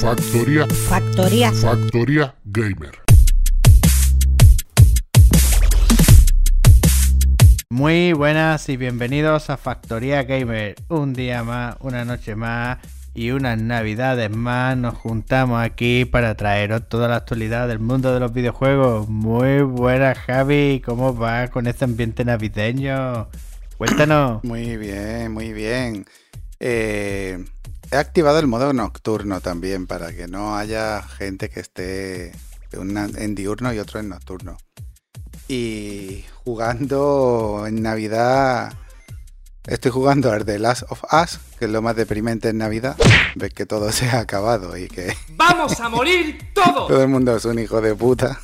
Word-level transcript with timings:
Factor. 0.00 0.22
Factoría. 0.22 0.66
Factoría. 0.88 1.52
Factoría 1.52 2.34
Gamer. 2.44 2.92
Muy 7.68 8.12
buenas 8.12 8.68
y 8.68 8.76
bienvenidos 8.76 9.50
a 9.50 9.56
Factoría 9.56 10.22
Gamer. 10.22 10.76
Un 10.88 11.14
día 11.14 11.42
más, 11.42 11.78
una 11.80 12.04
noche 12.04 12.36
más 12.36 12.78
y 13.12 13.32
unas 13.32 13.60
navidades 13.60 14.30
más. 14.30 14.76
Nos 14.76 14.94
juntamos 14.94 15.60
aquí 15.60 16.04
para 16.04 16.36
traeros 16.36 16.88
toda 16.88 17.08
la 17.08 17.16
actualidad 17.16 17.66
del 17.66 17.80
mundo 17.80 18.14
de 18.14 18.20
los 18.20 18.32
videojuegos. 18.32 19.08
Muy 19.08 19.62
buenas, 19.62 20.16
Javi. 20.16 20.80
¿Cómo 20.84 21.16
va 21.16 21.48
con 21.48 21.66
este 21.66 21.86
ambiente 21.86 22.24
navideño? 22.24 23.28
Cuéntanos. 23.76 24.44
Muy 24.44 24.76
bien, 24.76 25.32
muy 25.32 25.52
bien. 25.52 26.06
Eh, 26.60 27.44
he 27.90 27.96
activado 27.96 28.38
el 28.38 28.46
modo 28.46 28.72
nocturno 28.72 29.40
también 29.40 29.86
para 29.86 30.12
que 30.12 30.28
no 30.28 30.56
haya 30.56 31.02
gente 31.02 31.48
que 31.48 31.60
esté 31.60 32.32
una 32.76 33.06
en 33.06 33.34
diurno 33.34 33.72
y 33.72 33.78
otro 33.78 34.00
en 34.00 34.08
nocturno. 34.10 34.56
Y 35.48 36.24
jugando 36.44 37.64
en 37.66 37.82
Navidad, 37.82 38.74
estoy 39.66 39.90
jugando 39.90 40.30
al 40.30 40.44
The 40.44 40.58
Last 40.58 40.82
of 40.90 41.02
Us, 41.04 41.40
que 41.58 41.64
es 41.64 41.70
lo 41.70 41.80
más 41.80 41.96
deprimente 41.96 42.50
en 42.50 42.58
Navidad. 42.58 42.96
Ves 43.34 43.54
que 43.54 43.64
todo 43.64 43.90
se 43.92 44.06
ha 44.08 44.20
acabado 44.20 44.76
y 44.76 44.88
que 44.88 45.16
¡Vamos 45.30 45.80
a 45.80 45.88
morir 45.88 46.52
todos! 46.54 46.88
todo 46.88 47.02
el 47.02 47.08
mundo 47.08 47.36
es 47.36 47.44
un 47.46 47.58
hijo 47.58 47.80
de 47.80 47.94
puta. 47.94 48.40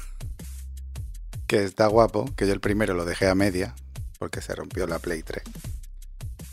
Que 1.47 1.63
está 1.65 1.89
guapo, 1.89 2.25
que 2.37 2.47
yo 2.47 2.55
el 2.55 2.61
primero 2.61 2.95
lo 2.95 3.05
dejé 3.05 3.29
a 3.29 3.35
media, 3.35 3.75
porque 4.19 4.41
se 4.41 4.55
rompió 4.55 4.87
la 4.87 4.99
Play 4.99 5.23
3. 5.23 5.45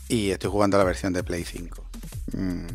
Y 0.08 0.30
estoy 0.30 0.50
jugando 0.50 0.76
la 0.76 0.84
versión 0.84 1.14
de 1.14 1.24
Play 1.24 1.44
5. 1.44 1.91
Mm, 2.36 2.66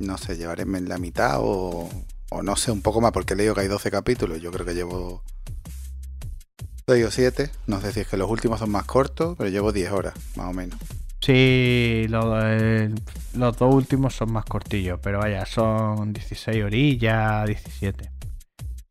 no 0.00 0.18
sé, 0.18 0.36
llevaré 0.36 0.62
en 0.62 0.88
la 0.88 0.98
mitad 0.98 1.38
o, 1.40 1.88
o 2.30 2.42
no 2.42 2.56
sé, 2.56 2.70
un 2.70 2.82
poco 2.82 3.00
más, 3.00 3.12
porque 3.12 3.34
he 3.34 3.36
leído 3.36 3.54
que 3.54 3.62
hay 3.62 3.68
12 3.68 3.90
capítulos. 3.90 4.40
Yo 4.40 4.50
creo 4.50 4.64
que 4.66 4.74
llevo 4.74 5.22
6 6.86 7.04
o 7.06 7.10
7. 7.10 7.50
No 7.66 7.80
sé 7.80 7.92
si 7.92 8.00
es 8.00 8.08
que 8.08 8.16
los 8.16 8.30
últimos 8.30 8.58
son 8.60 8.70
más 8.70 8.84
cortos, 8.84 9.36
pero 9.38 9.50
llevo 9.50 9.72
10 9.72 9.90
horas, 9.92 10.14
más 10.36 10.46
o 10.48 10.52
menos. 10.52 10.78
Sí, 11.20 12.06
lo- 12.08 12.38
eh, 12.42 12.90
los 13.34 13.56
dos 13.58 13.74
últimos 13.74 14.14
son 14.14 14.32
más 14.32 14.44
cortillos, 14.46 14.98
pero 15.02 15.18
vaya, 15.18 15.44
son 15.44 16.12
16 16.14 16.64
orillas, 16.64 17.46
17. 17.46 18.10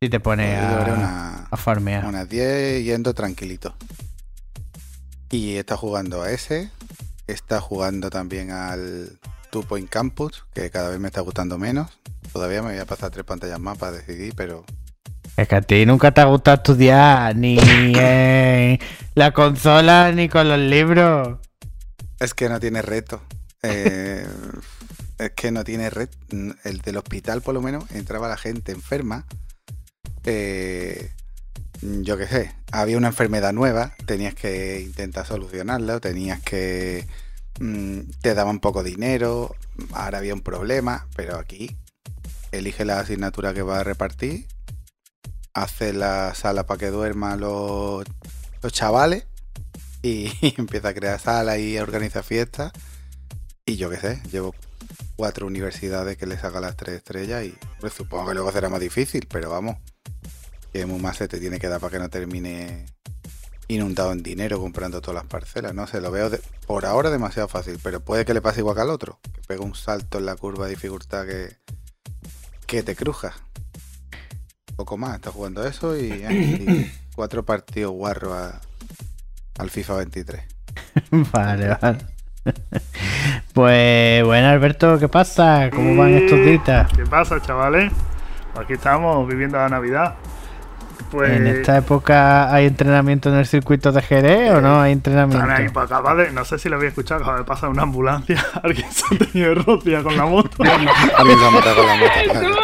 Si 0.02 0.10
te 0.10 0.20
pones 0.20 0.58
a, 0.60 0.94
una- 0.94 1.48
a 1.50 1.58
farmear. 1.58 2.06
Unas 2.06 2.30
10 2.30 2.84
yendo 2.86 3.14
tranquilito. 3.14 3.74
Y 5.32 5.56
está 5.56 5.76
jugando 5.76 6.22
a 6.22 6.32
ese. 6.32 6.70
Está 7.28 7.60
jugando 7.62 8.10
también 8.10 8.52
al 8.52 9.20
Two 9.50 9.64
Point 9.64 9.90
Campus, 9.90 10.46
que 10.54 10.70
cada 10.70 10.90
vez 10.90 11.00
me 11.00 11.08
está 11.08 11.22
gustando 11.22 11.58
menos. 11.58 12.00
Todavía 12.32 12.62
me 12.62 12.70
voy 12.72 12.80
a 12.80 12.86
pasar 12.86 13.12
tres 13.12 13.26
pantallas 13.26 13.60
más 13.60 13.78
para 13.78 13.94
decidir, 13.94 14.34
pero 14.36 14.66
Es 15.38 15.48
que 15.48 15.56
a 15.56 15.62
ti 15.62 15.86
nunca 15.86 16.12
te 16.12 16.22
ha 16.22 16.26
gustado 16.26 16.58
estudiar, 16.58 17.36
ni 17.36 17.58
en 17.96 18.80
la 19.16 19.32
consola, 19.32 20.12
ni 20.12 20.30
con 20.30 20.48
los 20.48 20.60
libros. 20.60 21.40
es 22.20 22.34
que 22.34 22.50
no 22.50 22.60
tiene 22.60 22.82
reto. 22.82 23.22
Eh, 23.64 24.26
es 25.18 25.32
que 25.32 25.52
no 25.52 25.64
tiene 25.64 25.90
reto. 25.90 26.18
El 26.64 26.80
del 26.80 26.98
hospital, 26.98 27.42
por 27.42 27.54
lo 27.54 27.62
menos, 27.62 27.90
entraba 27.92 28.28
la 28.28 28.38
gente 28.38 28.72
enferma. 28.72 29.26
Eh, 30.24 31.12
yo 31.82 32.18
qué 32.18 32.28
sé, 32.28 32.56
había 32.72 32.98
una 32.98 33.08
enfermedad 33.08 33.54
nueva, 33.54 33.94
tenías 34.06 34.36
que 34.36 34.82
intentar 34.82 35.26
solucionarla, 35.26 36.00
tenías 36.00 36.42
que... 36.42 37.08
mm, 37.60 38.00
te 38.22 38.34
daban 38.34 38.60
poco 38.60 38.84
dinero, 38.84 39.56
ahora 39.94 40.20
había 40.20 40.34
un 40.34 40.42
problema, 40.42 41.08
pero 41.16 41.38
aquí 41.38 41.78
elige 42.52 42.86
la 42.86 43.00
asignatura 43.00 43.54
que 43.54 43.62
va 43.62 43.80
a 43.80 43.84
repartir, 43.84 44.48
hace 45.54 45.94
la 45.94 46.34
sala 46.36 46.66
para 46.66 46.80
que 46.80 46.90
duerman 46.90 47.40
los, 47.40 48.06
los 48.62 48.74
chavales 48.74 49.26
y, 50.02 50.32
empieza 50.58 50.90
a 50.90 50.94
crear 50.94 51.20
salas 51.20 51.60
y 51.60 51.78
organiza 51.78 52.24
fiestas. 52.24 52.72
Y 53.66 53.76
yo 53.76 53.90
qué 53.90 53.98
sé, 53.98 54.22
llevo 54.32 54.56
cuatro 55.16 55.46
universidades 55.46 56.18
que 56.18 56.26
le 56.26 56.38
saca 56.38 56.60
las 56.60 56.76
tres 56.76 56.96
estrellas 56.96 57.46
y 57.46 57.56
pues, 57.80 57.94
supongo 57.94 58.30
que 58.30 58.34
luego 58.34 58.52
será 58.52 58.70
más 58.70 58.80
difícil, 58.80 59.28
pero 59.30 59.50
vamos, 59.50 59.78
que 60.74 60.86
más 60.86 61.18
se 61.18 61.28
te 61.28 61.40
tiene 61.40 61.60
que 61.60 61.68
dar 61.68 61.80
para 61.80 61.92
que 61.92 62.00
no 62.00 62.10
termine 62.10 62.86
inundado 63.70 64.12
en 64.12 64.22
dinero 64.24 64.60
comprando 64.60 65.00
todas 65.00 65.16
las 65.24 65.26
parcelas. 65.32 65.74
No 65.74 65.88
sé, 65.88 66.02
lo 66.02 66.12
veo 66.12 66.30
de- 66.30 66.42
por 66.68 66.86
ahora 66.86 67.10
demasiado 67.10 67.48
fácil, 67.48 67.80
pero 67.82 68.00
puede 68.02 68.26
que 68.26 68.34
le 68.34 68.42
pase 68.42 68.60
igual 68.60 68.76
que 68.76 68.82
al 68.82 68.90
otro, 68.90 69.20
que 69.34 69.42
pega 69.48 69.64
un 69.64 69.76
salto 69.76 70.18
en 70.18 70.26
la 70.26 70.36
curva 70.36 70.66
de 70.66 70.72
dificultad 70.72 71.26
que, 71.26 71.56
que 72.66 72.84
te 72.84 72.96
cruja. 72.96 73.34
Poco 74.76 74.98
más, 74.98 75.16
está 75.16 75.32
jugando 75.32 75.66
eso 75.68 75.96
y, 75.98 76.24
y 76.26 76.92
cuatro 77.16 77.46
partidos 77.46 77.92
guarro 77.94 78.34
a- 78.34 78.60
al 79.60 79.70
FIFA 79.70 79.96
23. 79.98 80.42
Vale, 81.32 81.78
vale. 81.82 81.98
Pues 83.54 84.24
bueno, 84.24 84.48
Alberto, 84.48 84.98
¿qué 85.00 85.08
pasa? 85.10 85.70
¿Cómo 85.72 85.96
van 85.96 86.14
estos 86.14 86.40
días? 86.40 86.88
¿Qué 86.96 87.04
pasa, 87.06 87.42
chavales? 87.42 87.92
Aquí 88.56 88.74
estamos 88.74 89.28
viviendo 89.28 89.58
la 89.58 89.68
Navidad. 89.70 90.16
Pues 91.12 91.32
¿En 91.32 91.48
esta 91.48 91.78
época 91.78 92.54
hay 92.54 92.68
entrenamiento 92.68 93.30
en 93.30 93.36
el 93.36 93.46
circuito 93.48 93.92
de 93.92 94.02
Jerez 94.02 94.52
o 94.52 94.62
no 94.62 94.80
hay 94.82 94.94
están 94.94 95.14
ahí 95.14 95.24
entrenamiento? 95.24 95.74
para 95.74 95.86
acabar 95.86 96.18
de. 96.18 96.32
No 96.32 96.46
sé 96.46 96.60
si 96.60 96.70
lo 96.70 96.76
había 96.76 96.90
escuchado, 96.90 97.22
acaba 97.22 97.38
de 97.40 97.44
pasar 97.46 97.70
una 97.70 97.84
ambulancia. 97.84 98.44
Alguien 98.64 98.92
se 98.92 99.04
ha 99.16 99.18
tenido 99.18 99.50
de 99.50 99.56
rociar 99.56 100.04
con 100.04 100.16
la 100.16 100.26
moto. 100.26 100.64
Alguien 100.64 101.40
se 101.40 101.46
ha 101.46 101.50
matado 101.52 101.76
con 101.76 101.88
la 101.88 101.96
moto. 101.96 102.60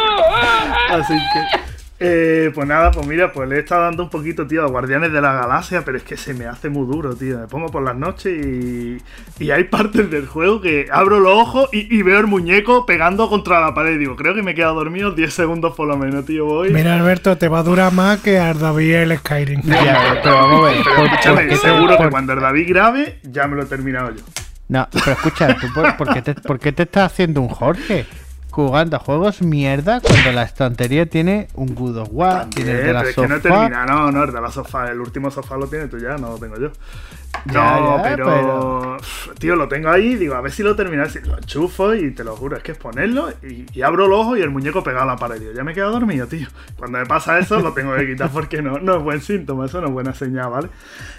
Así 0.90 1.14
que. 1.14 1.65
Eh, 1.98 2.50
pues 2.54 2.68
nada, 2.68 2.90
pues 2.90 3.06
mira, 3.06 3.32
pues 3.32 3.48
le 3.48 3.56
he 3.56 3.58
estado 3.60 3.82
dando 3.84 4.02
un 4.04 4.10
poquito, 4.10 4.46
tío, 4.46 4.62
a 4.64 4.68
Guardianes 4.68 5.12
de 5.12 5.20
la 5.20 5.32
Galaxia, 5.32 5.82
pero 5.84 5.96
es 5.96 6.02
que 6.04 6.16
se 6.16 6.34
me 6.34 6.44
hace 6.46 6.68
muy 6.68 6.86
duro, 6.86 7.14
tío. 7.16 7.38
Me 7.38 7.46
pongo 7.46 7.68
por 7.68 7.82
las 7.82 7.96
noches 7.96 8.32
y. 8.44 8.98
Y 9.38 9.50
hay 9.50 9.64
partes 9.64 10.10
del 10.10 10.26
juego 10.26 10.60
que 10.60 10.88
abro 10.92 11.20
los 11.20 11.32
ojos 11.32 11.68
y, 11.72 11.94
y 11.96 12.02
veo 12.02 12.18
el 12.20 12.26
muñeco 12.26 12.84
pegando 12.86 13.28
contra 13.28 13.60
la 13.60 13.74
pared. 13.74 13.98
Digo, 13.98 14.14
creo 14.16 14.34
que 14.34 14.42
me 14.42 14.50
he 14.50 14.54
quedado 14.54 14.74
dormido 14.74 15.12
10 15.12 15.32
segundos 15.32 15.74
por 15.74 15.88
lo 15.88 15.96
menos, 15.96 16.24
tío. 16.26 16.44
Voy. 16.44 16.70
Mira, 16.70 16.94
Alberto, 16.96 17.36
te 17.38 17.48
va 17.48 17.60
a 17.60 17.62
durar 17.62 17.92
más 17.92 18.20
que 18.20 18.38
al 18.38 18.58
David 18.58 18.94
el 18.94 19.18
Skyrim. 19.18 19.62
Ya, 19.62 20.20
pero 20.22 20.34
vamos 20.36 20.60
a 20.68 20.72
ver. 20.72 20.80
Pero 20.84 20.96
¿por- 20.96 21.06
escúchame, 21.06 21.44
te- 21.46 21.56
seguro 21.56 21.96
que 21.98 22.08
cuando 22.10 22.32
el 22.34 22.40
David 22.40 22.66
grabe, 22.68 23.18
ya 23.22 23.46
me 23.46 23.56
lo 23.56 23.62
he 23.62 23.66
terminado 23.66 24.10
yo. 24.10 24.22
No, 24.68 24.88
pero 24.92 25.12
escucha, 25.12 25.56
¿tú 25.60 25.68
por, 25.72 25.96
por 25.96 26.12
qué 26.12 26.22
te, 26.22 26.34
por 26.34 26.58
qué 26.58 26.72
te 26.72 26.82
estás 26.82 27.12
haciendo 27.12 27.40
un 27.40 27.48
Jorge? 27.48 28.04
Jugando 28.56 28.96
a 28.96 29.00
juegos 29.00 29.42
mierda 29.42 30.00
cuando 30.00 30.32
la 30.32 30.42
estantería 30.42 31.04
tiene 31.04 31.48
un 31.56 31.74
God 31.74 31.98
of 31.98 32.08
War, 32.10 32.48
tiene 32.48 32.70
el 32.72 32.76
de 32.86 32.92
la 32.94 33.00
pero 33.00 33.10
es 33.10 33.14
que 33.16 33.28
no 33.28 33.36
sofá. 33.36 33.42
terminado, 33.42 33.86
no, 33.86 34.12
no, 34.12 34.24
el 34.24 34.32
de 34.32 34.40
la 34.40 34.50
sofá, 34.50 34.90
el 34.90 34.98
último 34.98 35.30
sofá 35.30 35.58
lo 35.58 35.66
tienes 35.66 35.90
tú 35.90 35.98
ya, 35.98 36.16
no 36.16 36.30
lo 36.30 36.38
tengo 36.38 36.58
yo. 36.58 36.70
Ya, 37.44 37.52
No, 37.80 37.96
ya, 37.98 38.02
pero, 38.02 38.96
Tío, 39.38 39.56
lo 39.56 39.68
tengo 39.68 39.90
ahí, 39.90 40.14
digo, 40.14 40.34
a 40.36 40.40
ver 40.40 40.50
si 40.50 40.62
lo 40.62 40.74
terminas. 40.74 41.14
Lo 41.26 41.36
enchufo 41.36 41.94
y 41.94 42.10
te 42.12 42.24
lo 42.24 42.34
juro, 42.34 42.56
es 42.56 42.62
que 42.62 42.72
es 42.72 42.78
ponerlo 42.78 43.28
y, 43.42 43.66
y 43.74 43.82
abro 43.82 44.08
los 44.08 44.20
ojos 44.20 44.38
y 44.38 44.40
el 44.40 44.48
muñeco 44.50 44.82
pegado 44.82 45.02
a 45.04 45.06
la 45.06 45.16
pared. 45.16 45.38
Digo, 45.38 45.52
ya 45.52 45.62
me 45.62 45.72
he 45.72 45.74
quedado 45.74 45.92
dormido, 45.92 46.26
tío. 46.26 46.48
Cuando 46.78 46.96
me 46.98 47.04
pasa 47.04 47.38
eso, 47.38 47.60
lo 47.60 47.74
tengo 47.74 47.94
que 47.94 48.06
quitar 48.06 48.30
porque 48.30 48.62
no, 48.62 48.78
no 48.78 48.96
es 48.96 49.02
buen 49.02 49.20
síntoma, 49.20 49.66
eso 49.66 49.82
no 49.82 49.88
es 49.88 49.92
buena 49.92 50.14
señal, 50.14 50.50
¿vale? 50.50 50.68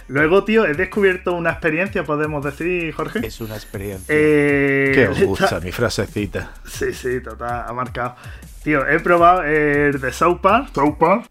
Luego, 0.08 0.44
tío, 0.44 0.66
he 0.66 0.74
descubierto 0.74 1.34
una 1.34 1.52
experiencia, 1.52 2.04
podemos 2.04 2.44
decir, 2.44 2.92
Jorge. 2.94 3.26
Es 3.28 3.40
una 3.40 3.56
experiencia. 3.56 4.06
Eh, 4.10 4.92
que 4.96 5.08
os 5.10 5.18
esta- 5.20 5.26
gusta 5.28 5.60
mi 5.60 5.72
frasecita. 5.72 6.52
Sí, 6.66 6.94
sí, 6.94 7.20
ha 7.40 7.72
marcado. 7.74 8.16
Tío, 8.64 8.88
he 8.88 9.00
probado 9.00 9.44
el 9.44 10.00
de 10.00 10.12
South 10.12 10.40
Park. 10.42 10.70
South 10.74 10.98
Park. 11.00 11.26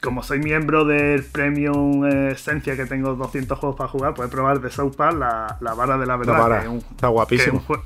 Como 0.00 0.22
soy 0.24 0.40
miembro 0.40 0.84
del 0.84 1.22
Premium 1.22 2.04
Esencia, 2.06 2.74
que 2.76 2.86
tengo 2.86 3.14
200 3.14 3.56
juegos 3.58 3.76
para 3.78 3.88
jugar, 3.88 4.14
he 4.18 4.28
probado 4.28 4.56
el 4.56 4.62
de 4.62 4.70
South 4.70 4.96
Park, 4.96 5.16
la, 5.18 5.58
la 5.60 5.74
vara 5.74 5.96
de 5.96 6.06
la 6.06 6.16
verdad. 6.16 6.32
La 6.34 6.40
vara, 6.40 6.58
que 6.60 6.64
es 6.66 6.70
un- 6.72 6.78
está 6.78 6.88
que 6.88 6.96
es 6.96 7.08
un 7.08 7.12
guapísimo. 7.12 7.64
jue- 7.68 7.82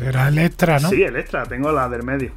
Era 0.00 0.28
el 0.28 0.38
extra, 0.38 0.78
¿no? 0.78 0.90
Sí, 0.90 1.02
el 1.02 1.16
extra, 1.16 1.44
tengo 1.44 1.72
la 1.72 1.88
del 1.88 2.02
medio. 2.02 2.32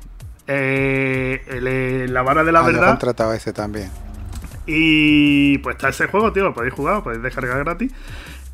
Eh, 0.47 1.43
el, 1.47 1.67
eh, 1.67 2.07
la 2.07 2.21
vara 2.21 2.43
de 2.43 2.51
la 2.53 2.61
Ah, 2.61 2.65
verdad. 2.65 2.87
contratado 2.87 3.33
ese 3.33 3.51
también. 3.53 3.89
Y 4.65 5.57
pues 5.59 5.75
está 5.75 5.89
ese 5.89 6.07
juego, 6.07 6.31
tío, 6.31 6.43
lo 6.43 6.53
podéis 6.53 6.73
jugar, 6.73 6.95
lo 6.95 7.03
podéis 7.03 7.21
descargar 7.23 7.59
gratis. 7.63 7.91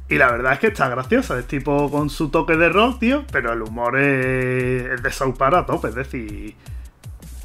Y 0.09 0.18
la 0.18 0.31
verdad 0.31 0.54
es 0.54 0.59
que 0.59 0.68
está 0.68 0.88
gracioso, 0.88 1.38
es 1.38 1.48
tipo 1.48 1.92
con 1.92 2.09
su 2.09 2.30
toque 2.30 2.56
de 2.56 2.69
rock, 2.69 3.00
tío, 3.00 3.25
pero 3.31 3.51
el 3.51 3.62
humor 3.62 4.00
es, 4.00 4.86
es 4.86 5.04
de 5.04 5.12
South 5.12 5.36
Park 5.38 5.69
a 5.69 5.88
es 5.88 5.95
decir, 5.95 6.56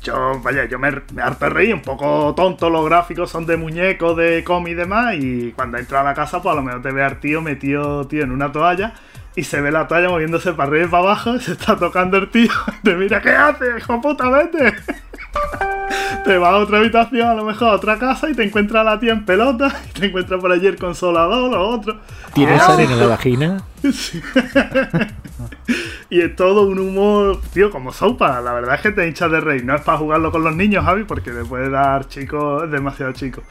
yo, 0.03 0.41
vaya, 0.43 0.65
yo 0.67 0.79
me, 0.79 0.93
me 1.13 1.23
harto 1.23 1.51
reír, 1.51 1.75
un 1.75 1.83
poco 1.83 2.35
tonto, 2.37 2.71
los 2.71 2.85
gráficos 2.85 3.31
son 3.31 3.47
de 3.47 3.57
muñecos, 3.57 4.17
de 4.17 4.45
cómic 4.45 4.73
y 4.73 4.75
demás, 4.75 5.15
y 5.19 5.53
cuando 5.53 5.79
entra 5.79 6.03
a 6.03 6.05
la 6.05 6.15
casa, 6.15 6.41
pues 6.41 6.53
a 6.53 6.57
lo 6.57 6.63
mejor 6.63 6.83
te 6.83 6.93
ve 6.93 7.03
al 7.03 7.19
tío 7.19 7.43
metido, 7.43 8.07
tío, 8.07 8.23
en 8.23 8.31
una 8.31 8.53
toalla, 8.53 8.95
y 9.37 9.45
se 9.45 9.61
ve 9.61 9.71
la 9.71 9.89
toalla 9.89 10.09
moviéndose 10.09 10.53
para 10.53 10.69
arriba 10.69 10.87
y 10.87 10.89
para 10.89 11.03
abajo, 11.05 11.37
y 11.37 11.41
se 11.45 11.53
está 11.53 11.77
tocando 11.77 12.17
el 12.19 12.29
tío, 12.31 12.51
te 12.83 12.95
mira, 12.95 13.21
¿qué 13.21 13.31
haces, 13.31 13.79
hijo 13.79 14.01
puta, 14.01 14.29
vete? 14.29 14.75
te 16.25 16.39
vas 16.39 16.53
a 16.53 16.57
otra 16.59 16.79
habitación, 16.79 17.29
a 17.29 17.35
lo 17.35 17.45
mejor 17.45 17.69
a 17.69 17.73
otra 17.73 17.99
casa 17.99 18.29
y 18.31 18.35
te 18.35 18.45
encuentras 18.45 18.83
a 18.83 18.91
la 18.91 19.01
tía 19.01 19.13
en 19.13 19.25
pelota 19.25 19.73
y 19.91 20.01
te 20.01 20.07
encuentras 20.07 20.41
por 20.41 20.53
allí 20.53 20.67
el 20.67 20.77
consolador 20.77 21.55
o 21.55 21.69
otro. 21.69 22.01
¿Tienes 22.35 22.61
Ah, 22.63 22.75
arena 22.75 22.93
en 22.93 23.01
la 23.01 23.07
vagina? 23.07 23.63
Y 26.11 26.21
es 26.21 26.37
todo 26.37 26.67
un 26.67 26.79
humor, 26.79 27.41
tío, 27.53 27.71
como 27.71 27.93
sopa. 27.93 28.41
La 28.41 28.53
verdad 28.53 28.75
es 28.75 28.81
que 28.83 28.91
te 28.91 29.07
hinchas 29.09 29.31
de 29.31 29.41
reír. 29.41 29.65
No 29.65 29.75
es 29.75 29.81
para 29.81 29.99
jugarlo 29.99 30.31
con 30.31 30.45
los 30.45 30.55
niños, 30.55 30.85
Javi, 30.85 31.05
porque 31.05 31.31
te 31.31 31.45
puede 31.45 31.71
dar 31.71 32.07
chico, 32.09 32.65
es 32.65 32.71
demasiado 32.71 33.13
chico. 33.13 33.43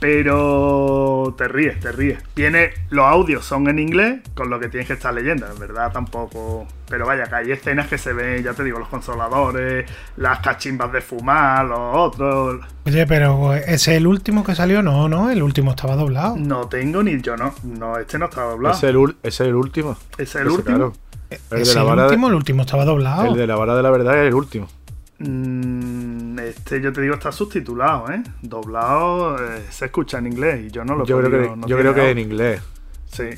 Pero 0.00 1.34
te 1.36 1.48
ríes, 1.48 1.78
te 1.80 1.92
ríes. 1.92 2.18
Tiene, 2.34 2.70
los 2.90 3.04
audios 3.04 3.44
son 3.44 3.68
en 3.68 3.78
inglés, 3.78 4.20
con 4.34 4.50
lo 4.50 4.58
que 4.60 4.68
tienes 4.68 4.86
que 4.86 4.94
estar 4.94 5.12
leyendo. 5.12 5.46
En 5.46 5.58
verdad 5.58 5.92
tampoco. 5.92 6.66
Pero 6.88 7.06
vaya, 7.06 7.24
que 7.24 7.34
hay 7.34 7.50
escenas 7.52 7.88
que 7.88 7.98
se 7.98 8.12
ven, 8.12 8.42
ya 8.44 8.52
te 8.54 8.62
digo, 8.62 8.78
los 8.78 8.88
consoladores, 8.88 9.90
las 10.16 10.38
cachimbas 10.40 10.92
de 10.92 11.00
fumar, 11.00 11.64
los 11.66 11.78
otros. 11.80 12.60
Oye, 12.86 13.06
pero 13.06 13.54
¿ese 13.54 13.74
es 13.74 13.88
el 13.88 14.06
último 14.06 14.44
que 14.44 14.54
salió? 14.54 14.82
No, 14.82 15.08
no, 15.08 15.30
el 15.30 15.42
último 15.42 15.72
estaba 15.72 15.96
doblado. 15.96 16.36
No 16.36 16.68
tengo 16.68 17.02
ni 17.02 17.20
yo, 17.20 17.36
no. 17.36 17.52
No, 17.64 17.98
este 17.98 18.18
no 18.18 18.26
está 18.26 18.42
doblado. 18.42 18.74
¿Es 18.76 18.82
el, 18.84 19.16
es 19.22 19.40
el 19.40 19.54
último? 19.54 19.96
¿Ese 20.18 20.22
es 20.22 20.34
el 20.36 20.46
Ese, 20.46 20.56
último? 20.56 20.76
claro. 20.76 20.92
El 21.50 21.60
¿Es 21.62 21.68
de, 21.68 21.74
la 21.74 21.80
el 21.80 21.86
vara 21.88 22.02
de- 22.02 22.08
último? 22.10 22.28
El 22.28 22.34
último 22.34 22.62
estaba 22.62 22.84
doblado. 22.84 23.26
el 23.32 23.34
de 23.36 23.46
la 23.48 23.56
vara 23.56 23.74
de 23.74 23.82
la 23.82 23.90
verdad 23.90 24.14
es 24.22 24.28
el 24.28 24.34
último. 24.34 24.68
Mm, 25.18 26.38
este, 26.40 26.80
yo 26.80 26.92
te 26.92 27.00
digo, 27.00 27.14
está 27.14 27.32
subtitulado, 27.32 28.10
¿eh? 28.10 28.22
Doblado 28.42 29.36
eh, 29.42 29.64
se 29.70 29.86
escucha 29.86 30.18
en 30.18 30.26
inglés 30.26 30.66
y 30.66 30.70
yo 30.70 30.84
no 30.84 30.94
lo 30.94 31.04
he 31.04 31.06
Yo 31.06 31.18
creo 31.20 31.30
que, 31.30 31.56
no 31.56 31.66
yo 31.66 31.78
creo 31.78 31.94
que 31.94 32.10
en 32.10 32.18
inglés. 32.18 32.62
Sí, 33.06 33.30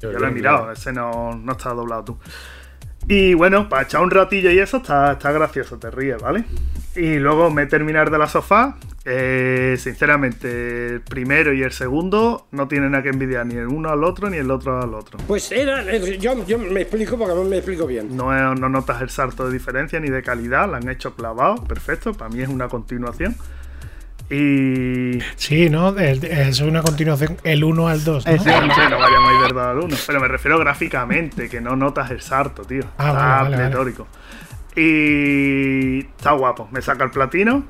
yo 0.00 0.12
Yo 0.12 0.18
lo 0.18 0.28
he 0.28 0.30
mirado, 0.30 0.60
inglés. 0.62 0.78
ese 0.78 0.92
no, 0.92 1.34
no 1.34 1.52
está 1.52 1.70
doblado 1.70 2.04
tú. 2.04 2.18
Y 3.08 3.34
bueno, 3.34 3.68
para 3.68 3.82
echar 3.82 4.02
un 4.02 4.10
ratillo 4.10 4.50
y 4.50 4.58
eso 4.58 4.76
está, 4.76 5.12
está 5.12 5.32
gracioso, 5.32 5.78
te 5.78 5.90
ríes, 5.90 6.20
¿vale? 6.22 6.44
Y 6.96 7.18
luego 7.18 7.50
me 7.50 7.66
terminar 7.66 8.10
de 8.10 8.18
la 8.18 8.26
sofá. 8.26 8.76
eh, 9.06 9.76
sinceramente, 9.78 10.88
el 10.94 11.00
primero 11.00 11.52
y 11.54 11.62
el 11.62 11.72
segundo 11.72 12.46
no 12.50 12.68
tienen 12.68 12.90
nada 12.92 13.02
que 13.02 13.08
envidiar 13.08 13.46
ni 13.46 13.54
el 13.54 13.66
uno 13.68 13.88
al 13.88 14.04
otro 14.04 14.28
ni 14.28 14.36
el 14.36 14.50
otro 14.50 14.80
al 14.82 14.92
otro. 14.94 15.18
Pues 15.26 15.50
era. 15.52 15.82
Yo, 16.18 16.44
yo 16.46 16.58
me 16.58 16.82
explico 16.82 17.16
porque 17.16 17.34
no 17.34 17.44
me 17.44 17.56
explico 17.56 17.86
bien. 17.86 18.14
No, 18.16 18.54
no 18.54 18.68
notas 18.68 19.00
el 19.00 19.08
salto 19.08 19.46
de 19.46 19.52
diferencia 19.52 19.98
ni 20.00 20.10
de 20.10 20.22
calidad, 20.22 20.70
la 20.70 20.76
han 20.78 20.88
hecho 20.90 21.14
clavado, 21.14 21.64
perfecto, 21.64 22.12
para 22.12 22.28
mí 22.30 22.42
es 22.42 22.48
una 22.48 22.68
continuación. 22.68 23.36
Y 24.28 25.18
Sí, 25.36 25.70
¿no? 25.70 25.96
Es 25.98 26.60
una 26.60 26.82
continuación, 26.82 27.36
el 27.42 27.64
1 27.64 27.88
al 27.88 28.04
2. 28.04 28.26
¿no? 28.26 28.32
Ese- 28.32 28.50
No, 28.50 28.66
no 28.66 28.74
sé, 28.74 28.88
no 28.88 28.98
vayamos 28.98 29.28
a 29.30 29.34
ir 29.34 29.40
del 29.42 29.52
2 29.54 29.62
al 29.66 29.78
1. 29.78 29.96
Pero 30.06 30.20
me 30.20 30.28
refiero 30.28 30.58
gráficamente, 30.58 31.48
que 31.48 31.60
no 31.60 31.74
notas 31.74 32.10
el 32.12 32.20
salto, 32.20 32.62
tío. 32.62 32.82
Ah, 32.98 33.08
está 33.08 33.12
vale, 33.12 33.56
vale, 33.56 33.56
vale. 33.56 33.74
Y 34.76 36.00
está 36.00 36.32
guapo. 36.32 36.68
Me 36.70 36.82
saca 36.82 37.04
el 37.04 37.10
platino. 37.10 37.64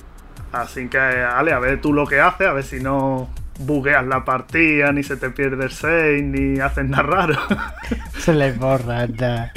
Así 0.53 0.89
que, 0.89 0.99
Ale, 0.99 1.53
a 1.53 1.59
ver 1.59 1.81
tú 1.81 1.93
lo 1.93 2.07
que 2.07 2.21
haces, 2.21 2.47
a 2.47 2.53
ver 2.53 2.65
si 2.65 2.81
no 2.81 3.31
bugueas 3.61 4.07
la 4.07 4.25
partida, 4.25 4.93
ni 4.93 5.03
se 5.03 5.17
te 5.17 5.31
pierde 5.31 5.65
el 5.65 5.71
save, 5.71 6.23
ni 6.23 6.59
haces 6.61 6.85
nada 6.87 7.03
raro. 7.03 7.35
Se 8.19 8.33
le 8.33 8.53
borra, 8.53 9.01
anda. 9.03 9.53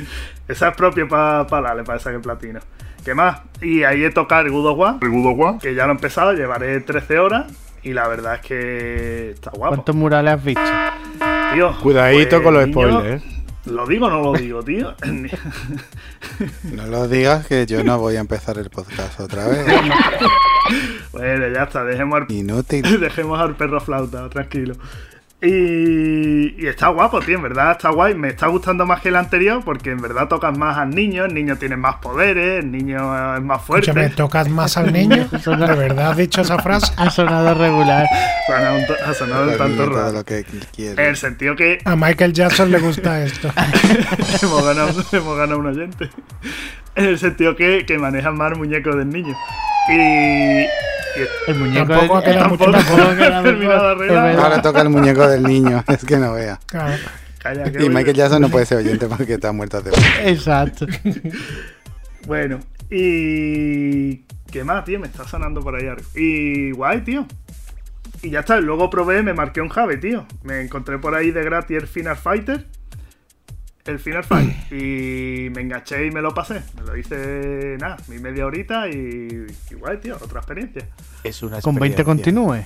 Esa 0.48 0.70
es 0.70 0.76
propio 0.76 1.08
para 1.08 1.48
pa 1.48 1.60
Ale, 1.60 1.84
para 1.84 2.00
sacar 2.00 2.16
el 2.16 2.22
platino. 2.22 2.60
¿Qué 3.04 3.14
más? 3.14 3.42
Y 3.62 3.84
ahí 3.84 4.04
he 4.04 4.12
tocado 4.12 4.46
el 4.46 4.52
Good 4.52 4.68
of 4.68 4.78
War, 4.78 4.96
El 5.02 5.10
Good 5.10 5.32
of 5.32 5.38
War. 5.38 5.58
que 5.60 5.74
ya 5.74 5.86
lo 5.86 5.94
he 5.94 5.96
empezado, 5.96 6.34
llevaré 6.34 6.80
13 6.80 7.20
horas. 7.20 7.52
Y 7.82 7.92
la 7.92 8.08
verdad 8.08 8.36
es 8.36 8.42
que 8.42 9.32
está 9.32 9.52
guapo. 9.52 9.76
¿Cuántos 9.76 9.96
murales 9.96 10.34
has 10.34 10.44
visto? 10.44 10.62
Tío, 11.54 11.76
Cuidadito 11.82 12.38
pues, 12.38 12.44
con 12.44 12.54
los 12.54 12.68
niño, 12.68 12.74
spoilers, 12.74 13.24
¿eh? 13.24 13.33
¿Lo 13.66 13.88
digo 13.88 14.08
o 14.08 14.10
no 14.10 14.22
lo 14.22 14.34
digo, 14.34 14.64
tío? 14.64 14.94
No 16.64 16.88
lo 16.88 17.08
digas 17.08 17.46
que 17.48 17.66
yo 17.66 17.84
no 17.84 18.00
voy 18.00 18.16
a 18.16 18.20
empezar 18.20 18.58
el 18.58 18.70
podcast 18.70 19.20
otra 19.20 19.48
vez. 19.48 19.66
bueno, 21.12 21.48
ya 21.48 21.64
está, 21.64 21.84
dejemos 21.84 22.22
al, 22.22 22.32
Inútil. 22.32 23.00
dejemos 23.00 23.40
al 23.40 23.56
perro 23.56 23.80
flauta, 23.80 24.28
tranquilo. 24.30 24.76
Y, 25.46 26.56
y 26.58 26.68
está 26.68 26.88
guapo, 26.88 27.20
tío, 27.20 27.36
en 27.36 27.44
verdad 27.44 27.74
está 27.74 27.90
guay. 27.90 28.16
Me 28.16 28.30
está 28.30 28.48
gustando 28.48 28.86
más 28.86 29.02
que 29.02 29.10
el 29.10 29.18
anterior 29.18 29.62
porque 29.66 29.92
en 29.92 30.02
verdad 30.02 30.30
tocas 30.30 30.58
más 30.58 30.78
al 30.78 30.92
niño, 30.92 31.26
el 31.26 31.34
niño 31.34 31.58
tiene 31.58 31.76
más 31.76 31.96
poderes, 31.98 32.64
el 32.64 32.72
niño 32.72 33.36
es 33.36 33.44
más 33.44 33.62
fuerte. 33.62 33.90
Escúchame, 33.92 34.16
¿tocas 34.16 34.48
más 34.48 34.78
al 34.78 34.94
niño? 34.94 35.28
¿De 35.46 35.76
verdad 35.76 36.12
has 36.12 36.18
dicho 36.18 36.42
esa 36.42 36.60
frase? 36.60 36.94
Ha 36.96 37.10
sonado 37.10 37.54
regular. 37.56 38.08
Ha 39.06 39.14
sonado 39.14 39.52
un 39.52 39.58
tanto 39.58 39.86
raro. 39.90 40.12
lo 40.14 40.24
que 40.24 40.46
En 40.78 41.00
el 41.00 41.18
sentido 41.18 41.58
que 41.58 41.80
A 41.84 41.98
Michael 41.98 42.32
Jackson 42.32 42.72
le 42.72 42.80
gusta 42.80 43.22
esto. 43.24 43.52
hemos, 44.42 44.66
ganado, 44.66 45.04
hemos 45.12 45.38
ganado 45.38 45.60
un 45.60 45.66
oyente. 45.66 46.10
En 46.96 47.06
el 47.06 47.20
sentido 47.20 47.56
que, 47.58 47.86
que 47.86 47.98
manejan 47.98 48.38
más 48.38 48.54
el 48.54 48.60
muñeco 48.60 48.96
del 48.96 49.10
niño. 49.10 49.36
Y 49.90 50.66
El 51.48 51.56
muñeco 51.56 51.88
Tampoco 51.88 52.16
mucho 52.16 52.72
tampoco 52.72 53.16
queda 53.16 53.44
terminado. 53.44 54.42
Ahora 54.42 54.62
toca 54.62 54.82
el 54.82 54.90
muñeco 54.90 55.28
del 55.28 55.44
niño. 55.44 55.84
Es 55.94 56.04
que 56.04 56.18
no 56.18 56.34
vea. 56.34 56.60
Claro. 56.66 57.02
Calla, 57.40 57.66
Y 57.68 57.90
Michael 57.90 58.16
Jackson 58.16 58.42
no 58.42 58.50
puede 58.50 58.66
ser 58.66 58.78
oyente 58.78 59.06
porque 59.08 59.34
está 59.34 59.52
muerto 59.52 59.78
hace 59.78 59.92
Exacto. 60.30 60.88
Bueno, 62.26 62.60
y. 62.90 64.24
¿Qué 64.50 64.64
más, 64.64 64.86
tío? 64.86 64.98
Me 64.98 65.08
está 65.08 65.28
sonando 65.28 65.62
por 65.62 65.76
ahí 65.76 65.88
algo. 65.88 66.04
Y 66.16 66.72
guay, 66.72 67.02
tío. 67.02 67.28
Y 68.22 68.30
ya 68.30 68.40
está. 68.40 68.62
Luego 68.62 68.90
probé, 68.90 69.24
me 69.24 69.34
marqué 69.34 69.60
un 69.60 69.68
Jave, 69.68 69.98
tío. 69.98 70.26
Me 70.44 70.62
encontré 70.62 71.00
por 71.00 71.16
ahí 71.16 71.32
de 71.32 71.44
gratis 71.44 71.78
el 71.78 71.88
Final 71.88 72.16
Fighter. 72.16 72.66
El 73.86 74.00
Final 74.00 74.24
Fight. 74.24 74.54
Y 74.72 75.50
me 75.52 75.62
enganché 75.62 76.06
y 76.06 76.12
me 76.12 76.22
lo 76.22 76.34
pasé. 76.34 76.62
Me 76.76 76.84
lo 76.84 76.96
hice, 76.98 77.78
nada, 77.80 77.98
mi 78.08 78.18
media 78.18 78.46
horita 78.46 78.88
y, 78.90 79.46
guay, 79.78 79.98
tío. 79.98 80.18
Otra 80.22 80.40
experiencia. 80.40 80.88
Es 81.24 81.44
una 81.44 81.62
Con 81.62 81.76
20 81.76 82.02
experiencia. 82.02 82.06
continúe. 82.06 82.66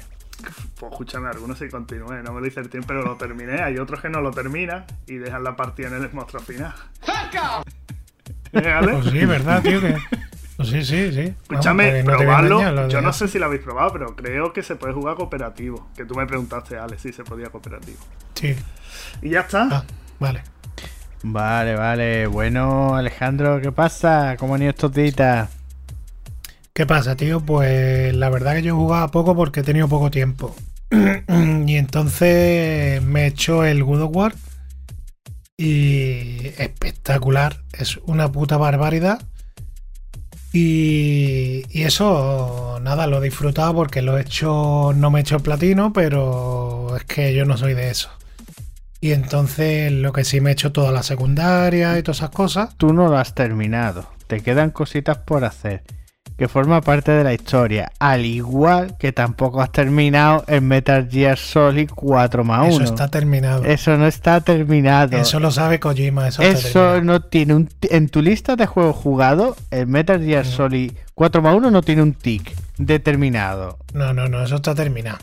Pues 0.79 0.91
escúchame, 0.91 1.29
algunos 1.29 1.57
sí 1.57 1.67
continué. 1.67 2.21
No 2.21 2.31
me 2.33 2.41
lo 2.41 2.45
hice 2.47 2.59
el 2.59 2.69
tiempo, 2.69 2.89
pero 2.89 3.01
lo 3.03 3.15
terminé. 3.15 3.61
Hay 3.61 3.77
otros 3.79 4.01
que 4.01 4.09
no 4.09 4.21
lo 4.21 4.31
terminan 4.31 4.85
y 5.07 5.15
dejan 5.15 5.43
la 5.43 5.55
partida 5.55 5.87
en 5.87 5.95
el 5.95 6.11
monstruo 6.13 6.41
final. 6.43 6.73
¿Eh, 8.53 8.67
Ale? 8.71 8.93
Pues 8.93 9.05
sí, 9.05 9.25
¿verdad, 9.25 9.61
tío? 9.63 9.81
Que... 9.81 9.97
Pues 10.55 10.69
sí, 10.69 10.83
sí, 10.83 11.11
sí. 11.11 11.33
Escúchame, 11.43 12.03
no 12.03 12.17
probarlo. 12.17 12.87
Yo 12.87 13.01
no 13.01 13.13
sé 13.13 13.27
si 13.27 13.39
lo 13.39 13.45
habéis 13.45 13.61
probado, 13.61 13.93
pero 13.93 14.15
creo 14.15 14.53
que 14.53 14.63
se 14.63 14.75
puede 14.75 14.93
jugar 14.93 15.15
cooperativo. 15.15 15.89
Que 15.95 16.05
tú 16.05 16.15
me 16.15 16.25
preguntaste, 16.25 16.77
Ale, 16.77 16.97
si 16.97 17.11
se 17.13 17.23
podía 17.23 17.49
cooperativo. 17.49 17.99
Sí. 18.35 18.55
Y 19.21 19.29
ya 19.31 19.41
está. 19.41 19.67
Ah, 19.71 19.83
vale. 20.19 20.43
Vale, 21.29 21.75
vale. 21.75 22.25
Bueno, 22.27 22.96
Alejandro, 22.96 23.60
¿qué 23.62 23.72
pasa? 23.72 24.38
¿Cómo 24.39 24.55
han 24.55 24.62
ido 24.62 24.69
estos 24.69 24.93
días? 24.93 25.50
¿Qué 26.74 26.86
pasa, 26.86 27.17
tío? 27.17 27.41
Pues 27.41 28.15
la 28.15 28.29
verdad 28.29 28.55
que 28.55 28.63
yo 28.63 28.75
jugaba 28.77 29.10
poco 29.10 29.36
porque 29.36 29.60
he 29.60 29.63
tenido 29.63 29.89
poco 29.89 30.10
tiempo. 30.10 30.55
y 30.89 31.75
entonces 31.75 33.01
me 33.03 33.27
hecho 33.27 33.65
el 33.65 33.84
Good 33.84 34.03
of. 34.03 34.36
Y 35.57 36.48
espectacular. 36.57 37.57
Es 37.74 37.98
una 38.05 38.31
puta 38.31 38.55
barbaridad. 38.55 39.22
Y, 40.53 41.65
y 41.69 41.84
eso, 41.84 42.79
nada, 42.81 43.05
lo 43.05 43.17
he 43.17 43.25
disfrutado 43.25 43.74
porque 43.75 44.01
lo 44.01 44.17
he 44.17 44.22
hecho, 44.22 44.93
no 44.96 45.12
me 45.12 45.19
he 45.19 45.22
hecho 45.24 45.36
el 45.36 45.41
platino, 45.41 45.91
pero 45.91 46.96
es 46.96 47.03
que 47.03 47.34
yo 47.34 47.43
no 47.43 47.57
soy 47.57 47.74
de 47.74 47.89
eso. 47.89 48.10
Y 49.00 49.12
entonces 49.12 49.92
lo 49.92 50.12
que 50.12 50.24
sí 50.24 50.42
me 50.42 50.50
he 50.50 50.54
hecho 50.54 50.72
toda 50.72 50.92
la 50.92 51.04
secundaria 51.04 51.98
y 51.98 52.04
todas 52.04 52.18
esas 52.18 52.32
cosas. 52.32 52.75
Tú 52.77 52.94
no 52.94 53.08
lo 53.08 53.18
has 53.18 53.36
terminado. 53.36 54.08
Te 54.27 54.42
quedan 54.42 54.72
cositas 54.72 55.18
por 55.20 55.46
hacer. 55.46 55.84
Que 56.38 56.48
forma 56.48 56.82
parte 56.82 57.12
de 57.12 57.24
la 57.24 57.34
historia. 57.34 57.92
Al 57.98 58.24
igual 58.25 58.96
que 59.00 59.12
tampoco 59.12 59.62
has 59.62 59.72
terminado 59.72 60.44
el 60.48 60.62
Metal 60.62 61.08
Gear 61.10 61.38
Solid 61.38 61.89
4 61.96 62.44
más 62.44 62.75
1. 62.75 62.84
Eso 62.84 62.84
está 62.84 63.08
terminado. 63.08 63.66
Eso 63.66 63.98
no 63.98 64.06
está 64.06 64.42
terminado. 64.42 65.18
Eso 65.18 65.39
lo 65.39 65.50
sabe 65.50 65.80
Kojima. 65.80 66.27
Eso, 66.27 67.01
no 67.01 67.22
tiene 67.22 67.56
un 67.56 67.70
En 67.82 68.10
tu 68.10 68.22
lista 68.22 68.56
de 68.56 68.68
juegos 68.68 68.96
jugados, 68.96 69.58
el 69.72 69.88
Metal 69.88 70.24
Gear 70.24 70.46
Solid 70.46 70.92
4 71.16 71.42
más 71.42 71.56
1 71.56 71.72
no 71.72 71.82
tiene 71.82 72.04
un 72.04 72.13
tick 72.13 72.54
determinado. 72.77 73.80
No, 73.94 74.13
no, 74.13 74.27
no, 74.27 74.44
eso 74.44 74.58
está 74.58 74.75
terminado. 74.75 75.18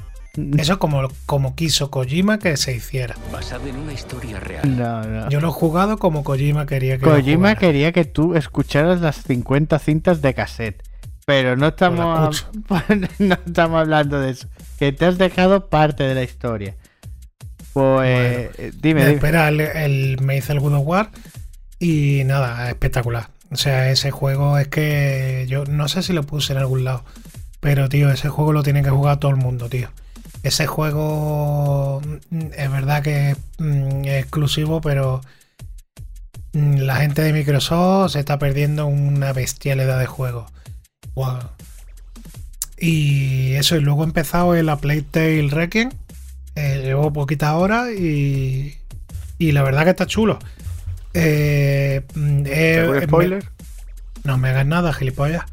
Eso 0.58 0.72
es 0.72 0.78
como, 0.78 1.08
como 1.26 1.54
quiso 1.54 1.90
Kojima 1.90 2.38
que 2.38 2.56
se 2.56 2.74
hiciera. 2.74 3.14
Basado 3.32 3.66
en 3.68 3.76
una 3.76 3.92
historia 3.92 4.40
real. 4.40 4.76
No, 4.76 5.04
no. 5.04 5.28
Yo 5.30 5.40
lo 5.40 5.48
he 5.48 5.52
jugado 5.52 5.98
como 5.98 6.24
Kojima 6.24 6.66
quería 6.66 6.98
que 6.98 7.04
Kojima 7.04 7.54
quería 7.56 7.92
que 7.92 8.04
tú 8.04 8.34
escucharas 8.34 9.00
las 9.00 9.22
50 9.22 9.78
cintas 9.78 10.22
de 10.22 10.34
cassette. 10.34 10.82
Pero 11.26 11.56
no 11.56 11.68
estamos, 11.68 12.46
no 13.18 13.34
estamos 13.46 13.80
hablando 13.80 14.20
de 14.20 14.30
eso. 14.32 14.48
Que 14.78 14.92
te 14.92 15.06
has 15.06 15.16
dejado 15.18 15.68
parte 15.68 16.02
de 16.04 16.14
la 16.14 16.22
historia. 16.22 16.74
Pues 17.72 18.50
eh, 18.58 18.72
dime, 18.80 19.00
dime. 19.02 19.14
Espera, 19.14 19.48
el, 19.48 19.60
el- 19.60 20.20
me 20.20 20.36
hice 20.36 20.52
el 20.52 20.60
God 20.60 20.74
of 20.74 20.82
War 20.86 21.10
y 21.78 22.22
nada, 22.24 22.68
espectacular. 22.68 23.28
O 23.50 23.56
sea, 23.56 23.90
ese 23.90 24.10
juego 24.10 24.58
es 24.58 24.68
que 24.68 25.46
yo 25.48 25.64
no 25.64 25.88
sé 25.88 26.02
si 26.02 26.12
lo 26.12 26.22
puse 26.24 26.52
en 26.52 26.58
algún 26.58 26.84
lado, 26.84 27.04
pero 27.60 27.88
tío, 27.88 28.10
ese 28.10 28.28
juego 28.28 28.52
lo 28.52 28.62
tiene 28.62 28.82
que 28.82 28.90
jugar 28.90 29.18
todo 29.18 29.30
el 29.30 29.36
mundo, 29.36 29.68
tío. 29.68 29.88
Ese 30.44 30.66
juego 30.68 32.00
mm, 32.30 32.38
es 32.56 32.70
verdad 32.70 33.02
que 33.02 33.34
mm, 33.58 34.04
es 34.04 34.22
exclusivo, 34.22 34.80
pero 34.80 35.20
mm, 36.52 36.76
la 36.76 36.96
gente 36.96 37.22
de 37.22 37.32
Microsoft 37.32 38.12
se 38.12 38.20
está 38.20 38.38
perdiendo 38.38 38.86
una 38.86 39.32
bestialidad 39.32 39.98
de 39.98 40.06
juegos. 40.06 40.52
Wow. 41.16 41.38
Y 42.78 43.54
eso, 43.54 43.76
y 43.76 43.80
luego 43.80 44.02
he 44.02 44.06
empezado 44.06 44.54
en 44.54 44.66
la 44.66 44.76
Playtale 44.76 45.48
Requiem. 45.50 45.90
Eh, 46.56 46.82
llevo 46.84 47.12
poquitas 47.12 47.54
horas 47.54 47.88
y, 47.98 48.76
y 49.38 49.52
la 49.52 49.62
verdad 49.62 49.84
que 49.84 49.90
está 49.90 50.06
chulo. 50.06 50.38
Eh, 51.14 52.02
mm, 52.14 52.42
eh, 52.46 52.78
¿Algún 52.80 52.96
me- 52.98 53.04
spoiler? 53.06 53.44
no 54.24 54.36
me 54.38 54.50
hagas 54.50 54.66
nada, 54.66 54.92
gilipollas. 54.92 55.44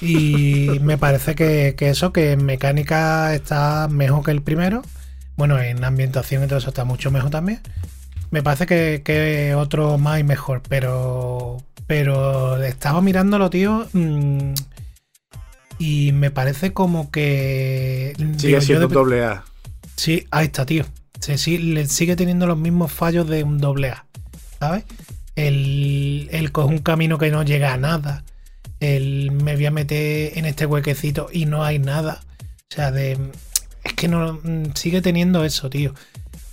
Y 0.00 0.78
me 0.82 0.96
parece 0.98 1.34
que, 1.34 1.74
que 1.76 1.90
eso, 1.90 2.12
que 2.12 2.32
en 2.32 2.44
mecánica 2.44 3.34
está 3.34 3.88
mejor 3.88 4.24
que 4.24 4.30
el 4.30 4.42
primero. 4.42 4.82
Bueno, 5.36 5.58
en 5.60 5.82
ambientación 5.84 6.44
y 6.44 6.46
todo 6.46 6.58
eso 6.58 6.68
está 6.68 6.84
mucho 6.84 7.10
mejor 7.10 7.30
también. 7.30 7.60
Me 8.30 8.42
parece 8.42 8.66
que, 8.66 9.02
que 9.04 9.54
otro 9.54 9.98
más 9.98 10.20
y 10.20 10.24
mejor, 10.24 10.62
pero. 10.68 11.56
Pero 11.86 12.62
estaba 12.62 13.00
mirándolo, 13.00 13.48
tío. 13.48 13.86
mm, 13.92 14.52
y 15.78 16.12
me 16.12 16.30
parece 16.30 16.72
como 16.72 17.10
que. 17.10 18.14
digo, 18.18 18.38
Sigue 18.38 18.60
siendo 18.60 18.80
de- 18.80 18.86
un 18.86 18.92
doble 18.92 19.24
A. 19.24 19.44
Sí, 19.96 20.26
ahí 20.30 20.46
está, 20.46 20.66
tío. 20.66 20.84
Se, 21.20 21.38
sí, 21.38 21.58
le 21.58 21.86
sigue 21.86 22.14
teniendo 22.16 22.46
los 22.46 22.58
mismos 22.58 22.92
fallos 22.92 23.26
de 23.28 23.42
un 23.42 23.58
doble 23.58 23.90
A. 23.90 24.06
¿Sabes? 24.60 24.84
El, 25.36 26.28
el 26.32 26.52
coger 26.52 26.70
un 26.76 26.82
camino 26.82 27.16
que 27.18 27.30
no 27.30 27.42
llega 27.42 27.72
a 27.72 27.76
nada. 27.76 28.24
El 28.80 29.32
me 29.32 29.54
voy 29.56 29.66
a 29.66 29.70
meter 29.70 30.36
en 30.38 30.44
este 30.44 30.66
huequecito 30.66 31.28
y 31.32 31.46
no 31.46 31.64
hay 31.64 31.78
nada. 31.78 32.20
O 32.70 32.74
sea, 32.74 32.90
de. 32.90 33.18
Es 33.84 33.92
que 33.94 34.08
no. 34.08 34.34
mm, 34.42 34.74
Sigue 34.74 35.00
teniendo 35.02 35.44
eso, 35.44 35.70
tío. 35.70 35.94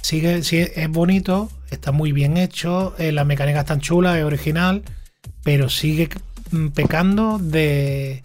Sigue, 0.02 0.44
sí, 0.44 0.58
es 0.58 0.90
bonito, 0.90 1.50
está 1.72 1.92
muy 1.92 2.12
bien 2.12 2.38
hecho, 2.38 2.94
eh, 3.00 3.12
la 3.12 3.26
mecánica 3.26 3.62
es 3.62 3.66
tan 3.66 3.80
chula, 3.82 4.20
es 4.20 4.24
original, 4.24 4.84
pero 5.44 5.68
sigue 5.68 6.10
mm, 6.52 6.68
pecando 6.68 7.40
de, 7.40 8.22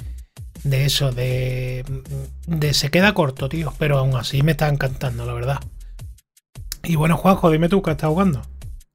de 0.62 0.84
eso, 0.84 1.10
de, 1.10 1.84
de 2.46 2.74
se 2.74 2.90
queda 2.90 3.14
corto, 3.14 3.48
tío, 3.48 3.72
pero 3.78 3.96
aún 3.96 4.14
así 4.14 4.42
me 4.42 4.52
está 4.52 4.68
encantando, 4.68 5.24
la 5.24 5.32
verdad. 5.32 5.58
Y 6.82 6.96
bueno, 6.96 7.16
Juanjo, 7.16 7.50
dime 7.50 7.70
tú 7.70 7.80
qué 7.80 7.92
estás 7.92 8.10
jugando. 8.10 8.42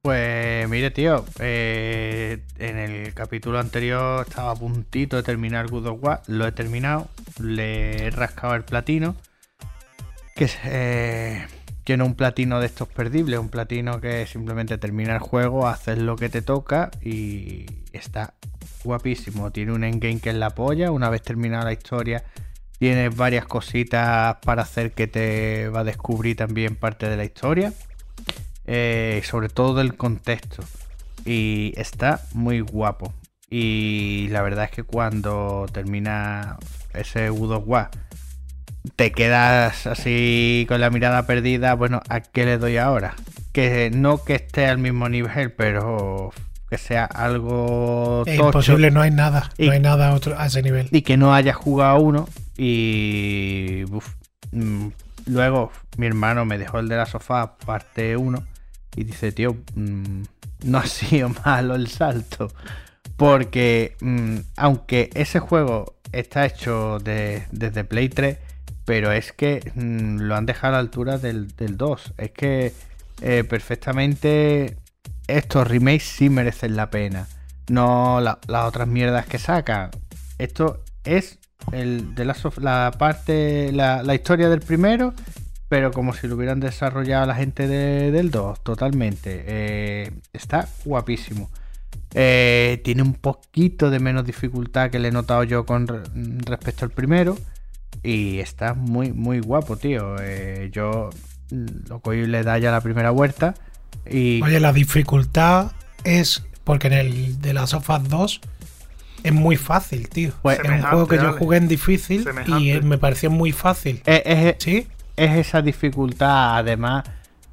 Pues 0.06 0.68
mire, 0.68 0.92
tío, 0.92 1.24
eh, 1.40 2.38
en 2.60 2.78
el 2.78 3.12
capítulo 3.12 3.58
anterior 3.58 4.24
estaba 4.24 4.52
a 4.52 4.54
puntito 4.54 5.16
de 5.16 5.24
terminar 5.24 5.66
Good 5.66 5.86
of 5.88 5.98
War, 6.00 6.22
lo 6.28 6.46
he 6.46 6.52
terminado, 6.52 7.08
le 7.40 8.06
he 8.06 8.10
rascado 8.12 8.54
el 8.54 8.62
platino, 8.62 9.16
que 10.36 10.44
es 10.44 10.56
eh, 10.62 11.44
no 11.96 12.06
un 12.06 12.14
platino 12.14 12.60
de 12.60 12.66
estos 12.66 12.86
perdibles, 12.86 13.40
un 13.40 13.48
platino 13.48 14.00
que 14.00 14.28
simplemente 14.28 14.78
termina 14.78 15.14
el 15.14 15.18
juego, 15.18 15.66
haces 15.66 15.98
lo 15.98 16.14
que 16.14 16.28
te 16.28 16.40
toca 16.40 16.92
y 17.02 17.66
está 17.92 18.34
guapísimo. 18.84 19.50
Tiene 19.50 19.72
un 19.72 19.82
endgame 19.82 20.20
que 20.20 20.30
es 20.30 20.36
la 20.36 20.50
polla, 20.50 20.92
una 20.92 21.10
vez 21.10 21.22
terminada 21.22 21.64
la 21.64 21.72
historia 21.72 22.22
tienes 22.78 23.16
varias 23.16 23.46
cositas 23.46 24.36
para 24.44 24.62
hacer 24.62 24.92
que 24.92 25.08
te 25.08 25.68
va 25.68 25.80
a 25.80 25.84
descubrir 25.84 26.36
también 26.36 26.76
parte 26.76 27.08
de 27.08 27.16
la 27.16 27.24
historia 27.24 27.72
eh, 28.66 29.22
sobre 29.24 29.48
todo 29.48 29.74
del 29.74 29.96
contexto. 29.96 30.62
Y 31.24 31.72
está 31.76 32.20
muy 32.34 32.60
guapo. 32.60 33.12
Y 33.50 34.28
la 34.30 34.42
verdad 34.42 34.64
es 34.64 34.70
que 34.70 34.82
cuando 34.82 35.66
termina 35.72 36.56
ese 36.94 37.28
God 37.30 37.52
of 37.52 37.64
War, 37.66 37.90
te 38.96 39.12
quedas 39.12 39.86
así 39.86 40.64
con 40.68 40.80
la 40.80 40.90
mirada 40.90 41.26
perdida. 41.26 41.74
Bueno, 41.74 42.00
¿a 42.08 42.20
qué 42.20 42.44
le 42.44 42.58
doy 42.58 42.76
ahora? 42.76 43.14
Que 43.52 43.90
no 43.92 44.22
que 44.22 44.34
esté 44.36 44.66
al 44.66 44.78
mismo 44.78 45.08
nivel, 45.08 45.52
pero 45.52 46.32
que 46.68 46.78
sea 46.78 47.04
algo 47.04 48.24
Es 48.26 48.36
tocho 48.36 48.46
imposible, 48.48 48.90
no 48.90 49.00
hay 49.00 49.10
nada, 49.12 49.50
Y- 49.56 49.66
no 49.66 49.72
hay 49.72 49.80
nada 49.80 50.12
otro, 50.12 50.38
a 50.38 50.46
ese 50.46 50.62
nivel. 50.62 50.88
y 50.90 51.02
que 51.02 51.16
no 51.16 51.32
haya 51.34 51.52
jugado 51.52 51.98
uno. 52.00 52.28
Y 52.56 53.84
uf, 53.90 54.14
mm, 54.52 54.88
luego 55.26 55.70
mi 55.96 56.06
hermano 56.06 56.44
me 56.44 56.58
dejó 56.58 56.78
el 56.80 56.88
de 56.88 56.96
la 56.96 57.06
sofá 57.06 57.56
parte 57.58 58.16
1 58.16 58.42
y 58.96 59.04
dice, 59.04 59.30
tío, 59.32 59.56
mm, 59.74 60.22
no 60.64 60.78
ha 60.78 60.86
sido 60.86 61.28
malo 61.44 61.74
el 61.74 61.86
salto. 61.88 62.48
Porque 63.16 63.96
mm, 64.00 64.36
aunque 64.56 65.10
ese 65.14 65.38
juego 65.38 65.96
está 66.12 66.44
hecho 66.46 66.98
de- 66.98 67.44
desde 67.50 67.84
Play 67.84 68.08
3, 68.08 68.38
pero 68.84 69.12
es 69.12 69.32
que 69.32 69.72
mm, 69.74 70.20
lo 70.20 70.36
han 70.36 70.46
dejado 70.46 70.74
a 70.74 70.76
la 70.78 70.80
altura 70.80 71.18
del, 71.18 71.48
del 71.56 71.76
2. 71.76 72.14
Es 72.18 72.30
que 72.32 72.72
eh, 73.22 73.44
perfectamente 73.48 74.76
estos 75.26 75.66
remakes 75.66 76.04
sí 76.04 76.28
merecen 76.30 76.76
la 76.76 76.90
pena. 76.90 77.26
No 77.68 78.20
la- 78.20 78.38
las 78.48 78.64
otras 78.64 78.86
mierdas 78.88 79.26
que 79.26 79.38
sacan. 79.38 79.90
Esto 80.38 80.82
es 81.04 81.38
el 81.72 82.14
de 82.14 82.24
la, 82.26 82.36
la 82.60 82.90
parte, 82.98 83.72
la 83.72 84.14
historia 84.14 84.48
del 84.48 84.60
primero, 84.60 85.14
pero 85.68 85.90
como 85.90 86.14
si 86.14 86.28
lo 86.28 86.36
hubieran 86.36 86.60
desarrollado 86.60 87.26
la 87.26 87.34
gente 87.34 87.66
de- 87.66 88.10
del 88.10 88.30
2, 88.30 88.62
totalmente. 88.62 89.44
Eh, 89.46 90.10
está 90.32 90.68
guapísimo. 90.84 91.50
Eh, 92.14 92.80
tiene 92.84 93.02
un 93.02 93.14
poquito 93.14 93.90
de 93.90 93.98
menos 93.98 94.24
dificultad 94.24 94.90
que 94.90 94.98
le 94.98 95.08
he 95.08 95.12
notado 95.12 95.42
yo 95.44 95.66
con 95.66 95.86
re- 95.86 96.02
respecto 96.46 96.84
al 96.84 96.90
primero. 96.90 97.36
Y 98.02 98.38
está 98.38 98.74
muy, 98.74 99.12
muy 99.12 99.40
guapo, 99.40 99.76
tío. 99.76 100.16
Eh, 100.20 100.70
yo 100.72 101.10
lo 101.88 102.00
que 102.00 102.10
le 102.26 102.42
da 102.42 102.58
ya 102.58 102.70
la 102.70 102.80
primera 102.80 103.10
vuelta. 103.10 103.54
Y 104.08 104.40
Oye, 104.42 104.60
la 104.60 104.72
dificultad 104.72 105.72
es 106.04 106.44
porque 106.64 106.86
en 106.88 106.92
el 106.92 107.40
de 107.40 107.52
las 107.54 107.72
Us 107.74 107.82
2 108.08 108.40
es 109.24 109.32
muy 109.32 109.56
fácil, 109.56 110.08
tío. 110.08 110.32
Pues- 110.42 110.60
es 110.60 110.68
un 110.70 110.82
juego 110.82 111.06
que 111.08 111.16
yo 111.16 111.32
jugué 111.32 111.56
en 111.56 111.68
difícil 111.68 112.20
y 112.20 112.24
Semejante. 112.24 112.80
me 112.82 112.98
pareció 112.98 113.30
muy 113.30 113.50
fácil. 113.52 114.02
es, 114.06 114.22
es- 114.24 114.56
¿Sí? 114.60 114.86
Es 115.16 115.36
esa 115.36 115.62
dificultad, 115.62 116.58
además, 116.58 117.04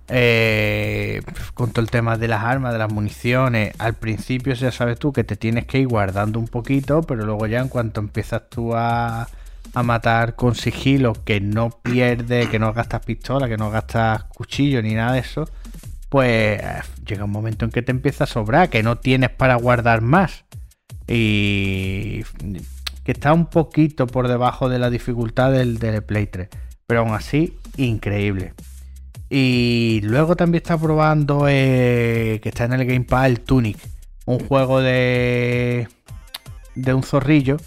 eh, 0.09 1.21
con 1.53 1.71
todo 1.71 1.81
el 1.81 1.89
tema 1.89 2.17
de 2.17 2.27
las 2.27 2.43
armas, 2.43 2.73
de 2.73 2.79
las 2.79 2.91
municiones. 2.91 3.73
Al 3.79 3.93
principio, 3.93 4.53
ya 4.53 4.71
sabes 4.71 4.99
tú 4.99 5.13
que 5.13 5.23
te 5.23 5.35
tienes 5.35 5.65
que 5.65 5.79
ir 5.79 5.87
guardando 5.87 6.39
un 6.39 6.47
poquito, 6.47 7.01
pero 7.01 7.25
luego 7.25 7.47
ya 7.47 7.59
en 7.59 7.69
cuanto 7.69 8.01
empiezas 8.01 8.49
tú 8.49 8.75
a, 8.75 9.27
a 9.73 9.83
matar 9.83 10.35
con 10.35 10.55
sigilo, 10.55 11.13
que 11.25 11.39
no 11.41 11.69
pierdes, 11.69 12.49
que 12.49 12.59
no 12.59 12.73
gastas 12.73 13.05
pistola, 13.05 13.47
que 13.47 13.57
no 13.57 13.71
gastas 13.71 14.25
cuchillo 14.25 14.81
ni 14.81 14.93
nada 14.93 15.13
de 15.13 15.19
eso, 15.19 15.49
pues 16.09 16.61
eh, 16.61 16.81
llega 17.05 17.23
un 17.23 17.31
momento 17.31 17.65
en 17.65 17.71
que 17.71 17.81
te 17.81 17.91
empieza 17.91 18.25
a 18.25 18.27
sobrar, 18.27 18.69
que 18.69 18.83
no 18.83 18.97
tienes 18.97 19.29
para 19.29 19.55
guardar 19.55 20.01
más. 20.01 20.45
Y 21.07 22.23
que 23.03 23.11
está 23.11 23.33
un 23.33 23.47
poquito 23.47 24.07
por 24.07 24.27
debajo 24.27 24.69
de 24.69 24.79
la 24.79 24.89
dificultad 24.89 25.51
del, 25.51 25.79
del 25.79 26.03
Play 26.03 26.27
3. 26.27 26.49
Pero 26.87 27.01
aún 27.01 27.13
así, 27.13 27.57
increíble. 27.77 28.53
Y 29.29 30.01
luego 30.03 30.35
también 30.35 30.61
está 30.61 30.77
probando 30.77 31.45
eh, 31.47 32.39
que 32.43 32.49
está 32.49 32.65
en 32.65 32.73
el 32.73 32.85
Game 32.85 33.05
Pass 33.05 33.25
el 33.27 33.39
Tunic. 33.41 33.77
Un 34.25 34.39
juego 34.39 34.79
de. 34.81 35.87
de 36.75 36.93
un 36.93 37.03
zorrillo. 37.03 37.57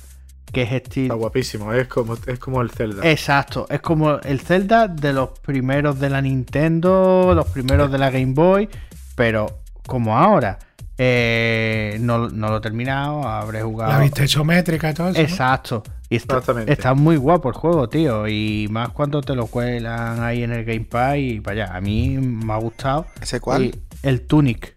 Que 0.53 0.63
es 0.63 0.73
Está 0.73 0.89
estilo. 0.89 1.17
guapísimo, 1.17 1.73
es 1.73 1.89
como, 1.89 2.15
es 2.27 2.39
como 2.39 2.63
el 2.63 2.71
Zelda. 2.71 3.11
Exacto, 3.11 3.67
es 3.69 3.81
como 3.81 4.19
el 4.21 4.41
Zelda 4.41 4.87
de 4.89 5.13
los 5.13 5.31
primeros 5.41 5.99
de 5.99 6.09
la 6.09 6.23
Nintendo, 6.23 7.33
los 7.35 7.49
primeros 7.49 7.91
de 7.91 7.99
la 7.99 8.11
Game 8.11 8.33
Boy, 8.33 8.69
pero 9.17 9.59
como 9.87 10.17
ahora. 10.17 10.59
Eh, 10.99 11.99
no, 12.01 12.29
no 12.31 12.49
lo 12.49 12.57
he 12.59 12.61
terminado, 12.61 13.27
habré 13.27 13.63
jugado. 13.63 13.93
La 13.93 13.99
vista 13.99 14.25
isométrica 14.25 14.91
y 14.91 14.95
todo 14.95 15.09
eso. 15.11 15.19
¿no? 15.21 15.25
Exacto. 15.29 15.83
Y 16.09 16.17
está, 16.17 16.35
Exactamente. 16.35 16.73
está 16.73 16.95
muy 16.95 17.17
guapo 17.17 17.49
el 17.49 17.55
juego, 17.55 17.89
tío. 17.89 18.27
Y 18.29 18.69
más 18.71 18.91
cuando 18.91 19.21
te 19.21 19.35
lo 19.35 19.47
cuelan 19.47 20.23
ahí 20.23 20.43
en 20.43 20.53
el 20.53 20.65
Game 20.65 20.85
Pass 20.85 21.17
y 21.19 21.41
para 21.41 21.65
allá. 21.65 21.77
A 21.77 21.81
mí 21.81 22.17
me 22.19 22.53
ha 22.53 22.57
gustado. 22.59 23.07
¿Ese 23.21 23.41
cuál? 23.41 23.65
Y 23.65 23.75
el 24.03 24.23
Tunic. 24.27 24.77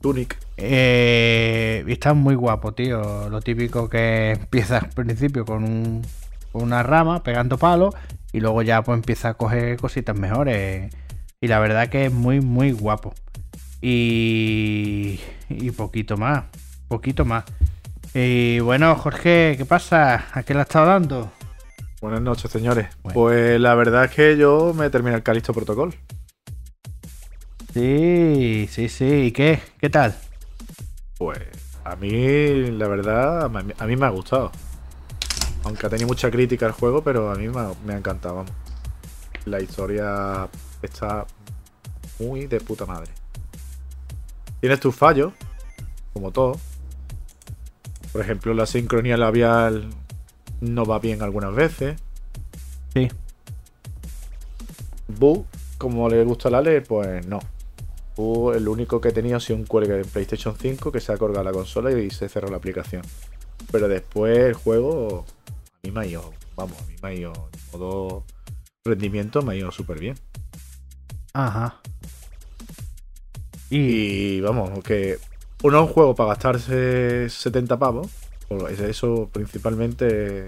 Tunic. 0.00 0.38
Eh, 0.56 1.84
y 1.86 1.92
está 1.92 2.14
muy 2.14 2.34
guapo, 2.34 2.72
tío. 2.72 3.28
Lo 3.28 3.40
típico 3.40 3.88
que 3.88 4.32
empiezas 4.32 4.82
al 4.84 4.90
principio 4.90 5.44
con, 5.44 5.64
un- 5.64 6.02
con 6.52 6.62
una 6.62 6.82
rama 6.82 7.22
pegando 7.22 7.58
palos 7.58 7.94
y 8.32 8.40
luego 8.40 8.62
ya 8.62 8.82
pues 8.82 8.96
empieza 8.96 9.30
a 9.30 9.34
coger 9.34 9.76
cositas 9.78 10.16
mejores. 10.16 10.94
Y 11.40 11.48
la 11.48 11.58
verdad 11.60 11.88
que 11.88 12.06
es 12.06 12.12
muy, 12.12 12.40
muy 12.40 12.72
guapo. 12.72 13.14
Y, 13.80 15.20
y 15.48 15.70
poquito 15.70 16.16
más, 16.16 16.44
poquito 16.88 17.24
más. 17.24 17.44
Y 18.14 18.58
bueno, 18.60 18.96
Jorge, 18.96 19.54
¿qué 19.56 19.64
pasa? 19.64 20.26
¿A 20.32 20.42
qué 20.42 20.54
has 20.54 20.66
estado 20.66 20.86
dando? 20.86 21.32
Buenas 22.00 22.20
noches, 22.20 22.50
señores. 22.50 22.88
Bueno. 23.02 23.14
Pues 23.14 23.60
la 23.60 23.74
verdad 23.74 24.04
es 24.04 24.10
que 24.12 24.36
yo 24.36 24.72
me 24.74 24.88
terminé 24.90 25.16
el 25.16 25.22
Calisto 25.22 25.52
Protocol. 25.52 25.94
Sí, 27.74 28.68
sí, 28.70 28.88
sí. 28.88 29.26
¿Y 29.26 29.32
qué? 29.32 29.60
¿Qué 29.78 29.90
tal? 29.90 30.16
Pues 31.18 31.38
a 31.84 31.96
mí, 31.96 32.70
la 32.70 32.88
verdad, 32.88 33.44
a 33.44 33.48
mí, 33.48 33.72
a 33.78 33.86
mí 33.86 33.96
me 33.96 34.06
ha 34.06 34.10
gustado. 34.10 34.50
Aunque 35.64 35.86
ha 35.86 35.90
tenido 35.90 36.08
mucha 36.08 36.30
crítica 36.30 36.66
al 36.66 36.72
juego, 36.72 37.02
pero 37.02 37.30
a 37.30 37.34
mí 37.34 37.48
me 37.48 37.60
ha, 37.60 37.70
me 37.84 37.94
ha 37.94 37.98
encantado. 37.98 38.36
vamos. 38.36 38.52
La 39.44 39.60
historia 39.60 40.48
está 40.82 41.26
muy 42.18 42.46
de 42.46 42.60
puta 42.60 42.86
madre. 42.86 43.17
Tienes 44.60 44.80
tus 44.80 44.94
fallos, 44.94 45.32
como 46.12 46.30
todo. 46.32 46.58
Por 48.12 48.22
ejemplo, 48.22 48.54
la 48.54 48.66
sincronía 48.66 49.16
labial 49.16 49.88
no 50.60 50.84
va 50.84 50.98
bien 50.98 51.22
algunas 51.22 51.54
veces. 51.54 52.00
Sí. 52.94 53.08
Bug, 55.06 55.46
como 55.78 56.08
le 56.08 56.24
gusta 56.24 56.48
a 56.48 56.58
Ale, 56.58 56.80
pues 56.80 57.26
no. 57.26 57.38
Bug, 58.16 58.54
el 58.54 58.66
único 58.68 59.00
que 59.00 59.10
he 59.10 59.12
tenido 59.12 59.36
ha 59.36 59.40
sido 59.40 59.58
un 59.58 59.64
cuelgue 59.64 59.94
de 59.94 60.04
PlayStation 60.04 60.56
5 60.58 60.90
que 60.90 61.00
se 61.00 61.12
ha 61.12 61.16
colgado 61.16 61.44
la 61.44 61.52
consola 61.52 61.92
y 61.92 62.10
se 62.10 62.28
cerró 62.28 62.48
la 62.48 62.56
aplicación. 62.56 63.02
Pero 63.70 63.88
después 63.88 64.36
el 64.38 64.54
juego, 64.54 65.24
a 65.48 65.86
mí 65.86 65.92
me 65.92 66.00
ha 66.00 66.06
ido, 66.06 66.32
vamos, 66.56 66.80
a 66.80 66.86
mí 66.86 66.94
me 67.02 67.08
ha 67.08 67.14
ido 67.14 67.32
en 67.32 67.60
modo 67.72 68.24
rendimiento, 68.84 69.42
me 69.42 69.52
ha 69.52 69.56
ido 69.56 69.70
súper 69.70 70.00
bien. 70.00 70.16
Ajá. 71.32 71.80
Y, 73.70 74.40
vamos, 74.40 74.82
que 74.82 75.18
uno 75.62 75.78
es 75.78 75.88
un 75.88 75.92
juego 75.92 76.14
para 76.14 76.30
gastarse 76.30 77.28
70 77.28 77.78
pavos. 77.78 78.08
Eso 78.80 79.28
principalmente 79.32 80.44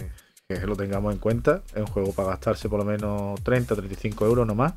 que 0.49 0.67
lo 0.67 0.77
tengamos 0.77 1.13
en 1.13 1.21
cuenta. 1.21 1.63
Es 1.75 1.81
un 1.81 1.87
juego 1.87 2.13
para 2.13 2.31
gastarse 2.31 2.69
por 2.69 2.79
lo 2.81 2.85
menos 2.85 3.43
30, 3.43 3.77
35 3.77 4.27
euros 4.27 4.47
no 4.47 4.55
más. 4.55 4.75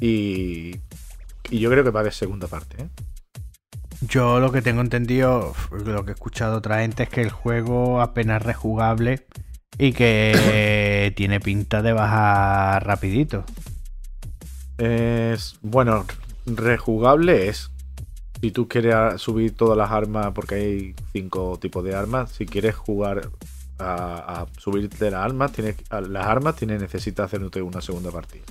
Y, 0.00 0.76
y 1.50 1.58
yo 1.58 1.70
creo 1.70 1.82
que 1.82 1.90
va 1.90 2.00
a 2.00 2.02
haber 2.02 2.12
segunda 2.12 2.46
parte. 2.46 2.82
¿eh? 2.82 2.88
yo 4.00 4.40
lo 4.40 4.52
que 4.52 4.62
tengo 4.62 4.80
entendido, 4.80 5.54
lo 5.70 6.04
que 6.04 6.10
he 6.10 6.14
escuchado 6.14 6.58
otra 6.58 6.80
gente 6.80 7.04
es 7.04 7.08
que 7.08 7.22
el 7.22 7.30
juego 7.30 8.00
apenas 8.00 8.42
rejugable 8.42 9.26
y 9.78 9.92
que 9.92 11.12
tiene 11.16 11.40
pinta 11.40 11.82
de 11.82 11.92
bajar 11.92 12.86
rapidito. 12.86 13.44
Es, 14.78 15.58
bueno, 15.62 16.04
rejugable 16.46 17.48
es. 17.48 17.70
Si 18.40 18.50
tú 18.50 18.68
quieres 18.68 19.20
subir 19.20 19.56
todas 19.56 19.76
las 19.76 19.90
armas, 19.90 20.32
porque 20.34 20.54
hay 20.56 20.94
cinco 21.12 21.58
tipos 21.60 21.82
de 21.84 21.94
armas, 21.94 22.30
si 22.32 22.46
quieres 22.46 22.74
jugar 22.74 23.30
a, 23.78 24.42
a 24.42 24.46
subirte 24.58 25.10
las 25.10 25.24
armas, 25.24 25.52
tienes, 25.52 25.76
las 25.90 26.26
armas 26.26 26.56
tienes, 26.56 26.80
necesitas 26.80 27.26
hacerte 27.26 27.62
una 27.62 27.80
segunda 27.80 28.10
partida. 28.10 28.44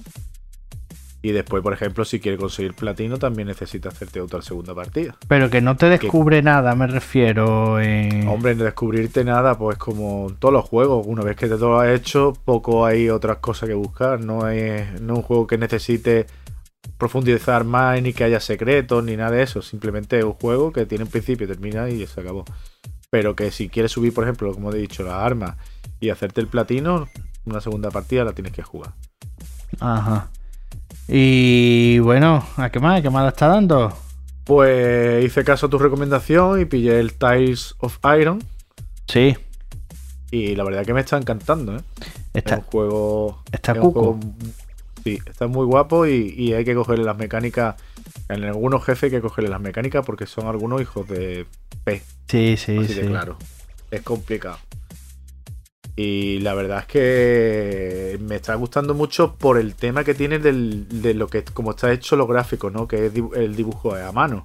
Y 1.26 1.32
después, 1.32 1.64
por 1.64 1.74
ejemplo, 1.74 2.06
si 2.06 2.20
quieres 2.20 2.40
conseguir 2.40 2.76
platino, 2.76 3.18
también 3.18 3.48
necesitas 3.48 3.96
hacerte 3.96 4.22
otra 4.22 4.44
segunda 4.44 4.76
partida. 4.76 5.16
Pero 5.28 5.50
que 5.50 5.60
no 5.60 5.76
te 5.76 5.90
descubre 5.90 6.44
nada, 6.44 6.76
me 6.76 6.86
refiero. 6.86 7.80
En... 7.80 8.28
Hombre, 8.28 8.52
en 8.52 8.60
descubrirte 8.60 9.24
nada, 9.24 9.58
pues 9.58 9.80
como 9.80 10.28
en 10.30 10.36
todos 10.36 10.54
los 10.54 10.66
juegos, 10.66 11.04
una 11.08 11.24
vez 11.24 11.36
que 11.36 11.48
te 11.48 11.58
lo 11.58 11.80
has 11.80 11.90
hecho, 11.90 12.34
poco 12.46 12.86
hay 12.86 13.10
otras 13.10 13.38
cosas 13.38 13.68
que 13.68 13.74
buscar. 13.74 14.20
No 14.20 14.48
es, 14.50 15.02
no 15.02 15.14
es 15.14 15.18
un 15.18 15.24
juego 15.24 15.48
que 15.48 15.58
necesite 15.58 16.28
profundizar 16.98 17.64
más 17.64 18.02
ni 18.02 18.14
que 18.14 18.24
haya 18.24 18.40
secretos 18.40 19.04
ni 19.04 19.16
nada 19.18 19.32
de 19.32 19.44
eso. 19.44 19.62
Simplemente 19.62 20.18
es 20.20 20.24
un 20.26 20.34
juego 20.34 20.72
que 20.72 20.86
tiene 20.86 21.04
un 21.04 21.10
principio, 21.10 21.48
termina 21.48 21.90
y 21.90 22.06
se 22.08 22.22
acabó. 22.22 22.46
Pero 23.10 23.36
que 23.36 23.52
si 23.52 23.70
quieres 23.70 23.92
subir, 23.92 24.14
por 24.14 24.24
ejemplo, 24.24 24.54
como 24.54 24.72
he 24.72 24.78
dicho, 24.78 25.04
las 25.04 25.14
armas 25.14 25.56
y 26.00 26.10
hacerte 26.10 26.42
el 26.42 26.48
platino, 26.48 27.08
una 27.46 27.62
segunda 27.62 27.92
partida 27.92 28.24
la 28.24 28.34
tienes 28.34 28.52
que 28.54 28.64
jugar. 28.64 28.94
Ajá. 29.80 30.30
Y 31.08 32.00
bueno, 32.00 32.46
¿a 32.58 32.70
qué 32.70 32.80
más? 32.80 33.00
¿A 33.00 33.02
qué 33.02 33.10
más 33.10 33.24
le 33.24 33.30
está 33.30 33.48
dando? 33.48 33.94
Pues 34.44 35.24
hice 35.26 35.44
caso 35.44 35.68
a 35.68 35.70
tu 35.70 35.78
recomendación 35.78 36.60
y 36.62 36.66
pillé 36.66 37.00
el 37.00 37.14
Tiles 37.14 37.76
of 37.80 37.98
Iron. 38.20 38.44
Sí, 39.08 39.36
Y 40.32 40.56
la 40.56 40.64
verdad 40.64 40.84
que 40.86 40.94
me 40.94 41.02
está 41.02 41.18
encantando, 41.18 41.76
¿eh? 41.78 41.82
Es 42.34 42.40
está, 42.44 42.56
un 42.58 42.62
juego. 42.64 43.44
está 43.52 43.72
es 43.74 43.78
un 43.78 43.84
cuco. 43.84 44.02
juego- 44.14 44.20
sí, 45.06 45.20
está 45.26 45.48
muy 45.48 45.66
guapo 45.66 46.06
y, 46.08 46.34
y 46.38 46.54
hay 46.54 46.66
que 46.66 46.76
cogerle 46.76 47.06
las 47.06 47.18
mecánicas. 47.18 47.76
En 48.28 48.44
algunos 48.44 48.84
jefes 48.84 49.04
hay 49.04 49.12
que 49.12 49.22
cogerle 49.22 49.50
las 49.50 49.62
mecánicas 49.62 50.06
porque 50.06 50.26
son 50.26 50.48
algunos 50.48 50.82
hijos 50.82 51.08
de 51.08 51.46
P. 51.84 52.02
Sí, 52.28 52.58
sí, 52.58 52.78
así 52.78 52.94
sí. 52.94 53.02
de 53.02 53.08
claro. 53.08 53.38
Es 53.92 54.02
complicado. 54.02 54.58
Y 55.96 56.40
la 56.40 56.54
verdad 56.54 56.80
es 56.80 56.86
que 56.88 58.20
me 58.22 58.36
está 58.36 58.56
gustando 58.56 58.94
mucho 58.94 59.36
por 59.36 59.58
el 59.58 59.76
tema 59.76 60.04
que 60.04 60.14
tiene 60.14 60.40
del- 60.40 60.88
de 61.02 61.14
lo 61.14 61.28
que 61.28 61.44
como 61.46 61.72
está 61.72 61.92
hecho 61.94 62.16
los 62.18 62.28
gráficos, 62.28 62.74
¿no? 62.74 62.86
Que 62.88 63.06
es 63.06 63.14
el 63.36 63.56
dibujo 63.56 63.96
a 63.96 64.12
mano. 64.12 64.44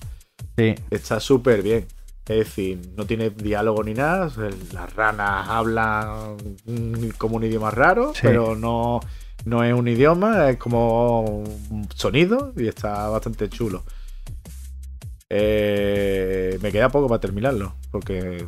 Sí. 0.56 0.74
Está 0.90 1.18
súper 1.18 1.62
bien. 1.62 1.86
Es 2.28 2.36
decir, 2.36 2.78
no 2.96 3.04
tiene 3.06 3.30
diálogo 3.30 3.82
ni 3.82 3.94
nada. 3.94 4.30
Las 4.72 4.94
ranas 4.94 5.48
hablan 5.48 6.36
mm, 6.66 7.08
como 7.18 7.36
un 7.36 7.44
idioma 7.44 7.72
raro, 7.72 8.12
Sí. 8.14 8.20
pero 8.22 8.54
no, 8.54 9.00
no 9.44 9.64
es 9.64 9.72
un 9.74 9.88
idioma, 9.88 10.50
es 10.50 10.56
como 10.58 11.20
un 11.42 11.88
sonido 11.94 12.52
y 12.56 12.68
está 12.68 13.08
bastante 13.08 13.48
chulo. 13.48 13.82
Eh, 15.28 16.58
me 16.60 16.72
queda 16.72 16.88
poco 16.88 17.08
para 17.08 17.20
terminarlo, 17.20 17.74
porque 17.90 18.46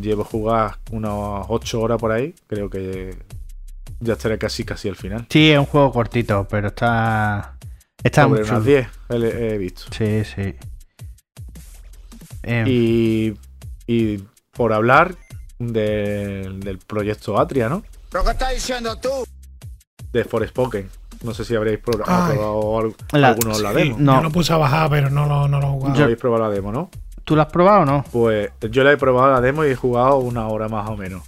llevo 0.00 0.24
jugar 0.24 0.78
unas 0.92 1.46
8 1.48 1.80
horas 1.80 1.98
por 1.98 2.12
ahí. 2.12 2.34
Creo 2.46 2.70
que 2.70 3.16
ya 3.98 4.12
estaré 4.14 4.38
casi 4.38 4.64
casi 4.64 4.88
al 4.88 4.96
final. 4.96 5.26
Sí, 5.28 5.50
es 5.50 5.58
un 5.58 5.66
juego 5.66 5.92
cortito, 5.92 6.46
pero 6.48 6.68
está. 6.68 7.56
Está 8.02 8.22
Sobre 8.22 8.40
muy 8.42 8.48
unas 8.50 8.62
chulo. 8.62 8.64
10 8.64 8.88
he, 9.34 9.54
he 9.54 9.58
visto. 9.58 9.82
Sí, 9.90 10.22
sí. 10.24 10.54
Em, 12.42 12.66
Y, 12.68 13.36
y 13.86 14.24
por 14.52 14.72
hablar 14.72 15.16
del- 15.58 16.60
del 16.60 16.78
proyecto 16.78 17.38
Atria, 17.38 17.68
¿no? 17.68 17.82
¿Pero 18.10 18.24
qué 18.24 18.30
estás 18.30 18.54
diciendo 18.54 18.96
tú? 18.96 19.10
De 20.12 20.24
Forspoken. 20.24 20.88
No 21.22 21.34
sé 21.34 21.44
si 21.44 21.54
habréis 21.54 21.78
Ay. 21.78 21.82
probado 22.36 22.78
al- 22.78 22.94
La- 23.20 23.28
alguno 23.28 23.58
la 23.58 23.70
Sí, 23.70 23.76
demo. 23.76 23.96
No. 23.98 24.16
Yo 24.16 24.22
lo 24.22 24.30
puse 24.30 24.52
a 24.52 24.56
bajar, 24.56 24.88
pero 24.90 25.10
no 25.10 25.26
lo, 25.26 25.48
no 25.48 25.60
lo 25.60 25.66
he 25.66 25.70
jugado. 25.70 25.94
No 25.98 26.04
habéis 26.04 26.18
probado 26.18 26.44
la 26.44 26.50
demo, 26.50 26.72
¿no? 26.72 26.90
¿Tú 27.24 27.36
lo 27.36 27.42
has 27.42 27.48
probado 27.52 27.82
o 27.82 27.84
no? 27.84 28.04
Pues 28.10 28.50
yo 28.70 28.82
la 28.82 28.92
he 28.92 28.96
probado 28.96 29.30
la 29.32 29.40
demo 29.40 29.64
y 29.64 29.68
he 29.68 29.76
jugado 29.76 30.16
una 30.16 30.48
hora 30.48 30.68
más 30.68 30.88
o 30.88 30.96
menos. 30.96 31.22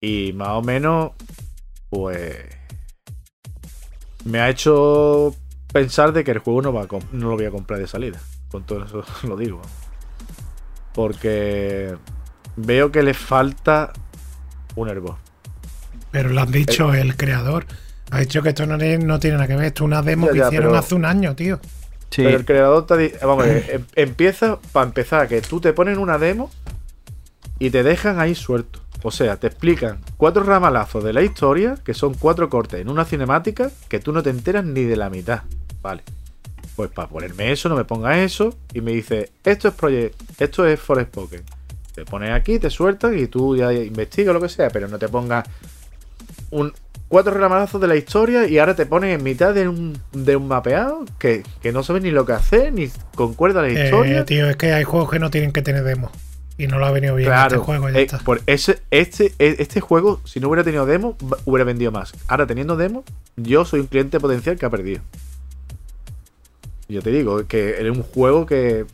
Y 0.00 0.32
más 0.32 0.48
o 0.48 0.62
menos, 0.62 1.10
pues. 1.90 2.36
Me 4.24 4.40
ha 4.40 4.48
hecho 4.48 5.34
pensar 5.72 6.12
de 6.12 6.24
que 6.24 6.32
el 6.32 6.38
juego 6.38 6.62
no, 6.62 6.72
va 6.72 6.82
a 6.82 6.86
no 7.12 7.28
lo 7.30 7.36
voy 7.36 7.44
a 7.44 7.50
comprar 7.50 7.78
de 7.78 7.86
salida. 7.86 8.18
Con 8.50 8.64
todo 8.64 8.84
eso 8.84 9.04
lo 9.28 9.36
digo. 9.36 9.60
Porque 10.94 11.96
veo 12.56 12.90
que 12.90 13.02
le 13.02 13.14
falta 13.14 13.92
un 14.74 14.88
hervor. 14.88 15.16
Pero 16.10 16.30
lo 16.30 16.40
han 16.40 16.50
dicho 16.50 16.94
el 16.94 17.16
creador. 17.16 17.66
Ha 18.10 18.20
dicho 18.20 18.42
que 18.42 18.50
esto 18.50 18.66
no, 18.66 18.78
tiene- 18.78 19.04
no 19.04 19.18
tiene 19.20 19.36
nada 19.36 19.48
que 19.48 19.56
ver. 19.56 19.66
Esto 19.66 19.84
es 19.84 19.86
una 19.86 20.02
demo 20.02 20.26
Ya, 20.28 20.32
que 20.32 20.38
ya, 20.38 20.46
hicieron 20.46 20.68
pero- 20.70 20.78
hace 20.78 20.94
un 20.94 21.04
año, 21.04 21.34
tío. 21.36 21.60
Sí. 22.10 22.22
Pero 22.22 22.38
el 22.38 22.44
creador 22.46 22.86
te 22.86 22.96
di- 22.96 23.12
Vamos, 23.20 23.44
a 23.44 23.46
ver, 23.48 23.66
em- 23.70 23.84
empieza 23.94 24.58
para 24.72 24.86
empezar, 24.86 25.28
que 25.28 25.40
tú 25.42 25.60
te 25.60 25.72
ponen 25.74 25.98
una 25.98 26.16
demo 26.18 26.50
y 27.58 27.70
te 27.70 27.82
dejan 27.82 28.18
ahí 28.18 28.34
suelto. 28.34 28.80
O 29.02 29.10
sea, 29.10 29.36
te 29.36 29.46
explican 29.46 29.98
cuatro 30.16 30.42
ramalazos 30.42 31.04
de 31.04 31.12
la 31.12 31.22
historia, 31.22 31.76
que 31.84 31.94
son 31.94 32.14
cuatro 32.14 32.48
cortes 32.48 32.80
en 32.80 32.88
una 32.88 33.04
cinemática, 33.04 33.70
que 33.88 34.00
tú 34.00 34.12
no 34.12 34.22
te 34.22 34.30
enteras 34.30 34.64
ni 34.64 34.84
de 34.84 34.96
la 34.96 35.10
mitad. 35.10 35.42
Vale. 35.82 36.02
Pues 36.74 36.90
para 36.90 37.08
ponerme 37.08 37.52
eso, 37.52 37.68
no 37.68 37.76
me 37.76 37.84
pongas 37.84 38.16
eso. 38.18 38.54
Y 38.72 38.80
me 38.80 38.92
dice, 38.92 39.30
esto 39.44 39.68
es 39.68 39.74
Project, 39.74 40.40
esto 40.40 40.66
es 40.66 40.80
Forspoken. 40.80 41.42
Te 41.94 42.04
pones 42.04 42.30
aquí, 42.32 42.58
te 42.58 42.70
sueltas 42.70 43.14
y 43.16 43.26
tú 43.26 43.56
ya 43.56 43.72
investigas 43.72 44.32
lo 44.32 44.40
que 44.40 44.48
sea, 44.48 44.68
pero 44.70 44.88
no 44.88 44.98
te 44.98 45.08
pongas 45.08 45.44
un, 46.50 46.72
cuatro 47.08 47.32
ramalazos 47.34 47.80
de 47.80 47.86
la 47.88 47.96
historia 47.96 48.46
y 48.46 48.58
ahora 48.58 48.74
te 48.76 48.86
pones 48.86 49.14
en 49.16 49.22
mitad 49.24 49.54
de 49.54 49.68
un, 49.68 49.98
de 50.12 50.36
un 50.36 50.48
mapeado 50.48 51.04
que, 51.18 51.42
que 51.62 51.72
no 51.72 51.82
sabes 51.82 52.02
ni 52.02 52.10
lo 52.10 52.26
que 52.26 52.32
hacer, 52.32 52.72
ni 52.72 52.90
concuerda 53.14 53.62
la 53.62 53.68
Eh, 53.68 53.84
historia. 53.84 54.24
tío, 54.24 54.48
es 54.48 54.56
que 54.56 54.72
hay 54.72 54.84
juegos 54.84 55.10
que 55.10 55.18
no 55.18 55.30
tienen 55.30 55.52
que 55.52 55.62
tener 55.62 55.84
demo. 55.84 56.10
Y 56.60 56.66
no 56.66 56.78
lo 56.80 56.86
ha 56.86 56.90
venido 56.90 57.14
bien 57.14 57.28
Claro, 57.28 57.54
este 57.54 57.64
juego, 57.64 57.88
ya 57.88 57.98
eh, 57.98 58.02
está. 58.02 58.18
por 58.18 58.40
ese, 58.46 58.80
este, 58.90 59.26
eh, 59.38 59.56
este 59.60 59.80
juego, 59.80 60.20
si 60.24 60.40
no 60.40 60.48
hubiera 60.48 60.64
tenido 60.64 60.86
demo, 60.86 61.16
hubiera 61.44 61.64
vendido 61.64 61.92
más. 61.92 62.12
Ahora 62.26 62.46
teniendo 62.46 62.76
demo, 62.76 63.04
yo 63.36 63.64
soy 63.64 63.78
un 63.80 63.86
cliente 63.86 64.18
potencial 64.18 64.58
que 64.58 64.66
ha 64.66 64.70
perdido. 64.70 65.00
Yo 66.88 67.00
te 67.00 67.10
digo 67.10 67.46
que 67.46 67.80
es 67.80 67.90
un 67.90 68.02
juego 68.02 68.44
que. 68.46 68.86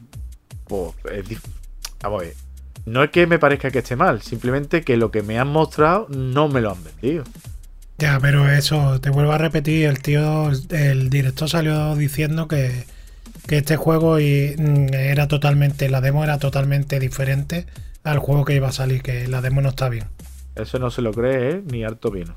pues, 0.66 0.92
es 1.10 1.38
vamos 2.02 2.20
a 2.20 2.24
ver. 2.26 2.34
No 2.86 3.02
es 3.02 3.10
que 3.10 3.26
me 3.26 3.38
parezca 3.38 3.70
que 3.70 3.78
esté 3.78 3.96
mal, 3.96 4.20
simplemente 4.20 4.82
que 4.82 4.96
lo 4.96 5.10
que 5.10 5.22
me 5.22 5.38
han 5.38 5.48
mostrado 5.48 6.06
no 6.10 6.48
me 6.48 6.60
lo 6.60 6.72
han 6.72 6.84
vendido. 6.84 7.24
Ya, 7.98 8.18
pero 8.20 8.50
eso, 8.50 9.00
te 9.00 9.10
vuelvo 9.10 9.32
a 9.32 9.38
repetir, 9.38 9.86
el 9.86 10.00
tío, 10.00 10.50
el 10.70 11.10
director 11.10 11.48
salió 11.48 11.94
diciendo 11.94 12.48
que, 12.48 12.84
que 13.46 13.58
este 13.58 13.76
juego 13.76 14.20
y, 14.20 14.54
mm, 14.58 14.92
era 14.92 15.28
totalmente, 15.28 15.88
la 15.88 16.00
demo 16.00 16.24
era 16.24 16.38
totalmente 16.38 16.98
diferente 16.98 17.66
al 18.02 18.18
juego 18.18 18.44
que 18.44 18.54
iba 18.54 18.68
a 18.68 18.72
salir, 18.72 19.02
que 19.02 19.28
la 19.28 19.40
demo 19.40 19.60
no 19.60 19.70
está 19.70 19.88
bien. 19.88 20.06
Eso 20.56 20.78
no 20.78 20.90
se 20.90 21.02
lo 21.02 21.12
cree 21.12 21.50
él 21.50 21.64
ni 21.70 21.84
harto 21.84 22.10
vino. 22.10 22.36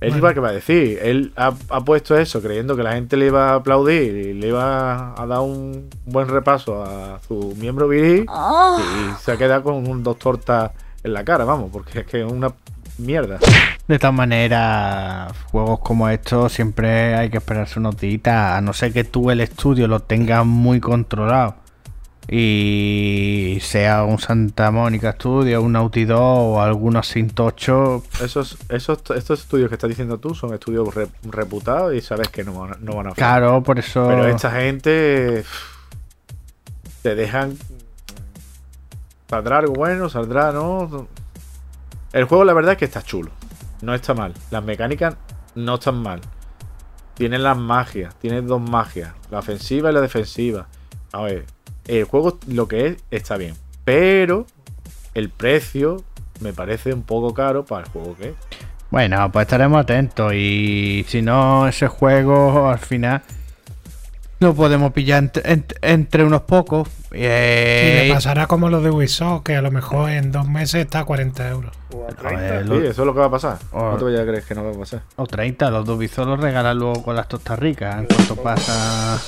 Él 0.00 0.10
Bueno. 0.10 0.16
iba 0.18 0.34
que 0.34 0.40
va 0.40 0.48
a 0.48 0.52
decir. 0.52 0.98
Él 1.02 1.32
ha, 1.36 1.52
ha 1.68 1.80
puesto 1.84 2.16
eso 2.16 2.40
creyendo 2.40 2.74
que 2.76 2.82
la 2.82 2.92
gente 2.92 3.16
le 3.16 3.26
iba 3.26 3.50
a 3.50 3.54
aplaudir 3.56 4.16
y 4.16 4.32
le 4.34 4.48
iba 4.48 5.14
a 5.20 5.26
dar 5.26 5.40
un 5.40 5.90
buen 6.06 6.28
repaso 6.28 6.82
a 6.82 7.18
su 7.28 7.54
miembro 7.58 7.86
viril. 7.88 8.24
Y 8.24 9.22
se 9.22 9.32
ha 9.32 9.36
quedado 9.36 9.62
con 9.64 9.86
un 9.88 10.02
dos 10.02 10.18
tortas 10.18 10.70
en 11.04 11.12
la 11.12 11.24
cara, 11.24 11.44
vamos, 11.44 11.70
porque 11.72 12.00
es 12.00 12.06
que 12.06 12.20
es 12.24 12.30
una 12.30 12.52
mierda. 12.98 13.38
De 13.88 13.98
todas 13.98 14.14
maneras, 14.14 15.32
juegos 15.50 15.80
como 15.80 16.08
estos 16.08 16.52
siempre 16.52 17.14
hay 17.14 17.28
que 17.30 17.38
esperarse 17.38 17.78
unos 17.78 17.96
días, 17.98 18.22
a 18.26 18.60
no 18.60 18.72
ser 18.72 18.92
que 18.92 19.04
tú 19.04 19.30
el 19.30 19.40
estudio 19.40 19.88
lo 19.88 20.00
tengas 20.00 20.46
muy 20.46 20.80
controlado 20.80 21.56
y 22.32 23.58
sea 23.60 24.04
un 24.04 24.18
Santa 24.20 24.70
Mónica 24.70 25.12
Studio, 25.12 25.60
un 25.62 25.72
Naughty 25.72 26.04
Dog 26.04 26.54
o 26.54 26.60
algunos 26.62 27.08
Sintocho, 27.08 28.04
Esos, 28.22 28.56
esos, 28.68 28.98
estos 29.16 29.40
estudios 29.40 29.68
que 29.68 29.74
estás 29.74 29.88
diciendo 29.88 30.18
tú 30.18 30.34
son 30.34 30.54
estudios 30.54 30.94
re- 30.94 31.08
reputados 31.24 31.92
y 31.94 32.00
sabes 32.00 32.28
que 32.28 32.44
no, 32.44 32.52
van 32.54 32.72
a- 32.74 32.76
no 32.80 32.92
van 32.94 33.08
a 33.08 33.14
fallar. 33.14 33.40
claro, 33.40 33.62
por 33.64 33.78
eso... 33.80 34.06
Pero 34.06 34.26
esta 34.28 34.50
gente 34.52 35.44
te 37.02 37.14
dejan. 37.16 37.56
Saldrá 39.28 39.58
algo 39.58 39.72
bueno, 39.74 40.08
saldrá, 40.08 40.52
¿no? 40.52 41.08
El 42.12 42.24
juego, 42.24 42.44
la 42.44 42.52
verdad, 42.52 42.72
es 42.72 42.78
que 42.78 42.84
está 42.84 43.02
chulo. 43.02 43.30
No 43.82 43.94
está 43.94 44.12
mal. 44.14 44.34
Las 44.50 44.62
mecánicas 44.62 45.16
no 45.54 45.74
están 45.76 46.02
mal. 46.02 46.20
Tienen 47.14 47.42
las 47.42 47.56
magias. 47.56 48.14
Tienen 48.16 48.46
dos 48.46 48.60
magias. 48.60 49.14
La 49.30 49.38
ofensiva 49.38 49.90
y 49.90 49.94
la 49.94 50.00
defensiva. 50.00 50.66
A 51.12 51.22
ver, 51.22 51.46
el 51.98 52.04
juego, 52.04 52.38
lo 52.48 52.68
que 52.68 52.86
es, 52.86 52.96
está 53.10 53.36
bien. 53.36 53.54
Pero 53.84 54.46
el 55.14 55.28
precio 55.30 56.02
me 56.40 56.52
parece 56.52 56.92
un 56.94 57.02
poco 57.02 57.34
caro 57.34 57.64
para 57.64 57.84
el 57.86 57.90
juego 57.92 58.16
que 58.16 58.28
es. 58.30 58.34
Bueno, 58.90 59.30
pues 59.32 59.44
estaremos 59.46 59.80
atentos 59.82 60.32
y 60.34 61.04
si 61.08 61.22
no, 61.22 61.68
ese 61.68 61.86
juego 61.88 62.68
al 62.68 62.78
final 62.80 63.22
lo 64.40 64.54
podemos 64.54 64.92
pillar 64.92 65.22
ent- 65.24 65.42
ent- 65.44 65.76
entre 65.82 66.24
unos 66.24 66.42
pocos. 66.42 66.88
Y 67.12 67.18
Eh, 67.22 68.04
le 68.08 68.14
pasará 68.14 68.46
como 68.46 68.70
los 68.70 68.82
de 68.82 68.90
Ubisoft, 68.90 69.42
que 69.44 69.54
a 69.56 69.62
lo 69.62 69.70
mejor 69.70 70.10
en 70.10 70.32
dos 70.32 70.48
meses 70.48 70.76
está 70.86 71.00
a 71.00 71.04
40 71.04 71.48
euros. 71.50 71.76
O 71.94 72.04
a 72.06 72.08
a 72.08 72.14
30. 72.14 72.40
ver, 72.40 72.62
Sí, 72.62 72.68
lo- 72.68 72.76
eso 72.82 73.02
es 73.02 73.06
lo 73.06 73.12
que 73.14 73.20
va 73.20 73.26
a 73.26 73.30
pasar. 73.30 73.58
Oh. 73.72 73.90
No 73.92 73.96
te 73.98 74.04
vayas 74.04 74.20
a 74.20 74.24
creer 74.26 74.42
que 74.44 74.54
no 74.54 74.64
va 74.64 74.70
a 74.70 74.78
pasar. 74.78 75.02
o 75.16 75.26
30, 75.26 75.70
los 75.70 75.84
dos 75.84 75.98
bizos 75.98 76.26
los 76.26 76.40
regalan 76.40 76.78
luego 76.78 77.02
con 77.02 77.14
las 77.16 77.28
tostas 77.28 77.58
ricas 77.58 77.98
en 77.98 78.06
cuanto 78.06 78.36
pasa. 78.36 79.20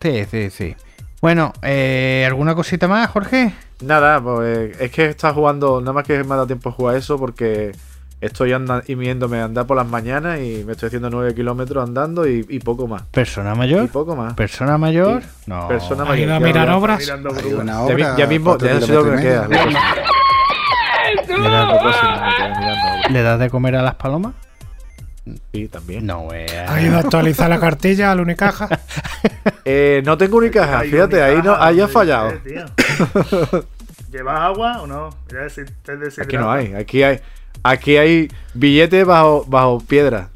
Sí, 0.00 0.24
sí, 0.30 0.50
sí. 0.50 0.76
Bueno, 1.20 1.52
eh, 1.62 2.24
¿alguna 2.26 2.54
cosita 2.54 2.86
más, 2.86 3.08
Jorge? 3.10 3.52
Nada, 3.82 4.20
pues 4.20 4.80
es 4.80 4.90
que 4.90 5.06
está 5.06 5.32
jugando, 5.32 5.80
nada 5.80 5.92
más 5.92 6.04
que 6.04 6.18
me 6.24 6.32
ha 6.32 6.36
dado 6.36 6.46
tiempo 6.46 6.68
a 6.68 6.72
jugar 6.72 6.96
eso 6.96 7.18
porque 7.18 7.72
estoy 8.20 8.52
anda, 8.52 8.82
y 8.86 8.94
viéndome 8.94 9.40
andar 9.40 9.66
por 9.66 9.76
las 9.76 9.86
mañanas 9.86 10.40
y 10.40 10.64
me 10.64 10.72
estoy 10.72 10.88
haciendo 10.88 11.10
9 11.10 11.34
kilómetros 11.34 11.82
andando 11.88 12.26
y, 12.26 12.44
y 12.48 12.58
poco 12.60 12.86
más. 12.88 13.02
¿Persona 13.10 13.54
Y 13.54 13.58
mayor? 13.58 13.88
poco 13.88 14.14
más. 14.16 14.34
¿Persona 14.34 14.78
mayor? 14.78 15.22
Sí. 15.22 15.28
No. 15.46 15.66
Persona 15.68 16.02
¿Has 16.04 16.08
mayor. 16.10 16.26
ido 16.26 16.34
a 16.36 16.40
mirar 16.40 16.70
obras? 16.70 17.08
Una 17.08 17.72
Ya, 17.72 17.80
obra. 17.80 17.94
mi- 18.12 18.18
ya 18.18 18.26
mismo, 18.26 18.58
ya 18.58 18.80
sé 18.80 18.92
lo 18.92 19.04
que 19.04 19.16
y 19.16 19.20
queda. 19.22 19.48
medio. 19.48 19.64
¿Le 21.28 21.48
das, 21.50 21.68
Lo 21.68 21.78
próximo, 21.80 22.10
me 22.10 22.36
queda 22.36 22.48
mirando 22.58 22.88
obras. 22.90 23.10
le 23.10 23.22
das 23.22 23.38
de 23.40 23.50
comer 23.50 23.76
a 23.76 23.82
las 23.82 23.94
palomas? 23.94 24.32
Sí, 25.52 25.68
también. 25.68 26.06
No, 26.06 26.22
güey. 26.22 26.46
¿Has 26.46 26.82
ido 26.82 26.96
a 26.96 27.00
actualizar 27.00 27.48
la 27.50 27.60
cartilla 27.60 28.12
al 28.12 28.20
Unicaja? 28.20 28.68
Eh, 29.70 30.02
no 30.06 30.16
tengo 30.16 30.40
ni 30.40 30.48
caja, 30.48 30.78
Hay 30.78 30.90
fíjate, 30.90 31.22
ahí 31.22 31.42
no, 31.44 31.54
ahí 31.54 31.78
has 31.78 31.90
fallado. 31.90 32.32
¿Llevas 34.10 34.40
agua 34.40 34.80
o 34.80 34.86
no? 34.86 35.10
Aquí 36.22 36.36
no 36.38 36.50
hay, 36.50 36.72
aquí 36.72 37.02
hay, 37.02 37.20
aquí 37.62 37.98
hay 37.98 38.28
billetes 38.54 39.04
bajo, 39.04 39.44
bajo 39.46 39.80
piedra. 39.80 40.30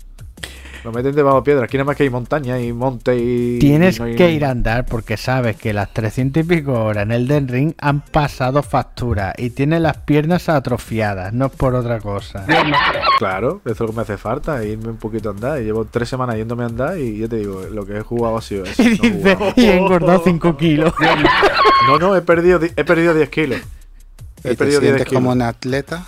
Lo 0.84 0.90
meten 0.90 1.14
debajo 1.14 1.44
piedra. 1.44 1.64
Aquí 1.64 1.76
nada 1.76 1.84
más 1.84 1.96
que 1.96 2.02
hay 2.02 2.10
montaña 2.10 2.58
y 2.60 2.72
monte 2.72 3.16
y. 3.16 3.58
Tienes 3.60 3.96
y 3.96 3.98
no 4.00 4.04
hay- 4.06 4.16
que 4.16 4.30
ir 4.32 4.44
a 4.44 4.50
andar 4.50 4.84
porque 4.84 5.16
sabes 5.16 5.56
que 5.56 5.72
las 5.72 5.92
300 5.92 6.42
y 6.42 6.46
pico 6.46 6.72
horas 6.72 7.04
en 7.04 7.12
el 7.12 7.28
Den 7.28 7.46
Ring 7.46 7.72
han 7.78 8.00
pasado 8.00 8.62
factura 8.64 9.32
y 9.38 9.50
tienes 9.50 9.80
las 9.80 9.98
piernas 9.98 10.48
atrofiadas, 10.48 11.32
no 11.32 11.46
es 11.46 11.52
por 11.52 11.74
otra 11.76 12.00
cosa. 12.00 12.44
Claro, 13.18 13.60
eso 13.64 13.72
es 13.72 13.80
lo 13.80 13.86
que 13.88 13.92
me 13.92 14.02
hace 14.02 14.16
falta, 14.16 14.64
irme 14.64 14.88
un 14.88 14.96
poquito 14.96 15.28
a 15.28 15.32
andar. 15.32 15.60
Y 15.60 15.64
llevo 15.64 15.84
tres 15.84 16.08
semanas 16.08 16.36
yéndome 16.36 16.64
a 16.64 16.66
andar 16.66 16.98
y 16.98 17.18
ya 17.18 17.28
te 17.28 17.36
digo, 17.36 17.62
lo 17.70 17.86
que 17.86 17.98
he 17.98 18.02
jugado 18.02 18.36
ha 18.38 18.42
sido 18.42 18.64
eso. 18.64 18.82
Y 18.92 18.98
no 18.98 19.02
dice, 19.18 19.36
y 19.56 19.64
he 19.66 19.76
engordado 19.78 20.22
5 20.24 20.56
kilos. 20.56 20.92
No, 21.86 21.98
no, 21.98 22.16
he 22.16 22.22
perdido, 22.22 22.58
di- 22.58 22.70
he 22.76 22.84
perdido 22.84 23.14
10 23.14 23.28
kilos. 23.28 23.60
¿Y 24.44 24.48
He 24.48 24.50
te 24.50 24.56
perdido 24.56 24.80
10 24.80 24.90
sientes 24.94 25.08
kilos. 25.08 25.20
como 25.22 25.32
un 25.32 25.42
atleta? 25.42 26.06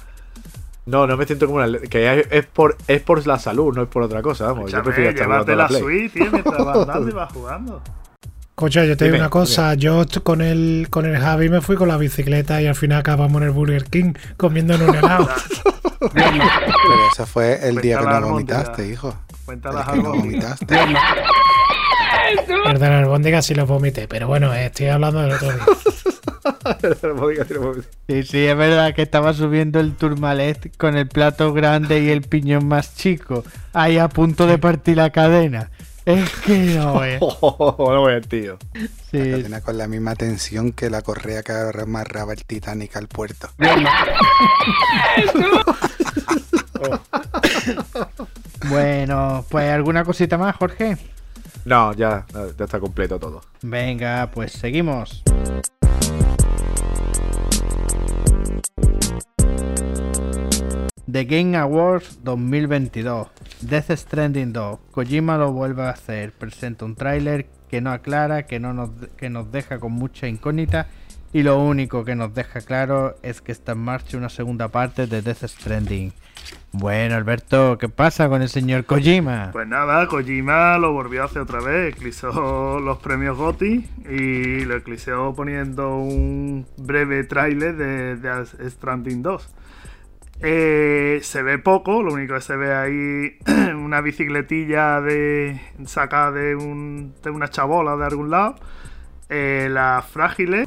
No, 0.86 1.06
no 1.06 1.16
me 1.16 1.24
siento 1.24 1.46
como 1.46 1.58
una. 1.58 1.78
Que 1.78 2.20
es, 2.20 2.26
es 2.30 2.46
por, 2.46 2.76
es 2.86 3.00
por 3.00 3.26
la 3.26 3.38
salud, 3.38 3.74
no 3.74 3.82
es 3.82 3.88
por 3.88 4.02
otra 4.02 4.20
cosa. 4.22 4.46
Vamos, 4.46 4.70
yo 4.70 4.78
Escúchame, 4.78 4.84
prefiero 4.84 5.10
estar 5.10 5.26
jugando 5.26 5.54
la 5.54 5.62
la 5.62 5.68
Play. 5.68 5.80
suite, 5.82 6.18
tío, 6.20 6.30
mientras 6.30 6.64
vas 6.64 6.76
andando 6.78 7.08
y 7.08 7.12
vas 7.14 7.32
jugando. 7.32 7.82
Escucha, 8.50 8.84
yo 8.84 8.96
te 8.96 9.06
digo 9.06 9.16
una 9.16 9.30
cosa, 9.30 9.74
yo 9.74 10.04
con 10.22 10.40
el, 10.40 10.86
con 10.88 11.06
el 11.06 11.18
Javi 11.18 11.48
me 11.48 11.60
fui 11.60 11.74
con 11.74 11.88
la 11.88 11.96
bicicleta 11.96 12.62
y 12.62 12.66
al 12.68 12.76
final 12.76 13.00
acabamos 13.00 13.42
en 13.42 13.48
el 13.48 13.50
Burger 13.52 13.84
King 13.84 14.12
comiendo 14.36 14.74
en 14.74 14.82
un 14.82 14.94
helado. 14.94 15.28
Pero 16.12 16.26
ese 17.12 17.26
fue 17.26 17.66
el 17.68 17.80
día 17.80 17.98
que 17.98 18.04
no 18.04 18.20
vomitaste, 18.28 18.86
hijo. 18.86 19.14
Cuenta 19.44 19.70
El 19.70 19.92
que 19.92 20.02
no 20.02 20.10
vomitaste. 20.14 20.76
El 22.64 22.82
albóndiga 22.82 23.42
sí 23.42 23.54
lo 23.54 23.66
vomité, 23.66 24.08
pero 24.08 24.26
bueno, 24.26 24.52
estoy 24.54 24.86
hablando 24.86 25.20
del 25.20 25.32
otro 25.32 25.52
día. 25.52 25.64
Sí, 28.06 28.22
sí, 28.22 28.46
es 28.46 28.56
verdad 28.56 28.94
que 28.94 29.02
estaba 29.02 29.32
subiendo 29.32 29.80
el 29.80 29.94
Tourmalet 29.94 30.76
con 30.76 30.96
el 30.96 31.08
plato 31.08 31.52
grande 31.52 32.02
y 32.02 32.10
el 32.10 32.22
piñón 32.22 32.68
más 32.68 32.94
chico, 32.94 33.44
ahí 33.72 33.98
a 33.98 34.08
punto 34.08 34.46
de 34.46 34.58
partir 34.58 34.98
la 34.98 35.10
cadena. 35.10 35.70
Es 36.04 36.30
que 36.40 36.58
no, 36.58 37.02
eh. 37.04 37.18
no 37.18 38.00
voy 38.00 38.20
tío. 38.20 38.58
Sí, 39.10 39.18
Cadena 39.18 39.62
con 39.62 39.78
la 39.78 39.88
misma 39.88 40.14
tensión 40.14 40.72
que 40.72 40.90
la 40.90 41.00
correa 41.00 41.42
que 41.42 41.52
amarraba 41.52 42.34
el 42.34 42.44
Titanic 42.44 42.96
al 42.96 43.08
puerto. 43.08 43.48
Bueno, 48.68 49.44
pues 49.50 49.70
alguna 49.70 50.04
cosita 50.04 50.38
más, 50.38 50.56
Jorge. 50.56 50.96
No, 51.64 51.92
ya, 51.92 52.26
ya 52.32 52.64
está 52.64 52.80
completo 52.80 53.18
todo. 53.18 53.42
Venga, 53.62 54.30
pues 54.32 54.52
seguimos. 54.52 55.22
The 61.10 61.24
Game 61.24 61.56
Awards 61.56 62.18
2022. 62.22 63.28
Death 63.60 63.90
Stranding 63.90 64.52
2. 64.52 64.78
Kojima 64.90 65.36
lo 65.36 65.52
vuelve 65.52 65.82
a 65.82 65.90
hacer. 65.90 66.32
Presenta 66.32 66.86
un 66.86 66.94
tráiler 66.94 67.46
que 67.68 67.80
no 67.80 67.92
aclara, 67.92 68.46
que, 68.46 68.58
no 68.58 68.72
nos, 68.72 68.90
que 69.16 69.28
nos 69.28 69.52
deja 69.52 69.78
con 69.78 69.92
mucha 69.92 70.28
incógnita. 70.28 70.86
Y 71.34 71.42
lo 71.42 71.58
único 71.58 72.04
que 72.04 72.14
nos 72.14 72.32
deja 72.32 72.60
claro 72.60 73.16
es 73.22 73.42
que 73.42 73.52
está 73.52 73.72
en 73.72 73.78
marcha 73.78 74.16
una 74.16 74.28
segunda 74.28 74.68
parte 74.68 75.06
de 75.06 75.20
Death 75.20 75.44
Stranding. 75.44 76.12
Bueno, 76.72 77.16
Alberto, 77.16 77.76
¿qué 77.78 77.88
pasa 77.88 78.28
con 78.28 78.40
el 78.40 78.48
señor 78.48 78.84
Kojima? 78.84 79.50
Pues 79.52 79.66
nada, 79.66 80.06
Kojima 80.06 80.78
lo 80.78 80.92
volvió 80.92 81.22
a 81.22 81.26
hacer 81.26 81.42
otra 81.42 81.60
vez, 81.60 81.94
eclipsó 81.94 82.80
los 82.80 82.98
premios 82.98 83.36
GOTY 83.36 83.88
y 84.10 84.64
lo 84.64 84.76
eclipsó 84.76 85.34
poniendo 85.34 85.96
un 85.96 86.66
breve 86.76 87.24
tráiler 87.24 87.76
de, 87.76 88.16
de 88.16 88.70
Stranding 88.70 89.22
2. 89.22 89.54
Eh, 90.46 91.20
se 91.22 91.42
ve 91.42 91.58
poco, 91.58 92.02
lo 92.02 92.12
único 92.12 92.34
que 92.34 92.40
se 92.42 92.54
ve 92.54 92.74
ahí 92.74 93.38
una 93.76 94.02
bicicletilla 94.02 95.00
de 95.00 95.58
sacada 95.86 96.32
de, 96.32 96.54
un, 96.54 97.14
de 97.22 97.30
una 97.30 97.48
chabola 97.48 97.96
de 97.96 98.04
algún 98.04 98.30
lado. 98.30 98.56
Eh, 99.30 99.68
las 99.70 100.04
frágiles, 100.06 100.66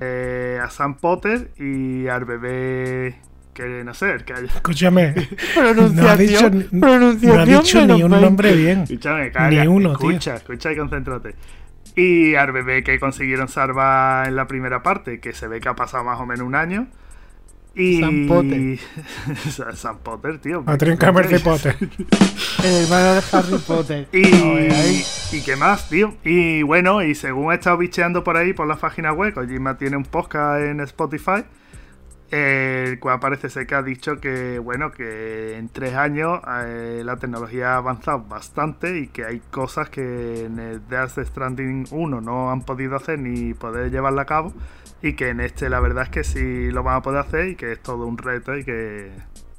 eh, 0.00 0.58
a 0.62 0.70
Sam 0.70 0.94
Potter 0.94 1.50
y 1.58 2.08
al 2.08 2.24
bebé 2.24 3.18
que 3.52 3.84
no 3.84 3.92
sé, 3.92 4.12
el 4.12 4.24
que 4.24 4.32
haya 4.32 4.46
Escúchame, 4.46 5.14
no 5.94 6.08
ha 6.08 6.16
dicho, 6.16 6.48
ni- 6.48 6.62
pronunciación 6.80 7.36
no 7.36 7.40
ha 7.42 7.44
dicho 7.60 7.80
ni 7.82 7.86
menos 7.88 8.02
un 8.04 8.10
20. 8.10 8.20
nombre 8.24 8.52
bien. 8.54 8.80
Escúchame, 8.84 9.30
calla. 9.32 9.60
Ni 9.62 9.68
uno, 9.68 9.96
tío. 9.98 10.08
escucha, 10.10 10.36
escucha 10.36 10.72
y 10.72 10.76
concéntrate. 10.78 11.34
Y 11.94 12.36
al 12.36 12.52
bebé 12.52 12.82
que 12.82 12.98
consiguieron 12.98 13.48
salvar 13.48 14.28
en 14.28 14.36
la 14.36 14.46
primera 14.46 14.82
parte, 14.82 15.20
que 15.20 15.34
se 15.34 15.46
ve 15.46 15.60
que 15.60 15.68
ha 15.68 15.74
pasado 15.74 16.04
más 16.04 16.18
o 16.20 16.24
menos 16.26 16.46
un 16.46 16.54
año. 16.54 16.86
Y. 17.74 18.00
Sam 18.00 18.26
Potter. 18.26 18.78
Sam 19.76 19.98
Potter, 19.98 20.38
tío. 20.38 20.64
A 20.66 20.76
trincar 20.76 21.12
Mercy 21.12 21.38
Potter. 21.38 21.76
El 22.64 22.84
hermano 22.84 23.14
de 23.14 23.22
Harry 23.32 23.58
Potter. 23.58 24.08
Y, 24.12 25.36
y 25.36 25.42
qué 25.42 25.56
más, 25.56 25.88
tío. 25.88 26.14
Y 26.24 26.62
bueno, 26.62 27.02
y 27.02 27.14
según 27.14 27.52
he 27.52 27.56
estado 27.56 27.78
bicheando 27.78 28.24
por 28.24 28.36
ahí, 28.36 28.52
por 28.52 28.66
la 28.66 28.76
página 28.76 29.12
web, 29.12 29.34
Kojima 29.34 29.78
tiene 29.78 29.96
un 29.96 30.04
podcast 30.04 30.62
en 30.62 30.80
Spotify, 30.80 31.44
el 32.30 32.98
cual 32.98 33.20
parece 33.20 33.48
ser 33.48 33.66
que 33.66 33.74
ha 33.74 33.82
dicho 33.82 34.20
que, 34.20 34.58
bueno, 34.58 34.90
que 34.90 35.56
en 35.56 35.68
tres 35.68 35.94
años 35.94 36.40
eh, 36.64 37.02
la 37.04 37.16
tecnología 37.16 37.74
ha 37.74 37.76
avanzado 37.76 38.24
bastante 38.24 38.98
y 38.98 39.06
que 39.08 39.24
hay 39.24 39.40
cosas 39.50 39.88
que 39.90 40.44
en 40.44 40.58
el 40.58 40.88
Death 40.88 41.18
Stranding 41.24 41.86
1 41.90 42.20
no 42.20 42.50
han 42.50 42.62
podido 42.62 42.96
hacer 42.96 43.18
ni 43.18 43.54
poder 43.54 43.90
llevarla 43.90 44.22
a 44.22 44.26
cabo 44.26 44.52
y 45.02 45.14
que 45.14 45.28
en 45.30 45.40
este 45.40 45.68
la 45.70 45.80
verdad 45.80 46.04
es 46.04 46.08
que 46.10 46.24
sí 46.24 46.70
lo 46.70 46.82
van 46.82 46.96
a 46.96 47.02
poder 47.02 47.20
hacer 47.20 47.48
y 47.48 47.54
que 47.56 47.72
es 47.72 47.80
todo 47.82 48.06
un 48.06 48.18
reto 48.18 48.56
y 48.56 48.64
que 48.64 49.10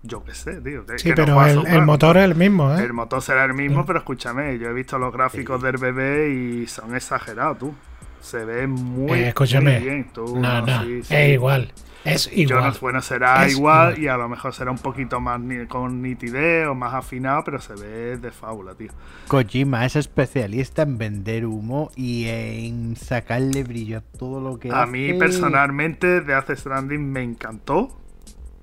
yo 0.03 0.23
qué 0.23 0.33
sé, 0.33 0.61
tío. 0.61 0.85
que- 0.85 0.97
Sí, 0.99 1.09
que 1.09 1.15
pero 1.15 1.43
el, 1.45 1.81
motor 1.85 2.17
es 2.17 2.23
el 2.25 2.35
mismo, 2.35 2.73
¿eh? 2.75 2.83
El 2.83 2.93
motor 2.93 3.21
será 3.21 3.45
el 3.45 3.53
mismo, 3.53 3.85
pero 3.85 3.99
escúchame, 3.99 4.57
yo 4.57 4.69
he 4.69 4.73
visto 4.73 4.97
los 4.97 5.13
gráficos 5.13 5.61
del 5.61 5.77
bebé 5.77 6.29
y 6.31 6.67
son 6.67 6.95
exagerados, 6.95 7.59
tú. 7.59 7.73
Se 8.19 8.45
ve 8.45 8.67
muy, 8.67 9.11
Eh, 9.19 9.27
escúchame. 9.29 9.79
muy 9.79 9.89
bien. 9.89 10.07
Tú, 10.13 10.37
No, 10.39 10.61
no, 10.61 10.83
sí, 10.83 11.01
sí. 11.03 11.15
es 11.15 11.29
igual. 11.33 11.71
Es 12.03 12.27
igual. 12.33 12.59
Jonas, 12.61 12.79
bueno, 12.79 13.01
será 13.01 13.45
Es 13.45 13.53
igual, 13.53 13.91
igual. 13.91 14.03
y 14.03 14.07
a 14.07 14.17
lo 14.17 14.27
mejor 14.27 14.53
será 14.53 14.71
un 14.71 14.79
poquito 14.79 15.19
más 15.19 15.39
ni- 15.39 15.67
con 15.67 16.01
nitidez 16.01 16.67
o 16.67 16.73
más 16.73 16.93
afinado, 16.95 17.43
pero 17.43 17.59
se 17.61 17.73
ve 17.75 18.17
de 18.17 18.31
fábula, 18.31 18.73
tío. 18.73 18.89
Kojima 19.27 19.85
es 19.85 19.95
especialista 19.95 20.81
en 20.81 20.97
vender 20.97 21.45
humo 21.45 21.91
y 21.95 22.25
en 22.27 22.95
sacarle 22.95 23.63
brillo 23.63 23.99
a 23.99 24.01
todo 24.01 24.41
lo 24.41 24.57
que 24.59 24.71
A 24.71 24.83
hace. 24.83 24.91
mí 24.91 25.13
personalmente 25.13 26.21
The 26.21 26.25
Death 26.33 26.51
Stranding 26.57 27.11
me 27.11 27.21
encantó. 27.23 27.95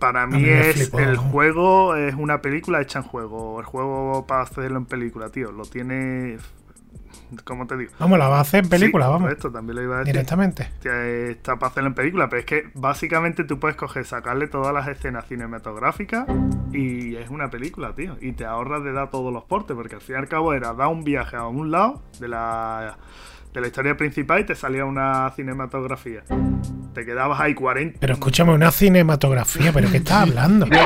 Para 0.00 0.26
mí, 0.28 0.44
es 0.44 0.76
flipó. 0.76 1.00
el 1.00 1.16
juego, 1.16 1.96
es 1.96 2.14
una 2.14 2.40
película 2.40 2.80
hecha 2.80 3.00
en 3.00 3.04
juego. 3.04 3.58
El 3.58 3.66
juego 3.66 4.26
para 4.28 4.42
hacerlo 4.42 4.78
en 4.78 4.86
película, 4.86 5.28
tío. 5.30 5.50
Lo 5.50 5.64
tiene. 5.64 6.38
¿Cómo 7.44 7.66
te 7.66 7.76
digo? 7.76 7.92
Vamos, 7.98 8.18
la 8.18 8.28
va 8.28 8.38
a 8.38 8.40
hacer 8.40 8.64
en 8.64 8.70
película, 8.70 9.06
Sí, 9.06 9.10
vamos. 9.12 9.32
Esto 9.32 9.50
también 9.50 9.76
lo 9.76 9.82
iba 9.82 9.96
a 9.96 9.98
decir. 10.00 10.12
Directamente. 10.14 10.70
que 10.82 11.30
está 11.32 11.56
para 11.56 11.70
hacerlo 11.70 11.88
en 11.88 11.94
película, 11.94 12.28
pero 12.28 12.40
es 12.40 12.46
que 12.46 12.70
básicamente 12.74 13.44
tú 13.44 13.58
puedes 13.58 13.76
coger, 13.76 14.04
sacarle 14.04 14.46
todas 14.48 14.72
las 14.72 14.88
escenas 14.88 15.26
cinematográficas 15.26 16.26
y 16.72 17.16
es 17.16 17.28
una 17.30 17.50
película, 17.50 17.94
tío. 17.94 18.16
Y 18.20 18.32
te 18.32 18.44
ahorras 18.44 18.82
de 18.84 18.92
dar 18.92 19.10
todos 19.10 19.32
los 19.32 19.44
portes, 19.44 19.76
porque 19.76 19.96
al 19.96 20.00
fin 20.00 20.16
y 20.16 20.18
al 20.18 20.28
cabo 20.28 20.54
era 20.54 20.72
dar 20.72 20.88
un 20.88 21.04
viaje 21.04 21.36
a 21.36 21.46
un 21.46 21.70
lado 21.70 22.02
de 22.18 22.28
la, 22.28 22.96
de 23.52 23.60
la 23.60 23.66
historia 23.66 23.96
principal 23.96 24.40
y 24.40 24.44
te 24.44 24.54
salía 24.54 24.84
una 24.84 25.30
cinematografía. 25.36 26.22
Te 26.94 27.04
quedabas 27.04 27.40
ahí 27.40 27.54
40. 27.54 27.98
Pero 28.00 28.14
escúchame, 28.14 28.52
una 28.52 28.70
cinematografía, 28.70 29.72
¿pero 29.72 29.90
qué 29.90 29.98
estás 29.98 30.22
hablando? 30.28 30.66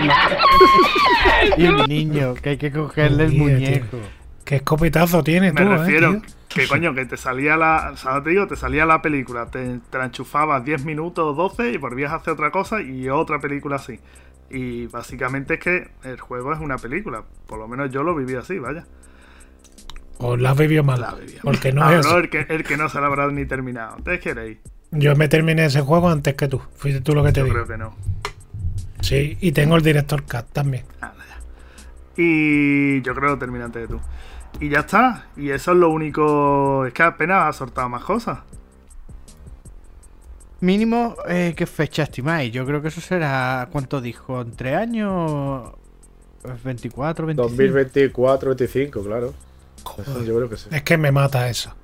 Y 1.56 1.66
el 1.66 1.88
niño, 1.88 2.34
que 2.34 2.50
hay 2.50 2.56
que 2.56 2.70
cogerle 2.70 3.24
el 3.24 3.30
Tío, 3.30 3.58
tío. 3.58 4.21
¿Qué 4.44 4.56
escopetazo 4.56 5.22
tienes 5.22 5.54
Me 5.54 5.62
tú, 5.62 5.68
refiero 5.68 6.12
eh, 6.14 6.22
que 6.48 6.66
coño, 6.68 6.94
que 6.94 7.06
te 7.06 7.16
salía 7.16 7.56
la. 7.56 7.92
¿Sabes? 7.96 8.24
Te 8.24 8.30
digo, 8.30 8.46
te 8.46 8.56
salía 8.56 8.84
la 8.86 9.00
película, 9.00 9.46
te, 9.46 9.78
te 9.90 9.98
la 9.98 10.06
enchufabas 10.06 10.64
10 10.64 10.84
minutos 10.84 11.24
o 11.24 11.32
12 11.34 11.70
y 11.72 11.76
volvías 11.76 12.12
a 12.12 12.16
hacer 12.16 12.32
otra 12.34 12.50
cosa 12.50 12.80
y 12.82 13.08
otra 13.08 13.40
película 13.40 13.76
así. 13.76 14.00
Y 14.50 14.86
básicamente 14.88 15.54
es 15.54 15.60
que 15.60 15.90
el 16.04 16.20
juego 16.20 16.52
es 16.52 16.60
una 16.60 16.76
película. 16.76 17.22
Por 17.46 17.58
lo 17.58 17.68
menos 17.68 17.90
yo 17.90 18.02
lo 18.02 18.14
viví 18.14 18.34
así, 18.34 18.58
vaya. 18.58 18.84
O 20.18 20.36
la 20.36 20.50
has 20.50 20.56
bebido 20.56 20.84
mal. 20.84 21.00
La 21.00 21.14
bebía. 21.14 21.40
Porque 21.42 21.72
no 21.72 21.82
Ah, 21.84 21.96
es. 21.96 22.06
no, 22.06 22.18
el 22.18 22.28
que, 22.28 22.46
el 22.48 22.62
que 22.64 22.76
no 22.76 22.88
se 22.88 23.00
la 23.00 23.06
habrá 23.06 23.28
ni 23.30 23.46
terminado. 23.46 23.96
¿Ustedes 23.96 24.20
queréis? 24.20 24.58
Yo 24.90 25.16
me 25.16 25.28
terminé 25.28 25.64
ese 25.64 25.80
juego 25.80 26.10
antes 26.10 26.34
que 26.34 26.48
tú. 26.48 26.60
Fuiste 26.76 27.00
tú 27.00 27.14
lo 27.14 27.24
que 27.24 27.32
te 27.32 27.40
Yo 27.40 27.44
digo. 27.46 27.54
creo 27.64 27.66
que 27.66 27.78
no. 27.78 27.96
Sí, 29.00 29.38
y 29.40 29.52
tengo 29.52 29.76
el 29.76 29.82
director 29.82 30.24
cat 30.26 30.46
también. 30.52 30.84
Ya. 31.00 31.12
Y 32.16 33.00
yo 33.02 33.14
creo 33.14 33.28
que 33.28 33.32
lo 33.32 33.38
terminé 33.38 33.64
antes 33.64 33.82
de 33.82 33.88
tú. 33.96 34.00
Y 34.60 34.68
ya 34.68 34.80
está. 34.80 35.26
Y 35.36 35.50
eso 35.50 35.72
es 35.72 35.78
lo 35.78 35.90
único. 35.90 36.86
Es 36.86 36.92
que 36.92 37.02
apenas 37.02 37.48
ha 37.48 37.52
soltado 37.52 37.88
más 37.88 38.04
cosas. 38.04 38.38
Mínimo, 40.60 41.16
eh, 41.28 41.54
¿qué 41.56 41.66
fecha 41.66 42.04
estimáis? 42.04 42.52
Yo 42.52 42.64
creo 42.64 42.80
que 42.80 42.88
eso 42.88 43.00
será. 43.00 43.68
¿Cuánto 43.72 44.00
dijo? 44.00 44.40
¿Entre 44.40 44.76
años? 44.76 45.72
Pues 46.42 46.62
24, 46.62 47.26
25. 47.26 47.48
2024, 47.48 48.50
25, 48.50 49.02
claro. 49.02 49.34
Eso 49.98 50.22
yo 50.22 50.36
creo 50.36 50.48
que 50.48 50.56
sí. 50.56 50.68
Es 50.70 50.82
que 50.82 50.96
me 50.96 51.10
mata 51.10 51.48
eso. 51.48 51.74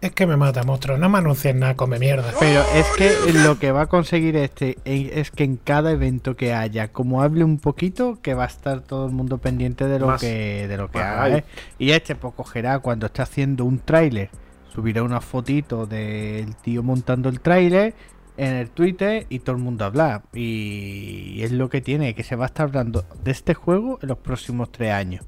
Es 0.00 0.12
que 0.12 0.26
me 0.26 0.36
mata, 0.36 0.62
monstruo. 0.62 0.96
No 0.96 1.10
me 1.10 1.18
anuncies 1.18 1.54
nada, 1.54 1.76
come 1.76 1.98
mierda. 1.98 2.32
Pero 2.40 2.62
es 2.74 2.86
que 2.96 3.32
lo 3.34 3.58
que 3.58 3.70
va 3.70 3.82
a 3.82 3.86
conseguir 3.86 4.34
este 4.36 4.78
es 4.84 5.30
que 5.30 5.44
en 5.44 5.56
cada 5.56 5.90
evento 5.92 6.36
que 6.36 6.54
haya, 6.54 6.88
como 6.88 7.22
hable 7.22 7.44
un 7.44 7.58
poquito, 7.58 8.18
que 8.22 8.32
va 8.32 8.44
a 8.44 8.46
estar 8.46 8.80
todo 8.80 9.06
el 9.06 9.12
mundo 9.12 9.36
pendiente 9.38 9.86
de 9.86 9.98
lo 9.98 10.06
Más- 10.06 10.20
que 10.20 10.66
de 10.68 10.76
lo 10.78 10.90
que 10.90 10.98
más 10.98 11.06
haga. 11.06 11.38
¿eh? 11.38 11.44
Y 11.78 11.90
este 11.90 12.14
pues 12.14 12.32
cogerá 12.34 12.78
cuando 12.78 13.06
esté 13.06 13.20
haciendo 13.20 13.66
un 13.66 13.78
tráiler, 13.78 14.30
subirá 14.74 15.02
una 15.02 15.20
fotito 15.20 15.84
del 15.84 16.56
tío 16.56 16.82
montando 16.82 17.28
el 17.28 17.40
tráiler 17.40 17.92
en 18.38 18.54
el 18.54 18.70
Twitter 18.70 19.26
y 19.28 19.40
todo 19.40 19.56
el 19.56 19.62
mundo 19.62 19.84
habla. 19.84 20.22
Y 20.32 21.42
es 21.42 21.52
lo 21.52 21.68
que 21.68 21.82
tiene, 21.82 22.14
que 22.14 22.22
se 22.22 22.36
va 22.36 22.44
a 22.44 22.46
estar 22.46 22.68
hablando 22.68 23.04
de 23.22 23.32
este 23.32 23.52
juego 23.52 23.98
en 24.00 24.08
los 24.08 24.16
próximos 24.18 24.72
tres 24.72 24.92
años. 24.92 25.26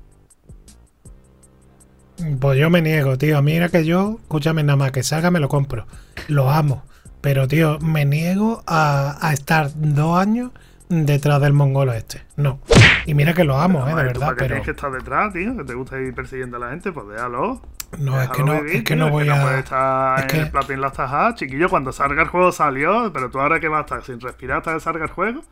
Pues 2.40 2.58
yo 2.58 2.70
me 2.70 2.82
niego, 2.82 3.18
tío. 3.18 3.42
Mira 3.42 3.68
que 3.68 3.84
yo, 3.84 4.18
escúchame, 4.22 4.62
nada 4.62 4.76
más 4.76 4.92
que 4.92 5.02
salga 5.02 5.30
me 5.30 5.40
lo 5.40 5.48
compro. 5.48 5.86
Lo 6.28 6.50
amo. 6.50 6.84
Pero, 7.20 7.46
tío, 7.48 7.78
me 7.80 8.04
niego 8.04 8.62
a, 8.66 9.16
a 9.20 9.32
estar 9.32 9.70
dos 9.76 10.18
años 10.18 10.50
detrás 10.88 11.40
del 11.40 11.52
mongolo 11.52 11.92
este. 11.92 12.22
No. 12.36 12.60
Y 13.06 13.14
mira 13.14 13.32
que 13.34 13.44
lo 13.44 13.60
amo, 13.60 13.80
eh, 13.80 13.86
de 13.86 13.92
Joder, 13.92 14.12
¿tú 14.12 14.20
verdad. 14.20 14.26
para 14.26 14.36
Pero 14.36 14.46
tienes 14.48 14.64
que 14.64 14.70
estar 14.72 14.92
detrás, 14.92 15.32
tío? 15.32 15.56
Que 15.56 15.64
te 15.64 15.74
gusta 15.74 15.98
ir 16.00 16.14
persiguiendo 16.14 16.56
a 16.58 16.60
la 16.60 16.70
gente, 16.70 16.92
pues 16.92 17.06
déjalo. 17.08 17.62
no, 17.98 18.20
es 18.22 18.28
que 18.30 18.42
no, 18.42 18.54
vivir, 18.60 18.76
es 18.76 18.84
que 18.84 18.96
no 18.96 19.10
voy 19.10 19.26
no 19.26 19.34
a. 19.34 19.42
puedes 19.42 19.58
estar 19.64 20.18
es 20.18 20.22
en 20.24 20.28
que- 20.50 20.58
el 20.58 20.72
en 20.72 20.80
las 20.80 20.92
tajas. 20.92 21.34
Chiquillo, 21.36 21.68
cuando 21.68 21.92
salga 21.92 22.22
el 22.22 22.28
juego 22.28 22.52
salió, 22.52 23.12
pero 23.12 23.30
tú 23.30 23.40
ahora 23.40 23.58
que 23.60 23.68
vas 23.68 23.78
a 23.78 23.82
estar 23.82 24.04
sin 24.04 24.20
respirar 24.20 24.58
hasta 24.58 24.74
que 24.74 24.80
salga 24.80 25.04
el 25.04 25.10
juego. 25.10 25.42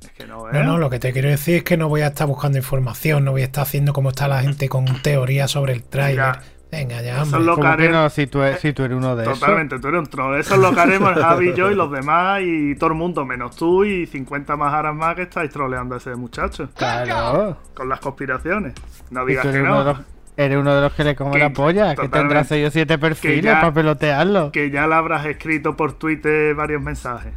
Es 0.00 0.10
que 0.10 0.26
no, 0.26 0.48
¿eh? 0.48 0.52
No, 0.52 0.62
no, 0.62 0.78
lo 0.78 0.90
que 0.90 0.98
te 0.98 1.12
quiero 1.12 1.28
decir 1.28 1.56
es 1.56 1.64
que 1.64 1.76
no 1.76 1.88
voy 1.88 2.02
a 2.02 2.08
estar 2.08 2.26
buscando 2.26 2.58
información, 2.58 3.24
no 3.24 3.32
voy 3.32 3.42
a 3.42 3.46
estar 3.46 3.62
haciendo 3.62 3.92
como 3.92 4.10
está 4.10 4.28
la 4.28 4.40
gente 4.42 4.68
con 4.68 4.84
teoría 5.02 5.48
sobre 5.48 5.72
el 5.72 5.82
tráiler. 5.84 6.26
Mira, 6.26 6.42
Venga, 6.70 7.00
ya, 7.00 7.14
eso 7.14 7.22
hombre. 7.22 7.40
es 7.40 7.46
lo- 7.46 7.54
¿Cómo 7.54 7.76
que 7.76 7.88
no? 7.88 8.10
Si 8.10 8.26
tú, 8.26 8.42
e- 8.42 8.56
si 8.58 8.72
tú 8.72 8.82
eres 8.82 8.96
uno 8.98 9.14
de 9.14 9.22
esos. 9.22 9.38
Totalmente, 9.38 9.78
tú 9.78 9.86
eres 9.88 10.00
un 10.00 10.06
troll. 10.08 10.38
Eso 10.38 10.54
es 10.56 10.60
lo 10.60 10.74
que 10.74 10.80
haremos 10.80 11.14
Javi, 11.14 11.54
yo 11.54 11.70
y 11.70 11.74
los 11.76 11.90
demás 11.92 12.40
y 12.44 12.74
todo 12.74 12.90
el 12.90 12.96
mundo, 12.96 13.24
menos 13.24 13.54
tú 13.56 13.84
y 13.84 14.04
50 14.06 14.56
más 14.56 14.74
aras 14.74 14.94
más 14.94 15.14
que 15.14 15.22
estáis 15.22 15.50
troleando 15.50 15.94
a 15.94 15.98
ese 15.98 16.14
muchacho. 16.16 16.68
Claro. 16.76 17.56
Con 17.72 17.88
las 17.88 18.00
conspiraciones. 18.00 18.74
No 19.10 19.24
digas 19.24 19.42
que 19.44 19.50
eres, 19.50 19.62
uno 19.62 19.84
no. 19.84 20.04
eres 20.36 20.58
uno 20.58 20.74
de 20.74 20.80
los 20.82 20.92
que 20.92 21.04
le 21.04 21.14
come 21.14 21.30
Que- 21.32 21.38
la 21.38 21.50
polla, 21.50 21.90
que 21.90 22.02
totalmente. 22.02 22.18
tendrás 22.18 22.52
ellos 22.52 22.72
siete 22.72 22.98
perfiles 22.98 23.44
ya- 23.44 23.60
para 23.60 23.72
pelotearlo. 23.72 24.50
Que 24.52 24.70
ya 24.70 24.86
le 24.88 24.94
habrás 24.96 25.24
escrito 25.24 25.76
por 25.76 25.92
Twitter 25.94 26.54
varios 26.56 26.82
mensajes. 26.82 27.32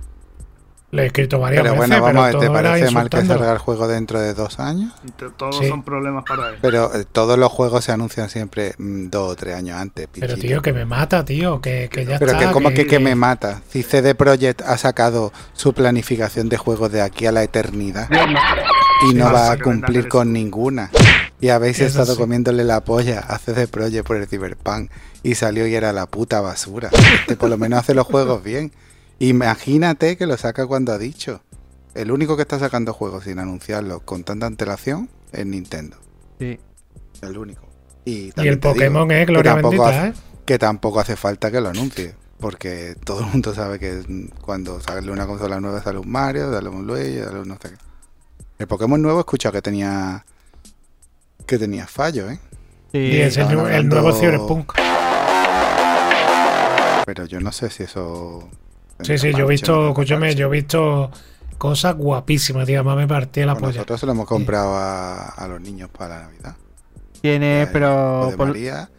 Le 0.91 1.04
he 1.04 1.06
escrito 1.06 1.38
varias 1.39 1.62
Pero 1.62 1.75
veces, 1.75 1.88
bueno, 1.99 2.04
vamos 2.04 2.21
a 2.23 2.25
ver, 2.25 2.32
pero 2.32 2.39
¿te 2.39 2.47
todo 2.47 2.58
era 2.60 2.69
parece 2.71 2.91
mal 2.91 3.10
que 3.12 3.25
salga 3.25 3.52
el 3.52 3.58
juego 3.60 3.88
dentro 3.88 4.19
de 4.19 4.34
dos 4.34 4.60
años? 4.60 4.91
Todos 5.38 5.58
Sí. 5.60 5.67
son 5.67 5.84
problemas 5.84 6.23
para 6.28 6.49
él. 6.49 6.56
Pero 6.62 6.95
eh, 6.95 7.06
todos 7.12 7.38
los 7.38 7.52
juegos 7.52 7.86
se 7.86 7.91
anuncian 7.91 8.28
siempre 8.30 8.73
mm, 8.80 9.10
dos 9.10 9.34
o 9.34 9.36
tres 9.36 9.56
años 9.56 9.78
antes. 9.80 10.08
Pero 10.19 10.36
tío, 10.36 10.63
que 10.63 10.73
me 10.73 10.86
mata, 10.86 11.23
tío, 11.23 11.62
que, 11.62 11.89
que 11.91 12.06
ya 12.06 12.17
Pero 12.17 12.32
está. 12.32 12.47
que 12.47 12.52
como 12.52 12.69
que, 12.71 12.88
que 12.88 12.97
me 12.97 13.13
mata. 13.13 13.62
Si 13.69 13.84
CD 13.84 14.15
Projekt 14.15 14.62
ha 14.63 14.78
sacado 14.80 15.32
su 15.54 15.73
planificación 15.73 16.49
de 16.49 16.58
juegos 16.58 16.91
de 16.91 17.02
aquí 17.04 17.28
a 17.28 17.32
la 17.32 17.43
eternidad 17.43 18.10
y 19.10 19.13
no 19.13 19.32
va 19.32 19.52
a 19.52 19.58
cumplir 19.60 20.08
con 20.08 20.34
ninguna. 20.34 20.89
Y 21.41 21.49
habéis 21.49 21.78
Eso 21.80 21.86
estado 22.02 22.13
sí. 22.15 22.19
comiéndole 22.19 22.63
la 22.63 22.82
polla 22.82 23.19
a 23.19 23.38
CD 23.38 23.67
Projekt 23.67 24.06
por 24.08 24.17
el 24.17 24.28
Cyberpunk 24.28 24.89
y 25.23 25.36
salió 25.36 25.67
y 25.67 25.75
era 25.75 25.93
la 25.93 26.06
puta 26.08 26.41
basura. 26.41 26.89
Este 27.21 27.36
por 27.38 27.49
lo 27.49 27.58
menos 27.58 27.80
hace 27.80 27.93
los 27.93 28.08
juegos 28.08 28.43
bien. 28.43 28.71
Imagínate 29.20 30.18
que 30.18 30.26
lo 30.26 30.38
saca 30.38 30.66
cuando 30.68 30.94
ha 30.94 30.98
dicho. 30.98 31.42
El 31.94 32.12
único 32.12 32.36
que 32.36 32.44
está 32.44 32.60
sacando 32.60 32.94
juegos 32.94 33.26
sin 33.26 33.40
anunciarlos 33.40 34.02
con 34.04 34.24
tanta 34.24 34.46
antelación 34.46 35.10
es 35.32 35.46
Nintendo. 35.46 35.98
Sí. 36.40 36.58
El 37.22 37.38
único. 37.38 37.68
Y, 38.06 38.32
el 38.40 38.44
digo 38.44 38.60
Pokémon 38.62 39.12
es 39.12 39.20
que 39.20 39.26
gloria 39.26 39.54
tampoco 39.54 39.84
bendita, 39.84 40.04
hace- 40.04 40.20
¿eh? 40.20 40.24
que 40.46 40.58
tampoco 40.60 41.00
hace 41.00 41.16
falta 41.16 41.52
que 41.52 41.60
lo 41.62 41.70
anuncie. 41.70 42.16
Porque 42.40 42.96
todo 43.04 43.20
el 43.20 43.26
mundo 43.28 43.54
sabe 43.54 43.80
que 43.80 44.02
cuando 44.42 44.80
sale 44.80 45.12
una 45.12 45.28
consola 45.28 45.60
nueva 45.60 45.84
sale 45.84 46.00
un 46.00 46.10
Mario, 46.10 46.52
sale 46.54 46.70
un 46.70 46.88
Luigi, 46.88 47.20
sale 47.20 47.40
un 47.42 47.50
no 47.50 47.56
sé 47.62 47.72
qué. 47.72 47.76
El 48.60 48.68
Pokémon 48.68 49.02
nuevo 49.02 49.20
he 49.20 49.22
escuchado 49.22 49.52
que 49.54 49.62
tenía 49.62 50.26
que 51.46 51.58
tenía 51.58 51.86
fallo, 51.88 52.30
¿eh? 52.30 52.40
Sí, 52.92 52.98
Y 53.00 53.18
es 53.22 53.36
el, 53.38 53.50
el 53.60 53.90
nuevo 53.90 54.14
Cyberpunk. 54.14 54.74
Pero 57.06 57.26
yo 57.26 57.40
no 57.42 57.52
sé 57.52 57.70
si 57.70 57.84
eso. 57.84 58.48
Sí, 59.02 59.18
sí, 59.18 59.32
yo 59.34 59.46
he 59.46 59.50
visto, 59.50 59.90
escúchame, 59.90 60.36
yo 60.36 60.48
he 60.48 60.50
visto 60.50 61.10
cosas 61.58 61.96
guapísimas, 61.96 62.66
tío. 62.66 62.84
Me 62.84 63.08
partía 63.08 63.46
la 63.46 63.54
Bueno, 63.54 63.68
polla. 63.68 63.78
nosotros 63.78 64.00
se 64.00 64.06
lo 64.06 64.12
hemos 64.12 64.28
comprado 64.28 64.76
a, 64.76 65.26
a 65.30 65.48
los 65.48 65.62
niños 65.62 65.90
para 65.90 66.20
la 66.20 66.22
Navidad. 66.26 66.56
Tiene, 67.22 67.68
pero 67.72 68.28
de 68.32 68.38
por- 68.38 68.48
María 68.48 68.90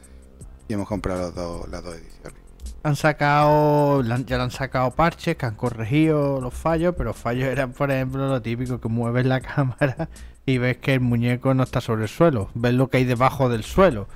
y 0.69 0.73
hemos 0.75 0.87
comprado 0.89 1.21
los 1.23 1.35
dos, 1.35 1.69
las 1.69 1.83
dos 1.83 1.95
ediciones. 1.97 2.39
han 2.83 2.97
sacado, 2.97 4.03
ya 4.03 4.37
le 4.37 4.43
han 4.43 4.51
sacado 4.51 4.91
parches 4.93 5.37
que 5.37 5.47
han 5.47 5.55
corregido 5.55 6.41
los 6.41 6.55
fallos, 6.55 6.95
pero 6.97 7.11
los 7.11 7.17
fallos 7.17 7.45
eran, 7.49 7.73
por 7.73 7.91
ejemplo, 7.91 8.29
lo 8.29 8.41
típico 8.43 8.81
que 8.81 8.89
mueves 8.89 9.27
la 9.27 9.41
cámara 9.43 10.09
y 10.47 10.59
ves 10.59 10.77
que 10.79 10.95
el 10.95 11.01
muñeco 11.01 11.55
no 11.55 11.63
está 11.63 11.81
sobre 11.81 12.03
el 12.05 12.09
suelo, 12.09 12.51
ves 12.55 12.73
lo 12.75 12.89
que 12.89 12.99
hay 12.99 13.05
debajo 13.05 13.49
del 13.49 13.65
suelo. 13.65 14.07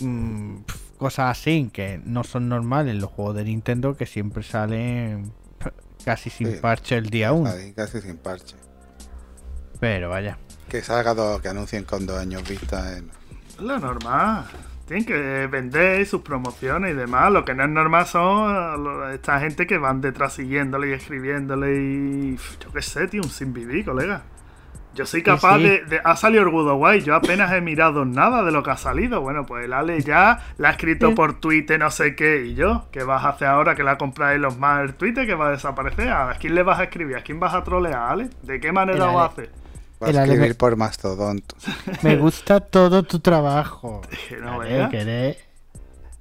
Mm, 0.00 0.58
cosas 0.98 1.30
así 1.38 1.70
que 1.72 2.00
no 2.04 2.24
son 2.24 2.48
normales 2.48 2.94
en 2.94 3.00
los 3.00 3.10
juegos 3.10 3.36
de 3.36 3.44
Nintendo 3.44 3.96
que 3.96 4.06
siempre 4.06 4.42
salen 4.42 5.32
casi 6.04 6.30
sin 6.30 6.52
Sí. 6.52 6.58
parche 6.60 6.96
el 6.96 7.10
día 7.10 7.32
1. 7.32 7.50
Ahí 7.50 7.72
casi 7.72 8.00
sin 8.00 8.16
parche. 8.16 8.56
Pero 9.80 10.10
vaya. 10.10 10.38
Que 10.68 10.82
salga 10.82 11.14
dos, 11.14 11.40
que 11.40 11.48
anuncien 11.48 11.84
con 11.84 12.06
dos 12.06 12.18
años 12.18 12.48
vista 12.48 12.96
en. 12.96 13.10
Es 13.48 13.60
lo 13.60 13.78
normal. 13.78 14.44
Tienen 14.86 15.06
que 15.06 15.46
vender 15.46 16.04
sus 16.06 16.20
promociones 16.22 16.92
y 16.92 16.94
demás. 16.94 17.32
Lo 17.32 17.44
que 17.44 17.54
no 17.54 17.64
es 17.64 17.70
normal 17.70 18.06
son 18.06 19.12
esta 19.12 19.40
gente 19.40 19.66
que 19.66 19.78
van 19.78 20.00
detrás 20.00 20.34
siguiéndole 20.34 20.90
y 20.90 20.92
escribiéndole 20.92 21.74
y. 21.76 22.36
Yo 22.62 22.72
qué 22.72 22.82
sé, 22.82 23.08
tío, 23.08 23.22
un 23.22 23.30
sin 23.30 23.52
vivir, 23.52 23.84
colega. 23.84 24.22
Yo 24.94 25.06
soy 25.06 25.22
capaz 25.22 25.56
sí. 25.58 25.62
de, 25.64 25.84
de- 25.84 26.00
Ha 26.04 26.16
salido 26.16 26.42
el 26.44 26.50
Good 26.50 26.68
of 26.70 26.80
Wild, 26.80 27.04
yo 27.04 27.14
apenas 27.14 27.52
he 27.52 27.60
mirado 27.60 28.04
nada 28.04 28.44
de 28.44 28.52
lo 28.52 28.62
que 28.62 28.70
ha 28.70 28.76
salido. 28.76 29.20
Bueno, 29.20 29.44
pues 29.44 29.64
el 29.64 29.72
Ale 29.72 30.00
ya 30.02 30.40
la 30.58 30.68
ha 30.68 30.70
escrito 30.72 31.14
por 31.14 31.40
Twitter, 31.40 31.78
no 31.80 31.90
sé 31.90 32.14
qué. 32.14 32.46
¿Y 32.46 32.54
yo? 32.54 32.86
¿Qué 32.92 33.02
vas 33.02 33.24
a 33.24 33.30
hacer 33.30 33.48
ahora 33.48 33.74
que 33.74 33.82
la 33.82 33.98
compráis 33.98 34.40
los 34.40 34.56
más 34.58 34.82
el 34.82 34.94
Twitter 34.94 35.26
que 35.26 35.34
va 35.34 35.48
a 35.48 35.50
desaparecer? 35.50 36.08
¿A 36.10 36.34
quién 36.38 36.54
le 36.54 36.62
vas 36.62 36.78
a 36.78 36.84
escribir? 36.84 37.16
¿A 37.16 37.22
quién 37.22 37.40
vas 37.40 37.54
a 37.54 37.64
trolear, 37.64 38.10
Ale? 38.12 38.28
¿De 38.42 38.60
qué 38.60 38.70
manera 38.72 38.98
lo 39.06 39.14
vas 39.14 39.30
a 39.30 39.34
Ale. 39.40 39.50
Ale 40.00 40.18
escribir 40.22 40.48
me- 40.50 40.54
por 40.54 40.76
Mastodon. 40.76 41.42
Me 42.02 42.16
gusta 42.16 42.60
todo 42.60 43.02
tu 43.02 43.20
trabajo. 43.20 44.02
No 44.42 44.58
Vale, 44.58 44.74
veas. 44.74 44.90
querés. 44.90 45.36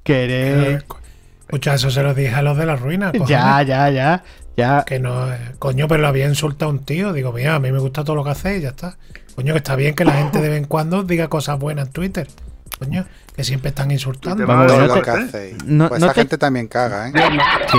Querés. 0.04 0.84
Escucha, 1.42 1.76
eso 1.76 1.92
se 1.92 2.02
lo 2.02 2.14
dije 2.14 2.34
a 2.34 2.42
los 2.42 2.58
de 2.58 2.66
la 2.66 2.76
ruina. 2.76 3.12
cojones. 3.12 3.30
Ya, 3.30 3.62
ya, 3.62 3.90
ya. 3.90 4.24
Ya. 4.58 4.84
Que 4.86 5.00
no, 5.00 5.32
eh, 5.34 5.38
coño, 5.60 5.88
pero 5.88 6.02
lo 6.02 6.08
había 6.08 6.28
insultado 6.28 6.72
un 6.72 6.80
tío. 6.86 7.12
Digo, 7.14 7.32
mira, 7.34 7.56
a 7.56 7.60
mí 7.60 7.72
me 7.72 7.80
gusta 7.80 8.04
todo 8.04 8.16
lo 8.16 8.24
que 8.24 8.30
hacéis 8.32 8.60
y 8.60 8.62
ya 8.64 8.70
está. 8.70 8.98
Coño, 9.36 9.54
que 9.54 9.58
está 9.58 9.76
bien 9.76 9.96
que 9.96 10.06
la 10.06 10.14
gente 10.14 10.40
de 10.42 10.50
vez 10.50 10.58
en 10.60 10.66
cuando 10.66 11.04
diga 11.04 11.28
cosas 11.28 11.58
buenas 11.60 11.88
en 11.88 11.94
Twitter. 11.94 12.28
Coño, 12.78 13.06
que 13.36 13.44
siempre 13.44 13.70
están 13.70 13.90
insultando. 13.92 14.46
Vamos, 14.46 14.68
no 14.68 14.74
Todo 14.74 14.88
te- 14.94 14.96
lo 14.96 15.02
que 15.02 15.10
hacéis. 15.12 15.64
no- 15.66 15.90
pues 15.90 16.02
no 16.02 16.06
esa 16.08 16.14
te- 16.14 16.22
gente 16.22 16.38
también 16.38 16.68
caga, 16.68 17.10
¿eh? 17.10 17.14
Sí. 17.72 17.78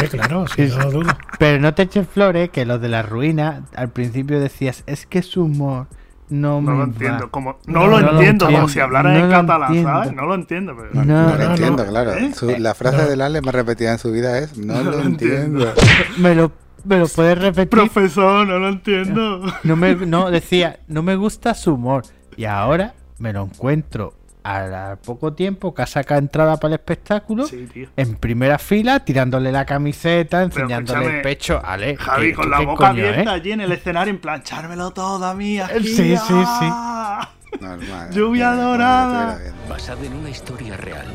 Sí, 0.00 0.06
claro, 0.08 0.46
sí, 0.48 0.68
Sí, 0.68 0.74
no 0.76 0.84
lo 0.84 0.90
dudo. 0.90 1.16
Pero 1.38 1.60
no 1.60 1.72
te 1.74 1.82
eches 1.82 2.06
flores 2.08 2.50
que 2.50 2.66
los 2.66 2.80
de 2.80 2.88
la 2.88 3.02
ruina 3.02 3.62
al 3.76 3.88
principio 3.90 4.40
decías, 4.40 4.82
es 4.86 5.06
que 5.06 5.22
su 5.22 5.44
humor 5.44 5.86
no, 6.30 6.60
No 6.60 6.60
me 6.62 6.72
lo 6.72 6.78
va". 6.78 6.84
entiendo. 6.84 7.30
Como, 7.30 7.58
no, 7.66 7.80
No, 7.80 7.86
lo 7.86 8.00
no 8.00 8.06
lo 8.06 8.12
entiendo, 8.12 8.46
como 8.46 8.68
si 8.68 8.80
hablaran 8.80 9.14
No 9.14 9.24
en 9.24 9.30
catalán, 9.30 9.68
entiendo. 9.68 9.90
¿sabes? 9.90 10.12
No 10.14 10.26
lo 10.26 10.34
entiendo, 10.34 10.76
pero. 10.76 10.90
No, 10.94 11.04
No, 11.04 11.22
no, 11.28 11.36
lo 11.36 11.44
no. 11.44 11.50
entiendo, 11.50 11.86
claro. 11.86 12.12
¿Eh? 12.14 12.32
Su- 12.34 12.50
la 12.58 12.74
frase 12.74 12.98
no. 12.98 13.06
del 13.08 13.20
Ale 13.22 13.40
más 13.42 13.54
repetida 13.54 13.92
en 13.92 13.98
su 13.98 14.10
vida 14.12 14.38
es 14.38 14.56
No, 14.58 14.74
No 14.74 14.82
lo 14.90 14.90
lo 14.98 15.02
entiendo. 15.04 15.72
Me 16.18 16.34
lo, 16.34 16.52
me 16.84 16.98
lo 16.98 17.08
puedes 17.08 17.38
repetir. 17.38 17.68
Profesor, 17.68 18.46
no 18.46 18.58
lo 18.58 18.68
entiendo. 18.68 19.42
No, 19.64 19.76
me, 19.76 19.94
no, 19.94 20.30
decía, 20.30 20.80
no 20.88 21.02
me 21.02 21.16
gusta 21.16 21.54
su 21.54 21.74
humor. 21.74 22.04
Y 22.36 22.44
ahora 22.44 22.94
me 23.18 23.32
lo 23.32 23.42
encuentro 23.42 24.14
al, 24.48 24.98
poco 24.98 25.32
tiempo 25.32 25.74
que 25.74 25.82
ha 25.82 25.86
sacado 25.86 26.18
entrada 26.20 26.56
para 26.56 26.74
el 26.74 26.80
espectáculo. 26.80 27.46
Sí, 27.46 27.68
tío. 27.72 27.88
En 27.96 28.16
primera 28.16 28.58
fila, 28.58 29.04
tirándole 29.04 29.52
la 29.52 29.64
camiseta, 29.64 30.42
enseñándole 30.42 31.16
el 31.16 31.22
pecho. 31.22 31.60
Ale, 31.64 31.96
Javi, 31.96 32.28
¿qué- 32.28 32.34
con 32.34 32.50
la 32.50 32.60
boca 32.60 32.88
coño, 32.88 33.04
eh? 33.04 33.08
abierta 33.10 33.32
allí 33.32 33.52
en 33.52 33.60
el 33.60 33.72
escenario, 33.72 34.12
en 34.12 34.20
plan, 34.20 34.40
echármelo 34.40 34.90
todo 34.90 35.24
a 35.24 35.34
mí 35.34 35.60
aquí. 35.60 35.86
Sí, 35.86 36.16
sí, 36.16 36.16
sí. 36.18 36.34
¡ah! 36.34 37.28
Normal. 37.60 38.10
Lluvia 38.12 38.52
que 38.52 38.56
dorada. 38.56 39.38
Basado 39.68 40.04
en 40.04 40.14
una 40.14 40.30
historia 40.30 40.76
real. 40.76 41.06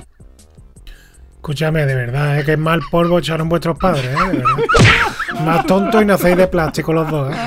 Escúchame, 1.35 1.85
de 1.85 1.95
verdad, 1.95 2.39
es 2.39 2.45
que 2.45 2.53
es 2.53 2.57
mal 2.57 2.81
polvo 2.89 3.19
echaron 3.19 3.49
vuestros 3.49 3.77
padres, 3.77 4.05
¿eh? 4.05 4.27
De 4.31 4.37
verdad. 4.37 4.55
Más 5.45 5.65
tonto 5.65 6.01
y 6.01 6.05
nacéis 6.05 6.37
de 6.37 6.47
plástico 6.47 6.93
los 6.93 7.09
dos, 7.09 7.35
¿eh? 7.35 7.39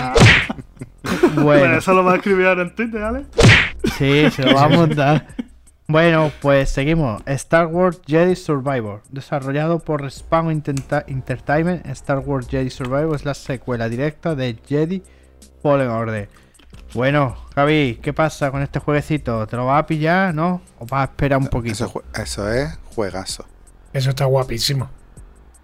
Bueno, 1.34 1.42
Bueno, 1.44 1.78
eso 1.78 1.94
lo 1.94 2.04
va 2.04 2.14
a 2.14 2.16
escribir 2.16 2.46
ahora 2.46 2.62
en 2.62 2.74
Twitter, 2.74 3.00
¿vale? 3.00 3.26
sí, 3.96 4.28
se 4.30 4.42
lo 4.42 4.54
vamos 4.54 4.90
a 4.90 4.94
dar. 4.94 5.26
Bueno, 5.88 6.32
pues 6.42 6.70
seguimos. 6.70 7.22
Star 7.26 7.66
Wars 7.66 8.00
Jedi 8.06 8.34
Survivor. 8.34 9.02
Desarrollado 9.10 9.78
por 9.78 10.02
Respawn 10.02 10.50
Intenta- 10.50 11.04
Entertainment, 11.06 11.86
Star 11.86 12.18
Wars 12.18 12.48
Jedi 12.48 12.70
Survivor 12.70 13.14
es 13.14 13.24
la 13.24 13.34
secuela 13.34 13.88
directa 13.88 14.34
de 14.34 14.58
Jedi 14.66 15.02
Fallen 15.62 15.88
Order. 15.88 16.28
Bueno, 16.92 17.36
Javi, 17.54 18.00
¿qué 18.02 18.12
pasa 18.12 18.50
con 18.50 18.62
este 18.62 18.80
jueguecito? 18.80 19.46
¿Te 19.46 19.56
lo 19.56 19.66
vas 19.66 19.82
a 19.82 19.86
pillar, 19.86 20.34
no? 20.34 20.60
¿O 20.80 20.86
vas 20.86 21.02
a 21.02 21.04
esperar 21.12 21.38
un 21.38 21.46
poquito? 21.48 21.84
Eso, 21.84 22.02
eso 22.14 22.50
es 22.52 22.76
juegazo. 22.94 23.44
Eso 23.92 24.10
está 24.10 24.24
guapísimo. 24.24 24.90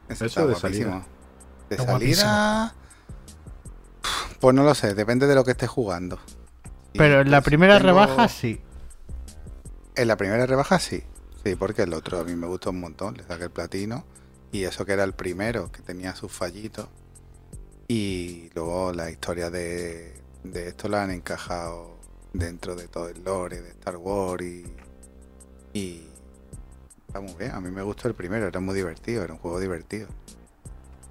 Eso, 0.09 0.25
Eso 0.25 0.27
está 0.27 0.41
de 0.47 0.53
guapísimo. 0.53 0.91
salida. 0.91 1.07
De 1.69 1.77
Está 1.77 1.93
salida. 1.93 2.75
Pues 4.41 4.55
no 4.55 4.63
lo 4.65 4.75
sé, 4.75 4.95
depende 4.95 5.27
de 5.27 5.35
lo 5.35 5.45
que 5.45 5.53
estés 5.53 5.69
jugando. 5.69 6.19
Y, 6.93 6.99
Pero 6.99 7.21
en 7.23 7.31
la 7.31 7.41
pues, 7.41 7.47
primera 7.47 7.75
tengo- 7.79 7.89
rebaja 7.89 8.29
sí. 8.29 8.61
En 9.95 10.09
la 10.09 10.17
primera 10.17 10.47
rebaja 10.47 10.79
sí. 10.79 11.03
Sí, 11.45 11.55
porque 11.57 11.83
el 11.83 11.93
otro 11.93 12.21
a 12.21 12.25
mí 12.25 12.35
me 12.35 12.47
gustó 12.47 12.71
un 12.71 12.81
montón. 12.81 13.17
Le 13.17 13.25
saqué 13.25 13.45
el 13.45 13.51
platino. 13.51 14.05
Y 14.51 14.65
eso 14.65 14.85
que 14.87 14.93
era 14.93 15.05
el 15.05 15.13
primero, 15.13 15.71
que 15.71 15.83
tenía 15.83 16.15
sus 16.15 16.33
fallitos. 16.33 16.89
Y 17.89 18.51
luego 18.55 18.93
la 18.93 19.11
historia 19.11 19.51
de, 19.51 20.15
de 20.45 20.69
esto 20.69 20.89
la 20.89 21.03
han 21.03 21.11
encajado 21.11 21.97
dentro 22.33 22.75
de 22.75 22.89
todo 22.89 23.09
el 23.09 23.23
lore 23.23 23.61
de 23.61 23.71
Star 23.71 23.97
Wars 23.97 24.45
y. 24.45 24.65
Y. 25.75 26.07
Está 27.07 27.21
muy 27.21 27.35
bien. 27.35 27.51
A 27.51 27.61
mí 27.61 27.71
me 27.71 27.83
gustó 27.83 28.09
el 28.09 28.15
primero, 28.15 28.47
era 28.47 28.61
muy 28.61 28.75
divertido, 28.75 29.23
era 29.23 29.35
un 29.35 29.39
juego 29.39 29.61
divertido. 29.61 30.09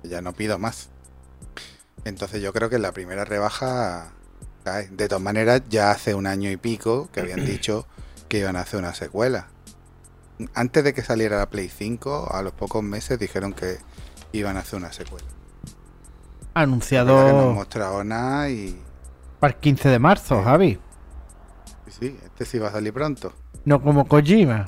Ya 0.03 0.21
no 0.21 0.33
pido 0.33 0.57
más. 0.57 0.89
Entonces 2.03 2.41
yo 2.41 2.51
creo 2.53 2.69
que 2.69 2.77
en 2.77 2.81
la 2.81 2.91
primera 2.91 3.25
rebaja 3.25 4.11
cae. 4.63 4.87
De 4.87 5.07
todas 5.07 5.21
maneras, 5.21 5.61
ya 5.69 5.91
hace 5.91 6.15
un 6.15 6.25
año 6.25 6.49
y 6.49 6.57
pico 6.57 7.09
que 7.11 7.19
habían 7.19 7.45
dicho 7.45 7.85
que 8.31 8.39
iban 8.39 8.55
a 8.55 8.61
hacer 8.61 8.79
una 8.79 8.93
secuela. 8.93 9.47
Antes 10.55 10.85
de 10.85 10.93
que 10.93 11.01
saliera 11.01 11.37
la 11.39 11.49
Play 11.49 11.67
5, 11.67 12.29
a 12.33 12.41
los 12.41 12.53
pocos 12.53 12.81
meses 12.81 13.19
dijeron 13.19 13.51
que 13.51 13.77
iban 14.31 14.55
a 14.55 14.61
hacer 14.61 14.79
una 14.79 14.93
secuela. 14.93 15.27
Que 15.27 15.33
no 15.35 16.61
han 16.61 16.63
Anunciado 16.63 17.51
mostrado 17.53 18.03
nada 18.05 18.49
y, 18.49 18.79
para 19.41 19.53
el 19.53 19.59
15 19.59 19.89
de 19.89 19.99
marzo, 19.99 20.37
Sí. 20.37 20.43
Javi. 20.45 20.79
sí, 21.89 22.17
este 22.23 22.45
sí 22.45 22.57
va 22.57 22.69
a 22.69 22.71
salir 22.71 22.93
pronto. 22.93 23.33
No 23.65 23.81
como 23.81 24.07
Kojima. 24.07 24.63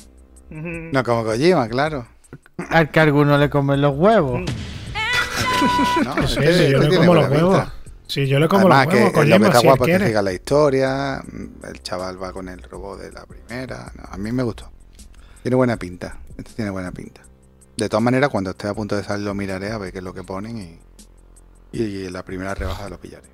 No 0.49 1.01
como 1.05 1.23
Kojima, 1.23 1.69
claro. 1.69 2.05
Al 2.69 2.91
que 2.91 2.99
a 2.99 3.03
alguno 3.03 3.37
le 3.37 3.49
comen 3.49 3.79
los 3.81 3.95
huevos. 3.95 4.41
No, 6.03 6.17
este- 6.17 6.27
sí, 6.67 6.73
este 6.75 6.97
como 6.97 7.13
los 7.13 7.29
huevos. 7.29 7.55
pinta. 7.61 7.73
Sí, 8.13 8.27
yo 8.27 8.39
le 8.39 8.47
como 8.47 8.67
Además 8.67 8.85
los 8.85 8.87
que 8.87 8.95
huevos, 8.95 9.27
lo 9.27 9.39
que 9.39 9.39
Kojima, 9.39 9.47
está 9.47 9.61
si 9.61 9.67
él 9.67 9.77
guapo 9.77 9.85
es 9.85 9.89
que 9.89 9.99
siga 9.99 10.21
la 10.21 10.33
historia. 10.33 11.21
mm, 11.25 11.65
El 11.65 11.81
chaval 11.83 12.21
va 12.21 12.31
con 12.33 12.47
el 12.49 12.61
robot 12.61 12.99
de 13.01 13.11
la 13.11 13.25
primera. 13.25 13.91
no, 13.95 14.03
a 14.09 14.17
mí 14.17 14.31
me 14.31 14.43
gustó. 14.43 14.71
Tiene 15.41 15.55
buena 15.55 15.77
pinta. 15.77 16.21
Este 16.37 16.53
tiene 16.53 16.71
buena 16.71 16.91
pinta. 16.91 17.21
De 17.77 17.89
todas 17.89 18.03
maneras, 18.03 18.29
cuando 18.29 18.51
esté 18.51 18.67
a 18.67 18.73
punto 18.75 18.95
de 18.95 19.03
salir 19.03 19.25
lo 19.25 19.33
miraré 19.33 19.71
a 19.71 19.77
ver 19.77 19.91
qué 19.91 19.99
es 19.99 20.03
lo 20.03 20.13
que 20.13 20.23
ponen 20.23 20.57
y, 20.59 21.79
y 21.81 22.09
la 22.09 22.23
primera 22.23 22.53
rebaja 22.55 22.89
lo 22.89 22.99
pillaré. 22.99 23.29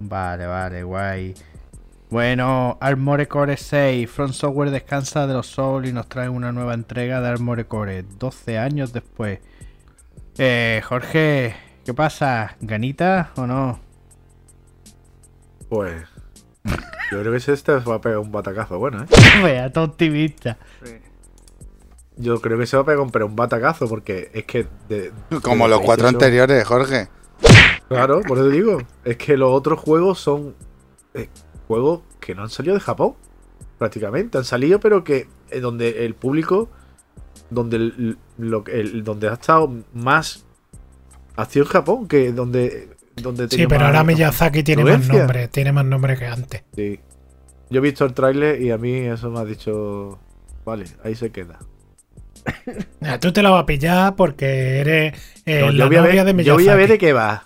Vale, 0.00 0.46
vale, 0.46 0.82
guay. 0.82 1.34
Bueno, 2.10 2.78
Armored 2.80 3.28
Core 3.28 3.56
6. 3.56 4.10
Front 4.10 4.34
Software 4.34 4.70
descansa 4.70 5.26
de 5.26 5.34
los 5.34 5.46
Souls 5.48 5.88
y 5.88 5.92
nos 5.92 6.08
trae 6.08 6.28
una 6.28 6.52
nueva 6.52 6.74
entrega 6.74 7.20
de 7.20 7.28
Armored 7.28 7.66
Core. 7.66 8.02
12 8.02 8.58
años 8.58 8.92
después. 8.92 9.40
Eh, 10.38 10.82
Jorge, 10.88 11.54
¿qué 11.84 11.94
pasa? 11.94 12.56
¿Ganita 12.60 13.32
o 13.36 13.46
no? 13.46 13.80
Pues. 15.70 16.02
Yo 17.10 17.20
creo 17.20 17.32
que 17.32 17.40
si 17.40 17.50
este 17.52 17.72
va 17.72 17.94
a 17.94 18.00
pegar 18.02 18.18
un 18.18 18.30
batacazo 18.30 18.78
bueno, 18.78 19.02
¿eh? 19.04 19.06
Vea, 19.42 19.72
todo 19.72 19.84
optimista. 19.84 20.58
Sí. 20.84 20.92
Yo 22.18 22.38
creo 22.42 22.58
que 22.58 22.66
se 22.66 22.76
va 22.76 22.82
a 22.82 22.86
pegar 22.86 23.00
un, 23.00 23.10
pero 23.10 23.24
un 23.26 23.34
batacazo 23.36 23.88
porque 23.88 24.30
es 24.34 24.44
que. 24.44 24.66
de- 24.88 25.10
Como 25.42 25.64
de 25.64 25.70
los 25.70 25.80
cuatro 25.80 26.06
anteriores, 26.08 26.66
Jorge. 26.66 27.08
Claro, 27.88 28.20
por 28.20 28.36
eso 28.38 28.48
digo. 28.50 28.78
Es 29.04 29.16
que 29.16 29.36
los 29.38 29.50
otros 29.50 29.80
juegos 29.80 30.20
son 30.20 30.54
eh, 31.14 31.28
juegos 31.66 32.00
que 32.20 32.34
no 32.34 32.42
han 32.42 32.50
salido 32.50 32.74
de 32.74 32.80
Japón. 32.80 33.14
Prácticamente. 33.78 34.36
Han 34.36 34.44
salido, 34.44 34.78
pero 34.80 35.02
que 35.02 35.28
eh, 35.50 35.60
donde 35.60 36.04
el 36.04 36.14
público. 36.14 36.68
Donde 37.48 37.76
el, 37.78 38.18
lo 38.36 38.64
que- 38.64 38.80
el- 38.80 39.02
donde 39.02 39.28
ha 39.28 39.32
estado 39.34 39.72
más 39.94 40.44
acción 41.36 41.64
Japón 41.64 42.06
que 42.06 42.32
donde. 42.32 42.90
Donde 43.22 43.48
Sí, 43.48 43.66
pero 43.66 43.80
más 43.80 43.86
ahora 43.88 44.04
Miyazaki 44.04 44.62
tiene 44.62 44.84
más 44.84 45.06
nombre, 45.08 45.48
tiene 45.48 45.72
más 45.72 45.84
nombre 45.84 46.16
que 46.16 46.26
antes. 46.26 46.62
Sí. 46.74 47.00
Yo 47.70 47.78
he 47.78 47.80
visto 47.82 48.04
el 48.04 48.14
tráiler 48.14 48.60
y 48.60 48.70
a 48.70 48.78
mí 48.78 48.92
eso 48.94 49.30
me 49.30 49.40
ha 49.40 49.44
dicho. 49.44 50.18
Vale, 50.64 50.84
ahí 51.04 51.14
se 51.14 51.30
queda. 51.30 51.58
Tú 53.20 53.32
te 53.32 53.42
la 53.42 53.50
vas 53.50 53.62
a 53.62 53.66
pillar 53.66 54.16
porque 54.16 54.80
eres 54.80 55.14
eh, 55.46 55.60
No, 55.60 55.70
la 55.72 55.84
yo, 55.84 55.86
voy 55.88 55.96
a 55.96 56.00
novia 56.00 56.24
ver, 56.24 56.34
de 56.36 56.44
yo 56.44 56.54
Miyazaki. 56.56 56.64
voy 56.64 56.68
a 56.68 56.74
ver 56.74 56.88
de 56.88 56.98
qué 56.98 57.12
va. 57.12 57.44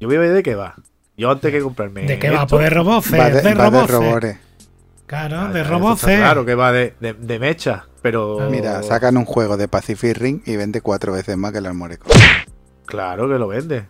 Yo 0.00 0.08
voy 0.08 0.16
a 0.16 0.20
ver 0.20 0.32
de 0.32 0.42
qué 0.42 0.54
va. 0.54 0.74
Yo 1.16 1.30
antes 1.30 1.52
que 1.52 1.60
comprarme. 1.60 2.02
¿De 2.02 2.18
qué 2.18 2.30
va? 2.30 2.46
Pues 2.46 2.62
de 2.64 2.70
robots, 2.70 3.12
Va 3.12 3.30
de, 3.30 3.42
de 3.42 3.54
va 3.54 3.64
de 3.70 3.70
robots. 3.70 3.90
robores. 3.90 4.38
Claro, 5.06 5.36
Ah, 5.38 5.52
de 5.52 5.60
está 5.60 6.16
Claro 6.16 6.44
que 6.46 6.54
va 6.54 6.72
de, 6.72 6.94
de, 6.98 7.12
de 7.12 7.38
mecha, 7.38 7.86
pero. 8.00 8.48
Mira, 8.50 8.82
sacan 8.82 9.16
un 9.16 9.24
juego 9.26 9.56
de 9.56 9.68
Pacific 9.68 10.16
Ring 10.16 10.40
y 10.46 10.56
vende 10.56 10.80
cuatro 10.80 11.12
veces 11.12 11.36
más 11.36 11.52
que 11.52 11.58
el 11.58 11.66
Armored 11.66 11.98
Claro 12.86 13.28
que 13.28 13.38
lo 13.38 13.48
vende. 13.48 13.84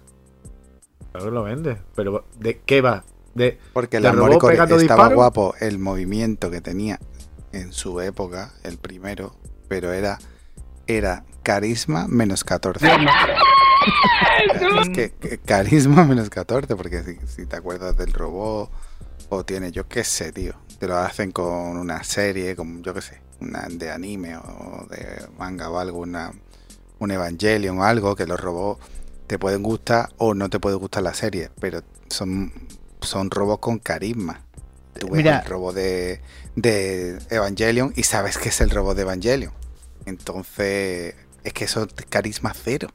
Claro 1.15 1.31
que 1.31 1.35
lo 1.35 1.45
vende. 1.45 1.77
Pero 1.95 2.25
¿de 2.41 2.59
qué 2.59 2.81
va? 2.81 3.05
De. 3.35 3.57
Porque 3.73 3.99
el 3.99 4.03
pegando 4.03 4.77
estaba 4.77 5.15
guapo 5.15 5.55
el 5.61 5.79
movimiento 5.79 6.51
que 6.51 6.61
tenía 6.61 6.99
en 7.53 7.73
su 7.73 8.01
época, 8.01 8.53
el 8.65 8.79
primero, 8.79 9.37
pero 9.69 9.93
era 9.93 10.19
era 10.89 11.25
carisma 11.45 12.09
menos 12.09 12.43
14. 12.43 12.85
es 14.83 14.89
que, 14.89 15.13
que 15.13 15.39
carisma 15.39 16.05
menos 16.05 16.31
14, 16.31 16.75
porque 16.75 17.05
si, 17.05 17.17
si 17.29 17.47
te 17.47 17.55
acuerdas 17.55 17.97
del 17.97 18.13
robot 18.13 18.71
o 19.29 19.45
tiene, 19.45 19.71
yo 19.71 19.87
qué 19.87 20.03
sé, 20.03 20.33
tío, 20.33 20.55
te 20.81 20.89
lo 20.89 20.97
hacen 20.97 21.31
con 21.31 21.77
una 21.77 22.03
serie, 22.03 22.57
como 22.57 22.83
yo 22.83 22.93
qué 22.93 23.03
sé, 23.03 23.21
una 23.41 23.69
de 23.71 23.93
anime 23.93 24.37
o 24.37 24.85
de 24.91 25.29
manga 25.39 25.71
o 25.71 25.79
algo, 25.79 26.01
una, 26.01 26.33
un 26.99 27.11
Evangelion 27.13 27.79
o 27.79 27.85
algo, 27.85 28.17
que 28.17 28.27
los 28.27 28.41
robots 28.41 28.85
te 29.27 29.39
pueden 29.39 29.63
gustar 29.63 30.11
o 30.19 30.35
no 30.35 30.49
te 30.51 30.61
puede 30.61 30.77
gustar 30.77 31.03
la 31.03 31.15
serie, 31.15 31.51
pero 31.61 31.83
son 32.09 32.53
son 33.01 33.31
robos 33.31 33.59
con 33.59 33.79
carisma. 33.79 34.41
Tú 34.99 35.09
ves 35.09 35.17
Mira. 35.19 35.41
el 35.41 35.47
robo 35.49 35.73
de, 35.73 36.21
de 36.57 37.19
Evangelion 37.31 37.93
y 37.97 38.05
sabes 38.05 38.39
que 38.39 38.49
es 38.49 38.61
el 38.61 38.71
robo 38.71 38.95
de 38.95 39.03
Evangelion. 39.03 39.53
Entonces, 40.07 41.15
es 41.43 41.53
que 41.53 41.65
eso 41.65 41.83
es 41.97 42.07
carisma 42.07 42.53
cero. 42.55 42.89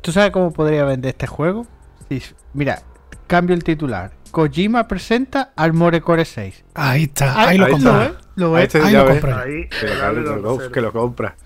¿Tú 0.00 0.12
sabes 0.12 0.30
cómo 0.30 0.52
podría 0.52 0.84
vender 0.84 1.10
este 1.10 1.26
juego? 1.26 1.66
Mira, 2.54 2.82
cambio 3.26 3.54
el 3.54 3.64
titular. 3.64 4.12
Kojima 4.30 4.86
presenta 4.88 5.52
Armored 5.56 6.02
Core 6.02 6.24
6. 6.24 6.64
Ahí 6.74 7.04
está, 7.04 7.34
Ah, 7.34 7.48
ahí 7.48 7.58
lo 7.58 7.66
está. 7.66 8.06
¿eh? 8.06 8.14
¿Lo 8.36 8.56
Ahí 8.56 8.68
Ahí 8.72 8.80
lo 8.80 8.90
yo. 8.90 9.36
Ahí, 9.36 9.68
Que, 9.68 9.86
lo, 10.40 10.70
que 10.70 10.80
lo 10.80 10.92
compra. 10.92 11.36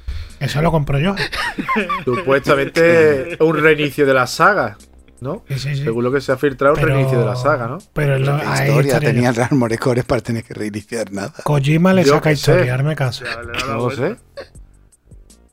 Eso 0.41 0.61
lo 0.63 0.71
compro 0.71 0.99
yo. 0.99 1.15
Supuestamente 2.05 3.37
un 3.41 3.57
reinicio 3.57 4.07
de 4.07 4.15
la 4.15 4.27
saga, 4.27 4.77
¿no? 5.21 5.43
Sí, 5.49 5.59
sí, 5.59 5.77
sí. 5.77 5.85
Según 5.85 6.05
lo 6.05 6.13
que 6.13 6.21
se 6.21 6.33
ha 6.33 6.37
filtrado, 6.37 6.75
un 6.75 6.81
reinicio 6.81 7.19
de 7.19 7.25
la 7.25 7.37
saga, 7.37 7.67
¿no? 7.69 7.79
Pero 7.93 8.19
lo- 8.19 8.37
¿Qué 8.37 8.43
ahí 8.47 8.69
historia 8.69 9.01
tenía 9.01 9.31
yo. 9.33 9.41
el 9.41 9.47
Armored 9.47 9.79
Core 9.79 10.03
para 10.03 10.21
tener 10.23 10.45
que 10.45 10.55
reiniciar 10.55 11.13
nada? 11.13 11.33
Kojima 11.45 11.93
le 11.95 12.05
Yo 12.05 12.15
saca 12.15 12.33
historia, 12.33 12.75
hazme 12.75 12.95
caso. 12.97 13.25
Ya, 13.25 13.43
la 13.43 13.67
No 13.75 13.77
lo 13.77 13.91
sé. 13.91 14.17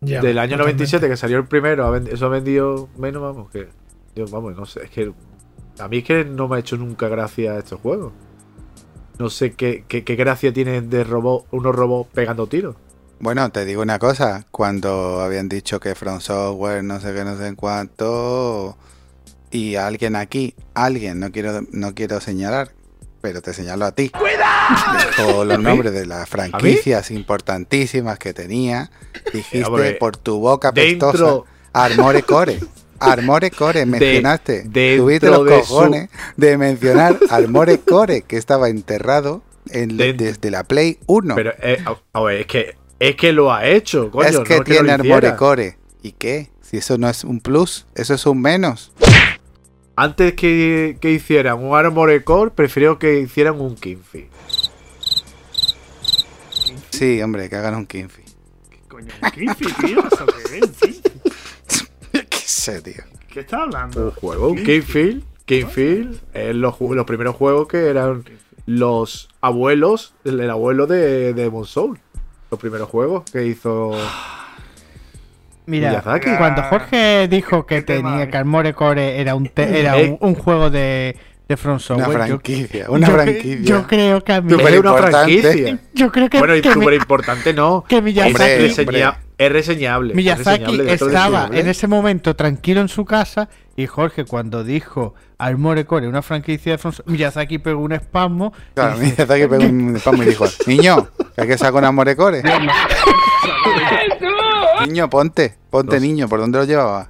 Ya, 0.01 0.19
Del 0.21 0.39
año 0.39 0.57
totalmente. 0.57 0.83
97, 0.83 1.07
que 1.09 1.15
salió 1.17 1.37
el 1.37 1.45
primero, 1.45 1.95
eso 1.95 2.25
ha 2.25 2.29
vendido 2.29 2.89
menos, 2.97 3.21
vamos, 3.21 3.51
que. 3.51 3.69
Yo, 4.15 4.25
vamos, 4.27 4.55
no 4.55 4.65
sé, 4.65 4.83
es 4.85 4.89
que. 4.89 5.11
A 5.79 5.87
mí 5.87 5.99
es 5.99 6.03
que 6.03 6.25
no 6.25 6.47
me 6.47 6.55
ha 6.57 6.59
hecho 6.59 6.75
nunca 6.75 7.07
gracia 7.07 7.57
estos 7.57 7.79
juegos. 7.79 8.11
No 9.19 9.29
sé 9.29 9.53
qué, 9.53 9.85
qué, 9.87 10.03
qué 10.03 10.15
gracia 10.15 10.51
tienen 10.51 10.89
de 10.89 11.03
robot, 11.03 11.45
unos 11.51 11.75
robots 11.75 12.09
pegando 12.13 12.47
tiros. 12.47 12.75
Bueno, 13.21 13.51
te 13.51 13.65
digo 13.65 13.83
una 13.83 13.99
cosa, 13.99 14.45
cuando 14.49 15.21
habían 15.21 15.47
dicho 15.47 15.79
que 15.79 15.93
From 15.93 16.19
Software 16.21 16.83
no 16.83 16.99
sé 16.99 17.13
qué, 17.13 17.23
no 17.23 17.37
sé 17.37 17.47
en 17.47 17.55
cuánto, 17.55 18.75
y 19.51 19.75
alguien 19.75 20.15
aquí, 20.15 20.55
alguien, 20.73 21.19
no 21.19 21.31
quiero, 21.31 21.61
no 21.71 21.93
quiero 21.93 22.19
señalar, 22.19 22.71
pero 23.21 23.43
te 23.43 23.53
señalo 23.53 23.85
a 23.85 23.91
ti, 23.91 24.11
dijo 25.17 25.45
los 25.45 25.59
nombres 25.59 25.93
de 25.93 26.07
las 26.07 26.27
franquicias 26.27 27.11
importantísimas 27.11 28.17
que 28.17 28.33
tenía, 28.33 28.89
dijiste 29.31 29.65
hombre, 29.65 29.91
por 29.93 30.17
tu 30.17 30.39
boca 30.39 30.71
dentro- 30.71 31.11
pestosa, 31.11 31.41
Armore 31.73 32.23
Core. 32.23 32.59
Armore 32.99 33.51
Core, 33.51 33.85
mencionaste, 33.85 34.63
dentro 34.65 35.03
tuviste 35.05 35.27
los 35.27 35.45
de 35.45 35.61
su- 35.63 35.67
cojones 35.69 36.09
de 36.37 36.57
mencionar 36.57 37.17
Armore 37.29 37.79
Core, 37.79 38.23
que 38.23 38.37
estaba 38.37 38.67
enterrado 38.69 39.43
en, 39.69 39.95
Dentro- 39.97 40.25
desde 40.25 40.49
la 40.49 40.63
Play 40.63 40.97
1. 41.05 41.35
Pero, 41.35 41.51
eh, 41.61 41.83
a- 41.85 42.19
a 42.19 42.23
ver, 42.23 42.41
es 42.41 42.47
que, 42.47 42.80
es 43.09 43.15
que 43.15 43.31
lo 43.33 43.51
ha 43.51 43.65
hecho, 43.67 44.11
coño. 44.11 44.27
es 44.27 44.39
que 44.39 44.57
no 44.57 44.63
tiene 44.63 44.83
lo 44.83 44.93
Armore 44.93 45.17
hiciera. 45.17 45.35
Core. 45.37 45.77
¿Y 46.03 46.11
qué? 46.13 46.49
Si 46.61 46.77
eso 46.77 46.97
no 46.97 47.09
es 47.09 47.23
un 47.23 47.39
plus, 47.41 47.85
eso 47.95 48.13
es 48.13 48.25
un 48.25 48.41
menos. 48.41 48.91
Antes 49.95 50.33
que, 50.33 50.97
que 51.01 51.11
hicieran 51.11 51.63
un 51.63 51.75
Armored 51.75 52.23
Core, 52.23 52.51
prefiero 52.51 52.97
que 52.97 53.19
hicieran 53.19 53.59
un 53.59 53.75
Kingfish. 53.75 54.29
Sí, 56.91 57.21
hombre, 57.21 57.49
que 57.49 57.55
hagan 57.55 57.75
un 57.75 57.85
Kinfi. 57.87 58.21
¿Qué 58.69 58.79
coño? 58.87 59.07
¿Un 59.23 59.31
Kinfi, 59.31 59.65
tío? 59.85 59.99
¿Eso 59.99 60.25
qué? 60.27 60.61
¿Un 60.61 60.69
Kinfi? 60.73 61.01
¿Qué 62.29 62.37
sé, 62.45 62.81
tío? 62.81 63.03
¿Qué 63.29 63.39
estás 63.41 63.59
Un 63.59 63.63
hablando? 63.63 64.11
juego, 64.19 64.49
un 64.49 64.63
Kingfish. 64.63 65.23
Kingfish 65.45 66.21
es 66.33 66.55
los, 66.55 66.79
los 66.79 67.05
primeros 67.05 67.35
juegos 67.35 67.67
que 67.67 67.87
eran 67.87 68.23
los 68.65 69.29
abuelos, 69.41 70.13
el, 70.23 70.39
el 70.39 70.49
abuelo 70.49 70.85
de, 70.87 71.33
de 71.33 71.33
Demon 71.33 71.65
Soul. 71.65 71.99
Los 72.51 72.59
primeros 72.59 72.89
juegos 72.89 73.23
que 73.31 73.45
hizo. 73.45 73.91
Mira, 75.65 75.89
Miyazaki. 75.91 76.31
cuando 76.37 76.63
Jorge 76.63 77.27
dijo 77.29 77.65
que 77.65 77.75
¿Qué 77.77 77.81
tema 77.83 78.09
tenía 78.09 78.23
es? 78.25 78.29
que 78.31 78.37
Armored 78.37 78.75
Core 78.75 79.21
era 79.21 79.35
un, 79.35 79.47
te- 79.47 79.79
era 79.79 79.97
Eh. 79.97 80.17
un, 80.19 80.29
un 80.29 80.35
juego 80.35 80.69
de, 80.69 81.15
de 81.51 81.57
From 81.57 81.79
Software, 81.79 82.07
Una 82.09 82.27
yo- 82.27 82.39
franquicia, 82.39 82.85
una 82.89 83.07
yo, 83.07 83.13
franquicia. 83.13 83.59
yo 83.61 83.87
creo 83.87 84.23
que 84.23 84.33
a 84.33 84.41
mí, 84.41 84.51
Súper 84.51 84.79
una 84.79 84.93
franquicia. 84.95 85.79
yo 85.93 86.11
creo 86.11 86.29
que, 86.29 86.39
Bueno, 86.39 86.55
y 86.55 86.63
súper 86.63 86.93
importante 86.95 87.53
no. 87.53 87.83
que 87.87 88.01
Miyazaki, 88.01 88.31
Hombre, 88.33 88.57
reseña- 88.67 89.17
es 89.37 89.51
reseñable. 89.51 90.09
es 90.11 90.15
Miyazaki 90.15 90.49
reseñable 90.77 90.83
de 90.83 90.93
estaba 90.93 91.25
reseñable. 91.39 91.59
en 91.59 91.67
ese 91.67 91.87
momento 91.87 92.35
tranquilo 92.35 92.81
en 92.81 92.87
su 92.87 93.05
casa 93.05 93.49
y 93.75 93.85
Jorge 93.87 94.25
cuando 94.25 94.63
dijo 94.63 95.13
Armored 95.37 95.85
Core 95.87 96.07
una 96.07 96.21
franquicia 96.21 96.73
de 96.73 96.77
From 96.77 96.93
Software, 96.93 97.11
Miyazaki 97.13 97.57
pegó 97.57 97.81
un 97.81 97.91
espasmo 97.93 98.53
Claro, 98.75 98.99
dice, 98.99 99.25
que 99.27 99.47
pegó 99.47 99.63
un 99.63 99.95
spam 99.97 100.21
y 100.21 100.25
dijo, 100.25 100.45
niño, 100.67 101.09
que 101.35 101.41
hay 101.41 101.47
que 101.47 101.57
sacar 101.57 101.75
un 101.75 101.85
Armore 101.85 102.15
Core. 102.15 102.43
niño, 104.87 105.09
ponte, 105.09 105.55
ponte 105.69 105.99
niño, 105.99 106.27
¿por 106.27 106.39
dónde 106.39 106.59
lo 106.59 106.65
llevaba? 106.65 107.09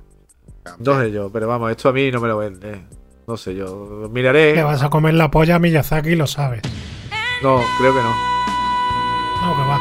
No 0.80 1.00
sé 1.02 1.12
yo, 1.12 1.30
pero 1.32 1.48
vamos, 1.48 1.72
esto 1.72 1.90
a 1.90 1.94
mí 1.94 2.12
no 2.12 2.22
me 2.22 2.28
lo 2.28 2.38
vende. 2.38 2.82
No 3.28 3.38
sé 3.38 3.56
yo. 3.56 4.10
Miraré. 4.12 4.56
Le 4.56 4.64
vas 4.64 4.84
a 4.84 4.90
comer 4.90 5.14
la 5.14 5.30
polla 5.32 5.56
a 5.56 5.60
Miyazaki 5.60 6.16
lo 6.16 6.28
sabes. 6.28 6.62
No, 7.44 7.62
creo 7.80 7.94
que 7.94 8.00
no. 8.02 8.16
No, 9.42 9.56
que 9.56 9.64
va. 9.70 9.80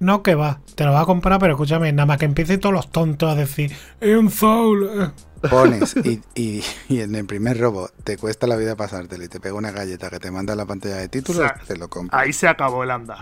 No, 0.00 0.22
que 0.22 0.34
va. 0.34 0.60
Te 0.74 0.84
lo 0.84 0.92
va 0.92 1.02
a 1.02 1.06
comprar, 1.06 1.38
pero 1.38 1.52
escúchame, 1.52 1.92
nada 1.92 2.06
más 2.06 2.18
que 2.18 2.24
empiecen 2.24 2.58
todos 2.60 2.74
los 2.74 2.90
tontos 2.90 3.30
a 3.30 3.34
decir, 3.34 3.72
es 4.00 4.16
un 4.16 4.30
Soul. 4.30 4.90
eh". 5.00 5.10
Pones 5.48 5.96
y, 6.04 6.20
y, 6.34 6.62
y 6.88 7.00
en 7.00 7.14
el 7.16 7.24
primer 7.26 7.58
robo 7.58 7.88
te 8.04 8.16
cuesta 8.16 8.46
la 8.46 8.54
vida 8.56 8.76
pasártelo 8.76 9.24
y 9.24 9.28
te 9.28 9.40
pega 9.40 9.54
una 9.54 9.70
galleta 9.72 10.08
que 10.08 10.18
te 10.20 10.30
manda 10.30 10.52
a 10.52 10.56
la 10.56 10.66
pantalla 10.66 10.96
de 10.96 11.08
títulos, 11.08 11.40
O 11.40 11.44
sea, 11.44 11.54
te 11.66 11.76
lo 11.76 11.88
compras. 11.88 12.20
Ahí 12.22 12.32
se 12.32 12.46
acabó 12.46 12.84
el 12.84 12.90
anda. 12.92 13.16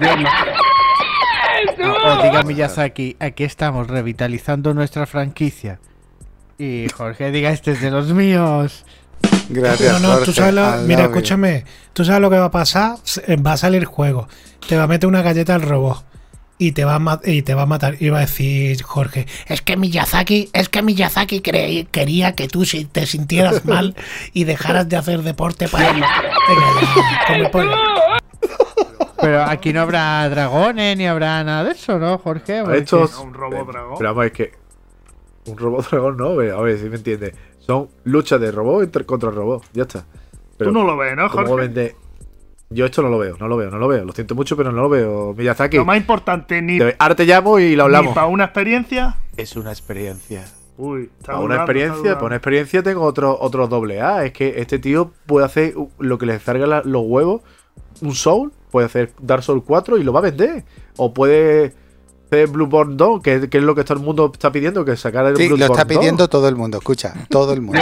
o, 1.79 2.09
o 2.09 2.23
diga 2.23 2.43
Miyazaki, 2.43 3.17
aquí 3.21 3.45
estamos 3.45 3.87
revitalizando 3.87 4.75
nuestra 4.75 5.07
franquicia. 5.07 5.81
Y 6.59 6.87
Jorge 6.95 7.31
diga, 7.31 7.51
este 7.51 7.73
es 7.73 7.81
de 7.81 7.91
los 7.91 8.13
míos. 8.13 8.85
Gracias, 9.49 9.93
No, 9.95 9.99
no, 10.01 10.09
Jorge, 10.15 10.25
tú 10.27 10.33
sabes 10.33 10.55
lo- 10.55 10.77
Mira, 10.87 11.05
escúchame. 11.05 11.65
Tú 11.93 12.05
sabes 12.05 12.21
lo 12.21 12.31
que 12.31 12.39
va 12.39 12.47
a 12.47 12.51
pasar. 12.51 12.97
Eh, 13.27 13.37
Va 13.37 13.53
a 13.53 13.57
salir 13.57 13.85
juego. 13.85 14.29
Te 14.69 14.77
va 14.77 14.85
a 14.85 14.87
meter 14.87 15.09
una 15.09 15.23
galleta 15.23 15.55
al 15.55 15.63
robot. 15.63 16.05
Y 16.59 16.73
te 16.73 16.85
va 16.85 16.97
a, 16.97 17.21
y 17.25 17.41
te 17.43 17.55
va 17.55 17.63
a 17.63 17.67
matar. 17.67 17.97
Y 18.01 18.11
va 18.11 18.19
a 18.19 18.21
decir 18.21 18.83
Jorge, 18.83 19.27
es 19.47 19.63
que 19.63 19.77
Miyazaki, 19.79 20.51
es 20.53 20.69
que 20.69 20.83
Miyazaki 20.83 21.41
quería 21.41 22.33
que 22.35 22.49
tú 22.49 22.65
si- 22.67 22.85
te 22.85 23.07
sintieras 23.07 23.65
mal 23.65 23.97
y 24.35 24.45
dejaras 24.45 24.87
de 24.89 24.97
hacer 24.99 25.23
deporte 25.23 25.69
para... 25.69 25.91
Venga, 25.93 26.07
ya, 26.23 27.27
come 27.27 27.49
pollo. 27.49 27.77
Pero 29.21 29.43
aquí 29.45 29.73
no 29.73 29.81
habrá 29.83 30.29
dragones 30.29 30.97
ni 30.97 31.07
habrá 31.07 31.43
nada 31.45 31.65
de 31.65 31.73
eso, 31.73 31.99
¿no, 31.99 32.19
Jorge? 32.19 32.63
Estos. 32.77 33.19
Un 33.19 33.35
robo 33.35 33.65
dragón. 33.71 33.95
Pero 33.99 34.11
vamos, 34.15 34.27
es 34.27 34.33
que. 34.33 34.53
Un 35.47 35.57
robot 35.59 35.89
dragón 35.91 36.17
no, 36.17 36.27
a 36.31 36.63
ver 36.63 36.79
si 36.79 36.85
me 36.89 36.97
entiendes. 36.97 37.35
Son 37.71 37.89
luchas 38.03 38.41
de 38.41 38.51
robot 38.51 38.83
entre- 38.83 39.07
contra 39.07 39.31
robot, 39.31 39.63
ya 39.73 39.83
está. 39.83 40.05
Pero, 40.59 40.73
Tú 40.73 40.79
no 40.79 40.85
lo 40.85 40.97
ves, 40.97 41.15
¿no, 41.17 41.31
¿cómo 41.31 41.47
Jorge? 41.47 41.67
vende? 41.69 41.95
Yo 42.69 42.85
esto 42.85 43.01
no 43.01 43.09
lo 43.09 43.19
veo, 43.19 43.37
no 43.39 43.47
lo 43.47 43.57
veo, 43.57 43.71
no 43.71 43.79
lo 43.79 43.87
veo. 43.87 44.05
Lo 44.05 44.13
siento 44.13 44.35
mucho, 44.35 44.57
pero 44.57 44.73
no 44.73 44.83
lo 44.83 44.89
veo. 44.89 45.35
Miyazaki. 45.37 45.77
Lo 45.77 45.85
más 45.85 45.97
importante, 45.97 46.61
ni, 46.63 46.79
te- 46.79 46.97
ahora 46.99 47.15
te 47.15 47.25
llamo 47.27 47.61
y 47.61 47.77
lo 47.77 47.85
hablamos. 47.85 48.13
para 48.13 48.27
una 48.27 48.45
experiencia. 48.45 49.19
Es 49.37 49.55
una 49.55 49.71
experiencia. 49.71 50.45
Uy, 50.79 51.11
está 51.19 51.33
Para 51.35 51.39
una 51.45 51.55
experiencia, 51.57 52.15
para 52.15 52.27
una 52.27 52.37
experiencia 52.37 52.83
tengo 52.83 53.03
otro, 53.03 53.39
otro 53.41 53.69
doble 53.69 54.01
A. 54.01 54.25
Es 54.25 54.33
que 54.33 54.55
este 54.61 54.81
tío 54.81 55.13
puede 55.27 55.47
hacer 55.47 55.75
lo 56.01 56.19
que 56.19 56.27
le 56.27 56.41
salga 56.41 56.67
la- 56.67 56.83
los 56.85 57.03
huevos, 57.07 57.43
un 58.03 58.15
Soul, 58.17 58.53
puede 58.73 58.87
hacer 58.87 59.13
Dark 59.21 59.45
Soul 59.45 59.63
4 59.65 59.97
y 59.99 60.03
lo 60.03 60.13
va 60.13 60.19
a 60.19 60.23
vender. 60.23 60.65
O 60.97 61.15
puede 61.15 61.73
hacer 62.31 62.47
Blueborn 62.49 62.97
2, 62.97 63.23
que, 63.23 63.49
que 63.49 63.59
es 63.59 63.65
lo 63.65 63.75
que 63.75 63.83
todo 63.85 63.99
el 63.99 64.05
mundo 64.05 64.31
está 64.33 64.53
pidiendo, 64.53 64.85
que 64.85 64.97
sacar 64.97 65.27
el 65.27 65.37
Sí, 65.37 65.49
lo 65.49 65.57
Bloodborne 65.57 65.81
está 65.83 65.85
2. 65.85 65.99
pidiendo 65.99 66.29
todo 66.29 66.49
el 66.49 66.57
mundo, 66.57 66.79
escucha, 66.79 67.15
todo 67.29 67.53
el 67.53 67.61
mundo. 67.61 67.81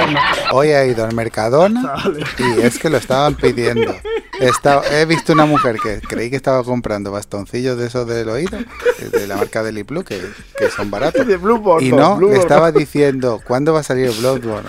Hoy 0.52 0.68
he 0.68 0.86
ido 0.88 1.04
al 1.04 1.14
Mercadona 1.14 1.94
y 2.38 2.62
es 2.62 2.78
que 2.78 2.88
lo 2.88 2.96
estaban 2.96 3.34
pidiendo. 3.34 3.94
Estaba- 4.40 4.82
he 4.90 5.04
visto 5.04 5.32
una 5.32 5.46
mujer 5.46 5.76
que 5.82 6.00
creí 6.00 6.30
que 6.30 6.36
estaba 6.36 6.62
comprando 6.64 7.10
bastoncillos 7.12 7.76
de 7.76 7.86
esos 7.88 8.06
del 8.06 8.28
oído, 8.28 8.58
eh, 8.58 9.10
de 9.12 9.26
la 9.26 9.36
marca 9.36 9.62
de 9.62 9.82
Blue 9.82 10.04
que, 10.04 10.20
que 10.58 10.70
son 10.70 10.90
baratos. 10.90 11.26
De 11.26 11.36
Bloodborne 11.36 11.86
Y 11.86 11.90
2, 11.90 11.98
no, 12.00 12.10
le 12.12 12.16
Bloodborne 12.18 12.40
estaba 12.40 12.72
diciendo, 12.72 13.40
¿cuándo 13.46 13.72
va 13.74 13.80
a 13.80 13.82
salir 13.82 14.10
Bloodborne? 14.18 14.68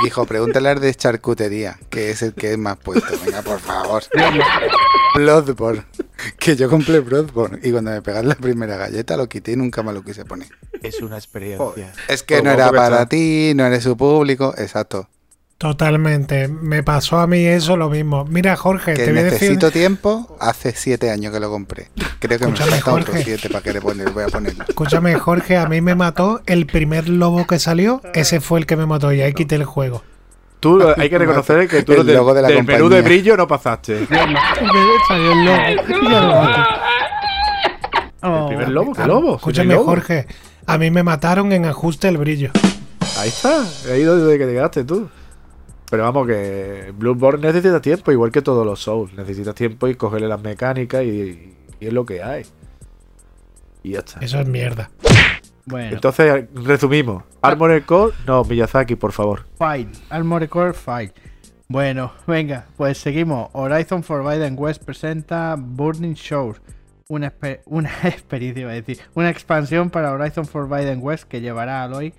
Y 0.00 0.04
dijo, 0.04 0.26
pregúntale 0.26 0.68
al 0.68 0.80
de 0.80 0.94
charcutería, 0.94 1.78
que 1.88 2.10
es 2.10 2.20
el 2.22 2.34
que 2.34 2.52
es 2.52 2.58
más 2.58 2.76
puesto. 2.76 3.08
Venga, 3.24 3.40
por 3.42 3.58
favor. 3.58 4.02
Bloodborne. 5.18 5.84
Que 6.38 6.56
yo 6.56 6.68
compré 6.68 6.98
Bloodborne. 7.00 7.60
Y 7.62 7.70
cuando 7.70 7.92
me 7.92 8.02
pegaron 8.02 8.28
la 8.28 8.34
primera 8.34 8.76
galleta 8.76 9.16
lo 9.16 9.28
quité 9.28 9.52
y 9.52 9.56
nunca 9.56 9.82
me 9.84 9.92
lo 9.92 10.02
quise 10.02 10.24
poner. 10.24 10.48
Es 10.82 11.00
una 11.00 11.16
experiencia. 11.16 11.92
Es 12.08 12.22
que 12.24 12.42
no 12.42 12.50
era 12.50 12.70
para 12.72 13.06
ti, 13.06 13.52
no 13.54 13.64
eres 13.66 13.84
su 13.84 13.96
público. 13.96 14.52
Exacto. 14.58 15.08
Totalmente. 15.58 16.46
Me 16.48 16.82
pasó 16.84 17.18
a 17.18 17.26
mí 17.26 17.44
eso 17.44 17.76
lo 17.76 17.90
mismo. 17.90 18.24
Mira, 18.24 18.56
Jorge, 18.56 18.94
Que 18.94 19.04
te 19.04 19.10
voy 19.10 19.20
a 19.20 19.24
decir... 19.24 19.40
necesito 19.42 19.70
tiempo. 19.72 20.36
Hace 20.40 20.72
siete 20.72 21.10
años 21.10 21.32
que 21.32 21.40
lo 21.40 21.50
compré. 21.50 21.88
Creo 22.20 22.38
que 22.38 22.46
me 22.46 22.52
Escúchame, 22.54 22.70
falta 22.80 22.92
otros 22.92 23.06
Jorge. 23.08 23.24
siete 23.24 23.48
para 23.48 23.62
que 23.62 23.72
le 23.72 23.80
poner, 23.80 24.10
voy 24.10 24.24
a 24.24 24.28
ponerlo. 24.28 24.64
Escúchame, 24.68 25.14
Jorge, 25.16 25.56
a 25.56 25.66
mí 25.66 25.80
me 25.80 25.96
mató 25.96 26.42
el 26.46 26.66
primer 26.66 27.08
lobo 27.08 27.46
que 27.46 27.58
salió. 27.58 28.00
Ese 28.14 28.40
fue 28.40 28.60
el 28.60 28.66
que 28.66 28.76
me 28.76 28.86
mató 28.86 29.12
y 29.12 29.20
ahí 29.20 29.34
quité 29.34 29.56
el 29.56 29.64
juego. 29.64 30.02
Tú 30.60 30.82
hay 30.96 31.08
que 31.08 31.18
reconocer 31.18 31.68
que 31.68 31.82
tú 31.82 31.92
El 31.92 32.06
del, 32.06 32.16
logo 32.16 32.34
de 32.34 32.42
la 32.42 32.48
del 32.48 32.64
menú 32.64 32.88
de 32.88 33.02
brillo 33.02 33.36
no 33.36 33.46
pasaste. 33.46 34.06
Salió 35.08 35.32
el 35.32 35.80
Oh. 38.20 38.48
primer 38.48 38.68
lobo, 38.70 38.92
¿qué 38.94 39.06
lobo? 39.06 39.36
Escúchame. 39.36 39.76
Jorge, 39.76 40.26
a 40.66 40.76
mí 40.76 40.90
me 40.90 41.04
mataron 41.04 41.52
en 41.52 41.66
ajuste 41.66 42.08
el 42.08 42.18
brillo. 42.18 42.50
Ahí 43.18 43.28
está, 43.28 43.64
ahí 43.92 44.02
donde 44.02 44.36
que 44.38 44.46
te 44.46 44.52
quedaste 44.52 44.84
tú. 44.84 45.08
Pero 45.90 46.02
vamos, 46.02 46.26
que 46.26 46.92
Bloodborne 46.96 47.46
necesita 47.46 47.80
tiempo, 47.80 48.10
igual 48.12 48.30
que 48.32 48.42
todos 48.42 48.66
los 48.66 48.80
Souls. 48.82 49.12
Necesitas 49.14 49.54
tiempo 49.54 49.86
y 49.88 49.94
cogerle 49.94 50.26
las 50.28 50.42
mecánicas 50.42 51.02
y, 51.04 51.54
y 51.80 51.86
es 51.86 51.92
lo 51.92 52.04
que 52.04 52.22
hay. 52.22 52.44
Y 53.84 53.92
ya 53.92 54.00
está. 54.00 54.18
Eso 54.20 54.40
es 54.40 54.48
mierda. 54.48 54.90
Bueno, 55.68 55.96
Entonces, 55.96 56.46
resumimos. 56.54 57.24
Armored 57.42 57.84
Core, 57.84 58.14
no, 58.26 58.42
Miyazaki, 58.42 58.96
por 58.96 59.12
favor. 59.12 59.44
File. 59.58 59.90
Armored 60.08 60.48
Core 60.48 60.72
File. 60.72 61.12
Bueno, 61.68 62.12
venga, 62.26 62.64
pues 62.78 62.96
seguimos. 62.96 63.50
Horizon 63.52 64.02
Forbidden 64.02 64.54
West 64.58 64.82
presenta 64.82 65.56
Burning 65.58 66.14
Shore. 66.14 66.58
Una, 67.08 67.34
una 67.66 67.90
experiencia, 68.04 68.62
iba 68.62 68.70
a 68.70 68.74
decir. 68.74 68.98
Una 69.14 69.28
expansión 69.28 69.90
para 69.90 70.12
Horizon 70.12 70.46
Forbidden 70.46 71.00
West 71.02 71.24
que 71.24 71.42
llevará 71.42 71.82
a 71.82 71.84
Aloy 71.84 72.14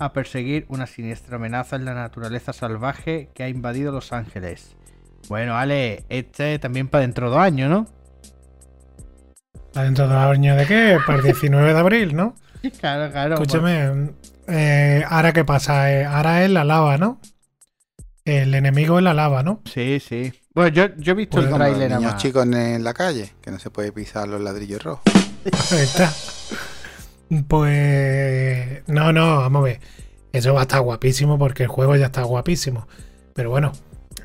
a 0.00 0.12
perseguir 0.12 0.66
una 0.68 0.88
siniestra 0.88 1.36
amenaza 1.36 1.76
en 1.76 1.84
la 1.84 1.94
naturaleza 1.94 2.52
salvaje 2.52 3.30
que 3.34 3.44
ha 3.44 3.48
invadido 3.48 3.92
Los 3.92 4.12
Ángeles. 4.12 4.76
Bueno, 5.28 5.56
Ale, 5.56 6.04
este 6.08 6.58
también 6.58 6.88
para 6.88 7.02
dentro 7.02 7.26
de 7.26 7.36
dos 7.36 7.44
años, 7.44 7.70
¿no? 7.70 7.86
¿Está 9.66 9.84
dentro 9.84 10.08
de 10.08 10.14
la 10.14 10.30
año 10.30 10.56
de 10.56 10.66
qué? 10.66 10.98
Para 11.06 11.18
el 11.18 11.24
19 11.24 11.72
de 11.72 11.78
abril, 11.78 12.16
¿no? 12.16 12.34
Claro, 12.80 13.10
claro. 13.12 13.34
Escúchame, 13.34 14.10
eh, 14.48 15.04
ahora 15.08 15.32
qué 15.32 15.44
pasa, 15.44 15.92
Eh, 15.92 16.04
ahora 16.04 16.44
es 16.44 16.50
la 16.50 16.64
lava, 16.64 16.98
¿no? 16.98 17.20
El 18.24 18.54
enemigo 18.54 18.98
es 18.98 19.04
la 19.04 19.14
lava, 19.14 19.42
¿no? 19.42 19.62
Sí, 19.64 20.00
sí. 20.00 20.32
Bueno, 20.54 20.70
yo, 20.70 20.94
yo 20.96 21.12
he 21.12 21.14
visto 21.14 21.36
Pues 21.36 21.46
el 21.48 21.54
tráiler 21.54 21.90
niños 21.90 22.12
más. 22.12 22.16
chicos 22.22 22.44
en 22.46 22.84
la 22.84 22.92
calle, 22.92 23.32
que 23.40 23.50
no 23.50 23.58
se 23.58 23.70
puede 23.70 23.92
pisar 23.92 24.28
los 24.28 24.40
ladrillos 24.40 24.82
rojos. 24.82 25.02
Ahí 25.72 25.78
está. 25.80 26.12
Pues 27.46 28.82
no, 28.88 29.12
no, 29.12 29.38
vamos 29.38 29.60
a 29.60 29.64
ver. 29.64 29.80
Eso 30.32 30.52
va 30.54 30.60
a 30.60 30.62
estar 30.62 30.80
guapísimo 30.80 31.38
porque 31.38 31.64
el 31.64 31.68
juego 31.68 31.96
ya 31.96 32.06
está 32.06 32.22
guapísimo. 32.22 32.86
Pero 33.34 33.50
bueno, 33.50 33.72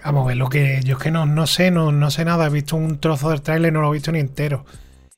vamos 0.03 0.25
a 0.25 0.27
ver 0.27 0.37
lo 0.37 0.49
que 0.49 0.81
yo 0.83 0.97
es 0.97 1.03
que 1.03 1.11
no, 1.11 1.25
no 1.25 1.47
sé, 1.47 1.71
no, 1.71 1.91
no 1.91 2.11
sé 2.11 2.25
nada. 2.25 2.47
He 2.47 2.49
visto 2.49 2.75
un 2.75 2.99
trozo 2.99 3.29
del 3.29 3.41
tráiler, 3.41 3.71
no 3.71 3.81
lo 3.81 3.89
he 3.89 3.93
visto 3.93 4.11
ni 4.11 4.19
entero. 4.19 4.65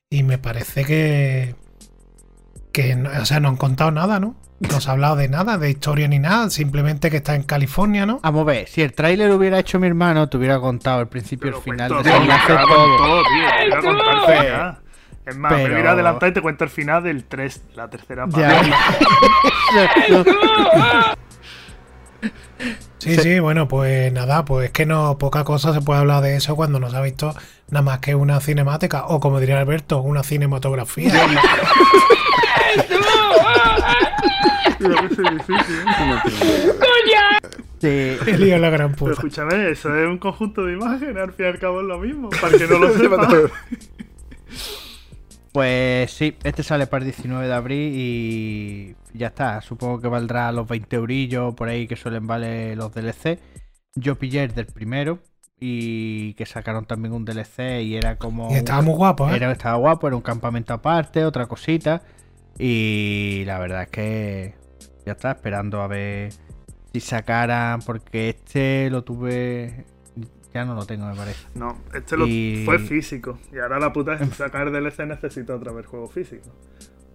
Y 0.09 0.23
me 0.23 0.37
parece 0.37 0.83
que 0.85 1.55
que 2.75 2.93
no- 2.97 3.09
o 3.21 3.25
sea, 3.25 3.39
no 3.39 3.47
han 3.47 3.55
contado 3.55 3.89
nada, 3.91 4.19
¿no? 4.19 4.35
No 4.59 4.81
se 4.81 4.89
ha 4.89 4.93
hablado 4.93 5.15
de 5.15 5.29
nada, 5.29 5.57
de 5.57 5.69
historia 5.69 6.09
ni 6.09 6.19
nada, 6.19 6.49
simplemente 6.49 7.09
que 7.09 7.17
está 7.17 7.33
en 7.35 7.43
California, 7.43 8.05
¿no? 8.05 8.19
Vamos 8.21 8.41
a 8.41 8.45
ver, 8.45 8.67
si 8.67 8.81
el 8.81 8.91
tráiler 8.93 9.31
hubiera 9.31 9.59
hecho 9.59 9.79
mi 9.79 9.87
hermano, 9.87 10.27
te 10.27 10.35
hubiera 10.35 10.59
contado 10.59 10.99
el 10.99 11.07
principio 11.07 11.51
y 11.51 11.55
el 11.55 11.61
final 11.61 11.87
todo, 11.89 12.03
me 12.03 12.09
en 12.11 12.27
todo. 12.67 12.97
todo, 12.97 13.23
tío. 13.23 13.81
Voy 13.81 14.37
final. 14.37 14.77
Es 15.25 15.37
más, 15.37 15.51
me 15.53 15.57
Pero- 15.57 15.69
voy 15.69 15.77
a 15.77 15.79
ir 15.79 15.87
a 15.87 15.91
adelantar 15.91 16.29
y 16.29 16.33
te 16.33 16.41
cuento 16.41 16.63
el 16.65 16.69
final 16.69 17.01
del 17.03 17.23
3, 17.23 17.61
la 17.75 17.89
tercera 17.89 18.27
parte. 18.27 18.45
Sí, 22.97 23.15
sí, 23.17 23.39
bueno, 23.39 23.67
pues 23.67 24.11
nada, 24.11 24.45
pues 24.45 24.65
es 24.67 24.71
que 24.71 24.85
no, 24.85 25.17
poca 25.17 25.43
cosa 25.43 25.73
se 25.73 25.81
puede 25.81 25.99
hablar 25.99 26.23
de 26.23 26.35
eso 26.37 26.55
cuando 26.55 26.79
no 26.79 26.89
se 26.89 26.97
ha 26.97 27.01
visto 27.01 27.35
nada 27.69 27.83
más 27.83 27.99
que 27.99 28.15
una 28.15 28.39
cinemática, 28.39 29.05
o 29.07 29.19
como 29.19 29.39
diría 29.39 29.59
Alberto, 29.59 29.99
una 30.01 30.23
cinematografía. 30.23 31.11
Sí. 37.81 38.17
Qué 38.25 38.37
lío 38.37 38.57
la 38.57 38.69
gran 38.69 38.89
Pero 38.93 38.97
puta. 38.99 39.11
escúchame, 39.13 39.69
eso 39.69 39.95
es 39.95 40.07
un 40.07 40.17
conjunto 40.17 40.65
de 40.65 40.73
imágenes, 40.73 41.17
al 41.17 41.33
fin 41.33 41.45
y 41.45 41.49
al 41.49 41.59
cabo 41.59 41.81
es 41.81 41.87
lo 41.87 41.99
mismo. 41.99 42.29
Para 42.29 42.57
que 42.57 42.67
no 42.67 42.79
lo 42.79 42.93
sepa. 42.97 43.27
Pues 45.55 46.11
sí, 46.11 46.35
este 46.43 46.63
sale 46.63 46.85
para 46.85 47.05
el 47.05 47.11
19 47.11 47.47
de 47.47 47.53
abril 47.53 47.93
y 47.95 48.95
ya 49.13 49.27
está. 49.27 49.61
Supongo 49.61 50.01
que 50.01 50.09
valdrá 50.09 50.51
los 50.51 50.67
20 50.67 50.97
eurillos 50.97 51.55
por 51.55 51.69
ahí 51.69 51.87
que 51.87 51.95
suelen 51.95 52.27
valer 52.27 52.75
los 52.75 52.93
DLC. 52.93 53.39
Yo 53.95 54.19
pillé 54.19 54.43
el 54.43 54.53
del 54.53 54.65
primero 54.65 55.19
y 55.57 56.33
que 56.33 56.45
sacaron 56.45 56.83
también 56.83 57.13
un 57.13 57.23
DLC 57.23 57.81
y 57.83 57.95
era 57.95 58.17
como... 58.17 58.51
Y 58.51 58.55
estaba 58.55 58.81
muy 58.81 58.95
guapo, 58.95 59.29
¿eh? 59.29 59.37
Era, 59.37 59.49
estaba 59.49 59.77
guapo, 59.77 60.07
era 60.07 60.17
un 60.17 60.21
campamento 60.21 60.73
aparte, 60.73 61.23
otra 61.23 61.45
cosita. 61.45 62.01
Y 62.59 63.43
la 63.45 63.57
verdad 63.57 63.83
es 63.83 63.89
que 63.91 64.55
ya 65.05 65.13
está 65.13 65.31
esperando 65.31 65.81
a 65.81 65.87
ver 65.87 66.33
si 66.91 66.99
sacaran, 66.99 67.79
porque 67.79 68.27
este 68.27 68.89
lo 68.89 69.05
tuve... 69.05 69.85
Ya 70.55 70.63
no 70.63 70.73
lo 70.73 70.85
tengo, 70.85 71.05
me 71.05 71.15
parece. 71.15 71.47
No, 71.53 71.77
este 71.93 72.15
lo 72.15 72.25
fue 72.63 72.79
físico. 72.79 73.37
Y 73.51 73.59
ahora 73.59 73.77
la 73.77 73.91
puta 73.91 74.13
es 74.13 74.29
sacar 74.37 74.71
DLC 74.71 74.99
necesita 74.99 75.53
otra 75.53 75.73
vez 75.73 75.85
juego 75.85 76.07
físico. 76.07 76.49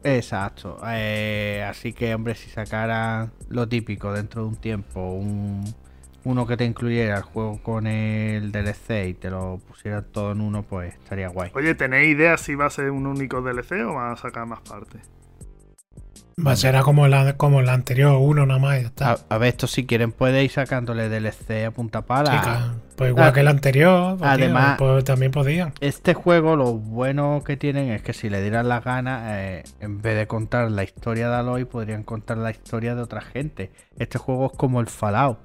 Exacto. 0.05 0.79
eh, 0.87 1.67
así 1.67 1.95
que, 1.95 2.15
hombre, 2.15 2.35
si 2.35 2.51
sacaran 2.51 3.33
lo 3.49 3.67
típico 3.67 4.13
dentro 4.13 4.43
de 4.43 4.49
un 4.49 4.57
tiempo, 4.57 5.13
un, 5.13 5.65
uno 6.25 6.47
que 6.47 6.59
te 6.59 6.67
incluyera 6.67 7.17
el 7.17 7.23
juego 7.23 7.63
con 7.63 7.87
el 7.87 8.53
DLC 8.53 9.09
y 9.09 9.15
te 9.15 9.31
lo 9.31 9.59
pusieran 9.67 10.05
todo 10.13 10.33
en 10.33 10.43
uno, 10.43 10.63
pues 10.63 10.93
estaría 10.93 11.29
guay. 11.29 11.51
Oye, 11.55 11.75
¿tenéis 11.75 12.15
idea 12.15 12.37
si 12.37 12.55
va 12.55 12.67
a 12.67 12.71
ser 12.71 12.91
un 12.91 13.07
único 13.07 13.41
DLC 13.41 13.73
o 13.87 13.95
van 13.95 14.13
a 14.13 14.17
sacar 14.17 14.45
más 14.45 14.61
partes? 14.61 15.01
Va 16.47 16.53
a 16.53 16.57
ser 16.57 16.79
como 16.81 17.07
la, 17.09 17.37
como 17.37 17.63
la 17.63 17.73
anterior, 17.75 18.17
uno 18.21 18.47
nada 18.47 18.59
más 18.61 18.79
y 18.79 18.83
ya 18.83 18.87
está. 18.89 19.11
A, 19.13 19.19
a 19.29 19.39
ver, 19.39 19.49
esto 19.51 19.67
si 19.67 19.87
quieren 19.87 20.13
puede 20.13 20.43
ir 20.45 20.51
sacándole 20.51 21.09
DLC 21.09 21.67
a 21.67 21.71
punta 21.71 22.03
pala. 22.03 22.31
Chica, 22.31 22.75
pues 22.97 23.11
igual 23.11 23.29
Ah, 23.29 23.33
que 23.33 23.41
el 23.41 23.49
anterior, 23.49 24.17
pues, 24.19 24.31
además- 24.31 24.77
tío, 24.79 24.87
pues 24.87 25.05
también 25.05 25.33
podían. 25.33 25.73
Este 25.81 26.15
juego 26.15 26.57
lo 26.57 26.75
bueno 26.75 27.43
que 27.45 27.57
tienen 27.57 27.91
es 27.91 28.03
que 28.03 28.13
si 28.13 28.31
le 28.31 28.41
dieran 28.43 28.69
las 28.69 28.85
ganas, 28.85 29.23
eh, 29.37 29.65
en 29.81 30.01
vez 30.03 30.17
de 30.17 30.27
contar 30.27 30.71
la 30.71 30.83
historia 30.85 31.29
de 31.29 31.37
Aloy, 31.37 31.65
podrían 31.65 32.03
contar 32.05 32.39
la 32.39 32.51
historia 32.51 32.95
de 32.95 33.03
otra 33.03 33.21
gente. 33.21 33.71
Este 33.99 34.19
juego 34.19 34.47
es 34.53 34.59
como 34.59 34.81
el 34.81 34.87
Fallout. 34.87 35.39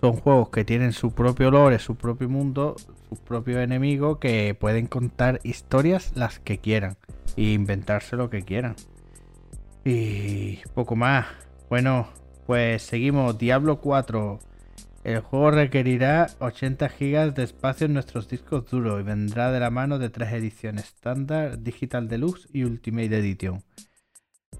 Son 0.00 0.14
juegos 0.14 0.48
que 0.50 0.64
tienen 0.64 0.92
su 0.92 1.12
propio 1.14 1.50
lore, 1.50 1.78
su 1.78 1.94
propio 1.94 2.28
mundo, 2.28 2.74
sus 3.08 3.18
propios 3.20 3.58
enemigos, 3.58 4.18
que 4.18 4.56
pueden 4.58 4.86
contar 4.86 5.38
historias 5.44 6.12
las 6.16 6.40
que 6.40 6.58
quieran. 6.58 6.96
E 7.36 7.42
inventarse 7.52 8.16
lo 8.16 8.28
que 8.28 8.42
quieran. 8.42 8.74
Y 9.84 10.56
poco 10.74 10.96
más. 10.96 11.26
Bueno, 11.68 12.08
pues 12.46 12.82
seguimos. 12.82 13.38
Diablo 13.38 13.80
4. 13.80 14.38
El 15.04 15.20
juego 15.20 15.50
requerirá 15.50 16.28
80 16.38 16.88
GB 16.88 17.34
de 17.34 17.42
espacio 17.42 17.86
en 17.86 17.94
nuestros 17.94 18.28
discos 18.28 18.70
duros 18.70 19.00
y 19.00 19.02
vendrá 19.02 19.50
de 19.50 19.58
la 19.58 19.70
mano 19.70 19.98
de 19.98 20.10
tres 20.10 20.32
ediciones: 20.32 20.84
Standard, 20.86 21.58
Digital 21.58 22.08
Deluxe 22.08 22.48
y 22.52 22.62
Ultimate 22.64 23.18
Edition. 23.18 23.64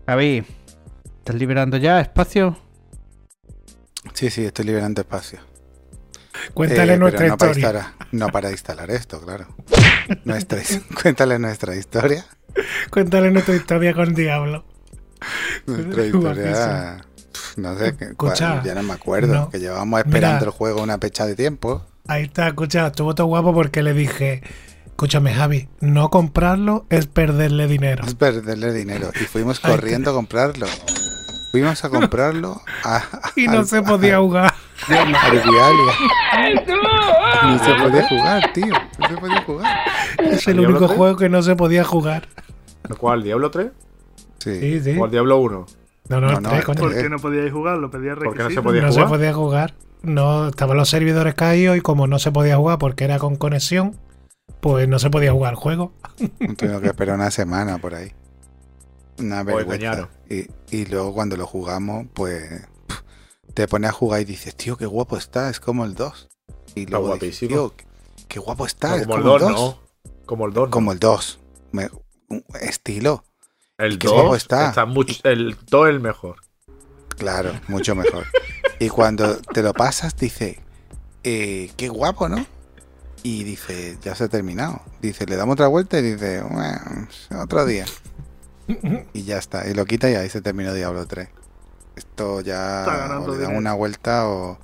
Javi, 0.06 0.42
¿estás 1.18 1.36
liberando 1.36 1.76
ya 1.76 2.00
espacio? 2.00 2.56
Sí, 4.14 4.30
sí, 4.30 4.44
estoy 4.44 4.64
liberando 4.64 5.00
espacio. 5.02 5.38
Cuéntale 6.54 6.94
Eh, 6.94 6.98
nuestra 6.98 7.20
Para 7.36 7.52
historia. 7.52 7.52
instalar, 7.52 7.94
no 8.10 8.28
para 8.30 8.50
instalar 8.50 8.90
esto, 8.90 9.20
claro. 9.20 9.46
Nuestra, 10.24 10.60
cuéntale 11.02 11.38
nuestra 11.38 11.76
historia. 11.76 12.24
Cuéntale 12.90 13.30
nuestra 13.30 13.54
historia 13.54 13.94
con 13.94 14.14
Diablo. 14.14 14.64
Nuestra 15.66 16.06
historia. 16.06 16.96
pf, 17.32 17.56
No 17.60 17.76
sé, 17.78 17.94
Escucha, 18.00 18.62
ya 18.62 18.74
no 18.74 18.82
me 18.82 18.92
acuerdo. 18.94 19.34
no. 19.34 19.50
Que 19.50 19.58
llevábamos 19.60 20.00
esperando 20.00 20.36
Mira. 20.38 20.44
el 20.46 20.50
juego 20.50 20.82
una 20.82 20.98
fecha 20.98 21.26
de 21.26 21.34
tiempo. 21.36 21.84
Ahí 22.08 22.24
está, 22.24 22.48
escucha, 22.48 22.86
estuvo 22.88 23.14
todo 23.14 23.26
guapo 23.28 23.54
porque 23.54 23.82
le 23.82 23.94
dije, 23.94 24.42
escúchame 24.86 25.32
Javi, 25.34 25.68
no 25.80 26.08
comprarlo 26.10 26.84
es 26.90 27.06
perderle 27.06 27.66
dinero. 27.68 28.04
Es 28.04 28.14
perderle 28.14 28.72
dinero. 28.72 29.10
Y 29.14 29.24
fuimos 29.24 29.60
corriendo 29.60 30.10
a 30.10 30.14
comprarlo. 30.14 30.66
Fuimos 31.52 31.84
a 31.84 31.90
comprarlo 31.90 32.60
a, 32.82 32.96
a- 33.12 33.32
Y 33.36 33.46
no 33.46 33.58
al- 33.58 33.66
se 33.66 33.82
podía 33.82 34.18
jugar. 34.18 34.52
Ni 37.44 37.58
se 37.58 37.74
podía 37.74 38.08
jugar, 38.08 38.52
tío. 38.52 38.74
No 38.98 39.08
se 39.08 39.14
podía 39.16 39.42
jugar. 39.42 39.76
Es 40.30 40.46
el 40.48 40.58
¿Diablo 40.58 40.78
único 40.78 40.88
juego 40.94 41.16
que 41.16 41.28
no 41.28 41.42
se 41.42 41.54
podía 41.56 41.84
jugar. 41.84 42.28
¿Cuál? 42.98 43.22
¿Diablo 43.22 43.50
3? 43.50 43.68
Sí. 44.42 44.58
Sí, 44.60 44.80
sí. 44.80 44.98
¿O 44.98 45.04
el 45.04 45.10
Diablo 45.10 45.38
1? 45.38 45.66
No, 46.08 46.20
no, 46.20 46.26
No, 46.32 46.36
el 46.38 46.42
no, 46.42 46.48
tres, 46.48 46.58
el 46.60 46.64
coño. 46.66 46.80
¿Por 46.80 46.94
qué 46.94 47.08
no 47.08 47.18
podíais 47.18 47.52
jugar? 47.52 47.78
Lo 47.78 47.90
pedía 47.90 48.14
¿Por 48.16 48.36
qué 48.36 48.42
no 48.42 48.50
se 48.50 48.62
podía 48.62 48.82
no 48.82 48.88
se 48.92 48.94
jugar? 49.00 49.08
podía 49.08 49.32
jugar. 49.34 49.74
No, 50.02 50.48
estaban 50.48 50.76
los 50.76 50.88
servidores 50.88 51.34
caídos 51.34 51.76
y 51.76 51.80
como 51.80 52.06
no 52.08 52.18
se 52.18 52.32
podía 52.32 52.56
jugar 52.56 52.78
porque 52.78 53.04
era 53.04 53.18
con 53.20 53.36
conexión, 53.36 53.96
pues 54.60 54.88
no 54.88 54.98
se 54.98 55.10
podía 55.10 55.32
jugar 55.32 55.52
el 55.52 55.56
juego. 55.58 55.92
Tengo 56.56 56.80
que 56.80 56.88
esperar 56.88 57.14
una 57.16 57.30
semana 57.30 57.78
por 57.78 57.94
ahí. 57.94 58.12
Una 59.18 59.42
vergüenza. 59.44 60.08
Y, 60.28 60.48
y 60.70 60.86
luego 60.86 61.14
cuando 61.14 61.36
lo 61.36 61.46
jugamos, 61.46 62.06
pues 62.14 62.66
te 63.54 63.68
pones 63.68 63.90
a 63.90 63.92
jugar 63.92 64.22
y 64.22 64.24
dices, 64.24 64.56
tío, 64.56 64.76
qué 64.76 64.86
guapo 64.86 65.16
está, 65.16 65.50
es 65.50 65.60
como 65.60 65.84
el 65.84 65.94
2. 65.94 66.28
Y 66.74 66.86
luego 66.86 67.14
dices, 67.14 67.20
guapísimo. 67.20 67.50
tío, 67.50 67.74
qué, 67.76 67.84
qué 68.28 68.40
guapo 68.40 68.66
está, 68.66 68.88
No, 68.88 68.96
es 68.96 69.06
como 69.06 69.16
el 69.16 69.22
como 69.22 69.38
2, 69.38 69.42
el 69.42 69.54
2. 69.54 69.60
no. 69.60 69.78
Como 70.26 70.46
el 70.46 70.52
2. 70.52 70.68
Como 70.70 70.92
el 70.92 70.98
2. 70.98 71.40
Me- 71.72 71.90
un 72.28 72.44
estilo, 72.60 73.24
El 73.82 73.98
qué 73.98 74.06
guapo 74.06 74.28
2 74.28 74.36
está. 74.36 74.68
está. 74.68 74.86
mucho, 74.86 75.14
el 75.24 75.56
2 75.68 75.88
es 75.88 75.94
el 75.94 76.00
mejor. 76.00 76.36
claro, 77.18 77.52
mucho 77.66 77.96
mejor. 77.96 78.26
y 78.78 78.88
cuando 78.88 79.36
te 79.38 79.60
lo 79.62 79.72
pasas, 79.74 80.16
dice, 80.16 80.60
eh, 81.24 81.70
qué 81.76 81.88
guapo, 81.88 82.28
¿no? 82.28 82.46
Y 83.24 83.42
dice, 83.42 83.98
ya 84.00 84.14
se 84.14 84.24
ha 84.24 84.28
terminado. 84.28 84.82
Dice, 85.00 85.26
le 85.26 85.34
damos 85.34 85.54
otra 85.54 85.66
vuelta 85.66 85.98
y 85.98 86.02
dice, 86.02 86.42
"Bueno, 86.42 87.08
otro 87.40 87.66
día. 87.66 87.84
Y 89.12 89.24
ya 89.24 89.38
está. 89.38 89.68
Y 89.68 89.74
lo 89.74 89.84
quita 89.84 90.08
y 90.08 90.14
ahí 90.14 90.28
se 90.28 90.40
terminó 90.40 90.72
Diablo 90.74 91.06
3. 91.06 91.28
Esto 91.96 92.40
ya 92.40 92.84
o 93.20 93.32
le 93.32 93.38
dan 93.38 93.56
una 93.56 93.74
vuelta 93.74 94.28
o... 94.28 94.58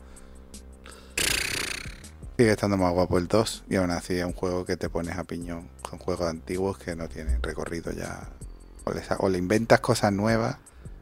Sigue 2.36 2.52
estando 2.52 2.76
más 2.76 2.92
guapo 2.92 3.18
el 3.18 3.26
2 3.26 3.64
y 3.68 3.76
aún 3.76 3.90
así 3.90 4.16
es 4.16 4.24
un 4.24 4.32
juego 4.32 4.64
que 4.64 4.76
te 4.76 4.88
pones 4.88 5.18
a 5.18 5.24
piñón. 5.24 5.68
Son 5.90 5.98
juegos 5.98 6.28
antiguos 6.28 6.78
que 6.78 6.94
no 6.94 7.08
tienen 7.08 7.42
recorrido 7.42 7.90
ya. 7.90 8.28
O 8.88 8.94
le, 8.94 9.02
sa- 9.04 9.16
o 9.20 9.28
le 9.28 9.38
inventas 9.38 9.80
cosas 9.80 10.12
nuevas. 10.12 10.56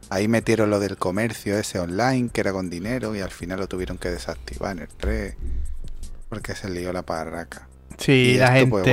Ahí 0.09 0.27
metieron 0.27 0.69
lo 0.69 0.79
del 0.79 0.97
comercio 0.97 1.57
ese 1.57 1.79
online 1.79 2.29
que 2.31 2.41
era 2.41 2.53
con 2.53 2.69
dinero 2.69 3.13
y 3.15 3.19
al 3.19 3.31
final 3.31 3.59
lo 3.59 3.67
tuvieron 3.67 3.97
que 3.97 4.09
desactivar 4.09 4.71
en 4.77 4.83
el 4.83 4.87
3 4.89 5.35
porque 6.29 6.55
se 6.55 6.69
lió 6.69 6.93
la 6.93 7.01
parraca. 7.03 7.67
Sí, 7.97 8.11
Y 8.11 8.37
la 8.37 8.57
esto, 8.59 8.77
gente 8.77 8.91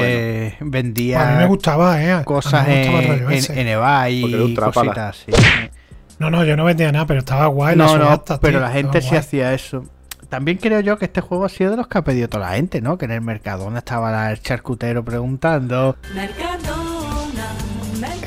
pues, 0.60 0.70
vendía 0.70 1.18
Pues 1.18 1.28
a 1.28 1.32
mí 1.32 1.38
me 1.38 1.46
gustaba, 1.46 2.02
¿eh? 2.02 2.24
Cosas 2.24 2.66
me 2.66 2.84
gustaba 2.90 3.14
el 3.14 3.32
en, 3.32 3.58
en, 3.58 3.68
eBay 3.68 4.24
y 4.24 4.54
trápala. 4.54 4.92
cositas 4.92 5.20
así. 5.30 5.70
No, 6.18 6.30
no, 6.30 6.44
yo 6.44 6.56
no 6.56 6.64
vendía 6.64 6.90
nada, 6.90 7.06
pero 7.06 7.18
estaba 7.20 7.46
guay. 7.48 7.76
No, 7.76 7.98
no, 7.98 8.24
pero 8.40 8.58
tío, 8.58 8.60
la 8.60 8.70
gente 8.70 9.02
sí 9.02 9.08
guay. 9.08 9.18
hacía 9.18 9.52
eso. 9.52 9.84
También 10.30 10.58
creo 10.58 10.80
yo 10.80 10.96
que 10.98 11.04
este 11.04 11.20
juego 11.20 11.44
ha 11.44 11.48
sido 11.48 11.72
de 11.72 11.76
los 11.76 11.86
que 11.86 11.98
ha 11.98 12.02
pedido 12.02 12.28
toda 12.28 12.48
la 12.50 12.56
gente, 12.56 12.80
¿no? 12.80 12.96
Que 12.98 13.04
en 13.04 13.10
el 13.12 13.20
Mercadona 13.20 13.78
estaba 13.78 14.30
el 14.30 14.40
charcutero 14.40 15.04
preguntando. 15.04 15.96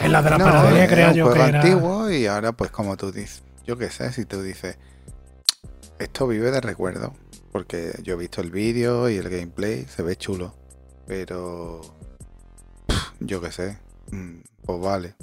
Es 0.03 0.09
la 0.11 0.21
de 0.21 0.29
la 0.31 0.37
No, 0.37 0.45
panadería, 0.45 0.83
es 0.85 0.89
creo 0.91 1.07
un 1.09 1.13
yo 1.15 1.25
juego 1.25 1.43
que 1.43 1.49
era. 1.49 1.61
antiguo 1.61 2.11
y 2.11 2.25
ahora 2.27 2.51
pues 2.53 2.71
como 2.71 2.95
tú 2.97 3.11
dices, 3.11 3.43
yo 3.65 3.77
qué 3.77 3.89
sé, 3.89 4.11
si 4.13 4.25
tú 4.25 4.41
dices, 4.41 4.77
esto 5.99 6.27
vive 6.27 6.51
de 6.51 6.61
recuerdo, 6.61 7.13
porque 7.51 7.93
yo 8.03 8.13
he 8.13 8.17
visto 8.17 8.41
el 8.41 8.51
vídeo 8.51 9.09
y 9.09 9.17
el 9.17 9.29
gameplay, 9.29 9.85
se 9.85 10.03
ve 10.03 10.15
chulo, 10.15 10.55
pero 11.07 11.81
pff, 12.87 13.11
yo 13.19 13.41
qué 13.41 13.51
sé, 13.51 13.77
mm, 14.11 14.37
pues 14.65 14.81
vale. 14.81 15.15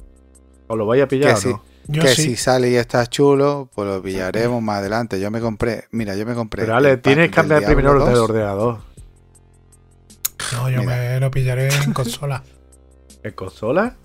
¿Os 0.66 0.77
lo 0.79 0.87
vais 0.87 1.03
a 1.03 1.09
pillar 1.09 1.31
Que 1.31 1.35
o 1.35 1.41
sí. 1.41 1.49
no? 1.51 1.62
Yo 1.87 2.01
que 2.03 2.09
sí. 2.09 2.22
si 2.22 2.37
sale 2.37 2.70
y 2.70 2.77
está 2.77 3.07
chulo, 3.07 3.68
pues 3.75 3.87
lo 3.87 4.03
pillaremos 4.03 4.62
más 4.62 4.79
adelante. 4.79 5.20
Yo 5.20 5.31
me 5.31 5.41
compré, 5.41 5.85
mira, 5.91 6.16
yo 6.16 6.25
me 6.25 6.35
compré. 6.35 6.62
Pero 6.62 6.77
Ale, 6.77 6.97
tienes 6.97 7.29
que 7.29 7.35
cambiar 7.35 7.62
primero 7.62 7.93
el 7.93 7.99
2. 7.99 8.18
ordenador. 8.20 8.79
No, 10.53 10.70
yo 10.70 10.81
Mira. 10.81 10.97
me 10.97 11.20
lo 11.20 11.31
pillaré 11.31 11.68
en 11.68 11.93
consola. 11.93 12.43
¿En 13.22 13.33
consola? 13.33 13.97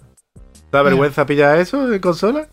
¿Te 0.72 0.78
da 0.78 0.84
vergüenza 0.84 1.26
pillar 1.26 1.58
eso 1.58 1.92
en 1.92 2.00
consola? 2.00 2.50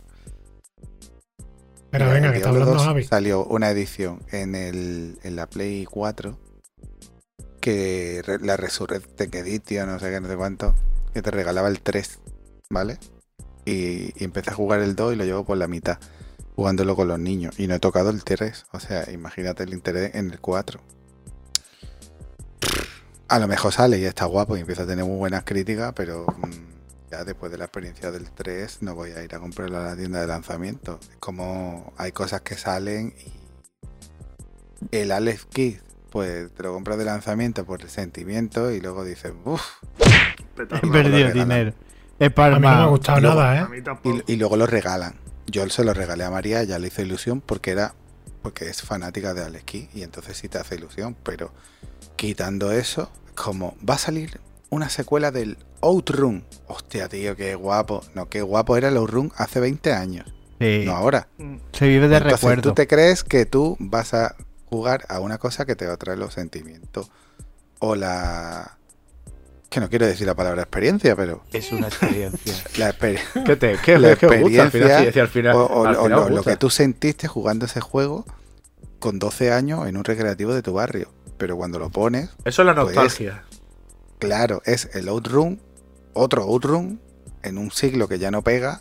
Pero 1.90 2.06
Mira, 2.06 2.14
venga, 2.14 2.30
que 2.32 2.38
está 2.38 2.48
hablando 2.50 2.74
2 2.74 2.82
Javi. 2.84 3.04
Salió 3.04 3.44
una 3.44 3.70
edición 3.70 4.20
en, 4.32 4.54
el, 4.54 5.18
en 5.22 5.36
la 5.36 5.46
Play 5.48 5.84
4 5.84 6.38
que 7.60 8.22
re- 8.24 8.38
la 8.40 8.56
Resurrected 8.56 9.34
Edition, 9.34 9.88
no 9.90 9.98
sé 9.98 10.10
qué, 10.10 10.20
no 10.20 10.28
sé 10.28 10.36
cuánto, 10.36 10.74
que 11.12 11.22
te 11.22 11.30
regalaba 11.30 11.68
el 11.68 11.80
3, 11.80 12.20
¿vale? 12.70 12.98
Y, 13.64 14.12
y 14.20 14.24
empecé 14.24 14.50
a 14.50 14.54
jugar 14.54 14.80
el 14.80 14.94
2 14.94 15.14
y 15.14 15.16
lo 15.16 15.24
llevo 15.24 15.44
por 15.44 15.56
la 15.58 15.66
mitad, 15.68 15.98
jugándolo 16.54 16.94
con 16.96 17.08
los 17.08 17.18
niños. 17.18 17.58
Y 17.58 17.66
no 17.66 17.74
he 17.74 17.80
tocado 17.80 18.10
el 18.10 18.22
3, 18.24 18.66
o 18.72 18.78
sea, 18.80 19.10
imagínate 19.10 19.64
el 19.64 19.72
interés 19.74 20.14
en 20.14 20.30
el 20.30 20.40
4. 20.40 20.80
A 23.28 23.38
lo 23.40 23.48
mejor 23.48 23.72
sale 23.72 23.98
y 23.98 24.04
está 24.04 24.24
guapo 24.26 24.56
y 24.56 24.60
empieza 24.60 24.84
a 24.84 24.86
tener 24.86 25.04
muy 25.04 25.16
buenas 25.16 25.42
críticas, 25.44 25.92
pero 25.96 26.26
mm, 26.26 26.75
ya 27.10 27.24
después 27.24 27.52
de 27.52 27.58
la 27.58 27.64
experiencia 27.64 28.10
del 28.10 28.30
3 28.30 28.82
no 28.82 28.94
voy 28.94 29.10
a 29.12 29.22
ir 29.22 29.34
a 29.34 29.38
comprarlo 29.38 29.78
a 29.78 29.82
la 29.84 29.96
tienda 29.96 30.20
de 30.20 30.26
lanzamiento. 30.26 30.98
Es 31.10 31.16
como 31.18 31.92
hay 31.96 32.12
cosas 32.12 32.40
que 32.42 32.56
salen 32.56 33.14
y 33.18 33.32
el 34.96 35.12
Alex 35.12 35.46
Kidd, 35.46 35.78
pues 36.10 36.52
te 36.54 36.62
lo 36.62 36.72
compras 36.72 36.98
de 36.98 37.04
lanzamiento 37.04 37.64
por 37.64 37.82
el 37.82 37.88
sentimiento 37.90 38.70
y 38.70 38.80
luego 38.80 39.04
dices, 39.04 39.32
uff. 39.44 39.62
He 40.58 40.86
perdido 40.90 41.32
dinero. 41.32 41.74
He 42.18 42.26
A 42.34 42.48
mí 42.48 42.54
no 42.54 42.60
me 42.60 42.66
ha 42.68 42.86
gustado 42.86 43.18
Y 43.18 43.22
luego- 43.22 43.40
nada, 43.40 43.52
A 43.52 43.64
¿eh? 43.64 43.68
mí 43.68 43.82
tampoco. 43.82 44.22
y, 44.26 44.32
y 44.32 44.36
luego 44.36 44.56
lo 44.56 44.66
regalan. 44.66 45.14
Yo 45.46 45.68
se 45.68 45.84
lo 45.84 45.92
regalé 45.94 46.24
a 46.24 46.30
María, 46.30 46.64
ya 46.64 46.78
le 46.78 46.88
hizo 46.88 47.02
ilusión 47.02 47.40
porque 47.40 47.70
era 47.72 47.94
porque 48.42 48.68
es 48.68 48.80
fanática 48.82 49.34
de 49.34 49.42
Alex 49.44 49.64
Kidd 49.64 49.88
y 49.92 50.02
entonces 50.02 50.36
sí 50.36 50.48
te 50.48 50.58
hace 50.58 50.76
ilusión, 50.76 51.16
pero 51.24 51.52
quitando 52.14 52.70
eso, 52.70 53.10
como 53.34 53.76
va 53.88 53.94
a 53.94 53.98
salir 53.98 54.40
una 54.70 54.88
secuela 54.88 55.32
del 55.32 55.58
Outrun. 55.86 56.44
Hostia, 56.68 57.08
tío, 57.08 57.36
qué 57.36 57.54
guapo. 57.54 58.02
No, 58.14 58.28
qué 58.28 58.42
guapo 58.42 58.76
era 58.76 58.88
el 58.88 58.96
Outrun 58.96 59.32
hace 59.36 59.60
20 59.60 59.92
años, 59.92 60.26
Sí, 60.60 60.82
no 60.84 60.96
ahora. 60.96 61.28
Mm, 61.38 61.56
se 61.72 61.86
vive 61.88 62.08
de 62.08 62.16
Entonces 62.16 62.40
recuerdo. 62.40 62.62
tú 62.62 62.74
te 62.74 62.86
crees 62.86 63.22
que 63.24 63.46
tú 63.46 63.76
vas 63.78 64.14
a 64.14 64.34
jugar 64.68 65.04
a 65.08 65.20
una 65.20 65.38
cosa 65.38 65.64
que 65.64 65.76
te 65.76 65.86
va 65.86 65.94
a 65.94 65.96
traer 65.96 66.18
los 66.18 66.34
sentimientos 66.34 67.10
o 67.78 67.94
la 67.94 68.78
que 69.68 69.80
no 69.80 69.88
quiero 69.90 70.06
decir 70.06 70.26
la 70.26 70.34
palabra 70.34 70.62
experiencia, 70.62 71.14
pero 71.14 71.42
Es 71.52 71.70
una 71.72 71.88
experiencia. 71.88 72.54
la 72.78 72.88
experiencia 72.90 73.44
¿Qué 73.44 73.56
te 73.56 73.76
qué, 73.84 73.98
La 73.98 74.16
qué 74.16 74.26
os 74.26 74.40
gusta 74.40 74.62
al 74.62 74.70
final? 74.70 74.88
experiencia 74.90 75.04
Sí, 75.06 75.12
sí, 75.12 75.20
al 75.20 75.28
final, 75.28 75.56
o, 75.56 75.64
o- 75.66 75.86
al 75.86 75.96
o 75.96 76.02
final 76.04 76.34
lo, 76.34 76.42
que 76.42 76.56
tú 76.56 76.70
sentiste 76.70 77.28
jugando 77.28 77.66
ese 77.66 77.80
juego 77.80 78.24
con 78.98 79.18
12 79.18 79.52
años 79.52 79.86
en 79.86 79.96
un 79.96 80.04
recreativo 80.04 80.54
de 80.54 80.62
tu 80.62 80.72
barrio. 80.72 81.12
Pero 81.36 81.56
cuando 81.56 81.78
lo 81.78 81.90
pones, 81.90 82.30
Eso 82.46 82.62
es 82.62 82.66
la 82.66 82.74
pues, 82.74 82.86
nostalgia. 82.86 83.42
claro, 84.18 84.62
es 84.64 84.88
el 84.94 85.08
Outrun, 85.08 85.60
otro 86.16 86.42
Outrun, 86.44 87.00
en 87.42 87.58
un 87.58 87.70
siglo 87.70 88.08
que 88.08 88.18
ya 88.18 88.30
no 88.30 88.42
pega, 88.42 88.80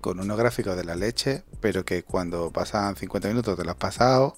con 0.00 0.20
unos 0.20 0.38
gráficos 0.38 0.76
de 0.76 0.84
la 0.84 0.94
leche, 0.96 1.42
pero 1.60 1.84
que 1.84 2.02
cuando 2.04 2.50
pasan 2.52 2.96
50 2.96 3.28
minutos 3.28 3.56
te 3.58 3.64
lo 3.64 3.70
has 3.72 3.76
pasado, 3.76 4.36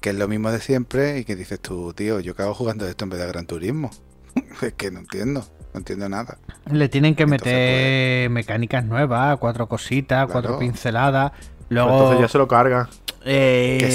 que 0.00 0.10
es 0.10 0.16
lo 0.16 0.28
mismo 0.28 0.50
de 0.52 0.60
siempre, 0.60 1.18
y 1.18 1.24
que 1.24 1.34
dices 1.36 1.58
tú, 1.60 1.92
tío, 1.94 2.20
yo 2.20 2.32
acabo 2.32 2.54
jugando 2.54 2.86
esto 2.86 3.04
en 3.04 3.10
vez 3.10 3.20
de 3.20 3.26
Gran 3.26 3.46
Turismo. 3.46 3.90
es 4.62 4.74
que 4.74 4.90
no 4.90 5.00
entiendo, 5.00 5.44
no 5.72 5.78
entiendo 5.78 6.08
nada. 6.08 6.38
Le 6.70 6.88
tienen 6.88 7.14
que 7.14 7.22
Entonces, 7.24 7.44
meter 7.46 8.30
mecánicas 8.30 8.84
nuevas, 8.84 9.38
cuatro 9.38 9.66
cositas, 9.68 10.28
cuatro 10.30 10.58
pinceladas. 10.58 11.32
Pues 11.32 11.50
Luego. 11.70 11.90
entonces 11.90 12.20
ya 12.20 12.28
se 12.28 12.38
lo 12.38 12.46
cargan. 12.46 12.86
eh, 13.24 13.78
Que 13.80 13.90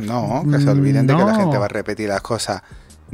se- 0.00 0.06
no, 0.06 0.42
que 0.50 0.58
se 0.58 0.68
olviden 0.70 1.06
de 1.06 1.14
que 1.14 1.22
la 1.24 1.34
gente 1.36 1.58
va 1.58 1.66
a 1.66 1.68
repetir 1.68 2.08
las 2.08 2.22
cosas, 2.22 2.62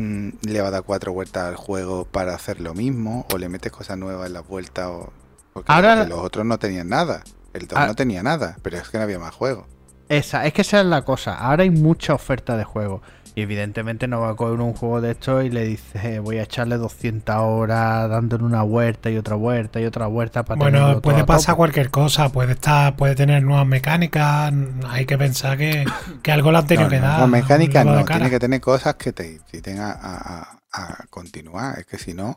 mm, 0.00 0.28
le 0.42 0.60
va 0.60 0.68
a 0.68 0.70
dar 0.70 0.82
cuatro 0.82 1.12
vueltas 1.12 1.44
al 1.44 1.56
juego 1.56 2.04
para 2.04 2.34
hacer 2.34 2.60
lo 2.60 2.74
mismo, 2.74 3.26
o 3.32 3.38
le 3.38 3.48
metes 3.48 3.70
cosas 3.72 3.98
nuevas 3.98 4.26
en 4.26 4.32
las 4.34 4.46
vueltas, 4.46 4.86
o... 4.86 5.12
porque 5.52 5.72
Ahora- 5.72 6.04
los 6.06 6.18
otros 6.20 6.44
no 6.46 6.58
tenían 6.58 6.88
nada. 6.88 7.22
El 7.52 7.66
2 7.66 7.78
Ah. 7.80 7.86
no 7.86 7.94
tenía 7.96 8.22
nada, 8.22 8.56
pero 8.62 8.76
es 8.78 8.88
que 8.88 8.98
no 8.98 9.04
había 9.04 9.18
más 9.18 9.34
juegos. 9.34 9.66
Esa, 10.08 10.46
es 10.46 10.52
que 10.52 10.62
esa 10.62 10.80
es 10.80 10.86
la 10.86 11.02
cosa. 11.02 11.34
Ahora 11.34 11.62
hay 11.64 11.70
mucha 11.70 12.14
oferta 12.14 12.56
de 12.56 12.64
juego. 12.64 13.02
Y 13.34 13.42
evidentemente 13.42 14.08
no 14.08 14.20
va 14.20 14.30
a 14.30 14.34
coger 14.34 14.60
un 14.60 14.74
juego 14.74 15.00
de 15.00 15.12
estos 15.12 15.44
y 15.44 15.50
le 15.50 15.64
dice, 15.64 16.18
voy 16.18 16.38
a 16.38 16.42
echarle 16.42 16.76
200 16.76 17.36
horas 17.38 18.10
dándole 18.10 18.44
una 18.44 18.62
vuelta 18.62 19.08
y 19.10 19.16
otra 19.16 19.36
vuelta 19.36 19.80
y 19.80 19.84
otra 19.84 20.06
vuelta 20.08 20.44
para 20.44 20.58
Bueno, 20.58 21.00
puede 21.00 21.24
pasar 21.24 21.54
cualquier 21.56 21.90
cosa, 21.90 22.28
puede 22.30 22.52
estar, 22.52 22.96
puede 22.96 23.14
tener 23.14 23.42
nuevas 23.44 23.66
mecánicas, 23.66 24.52
hay 24.88 25.06
que 25.06 25.16
pensar 25.16 25.56
que, 25.56 25.84
que 26.22 26.32
algo 26.32 26.50
le 26.50 26.58
han 26.58 26.66
tenido 26.66 26.84
No, 26.84 26.90
que 26.90 27.00
no, 27.00 27.06
dar. 27.06 27.20
con 27.20 27.30
mecánica 27.30 27.80
un 27.80 27.86
lavado 27.86 28.00
no, 28.00 28.06
tiene 28.06 28.30
que 28.30 28.38
tener 28.40 28.60
cosas 28.60 28.94
que 28.96 29.12
te 29.12 29.32
inciten 29.34 29.78
a- 29.80 30.58
a 30.72 31.06
continuar. 31.10 31.78
Es 31.78 31.86
que 31.86 31.98
si 31.98 32.14
no, 32.14 32.36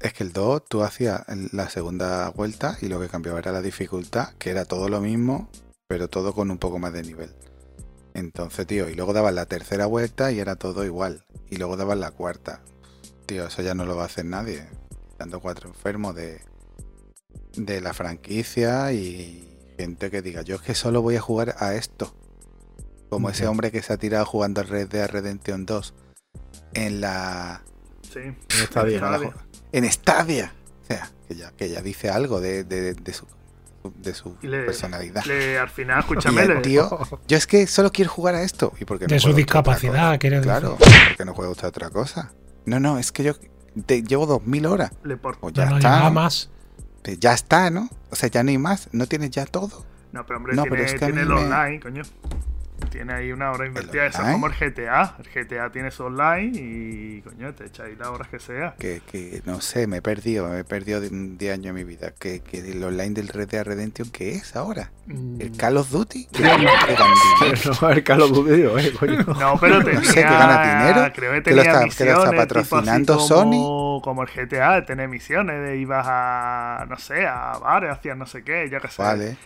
es 0.00 0.12
que 0.12 0.24
el 0.24 0.32
2 0.32 0.62
tú 0.68 0.82
hacías 0.82 1.22
la 1.52 1.68
segunda 1.70 2.30
vuelta 2.30 2.76
y 2.80 2.88
lo 2.88 2.98
que 3.00 3.08
cambiaba 3.08 3.38
era 3.38 3.52
la 3.52 3.62
dificultad, 3.62 4.30
que 4.38 4.50
era 4.50 4.64
todo 4.64 4.88
lo 4.88 5.00
mismo, 5.00 5.50
pero 5.86 6.08
todo 6.08 6.32
con 6.34 6.50
un 6.50 6.58
poco 6.58 6.78
más 6.78 6.92
de 6.92 7.02
nivel. 7.02 7.30
Entonces, 8.18 8.66
tío, 8.66 8.88
y 8.88 8.94
luego 8.94 9.12
dabas 9.12 9.32
la 9.34 9.46
tercera 9.46 9.86
vuelta 9.86 10.32
y 10.32 10.40
era 10.40 10.56
todo 10.56 10.84
igual. 10.84 11.24
Y 11.50 11.56
luego 11.56 11.76
dabas 11.76 11.98
la 11.98 12.10
cuarta. 12.10 12.60
Tío, 13.26 13.46
eso 13.46 13.62
ya 13.62 13.74
no 13.74 13.84
lo 13.86 13.96
va 13.96 14.02
a 14.02 14.06
hacer 14.06 14.24
nadie. 14.24 14.68
Dando 15.18 15.40
cuatro 15.40 15.68
enfermos 15.68 16.14
de, 16.14 16.40
de 17.56 17.80
la 17.80 17.92
franquicia 17.94 18.92
y 18.92 19.56
gente 19.78 20.10
que 20.10 20.22
diga, 20.22 20.42
yo 20.42 20.56
es 20.56 20.62
que 20.62 20.74
solo 20.74 21.00
voy 21.02 21.16
a 21.16 21.20
jugar 21.20 21.54
a 21.58 21.74
esto. 21.74 22.12
Como 23.08 23.30
ese 23.30 23.46
hombre 23.46 23.70
que 23.70 23.82
se 23.82 23.92
ha 23.92 23.96
tirado 23.96 24.26
jugando 24.26 24.60
al 24.60 24.68
Red 24.68 24.88
Dead 24.88 25.08
Redemption 25.08 25.64
2 25.64 25.94
en 26.74 27.00
la 27.00 27.62
Sí. 28.12 28.20
En 28.20 28.36
Stadia. 28.66 29.32
en 29.72 29.92
Stadia. 29.92 30.54
O 30.82 30.86
sea, 30.86 31.10
que 31.28 31.34
ya, 31.36 31.52
que 31.52 31.68
ya 31.70 31.82
dice 31.82 32.10
algo 32.10 32.40
de, 32.40 32.64
de- 32.64 32.94
de 32.94 33.12
su, 33.12 33.26
de 33.96 34.14
su 34.14 34.36
le- 34.42 34.64
personalidad. 34.64 35.24
Le, 35.24 35.58
al 35.58 35.68
final, 35.70 36.00
escúchame, 36.00 36.42
el 36.42 36.48
le- 36.48 36.60
tío, 36.60 36.98
yo 37.26 37.36
es 37.36 37.46
que 37.46 37.66
solo 37.66 37.90
quiero 37.92 38.10
jugar 38.10 38.34
a 38.34 38.42
esto. 38.42 38.72
¿Y 38.80 38.84
por 38.84 38.98
qué 38.98 39.06
no 39.06 39.14
De 39.14 39.20
su 39.20 39.32
discapacidad, 39.32 40.08
cosa? 40.08 40.18
quiere 40.18 40.36
decir. 40.36 40.50
Claro, 40.50 40.76
porque 41.08 41.24
no 41.24 41.34
juega 41.34 41.50
usted 41.52 41.68
otra 41.68 41.90
cosa. 41.90 42.32
No, 42.66 42.80
no, 42.80 42.98
es 42.98 43.12
que 43.12 43.24
yo 43.24 43.34
te- 43.86 44.02
llevo 44.02 44.26
2000 44.26 44.66
horas. 44.66 44.90
le 45.04 45.16
por- 45.16 45.38
Pues 45.38 45.54
ya 45.54 45.66
no, 45.66 45.76
está. 45.78 46.10
más. 46.10 46.50
Pues 47.02 47.18
Ya 47.20 47.32
está, 47.32 47.70
¿no? 47.70 47.88
O 48.10 48.16
sea, 48.16 48.28
ya 48.28 48.42
no 48.42 48.50
hay 48.50 48.58
más. 48.58 48.88
No 48.92 49.06
tienes 49.06 49.30
ya 49.30 49.46
todo. 49.46 49.84
No, 50.12 50.24
pero 50.26 50.38
hombre, 50.38 50.54
No, 50.54 50.62
tiene, 50.62 50.76
pero 50.76 50.86
es 50.88 50.94
que 50.98 51.04
a 51.04 51.08
tiene 51.08 51.22
el 51.22 51.28
me- 51.28 51.34
online, 51.34 51.80
coño. 51.80 52.02
Tiene 52.90 53.12
ahí 53.12 53.32
una 53.32 53.50
hora 53.52 53.66
invertida. 53.66 54.06
Eso 54.06 54.22
es 54.22 54.32
como 54.32 54.46
el 54.46 54.54
GTA. 54.54 55.16
El 55.18 55.28
GTA 55.46 55.70
tiene 55.70 55.90
su 55.90 56.04
online 56.04 56.52
y, 56.58 57.22
coño, 57.22 57.54
te 57.54 57.66
echa 57.66 57.84
ahí 57.84 57.94
las 57.96 58.08
horas 58.08 58.28
que 58.28 58.38
sea. 58.38 58.74
Que, 58.78 59.00
que 59.10 59.42
no 59.44 59.60
sé, 59.60 59.86
me 59.86 59.98
he 59.98 60.02
perdido. 60.02 60.48
Me 60.48 60.60
he 60.60 60.64
perdido 60.64 61.00
de 61.00 61.08
10 61.10 61.54
años 61.54 61.66
en 61.66 61.74
mi 61.74 61.84
vida. 61.84 62.12
Que, 62.18 62.40
que 62.40 62.58
el 62.58 62.82
online 62.82 63.10
del 63.14 63.28
Red 63.28 63.48
Dead 63.48 63.64
Redemption, 63.64 64.10
¿qué 64.10 64.30
es 64.34 64.56
ahora? 64.56 64.90
Mm. 65.06 65.40
¿El 65.40 65.56
Call 65.56 65.76
of 65.76 65.90
Duty? 65.90 66.26
Que 66.32 66.42
no 66.42 66.48
te 66.56 66.94
dan 66.94 67.10
dinero. 67.40 67.72
No, 67.80 67.90
el 67.90 68.04
Carlos 68.04 68.32
Dudio, 68.32 68.78
eh, 68.78 68.92
coño. 68.98 69.18
No, 69.38 69.58
pero 69.60 69.82
tenía. 69.84 70.02
sé, 70.04 70.14
que 70.14 70.22
gana 70.22 70.78
dinero, 70.88 71.12
Creo 71.14 71.32
que 71.34 71.42
que 71.42 71.50
lo 71.54 71.62
tenía 71.62 71.80
está- 71.86 72.04
que 72.04 72.10
lo 72.10 72.18
está 72.18 72.30
tipo 72.30 72.30
así 72.30 72.36
patrocinando 72.36 73.18
como, 73.18 74.00
Como 74.02 74.22
el 74.22 74.28
GTA, 74.28 74.84
tener 74.86 75.08
misiones 75.08 75.60
de 75.62 75.76
ibas 75.78 76.06
a. 76.08 76.86
No 76.88 76.96
sé, 76.98 77.26
a 77.26 77.58
bares, 77.58 77.90
hacías 77.90 78.16
no 78.16 78.26
sé 78.26 78.42
qué, 78.42 78.68
yo 78.70 78.80
qué 78.80 78.88
sé. 78.88 79.02
Vale. 79.02 79.36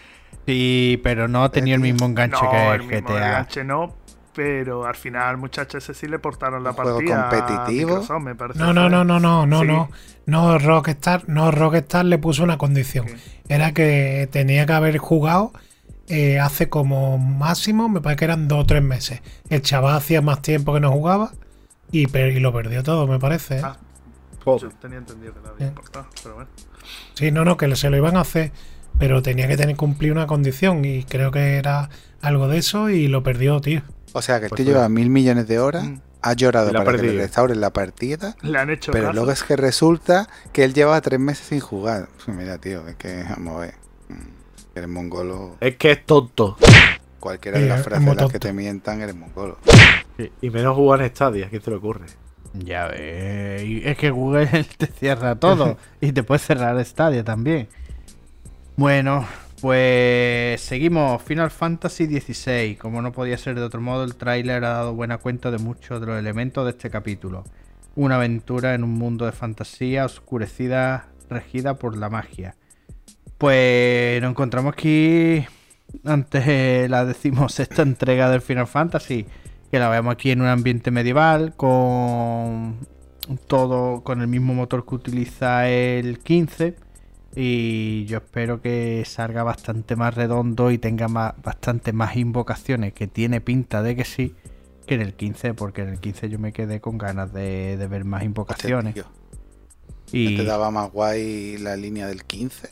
Sí, 0.47 1.01
pero 1.03 1.29
no 1.29 1.51
tenía 1.51 1.75
el 1.77 1.81
mismo 1.81 2.07
enganche 2.07 2.39
no, 2.43 2.51
que 2.51 2.67
el 2.69 2.81
el 2.81 2.87
mismo 2.87 3.09
GTA. 3.09 3.27
enganche 3.29 3.65
no. 3.65 3.95
Pero 4.35 4.87
al 4.87 4.95
final, 4.97 5.37
muchachos, 5.37 5.85
ese 5.85 5.93
sí 5.93 6.07
le 6.09 6.19
portaron 6.19 6.65
la 6.65 6.71
¿Un 6.71 6.77
juego 6.77 6.97
partida. 6.97 7.29
a 7.29 7.29
competitivo? 7.29 7.91
Microsoft, 7.91 8.23
me 8.23 8.35
parece. 8.35 8.59
No, 8.59 8.73
no, 8.73 8.89
no, 8.89 9.05
no, 9.05 9.21
no, 9.21 9.45
no, 9.47 9.61
Sí. 9.61 9.67
no. 9.67 9.91
No, 10.25 10.59
Rockstar, 10.59 11.29
no, 11.29 11.51
Rockstar 11.51 12.07
le 12.07 12.17
puso 12.17 12.43
una 12.43 12.57
condición. 12.57 13.07
¿Qué? 13.07 13.17
Era 13.55 13.73
que 13.73 14.29
tenía 14.33 14.65
que 14.65 14.73
haber 14.73 14.97
jugado 14.97 15.53
eh, 16.09 16.41
hace 16.41 16.69
como 16.71 17.19
máximo, 17.19 17.89
me 17.91 18.01
parece 18.01 18.21
que 18.21 18.25
eran 18.25 18.49
dos 18.49 18.61
o 18.61 18.67
tres 18.67 18.83
meses. 18.83 19.21
El 19.51 19.61
chaval 19.63 19.97
hacía 19.97 20.23
más 20.23 20.41
tiempo 20.41 20.73
que 20.73 20.81
no 20.81 20.91
jugaba 20.91 21.33
y, 21.91 22.07
per- 22.07 22.33
y 22.33 22.41
lo 22.41 22.53
perdió 22.55 22.83
todo, 22.83 23.07
me 23.07 23.19
parece. 23.19 23.59
¿eh? 23.59 23.63
Ah. 23.65 23.77
Yo 24.47 24.71
tenía 24.81 24.99
entendido 24.99 25.35
que 25.35 25.41
había 25.49 25.67
Eh. 25.67 25.69
importado, 25.69 26.07
pero 26.23 26.35
bueno. 26.37 26.51
Sí, 27.15 27.31
no, 27.31 27.45
no, 27.45 27.57
que 27.59 27.75
se 27.77 27.91
lo 27.91 27.97
iban 27.99 28.17
a 28.17 28.23
hacer, 28.23 28.51
pero 29.03 29.21
tenía 29.21 29.49
que 29.49 29.57
tener 29.57 29.75
cumplir 29.75 30.13
una 30.13 30.29
condición 30.29 30.85
y 30.85 31.03
creo 31.03 31.33
que 31.33 31.57
era 31.57 31.91
algo 32.21 32.47
de 32.47 32.59
eso 32.59 32.89
y 32.89 33.09
lo 33.09 33.25
perdió, 33.25 33.61
tío. 33.61 33.83
O 34.13 34.23
sea, 34.23 34.39
que 34.39 34.45
el 34.47 34.51
Pues 34.51 34.63
tío 34.63 34.73
lleva 34.73 34.89
mil 34.89 35.11
millones 35.11 35.49
de 35.49 35.59
horas, 35.59 35.83
Mm. 35.85 35.97
ha 36.23 36.33
llorado 36.35 36.71
para 36.71 36.85
que 36.85 36.91
le 36.93 36.99
perdido. 36.99 37.23
restauren 37.23 37.61
la 37.61 37.73
partida, 37.73 38.37
Le 38.43 38.57
han 38.59 38.71
hecho 38.71 38.93
pero 38.93 39.07
caso. 39.07 39.15
luego 39.17 39.33
es 39.33 39.43
que 39.43 39.57
resulta 39.57 40.29
que 40.53 40.63
él 40.63 40.73
lleva 40.73 41.01
tres 41.01 41.19
meses 41.19 41.47
sin 41.49 41.59
jugar. 41.59 42.09
Pues 42.25 42.37
Mira, 42.37 42.59
tío, 42.59 42.87
es 42.87 42.95
que, 42.95 43.25
vamos 43.29 43.57
a 43.57 43.61
ver, 43.61 43.75
mm, 44.09 44.77
eres 44.79 44.89
mongolo. 44.89 45.57
Es 45.61 45.75
que 45.77 45.91
es 45.91 46.07
tonto. 46.07 46.57
Cualquiera 47.19 47.59
de 47.59 47.67
las 47.67 47.81
es 47.81 47.85
frases 47.85 48.05
muy 48.05 48.13
en 48.13 48.19
las 48.19 48.31
que 48.33 48.39
te 48.39 48.53
mientan, 48.53 49.01
eres 49.01 49.17
mongolo. 49.17 49.59
Y 50.41 50.51
menos 50.51 50.77
jugar 50.77 51.03
en 51.03 51.09
Stadia, 51.11 51.51
¿qué 51.51 51.59
te 51.59 51.71
le 51.73 51.79
ocurre? 51.79 52.07
Ya 52.55 52.87
ves, 52.87 53.63
es 53.85 53.97
que 53.97 54.11
Google 54.11 54.47
te 54.79 54.87
cierra 54.87 55.35
todo 55.37 55.77
y 56.01 56.13
te 56.13 56.23
puede 56.23 56.39
cerrar 56.39 56.85
Stadia 56.85 57.25
también. 57.25 57.67
Bueno, 58.83 59.25
pues 59.61 60.61
seguimos. 60.61 61.23
Final 61.23 61.53
Fantasy 61.53 62.05
XVI. 62.07 62.75
Como 62.75 63.01
no 63.01 63.13
podía 63.13 63.39
ser 63.39 63.55
de 63.55 63.63
otro 63.63 63.81
modo, 63.81 64.03
el 64.03 64.17
tráiler 64.17 64.65
ha 64.65 64.71
dado 64.71 64.93
buena 64.93 65.19
cuenta 65.19 65.53
de 65.53 65.59
muchos 65.59 66.01
de 66.01 66.07
los 66.09 66.19
elementos 66.19 66.65
de 66.65 66.71
este 66.73 66.91
capítulo. 66.91 67.45
Una 67.95 68.17
aventura 68.17 68.75
en 68.75 68.83
un 68.83 68.91
mundo 68.91 69.25
de 69.25 69.31
fantasía 69.31 70.05
oscurecida, 70.05 71.07
regida 71.31 71.75
por 71.75 71.97
la 71.97 72.11
magia. 72.11 72.57
Pues 73.39 74.21
nos 74.21 74.31
encontramos 74.31 74.73
aquí 74.73 75.47
ante 76.05 76.89
la 76.89 77.05
decimosexta 77.05 77.83
entrega 77.83 78.31
del 78.31 78.41
Final 78.41 78.67
Fantasy 78.67 79.27
que 79.71 79.79
la 79.79 79.91
vemos 79.91 80.13
aquí 80.13 80.33
en 80.33 80.41
un 80.41 80.49
ambiente 80.49 80.91
medieval 80.91 81.55
con 81.55 82.79
todo 83.47 84.03
con 84.03 84.23
el 84.23 84.27
mismo 84.27 84.55
motor 84.55 84.85
que 84.85 84.97
utiliza 84.97 85.69
el 85.69 86.19
15 86.19 86.82
y 87.35 88.05
yo 88.07 88.19
espero 88.19 88.61
que 88.61 89.03
salga 89.07 89.43
bastante 89.43 89.97
más 89.97 90.15
redondo 90.15 90.71
y 90.71 90.79
tenga 90.79 91.09
más, 91.09 91.35
bastante 91.43 91.93
más 91.93 92.17
invocaciones 92.17 92.93
que 92.93 93.07
tiene 93.07 93.41
pinta 93.41 93.83
de 93.83 93.97
que 93.97 94.05
sí 94.05 94.35
que 94.87 94.95
en 94.97 95.01
el 95.01 95.15
15 95.15 95.55
porque 95.55 95.83
en 95.83 95.89
el 95.89 96.01
15 96.01 96.29
yo 96.29 96.39
me 96.39 96.53
quedé 96.53 96.81
con 96.81 96.99
ganas 96.99 97.33
de, 97.33 97.77
de 97.77 97.87
ver 97.87 98.05
más 98.05 98.19
Hostia, 98.21 98.27
invocaciones 98.27 98.95
tío, 98.95 99.05
¿no 99.05 99.11
y 100.13 100.37
te 100.37 100.45
daba 100.45 100.71
más 100.71 100.91
guay 100.93 101.57
la 101.59 101.77
línea 101.77 102.07
del 102.07 102.25
15? 102.25 102.71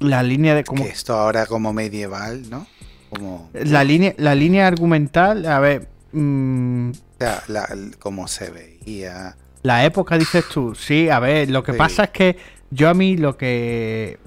la 0.00 0.22
línea 0.22 0.54
de 0.54 0.64
como 0.64 0.84
Que 0.84 0.90
esto 0.90 1.14
ahora 1.14 1.44
como 1.46 1.72
medieval, 1.72 2.48
¿no? 2.48 2.66
Como, 3.10 3.50
la 3.52 3.82
línea 3.84 4.14
la 4.16 4.34
línea 4.34 4.66
argumental 4.66 5.44
a 5.46 5.58
ver 5.58 5.88
mm, 6.12 6.90
o 6.90 6.94
sea, 7.18 7.42
la- 7.48 7.68
como 7.98 8.28
se 8.28 8.50
veía. 8.50 9.36
La 9.62 9.84
época, 9.84 10.16
dices 10.16 10.44
tú. 10.46 10.74
Sí, 10.76 11.08
a 11.10 11.18
ver, 11.18 11.50
lo 11.50 11.64
que 11.64 11.72
Sí. 11.72 11.78
pasa 11.78 12.04
es 12.04 12.10
que 12.10 12.36
yo 12.70 12.88
a 12.88 12.94
mí 12.94 13.16
lo 13.16 13.36
que... 13.36 14.18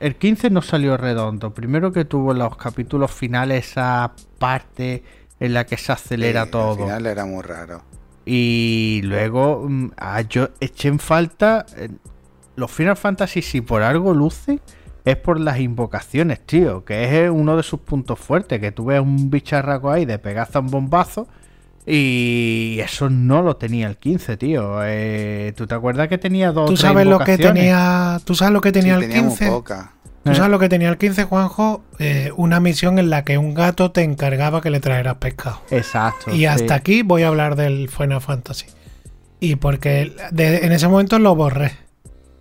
El 0.00 0.16
15 0.16 0.50
no 0.50 0.62
salió 0.62 0.96
redondo. 0.96 1.54
Primero 1.54 1.92
que 1.92 2.04
tuvo 2.04 2.32
en 2.32 2.38
los 2.40 2.56
capítulos 2.56 3.12
finales 3.12 3.68
esa 3.70 4.12
parte 4.38 5.04
en 5.38 5.54
la 5.54 5.64
que 5.64 5.76
se 5.76 5.92
acelera 5.92 6.44
Sí, 6.46 6.50
todo. 6.50 6.70
Al 6.72 6.78
final 6.78 7.06
era 7.06 7.24
muy 7.24 7.42
raro. 7.42 7.82
Y 8.24 9.00
luego 9.04 9.66
mm, 9.68 9.90
ah, 9.96 10.20
yo 10.22 10.48
eché 10.60 10.88
en 10.88 10.98
falta... 10.98 11.66
eh, 11.76 11.88
Los 12.56 12.70
Final 12.70 12.96
Fantasy, 12.96 13.42
si 13.42 13.60
por 13.60 13.82
algo 13.82 14.12
lucen, 14.12 14.60
es 15.04 15.16
por 15.16 15.38
las 15.38 15.58
invocaciones, 15.60 16.40
tío. 16.44 16.84
Que 16.84 17.24
es 17.24 17.30
uno 17.30 17.56
de 17.56 17.62
sus 17.62 17.80
puntos 17.80 18.18
fuertes. 18.18 18.58
Que 18.60 18.72
tú 18.72 18.86
ves 18.86 19.00
un 19.00 19.30
bicharraco 19.30 19.90
ahí 19.90 20.04
de 20.04 20.18
pegaza 20.18 20.58
un 20.60 20.68
bombazo. 20.68 21.28
Y 21.86 22.78
eso 22.80 23.10
no 23.10 23.42
lo 23.42 23.56
tenía 23.56 23.88
el 23.88 23.96
15, 23.96 24.36
tío. 24.36 24.78
Eh, 24.84 25.52
¿Tú 25.56 25.66
te 25.66 25.74
acuerdas 25.74 26.08
que 26.08 26.18
tenía 26.18 26.52
dos 26.52 26.70
¿Tú 26.70 26.76
sabes 26.76 27.06
lo 27.06 27.18
que 27.18 27.36
tenía, 27.38 28.20
tú 28.24 28.34
sabes 28.34 28.52
lo 28.52 28.60
que 28.60 28.70
tenía 28.72 28.98
Sí, 28.98 29.04
el 29.04 29.08
tenía 29.10 29.22
muy 29.24 29.30
15? 29.36 29.48
poca. 29.50 29.92
¿Tú 30.22 30.30
Eh. 30.30 30.34
sabes 30.36 30.50
lo 30.52 30.60
que 30.60 30.68
tenía 30.68 30.88
el 30.88 30.98
15, 30.98 31.24
Juanjo? 31.24 31.82
Eh, 31.98 32.30
una 32.36 32.60
misión 32.60 33.00
en 33.00 33.10
la 33.10 33.24
que 33.24 33.36
un 33.38 33.54
gato 33.54 33.90
te 33.90 34.02
encargaba 34.02 34.60
que 34.60 34.70
le 34.70 34.78
trajeras 34.78 35.16
pescado. 35.16 35.60
Exacto. 35.70 36.30
Y 36.32 36.38
sí. 36.38 36.46
hasta 36.46 36.76
aquí 36.76 37.02
voy 37.02 37.22
a 37.24 37.28
hablar 37.28 37.56
del 37.56 37.88
Final 37.88 38.20
Fantasy. 38.20 38.66
Y 39.40 39.56
porque 39.56 40.14
de- 40.30 40.58
en 40.64 40.70
ese 40.70 40.86
momento 40.86 41.18
lo 41.18 41.34
borré. 41.34 41.72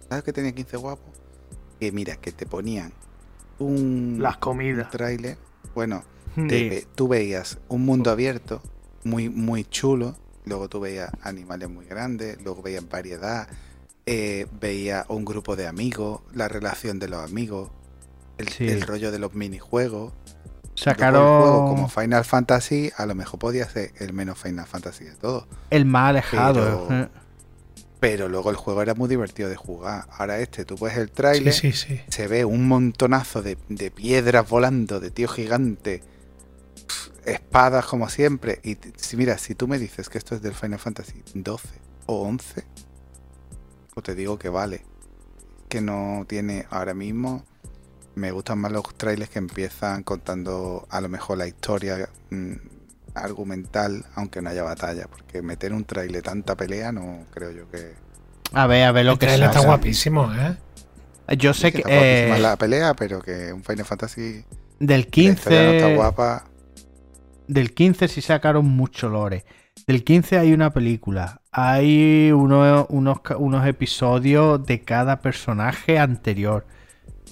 ¿Sabes 0.07 0.23
que 0.23 0.33
tenía 0.33 0.51
15 0.51 0.77
guapo? 0.77 1.01
Que 1.79 1.91
mira, 1.91 2.15
que 2.17 2.31
te 2.31 2.45
ponían 2.45 2.93
un, 3.57 4.17
Las 4.21 4.35
un 4.35 4.39
comidas. 4.39 4.91
tráiler. 4.91 5.37
Bueno, 5.73 6.03
te 6.47 6.85
tú 6.93 7.07
veías 7.07 7.57
un 7.69 7.83
mundo 7.85 8.11
abierto, 8.11 8.61
muy, 9.03 9.29
muy 9.29 9.63
chulo. 9.65 10.15
Luego 10.45 10.69
tú 10.69 10.79
veías 10.79 11.11
animales 11.21 11.69
muy 11.69 11.85
grandes, 11.85 12.41
luego 12.43 12.61
veías 12.61 12.87
variedad, 12.89 13.47
eh, 14.05 14.47
veías 14.59 15.05
un 15.09 15.23
grupo 15.25 15.55
de 15.55 15.67
amigos, 15.67 16.21
la 16.33 16.47
relación 16.47 16.97
de 16.99 17.07
los 17.07 17.23
amigos, 17.23 17.69
el, 18.37 18.47
Sí. 18.49 18.67
el 18.67 18.81
rollo 18.81 19.11
de 19.11 19.19
los 19.19 19.33
minijuegos. 19.35 20.13
Sacaron 20.73 21.41
juego 21.41 21.67
como 21.67 21.89
Final 21.89 22.25
Fantasy, 22.25 22.91
a 22.97 23.05
lo 23.05 23.13
mejor 23.13 23.39
podía 23.39 23.69
ser 23.69 23.91
el 23.99 24.13
menos 24.13 24.39
Final 24.39 24.65
Fantasy 24.65 25.03
de 25.03 25.15
todo. 25.15 25.47
el 25.69 25.85
más 25.85 26.09
alejado. 26.09 26.87
Pero-. 26.87 27.09
Pero 27.99 28.27
luego 28.29 28.49
el 28.49 28.55
juego 28.55 28.81
era 28.81 28.95
muy 28.95 29.07
divertido 29.07 29.47
de 29.47 29.55
jugar. 29.55 30.05
Ahora 30.17 30.39
este, 30.39 30.65
tú 30.65 30.75
ves 30.75 30.97
el 30.97 31.11
tráiler, 31.11 31.53
sí, 31.53 31.71
sí. 31.71 32.01
se 32.09 32.27
ve 32.27 32.45
un 32.45 32.67
montonazo 32.67 33.43
de, 33.43 33.59
de 33.69 33.91
piedras 33.91 34.49
volando, 34.49 34.99
de 34.99 35.11
tío 35.11 35.27
gigante, 35.27 36.01
espadas 37.25 37.85
como 37.85 38.09
siempre. 38.09 38.59
Y 38.63 38.77
si 38.97 39.17
mira, 39.17 39.37
si 39.37 39.55
tú 39.55 39.67
me 39.67 39.79
dices 39.79 40.09
que 40.09 40.17
esto 40.17 40.35
es 40.35 40.41
del 40.41 40.53
Final 40.55 40.79
Fantasy 40.79 41.23
12 41.33 41.69
o 42.07 42.21
11, 42.23 42.65
pues 43.93 44.03
te 44.05 44.15
digo 44.15 44.37
que 44.39 44.49
vale. 44.49 44.85
Que 45.69 45.81
no 45.81 46.25
tiene 46.27 46.67
ahora 46.69 46.93
mismo. 46.93 47.45
Me 48.15 48.31
gustan 48.31 48.59
más 48.59 48.71
los 48.71 48.83
trailers 48.97 49.31
que 49.31 49.39
empiezan 49.39 50.03
contando 50.03 50.87
a 50.89 51.01
lo 51.01 51.09
mejor 51.09 51.37
la 51.37 51.47
historia 51.47 52.09
mm, 52.29 52.53
argumental, 53.15 54.05
aunque 54.15 54.41
no 54.41 54.49
haya 54.49 54.63
batalla. 54.63 55.07
Porque 55.09 55.41
meter 55.41 55.73
un 55.73 55.85
trailer 55.85 56.23
tanta 56.23 56.55
pelea 56.57 56.91
no 56.91 57.27
creo 57.31 57.51
yo 57.51 57.69
que. 57.69 58.01
A 58.53 58.67
ver, 58.67 58.85
a 58.85 58.91
ver 58.91 59.05
lo 59.05 59.13
El 59.13 59.19
que 59.19 59.27
trailer 59.27 59.47
está 59.47 59.61
sea. 59.61 59.61
guapísimo, 59.63 60.33
¿eh? 60.33 60.57
Yo 61.37 61.53
sé 61.53 61.71
Sí, 61.71 61.73
que 61.73 61.81
está 61.81 61.91
guapísima 61.91 62.37
eh, 62.37 62.39
la 62.39 62.57
pelea, 62.57 62.95
pero 62.95 63.21
que 63.21 63.53
un 63.53 63.63
Final 63.63 63.85
Fantasy 63.85 64.45
del 64.79 65.07
la 65.23 65.31
historia 65.31 65.63
no 65.63 65.71
está 65.71 65.87
15 65.87 65.95
guapa. 65.95 66.50
Del 67.53 67.73
15 67.73 68.07
sí 68.07 68.21
sacaron 68.21 68.65
mucho 68.65 69.09
lore. 69.09 69.45
Del 69.87 70.03
15 70.03 70.37
hay 70.37 70.53
una 70.53 70.71
película. 70.71 71.41
Hay 71.51 72.31
uno- 72.31 72.85
unos, 72.89 73.19
unos 73.37 73.65
episodios 73.67 74.65
de 74.65 74.81
cada 74.81 75.19
personaje 75.21 75.99
anterior. 75.99 76.65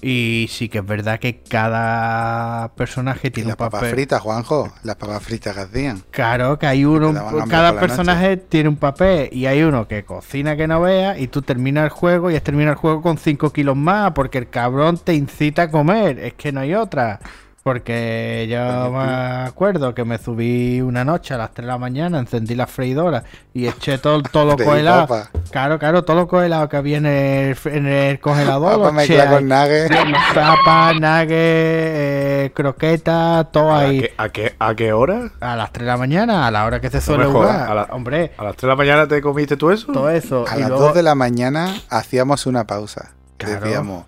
Y 0.02 0.46
sí 0.48 0.70
que 0.70 0.78
es 0.78 0.86
verdad 0.86 1.20
que 1.20 1.40
cada 1.42 2.72
personaje 2.74 3.28
Y 3.28 3.30
tiene 3.32 3.48
las 3.48 3.54
un 3.54 3.58
papas 3.58 3.80
papel. 3.80 3.94
fritas, 3.94 4.22
Juanjo, 4.22 4.72
las 4.82 4.96
papas 4.96 5.22
fritas 5.22 5.54
que 5.54 5.60
hacían. 5.60 6.02
Claro, 6.10 6.58
que 6.58 6.66
hay 6.66 6.86
uno, 6.86 7.12
cada 7.48 7.78
personaje 7.78 8.38
tiene 8.38 8.70
un 8.70 8.76
papel 8.76 9.28
y 9.30 9.44
hay 9.44 9.62
uno 9.62 9.86
que 9.86 10.04
cocina 10.04 10.56
que 10.56 10.66
no 10.66 10.80
vea 10.80 11.18
y 11.18 11.26
tú 11.28 11.42
terminas 11.42 11.84
el 11.84 11.90
juego 11.90 12.30
y 12.30 12.34
es 12.34 12.42
terminar 12.42 12.72
el 12.72 12.78
juego 12.78 13.02
con 13.02 13.18
5 13.18 13.52
kilos 13.52 13.76
más 13.76 14.12
porque 14.12 14.38
el 14.38 14.48
cabrón 14.48 14.96
te 14.96 15.12
incita 15.14 15.62
a 15.64 15.70
comer, 15.70 16.18
es 16.18 16.32
que 16.32 16.50
no 16.50 16.60
hay 16.60 16.72
otra. 16.74 17.20
Porque 17.62 18.46
yo 18.50 18.90
me 18.90 19.44
acuerdo 19.46 19.94
que 19.94 20.04
me 20.06 20.16
subí 20.16 20.80
una 20.80 21.04
noche 21.04 21.34
a 21.34 21.36
las 21.36 21.50
3 21.52 21.66
de 21.66 21.72
la 21.72 21.76
mañana, 21.78 22.18
encendí 22.18 22.54
la 22.54 22.66
freidora 22.66 23.22
y 23.52 23.66
eché 23.66 23.98
todo, 23.98 24.22
todo 24.22 24.44
lo 24.56 24.56
congelado. 24.56 25.26
Claro, 25.50 25.78
claro, 25.78 26.02
todo 26.02 26.16
lo 26.16 26.26
congelado 26.26 26.70
que 26.70 26.78
había 26.78 26.96
en 26.96 27.04
el, 27.06 27.56
en 27.66 27.86
el 27.86 28.18
congelador. 28.18 28.78
Papa 28.78 28.92
mezcla 28.92 29.28
con 29.28 29.46
nuggets. 29.46 29.94
Papa, 30.34 30.92
nugget, 30.94 31.28
eh, 31.32 32.52
croqueta, 32.54 33.46
todo 33.52 33.72
¿A 33.74 33.80
ahí. 33.80 34.00
qué, 34.00 34.14
a, 34.16 34.28
qué, 34.30 34.54
¿A 34.58 34.74
qué 34.74 34.92
hora? 34.94 35.30
A 35.40 35.54
las 35.56 35.70
3 35.70 35.84
de 35.84 35.92
la 35.92 35.98
mañana, 35.98 36.46
a 36.46 36.50
la 36.50 36.64
hora 36.64 36.80
que 36.80 36.88
se 36.88 37.02
suele 37.02 37.26
jodas, 37.26 37.52
jugar. 37.56 37.70
a 37.70 37.74
la- 37.74 37.88
Hombre, 37.94 38.32
¿A 38.38 38.44
las 38.44 38.52
3 38.56 38.62
de 38.62 38.68
la 38.68 38.76
mañana 38.76 39.06
te 39.06 39.20
comiste 39.20 39.58
tú 39.58 39.70
eso? 39.70 39.92
todo 39.92 40.08
eso. 40.08 40.46
A 40.48 40.56
y 40.56 40.60
las 40.60 40.70
luego- 40.70 40.86
2 40.86 40.94
de 40.94 41.02
la 41.02 41.14
mañana 41.14 41.74
hacíamos 41.90 42.46
una 42.46 42.66
pausa. 42.66 43.10
Claro. 43.36 43.60
Decíamos, 43.60 44.04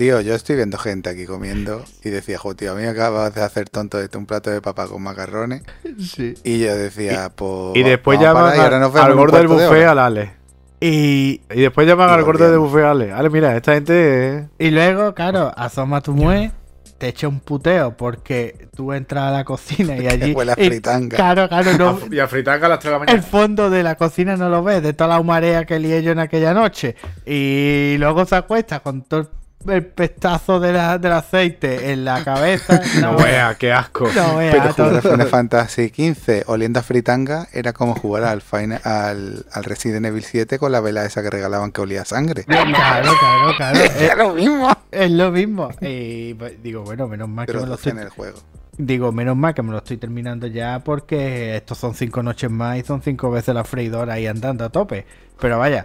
tío, 0.00 0.22
yo 0.22 0.34
estoy 0.34 0.56
viendo 0.56 0.78
gente 0.78 1.10
aquí 1.10 1.26
comiendo. 1.26 1.84
Y 2.02 2.08
decía, 2.08 2.38
jo, 2.38 2.54
tío, 2.56 2.72
a 2.72 2.74
mí 2.74 2.80
me 2.80 2.88
acabas 2.88 3.34
de 3.34 3.42
hacer 3.42 3.68
tonto 3.68 3.98
de 3.98 4.08
un 4.16 4.24
plato 4.24 4.48
de 4.48 4.62
papa 4.62 4.86
con 4.86 5.02
macarrones. 5.02 5.62
Sí. 5.98 6.32
Y 6.42 6.60
yo 6.60 6.74
decía, 6.74 7.30
pues. 7.36 7.76
Y 7.76 7.82
después 7.82 8.18
llaman 8.18 8.56
y 8.56 8.60
al, 8.60 9.14
gordo 9.14 9.36
del 9.36 9.48
buffet, 9.48 9.84
al 9.84 9.98
Ale. 9.98 10.32
Y, 10.80 11.42
Y 11.54 11.60
después 11.60 11.86
llaman 11.86 12.08
Y 12.08 12.12
al 12.14 12.22
gordo 12.24 12.50
del 12.50 12.58
buffet, 12.60 12.84
Ale. 12.84 13.12
Ale, 13.12 13.28
mira, 13.28 13.54
esta 13.54 13.74
gente. 13.74 14.38
eh, 14.38 14.48
y 14.58 14.70
luego, 14.70 15.14
claro, 15.14 15.52
asoma 15.54 16.00
tu 16.00 16.14
mue 16.14 16.50
te 16.96 17.08
eche 17.08 17.26
un 17.26 17.40
puteo 17.40 17.96
porque 17.96 18.68
tú 18.76 18.92
entras 18.92 19.24
a 19.24 19.30
la 19.30 19.44
cocina 19.44 19.96
y 19.98 20.06
allí. 20.08 20.32
Huele 20.32 20.52
a 20.52 20.54
y- 20.58 20.66
fritanga. 20.66 21.16
Claro, 21.16 21.46
claro, 21.48 21.76
no. 21.78 21.98
Y 22.10 22.18
a 22.20 22.26
fritanga 22.26 22.66
a 22.66 22.68
las 22.70 22.78
3 22.78 22.84
de 22.84 22.92
la 22.92 22.98
mañana. 22.98 23.18
El 23.18 23.22
fondo 23.24 23.68
de 23.68 23.82
la 23.82 23.96
cocina 23.96 24.36
no 24.36 24.48
lo 24.48 24.62
ves, 24.62 24.82
de 24.82 24.94
toda 24.94 25.08
la 25.16 25.22
marea 25.22 25.66
que 25.66 25.78
lié 25.78 26.02
yo 26.02 26.12
en 26.12 26.18
aquella 26.20 26.54
noche. 26.54 26.96
Y 27.26 27.96
luego 27.98 28.24
se 28.24 28.36
acuesta 28.36 28.80
con 28.80 29.02
todo 29.02 29.20
el 29.20 29.28
pestazo 29.64 30.58
de 30.58 30.72
la- 30.72 30.98
del 30.98 31.12
aceite 31.12 31.92
en 31.92 32.04
la 32.04 32.24
cabeza. 32.24 32.80
No 33.00 33.16
vea, 33.16 33.56
qué 33.58 33.72
asco. 33.72 34.08
No 34.14 34.36
veas, 34.36 34.54
Pero 34.54 34.72
jugar 34.74 34.94
a 34.96 35.00
todo- 35.00 35.12
Final 35.12 35.26
Fantasy 35.28 35.88
XV 35.88 36.44
oliendo 36.46 36.80
a 36.80 36.82
fritanga 36.82 37.46
era 37.52 37.72
como 37.72 37.94
jugar 37.94 38.24
al, 38.24 38.40
Final- 38.42 38.80
al, 38.84 39.44
al 39.52 39.64
Resident 39.64 40.06
Evil 40.06 40.24
7 40.24 40.58
con 40.58 40.72
la 40.72 40.80
vela 40.80 41.04
esa 41.04 41.22
que 41.22 41.30
regalaban 41.30 41.72
que 41.72 41.80
olía 41.82 42.02
a 42.02 42.04
sangre. 42.04 42.44
Claro, 42.44 42.72
claro, 43.18 43.56
claro. 43.56 43.78
Es 43.80 44.00
Es, 44.00 44.16
lo 44.16 44.34
mismo. 44.34 44.70
es 44.90 45.10
lo 45.10 45.30
mismo. 45.30 45.68
Y 45.80 46.34
pues, 46.34 46.62
digo, 46.62 46.82
bueno, 46.82 47.06
menos 47.08 47.28
mal 47.28 47.46
que 47.46 47.52
me 47.52 47.66
lo 47.66 47.74
estoy 47.74 47.92
en 47.92 47.98
el 47.98 48.08
juego. 48.08 48.38
Digo, 48.78 49.12
menos 49.12 49.36
mal 49.36 49.52
que 49.52 49.62
me 49.62 49.72
lo 49.72 49.78
estoy 49.78 49.98
terminando 49.98 50.46
ya 50.46 50.78
porque 50.82 51.56
estos 51.56 51.76
son 51.76 51.94
cinco 51.94 52.22
noches 52.22 52.50
más 52.50 52.78
y 52.78 52.82
son 52.82 53.02
cinco 53.02 53.30
veces 53.30 53.54
la 53.54 53.64
freidora 53.64 54.14
ahí 54.14 54.26
andando 54.26 54.64
a 54.64 54.70
tope. 54.70 55.04
Pero 55.38 55.58
vaya, 55.58 55.84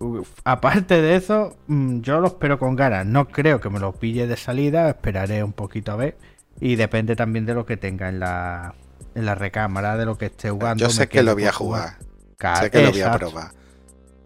uf, 0.00 0.28
aparte 0.44 1.00
de 1.00 1.14
eso, 1.16 1.56
mm, 1.68 2.00
yo 2.00 2.20
lo 2.20 2.28
espero 2.28 2.58
con 2.58 2.74
ganas. 2.74 3.06
No 3.06 3.28
creo 3.28 3.60
que 3.60 3.70
me 3.70 3.78
lo 3.78 3.92
pille 3.92 4.26
de 4.26 4.36
salida, 4.36 4.88
esperaré 4.88 5.44
un 5.44 5.52
poquito 5.52 5.92
a 5.92 5.96
ver. 5.96 6.18
Y 6.60 6.76
depende 6.76 7.16
también 7.16 7.46
de 7.46 7.54
lo 7.54 7.64
que 7.64 7.76
tenga 7.76 8.08
en 8.08 8.18
la, 8.20 8.74
en 9.14 9.24
la 9.24 9.34
recámara, 9.34 9.96
de 9.96 10.04
lo 10.04 10.18
que 10.18 10.26
esté 10.26 10.50
jugando. 10.50 10.82
Yo 10.84 10.90
sé 10.90 11.08
que 11.08 11.22
lo 11.22 11.34
voy 11.34 11.44
a 11.44 11.52
jugar. 11.52 11.98
Claro, 12.36 12.62
sé 12.62 12.70
que 12.70 12.82
lo 12.82 12.90
voy 12.90 13.00
a 13.00 13.12
probar. 13.12 13.52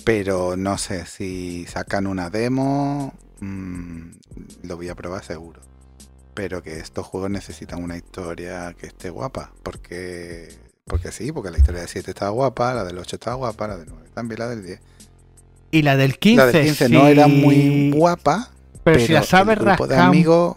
Pero 0.04 0.56
no 0.56 0.78
sé 0.78 1.06
si 1.06 1.66
sacan 1.66 2.06
una 2.06 2.30
demo. 2.30 3.14
mm, 3.40 4.10
lo 4.64 4.76
voy 4.76 4.88
a 4.88 4.94
probar 4.94 5.22
seguro. 5.24 5.60
Pero 6.34 6.62
que 6.62 6.78
estos 6.78 7.06
juegos 7.06 7.30
necesitan 7.30 7.82
una 7.82 7.96
historia 7.96 8.74
que 8.78 8.86
esté 8.86 9.10
guapa. 9.10 9.52
Porque. 9.62 10.48
Porque 10.86 11.12
sí, 11.12 11.32
porque 11.32 11.50
la 11.50 11.58
historia 11.58 11.80
del 11.80 11.88
7 11.88 12.10
estaba 12.10 12.30
guapa, 12.30 12.74
la 12.74 12.84
del 12.84 12.98
8 12.98 13.16
estaba 13.16 13.36
guapa, 13.36 13.68
la 13.68 13.76
del 13.78 13.88
9 13.88 14.10
también, 14.12 14.38
la 14.40 14.48
del 14.48 14.64
10. 14.64 14.80
Y 15.74 15.82
la 15.82 15.96
del 15.96 16.18
15, 16.20 16.36
la 16.36 16.52
del 16.52 16.64
15 16.66 16.88
no 16.88 17.08
era 17.08 17.26
muy 17.26 17.90
guapa, 17.90 18.50
Pero, 18.84 18.96
pero, 18.96 19.00
si 19.00 19.12
la 19.12 19.24
sabes 19.24 19.58
el 19.58 19.64
grupo 19.64 19.88
de 19.88 19.96
rascar 19.96 20.08
un 20.08 20.14
amigos. 20.14 20.56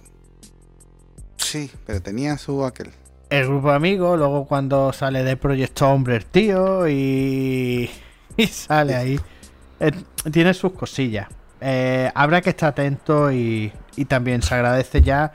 Sí, 1.37 1.71
pero 1.87 2.03
tenía 2.03 2.37
su 2.37 2.63
aquel. 2.63 2.91
el 3.31 3.47
grupo 3.47 3.71
de 3.71 3.77
amigos, 3.77 4.19
luego 4.19 4.45
cuando 4.45 4.93
sale 4.93 5.23
de 5.23 5.35
Proyecto 5.35 5.89
Hombre 5.89 6.17
el 6.17 6.25
tío 6.25 6.87
y, 6.87 7.89
y 8.37 8.45
sale 8.45 8.93
ahí. 8.93 9.19
Eh, 9.79 9.91
tiene 10.31 10.53
sus 10.53 10.73
cosillas. 10.73 11.27
Eh, 11.61 12.11
habrá 12.13 12.39
que 12.41 12.51
estar 12.51 12.69
atento 12.69 13.31
y, 13.31 13.71
y 13.95 14.05
también 14.05 14.43
se 14.43 14.53
agradece 14.53 15.01
ya 15.01 15.33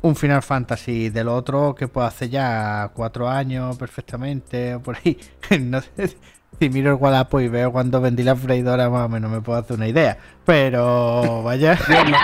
un 0.00 0.16
Final 0.16 0.42
Fantasy 0.42 1.10
del 1.10 1.28
otro 1.28 1.74
que 1.74 1.86
puede 1.86 2.06
hacer 2.06 2.30
ya 2.30 2.90
cuatro 2.94 3.28
años 3.28 3.76
perfectamente 3.76 4.76
o 4.76 4.80
por 4.80 4.96
ahí. 4.96 5.18
No 5.60 5.82
sé 5.82 6.16
si 6.60 6.70
miro 6.70 6.90
el 6.90 6.96
Wallapop 6.96 7.40
y 7.40 7.48
veo 7.48 7.72
cuando 7.72 8.00
vendí 8.00 8.22
la 8.22 8.36
freidora 8.36 8.88
más 8.90 9.06
o 9.06 9.08
menos 9.08 9.30
me 9.30 9.40
puedo 9.40 9.58
hacer 9.58 9.76
una 9.76 9.88
idea. 9.88 10.18
Pero 10.44 11.42
vaya, 11.42 11.78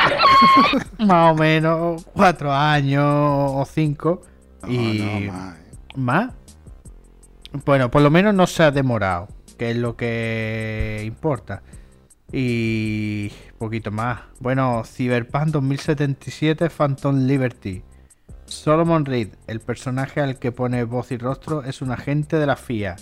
más 0.98 1.32
o 1.32 1.34
menos 1.34 2.04
cuatro 2.12 2.52
años 2.52 3.04
o 3.04 3.64
cinco. 3.70 4.22
Y 4.66 5.26
no, 5.26 5.32
más, 5.32 5.56
eh. 5.56 5.60
más. 5.96 6.34
Bueno, 7.64 7.90
por 7.90 8.02
lo 8.02 8.10
menos 8.10 8.34
no 8.34 8.46
se 8.46 8.62
ha 8.62 8.70
demorado, 8.70 9.28
que 9.58 9.70
es 9.70 9.76
lo 9.76 9.96
que 9.96 11.02
importa. 11.04 11.62
Y 12.32 13.30
poquito 13.58 13.90
más. 13.90 14.20
Bueno, 14.40 14.82
Cyberpunk 14.84 15.48
2077 15.48 16.70
Phantom 16.70 17.26
Liberty. 17.26 17.82
Solomon 18.46 19.04
Reed, 19.04 19.34
el 19.46 19.60
personaje 19.60 20.20
al 20.20 20.38
que 20.38 20.52
pone 20.52 20.84
voz 20.84 21.12
y 21.12 21.16
rostro, 21.16 21.62
es 21.62 21.80
un 21.82 21.90
agente 21.90 22.38
de 22.38 22.46
la 22.46 22.56
FIA. 22.56 22.96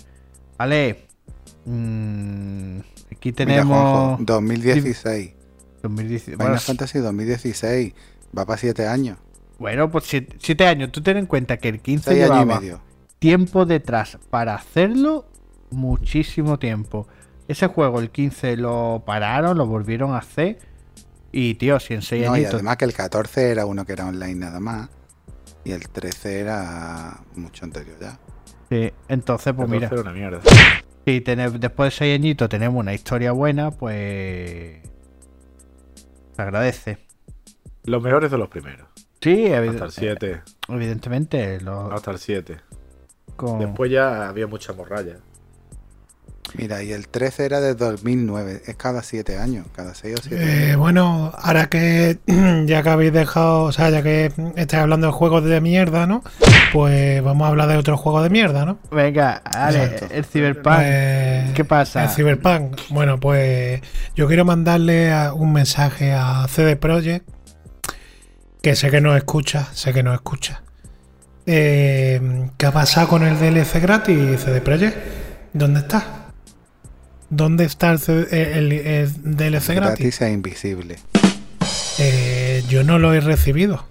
Vale. 0.57 1.10
Mm, 1.65 2.79
aquí 3.11 3.29
Mira, 3.29 3.35
tenemos. 3.35 3.67
Juanjo, 3.67 4.23
2016. 4.23 5.33
2010 5.83 6.23
Final 6.23 6.37
bueno, 6.37 6.59
Fantasy 6.59 6.99
2016. 6.99 7.93
Va 8.37 8.45
para 8.45 8.57
7 8.57 8.87
años. 8.87 9.17
bueno, 9.57 9.89
pues 9.89 10.05
7 10.05 10.67
años. 10.67 10.91
Tú 10.91 11.01
ten 11.01 11.17
en 11.17 11.25
cuenta 11.25 11.57
que 11.57 11.69
el 11.69 11.79
15 11.79 12.11
6 12.11 12.15
años 12.15 12.29
y 12.29 12.39
llevaba 12.39 12.59
medio. 12.59 12.81
tiempo 13.19 13.65
detrás 13.65 14.17
para 14.29 14.55
hacerlo, 14.55 15.25
muchísimo 15.71 16.59
tiempo. 16.59 17.07
Ese 17.47 17.67
juego, 17.67 17.99
el 17.99 18.11
15, 18.11 18.55
lo 18.57 19.03
pararon, 19.05 19.57
lo 19.57 19.65
volvieron 19.65 20.13
a 20.13 20.19
hacer. 20.19 20.59
Y 21.31 21.55
tío, 21.55 21.79
si 21.79 21.93
en 21.93 22.01
6 22.01 22.25
No, 22.27 22.37
y 22.37 22.45
además 22.45 22.77
que 22.77 22.85
el 22.85 22.93
14 22.93 23.51
era 23.51 23.65
uno 23.65 23.85
que 23.85 23.93
era 23.93 24.05
online 24.05 24.35
nada 24.35 24.59
más. 24.59 24.89
Y 25.63 25.71
el 25.71 25.89
13 25.89 26.39
era 26.39 27.19
mucho 27.35 27.65
anterior 27.65 27.97
ya. 27.99 28.19
sí, 28.69 28.91
entonces, 29.07 29.53
pues 29.53 29.69
mira, 29.69 29.89
era 29.91 30.01
una 30.01 30.11
mierda. 30.13 30.41
Si 31.05 31.21
tener- 31.21 31.59
después 31.59 31.93
de 31.93 31.97
6 31.97 32.15
añitos 32.15 32.49
tenemos 32.49 32.79
una 32.79 32.93
historia 32.93 33.31
buena, 33.31 33.71
pues. 33.71 34.81
Se 36.35 36.41
agradece. 36.41 36.97
Los 37.83 38.01
mejores 38.01 38.31
de 38.31 38.37
los 38.37 38.47
primeros. 38.49 38.87
Sí, 39.21 39.45
evi- 39.47 39.69
Hasta 39.69 39.85
el 39.85 39.91
7. 39.91 40.41
evidentemente. 40.69 41.59
Lo, 41.61 41.91
Hasta 41.91 42.11
el 42.11 42.17
7. 42.19 42.57
con- 43.35 43.59
Después 43.59 43.91
ya 43.91 44.29
había 44.29 44.47
mucha 44.47 44.73
morralla. 44.73 45.17
Mira, 46.55 46.83
y 46.83 46.91
el 46.91 47.07
13 47.07 47.45
era 47.45 47.61
de 47.61 47.75
2009. 47.75 48.63
Es 48.65 48.75
cada 48.75 49.03
7 49.03 49.37
años. 49.37 49.65
Cada 49.73 49.95
6 49.95 50.15
o 50.19 50.21
7 50.21 50.71
Eh, 50.71 50.75
bueno, 50.75 51.31
ahora 51.37 51.69
que 51.69 52.17
ya 52.65 52.83
que 52.83 52.89
habéis 52.89 53.13
dejado, 53.13 53.63
o 53.63 53.71
sea, 53.71 53.89
ya 53.89 54.01
que 54.03 54.31
estáis 54.55 54.81
hablando 54.83 55.07
de 55.07 55.13
juegos 55.13 55.45
de 55.45 55.61
mierda, 55.61 56.07
¿no? 56.07 56.23
Pues 56.73 57.23
vamos 57.23 57.45
a 57.45 57.49
hablar 57.49 57.69
de 57.69 57.77
otro 57.77 57.95
juego 57.97 58.21
de 58.21 58.29
mierda, 58.29 58.65
¿no? 58.65 58.79
Venga, 58.91 59.41
Ale, 59.45 59.83
Exacto. 59.83 60.07
el 60.13 60.25
Cyberpunk. 60.25 60.75
Pues, 60.75 61.51
¿Qué 61.53 61.65
pasa? 61.65 62.03
El 62.03 62.09
Cyberpunk. 62.09 62.77
Bueno, 62.89 63.17
pues 63.19 63.81
yo 64.15 64.27
quiero 64.27 64.43
mandarle 64.43 65.11
un 65.31 65.53
mensaje 65.53 66.11
a 66.13 66.45
CD 66.49 66.75
Projekt, 66.75 67.29
que 68.61 68.75
sé 68.75 68.89
que 68.91 68.99
no 68.99 69.15
escucha, 69.15 69.67
sé 69.73 69.93
que 69.93 70.03
no 70.03 70.13
escucha. 70.13 70.63
Eh, 71.45 72.49
¿Qué 72.57 72.65
ha 72.65 72.71
pasado 72.71 73.07
con 73.07 73.23
el 73.23 73.39
DLC 73.39 73.79
gratis, 73.81 74.41
CD 74.41 74.61
Projekt? 74.61 74.97
¿Dónde 75.53 75.79
está? 75.81 76.20
¿Dónde 77.31 77.63
está 77.63 77.91
el, 77.93 77.99
el- 78.31 78.71
el 78.73 79.11
DLC 79.37 79.73
gratis? 79.73 79.75
gratis 79.75 80.21
e 80.21 80.31
invisible. 80.31 80.99
Eh, 81.97 82.63
yo 82.69 82.83
no 82.83 82.99
lo 82.99 83.13
he 83.13 83.19
recibido. 83.19 83.85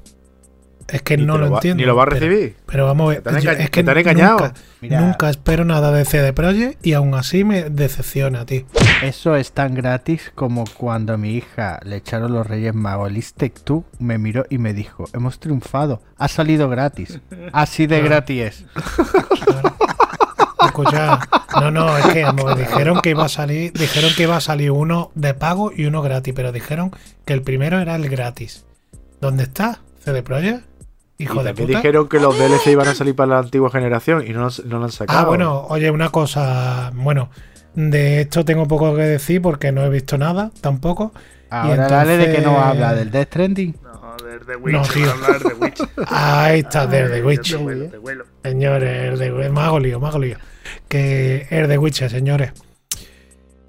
Es 0.89 1.03
que 1.03 1.17
no 1.17 1.39
lo, 1.39 1.49
va- 1.51 1.59
entiendo. 1.59 1.81
Ni 1.81 1.87
lo 1.87 1.95
va 1.95 2.03
a 2.03 2.07
recibir. 2.07 2.57
Pero 2.67 2.85
vamos 2.85 3.15
a 3.17 3.21
ver, 3.21 3.41
yo- 3.41 3.53
es 3.53 3.71
que 3.71 3.85
te 3.85 3.91
han 3.93 3.99
engañado. 3.99 4.39
nunca, 4.41 4.55
Mira. 4.81 5.01
nunca 5.01 5.31
espero 5.31 5.65
nada 5.65 5.93
de 5.93 6.05
CD 6.05 6.33
Projekt 6.33 6.85
y 6.85 6.95
aún 6.95 7.15
así 7.15 7.45
me 7.45 7.71
decepciona, 7.71 8.45
tío. 8.45 8.65
Eso 9.03 9.37
es 9.37 9.53
tan 9.53 9.75
gratis 9.75 10.33
como 10.35 10.65
cuando 10.77 11.15
a 11.15 11.17
mi 11.17 11.35
hija 11.37 11.79
le 11.85 11.95
echaron 11.97 12.33
los 12.33 12.45
Reyes 12.47 12.75
Magos 12.75 13.13
Two, 13.63 13.85
me 14.01 14.19
miró 14.19 14.45
y 14.51 14.59
me 14.59 14.75
dijo, 14.75 15.05
hemos 15.13 15.39
triunfado, 15.39 16.03
ha 16.19 16.27
salido 16.27 16.69
gratis. 16.69 17.21
Así 17.53 17.87
de 17.87 18.03
gratis 18.03 18.43
es. 18.43 18.65
Escucha, 20.83 21.21
no, 21.61 21.71
no, 21.71 21.97
es 21.99 22.07
que 22.07 22.25
dijeron 22.57 23.01
que 23.01 23.11
iba 23.11 23.25
a 23.25 23.29
salir, 23.29 23.73
dijeron 23.73 24.11
que 24.17 24.23
iba 24.25 24.37
a 24.37 24.41
salir 24.41 24.71
uno 24.71 25.11
de 25.15 25.35
pago 25.35 25.73
y 25.77 25.87
uno 25.87 26.03
gratis, 26.03 26.33
pero 26.35 26.53
dijeron 26.53 26.91
que 27.25 27.33
el 27.33 27.43
primero 27.43 27.79
era 27.81 27.95
el 27.97 28.09
gratis. 28.09 28.65
¿Dónde 29.21 29.45
está? 29.45 29.81
CD 30.05 30.23
Projekt, 30.23 30.65
hijo 31.19 31.41
y 31.43 31.45
de 31.45 31.55
puta. 31.55 31.67
dijeron 31.67 32.09
que 32.09 32.19
los 32.21 32.39
DLC 32.39 32.69
iban 32.69 32.89
a 32.89 32.95
salir 32.95 33.15
para 33.15 33.35
la 33.35 33.39
antigua 33.41 33.71
generación 33.71 34.25
y 34.27 34.31
no, 34.31 34.49
no 34.65 34.79
lo 34.79 34.85
han 34.85 34.93
sacado. 34.93 35.19
Ah, 35.19 35.25
bueno, 35.25 35.67
oye, 35.69 35.91
una 35.91 36.09
cosa, 36.11 36.91
bueno, 36.95 37.29
de 37.75 38.23
esto 38.23 38.45
tengo 38.45 38.67
poco 38.67 38.97
que 38.97 39.03
decir 39.03 39.43
porque 39.43 39.73
no 39.73 39.85
he 39.85 39.91
visto 39.91 40.17
nada 40.19 40.51
tampoco. 40.61 41.13
Ahora 41.51 41.89
dale 41.89 42.17
de 42.17 42.27
que 42.27 42.41
no 42.43 42.51
entonces- 42.51 42.63
habla, 42.65 42.95
del 42.95 43.11
Death 43.11 43.27
Stranding. 43.29 43.77
No, 43.83 44.17
de 44.25 44.39
The 44.39 44.57
Witch. 44.57 44.73
No, 44.75 44.81
No, 44.83 44.89
tío. 44.89 45.11
hablar 45.11 45.43
de 45.43 45.55
Witch. 45.55 45.81
Ahí 46.09 46.61
está, 46.61 46.87
del 46.87 47.11
The 47.11 47.25
Witch. 47.25 47.57
Señores, 48.43 49.13
el 49.13 49.19
de 49.19 49.51
me 49.51 49.61
hago 49.61 49.79
lío, 49.81 50.01
me 50.01 50.09
hago 50.09 50.19
lío. 50.19 50.37
Que 50.89 51.47
el 51.51 51.69
de 51.69 51.79
Witcher, 51.79 52.11
señores. 52.11 52.53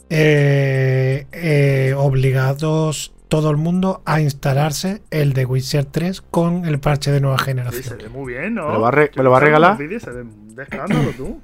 Eh, 0.09 1.25
eh, 1.31 1.93
obligados 1.97 3.13
todo 3.29 3.49
el 3.49 3.55
mundo 3.55 4.01
a 4.05 4.19
instalarse 4.19 5.01
el 5.09 5.31
de 5.31 5.45
Witcher 5.45 5.85
3 5.85 6.19
con 6.21 6.65
el 6.65 6.79
parche 6.81 7.11
de 7.11 7.21
nueva 7.21 7.37
Sí, 7.37 7.45
se 7.45 7.51
generación. 7.51 7.97
ve 7.97 8.09
muy 8.09 8.33
bien, 8.33 8.55
¿no? 8.55 8.67
¿Me 8.67 8.73
lo 8.73 8.81
va 8.81 8.87
a 8.89 8.91
re- 8.91 9.11
me 9.15 9.23
lo 9.23 9.31
va 9.31 9.37
a 9.37 9.39
regalar? 9.39 9.77
Se 9.77 9.87
ve 9.87 10.23
de 10.55 10.63
escándalo, 10.63 11.11
tú. 11.15 11.39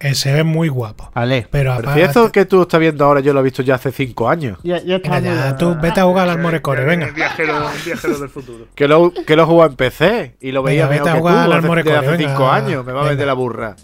Eh, 0.00 0.16
se 0.16 0.32
ve 0.32 0.42
muy 0.42 0.66
guapo. 0.68 1.12
Ale. 1.14 1.42
Pero 1.48 1.50
Pero 1.52 1.72
aparte, 1.74 1.94
si 1.94 2.00
eso 2.10 2.32
que 2.32 2.44
tú 2.44 2.62
estás 2.62 2.80
viendo 2.80 3.04
ahora 3.04 3.20
yo 3.20 3.32
lo 3.32 3.38
he 3.38 3.44
visto 3.44 3.62
ya 3.62 3.76
hace 3.76 3.92
5 3.92 4.28
años. 4.28 4.58
Ya, 4.64 4.78
ya 4.82 5.00
ya, 5.20 5.56
tú 5.56 5.76
vete 5.80 6.00
a 6.00 6.04
jugar 6.04 6.28
al 6.28 6.40
Morecore, 6.40 6.84
venga. 6.84 7.06
Viajero, 7.14 7.54
viajero 7.84 8.18
del 8.18 8.28
futuro. 8.28 8.66
Que 8.74 8.88
lo, 8.88 9.12
que 9.12 9.36
lo 9.36 9.46
jugó 9.46 9.64
en 9.64 9.76
PC 9.76 10.38
y 10.40 10.50
lo 10.50 10.64
veía 10.64 10.88
Venga, 10.88 10.98
vete 11.04 11.10
a 11.10 11.12
que 11.12 11.18
jugar 11.20 11.34
tú 11.46 11.52
al 11.52 11.58
hace, 11.58 11.68
Morecore, 11.68 11.92
de 11.92 11.98
hace 12.00 12.16
venga. 12.16 12.30
5 12.30 12.48
años. 12.50 12.84
Me 12.84 12.90
va 12.92 12.98
a 12.98 13.02
Venga. 13.02 13.08
vender 13.10 13.26
la 13.28 13.34
burra. 13.34 13.76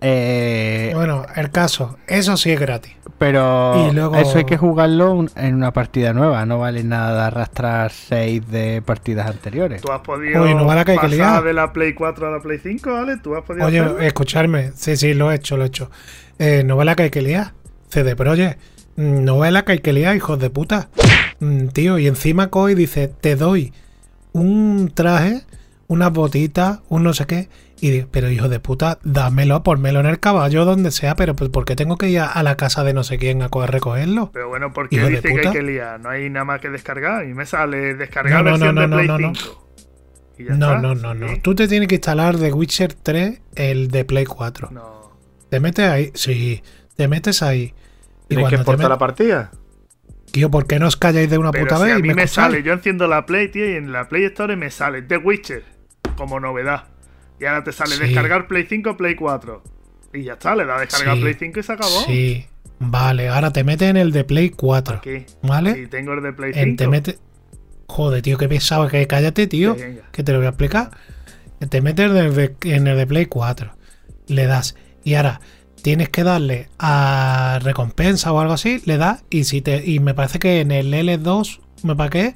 Eh, 0.00 0.92
Bueno, 0.94 1.26
el 1.36 1.50
caso, 1.50 1.96
eso 2.06 2.36
sí 2.36 2.50
es 2.50 2.60
gratis. 2.60 2.92
pero 3.18 3.88
y 3.88 3.94
luego- 3.94 4.16
eso 4.16 4.38
hay 4.38 4.44
que 4.44 4.56
jugarlo 4.56 5.12
un- 5.12 5.30
en 5.36 5.54
una 5.54 5.72
partida 5.72 6.12
nueva. 6.12 6.44
No 6.46 6.58
vale 6.58 6.82
nada 6.84 7.26
arrastrar 7.28 7.90
save 7.92 8.40
de 8.48 8.82
partidas 8.82 9.28
anteriores. 9.28 9.80
¿Tú 9.80 9.92
has 9.92 10.00
podido 10.00 10.42
Oye, 10.42 10.54
no 10.54 10.64
vale 10.64 10.84
que 10.84 10.92
hay 10.92 10.98
que 10.98 11.08
pasar 11.18 11.44
de 11.44 11.52
la 11.52 11.72
Play 11.72 11.94
4 11.94 12.26
a 12.26 12.30
la 12.30 12.40
Play 12.40 12.58
5, 12.62 12.92
¿vale? 12.92 13.16
¿Tú 13.18 13.34
has 13.36 13.42
podido 13.44 13.66
Oye, 13.66 13.80
hacerlo? 13.80 14.00
escucharme. 14.00 14.72
Sí, 14.74 14.96
sí, 14.96 15.14
lo 15.14 15.30
he 15.30 15.36
hecho, 15.36 15.56
lo 15.56 15.64
he 15.64 15.66
hecho. 15.68 15.90
Eh, 16.38 16.62
novela 16.64 16.94
que 16.96 17.04
hay 17.04 17.10
que 17.10 17.22
liar. 17.22 17.52
CD 17.88 18.16
Projekt. 18.16 18.58
Mm, 18.96 19.24
Novela 19.24 19.64
que 19.64 19.72
hay 19.72 19.78
que 19.78 19.92
liar, 19.92 20.14
hijos 20.16 20.38
de 20.38 20.50
puta. 20.50 20.88
Mm, 21.40 21.68
Tío, 21.68 21.98
y 21.98 22.06
encima 22.06 22.50
y 22.70 22.74
dice, 22.74 23.08
te 23.08 23.36
doy 23.36 23.72
un 24.32 24.90
traje, 24.94 25.42
unas 25.88 26.12
botitas, 26.12 26.80
un 26.88 27.02
no 27.02 27.14
sé 27.14 27.26
qué. 27.26 27.48
Y 27.84 27.90
digo, 27.90 28.08
pero 28.12 28.30
hijo 28.30 28.48
de 28.48 28.60
puta, 28.60 29.00
dámelo, 29.02 29.64
ponmelo 29.64 29.98
en 29.98 30.06
el 30.06 30.20
caballo, 30.20 30.64
donde 30.64 30.92
sea, 30.92 31.16
pero 31.16 31.34
pues, 31.34 31.50
¿por 31.50 31.64
qué 31.64 31.74
tengo 31.74 31.98
que 31.98 32.08
ir 32.10 32.20
a, 32.20 32.40
la 32.44 32.56
casa 32.56 32.84
de 32.84 32.94
no 32.94 33.02
sé 33.02 33.18
quién 33.18 33.42
a 33.42 33.48
co- 33.48 33.62
a 33.62 33.66
recogerlo? 33.66 34.30
Pero 34.32 34.48
bueno, 34.48 34.72
porque 34.72 34.94
Hijo 34.96 35.06
de 35.06 35.10
dice 35.16 35.22
que 35.22 35.28
hay 35.30 35.36
puta. 35.38 35.50
que 35.52 35.62
liar? 35.62 35.98
No 36.00 36.08
hay 36.10 36.30
nada 36.30 36.44
más 36.44 36.60
que 36.60 36.70
descargar. 36.70 37.26
Y 37.26 37.34
me 37.34 37.44
sale 37.44 37.94
descargar 37.94 38.44
No, 38.44 38.50
no, 38.50 38.50
versión 38.52 38.74
no, 38.76 38.80
de 38.82 38.86
no, 38.86 38.96
Play 38.96 39.08
no, 39.08 39.18
no. 39.18 39.34
5. 39.34 39.68
Y 40.38 40.44
ya 40.44 40.54
No, 40.54 40.66
está. 40.68 40.80
no, 40.80 40.94
no, 40.94 41.14
no. 41.14 41.28
Sí. 41.28 41.40
Tú 41.42 41.56
te 41.56 41.66
tienes 41.66 41.88
que 41.88 41.96
instalar 41.96 42.38
The 42.38 42.52
Witcher 42.52 42.94
3, 42.94 43.40
el 43.56 43.88
de 43.88 44.04
Play 44.04 44.26
4. 44.26 44.68
No. 44.70 45.10
Te 45.50 45.58
metes 45.58 45.88
ahí, 45.88 46.12
sí, 46.14 46.62
te 46.96 47.08
metes 47.08 47.42
ahí. 47.42 47.74
Y 48.28 48.36
¿Tienes 48.36 48.48
que 48.48 48.50
cuando 48.50 48.50
te 48.50 48.54
exportar 48.54 48.90
la 48.90 48.98
partida? 48.98 49.50
Tío, 50.30 50.52
¿por 50.52 50.68
qué 50.68 50.78
no 50.78 50.86
os 50.86 50.96
calláis 50.96 51.28
de 51.28 51.36
una 51.36 51.50
Pero 51.50 51.64
puta 51.64 51.78
si 51.78 51.82
vez? 51.82 51.92
a 51.94 51.98
y 51.98 52.02
mí 52.02 52.14
me, 52.14 52.22
escucháis? 52.22 52.30
sale, 52.30 52.62
yo 52.62 52.72
enciendo 52.74 53.08
la 53.08 53.26
Play, 53.26 53.48
tío, 53.48 53.68
y 53.68 53.74
en 53.74 53.90
la 53.90 54.08
Play 54.08 54.24
Store 54.26 54.54
me 54.56 54.70
sale 54.70 55.02
The 55.02 55.16
Witcher 55.16 55.64
como 56.16 56.38
novedad. 56.38 56.84
Y 57.42 57.46
ahora 57.46 57.64
te 57.64 57.72
sale 57.72 57.96
Sí. 57.96 58.00
descargar 58.02 58.46
Play 58.46 58.66
5, 58.68 58.96
Play 58.96 59.16
4. 59.16 59.62
Y 60.14 60.22
ya 60.22 60.34
está, 60.34 60.54
le 60.54 60.64
da 60.64 60.76
a 60.76 60.80
descargar 60.80 61.16
Sí. 61.16 61.22
Play 61.22 61.34
5 61.38 61.60
y 61.60 61.62
se 61.64 61.72
acabó. 61.72 62.04
Sí, 62.06 62.46
vale, 62.78 63.28
ahora 63.28 63.52
te 63.52 63.64
metes 63.64 63.90
en 63.90 63.96
el 63.96 64.12
de 64.12 64.22
Play 64.24 64.50
4. 64.50 64.98
Aquí. 64.98 65.26
¿Vale? 65.42 65.80
Y 65.82 65.86
tengo 65.88 66.12
el 66.14 66.22
de 66.22 66.32
Play 66.32 66.52
En 66.54 66.64
5. 66.70 66.76
te 66.76 66.88
mete... 66.88 67.18
Joder, 67.88 68.22
tío, 68.22 68.38
qué 68.38 68.48
pesado, 68.48 68.86
que 68.88 69.06
cállate, 69.06 69.46
tío. 69.48 69.74
Sí, 69.74 69.82
venga. 69.82 70.02
Que 70.12 70.22
te 70.22 70.32
lo 70.32 70.38
voy 70.38 70.46
a 70.46 70.50
explicar. 70.50 70.90
Te 71.68 71.80
metes 71.82 72.10
en 72.10 72.16
el 72.16 72.34
de, 72.34 72.54
en 72.64 72.86
el 72.86 72.96
de 72.96 73.06
Play 73.06 73.26
4. 73.26 73.74
Le 74.28 74.46
das. 74.46 74.76
Y 75.04 75.14
ahora 75.14 75.40
tienes 75.82 76.08
que 76.08 76.22
darle 76.24 76.68
a 76.78 77.58
recompensa 77.62 78.32
o 78.32 78.40
algo 78.40 78.54
así. 78.54 78.80
Le 78.86 78.96
das. 78.96 79.24
Y 79.30 79.44
si 79.44 79.60
te. 79.62 79.84
Y 79.84 79.98
me 79.98 80.14
parece 80.14 80.38
que 80.38 80.60
en 80.60 80.70
el 80.70 80.92
L2, 80.94 81.60
me 81.82 81.94
para 81.96 82.08
qué, 82.08 82.34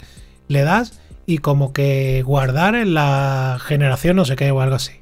le 0.49 0.63
das. 0.63 1.01
Y 1.27 1.39
como 1.39 1.73
que 1.73 2.23
guardar 2.25 2.75
en 2.77 2.95
la 2.95 3.59
generación, 3.65 4.17
no 4.17 4.25
sé 4.25 4.37
qué, 4.37 4.51
o 4.53 4.61
algo 4.61 4.77
así. 4.77 4.93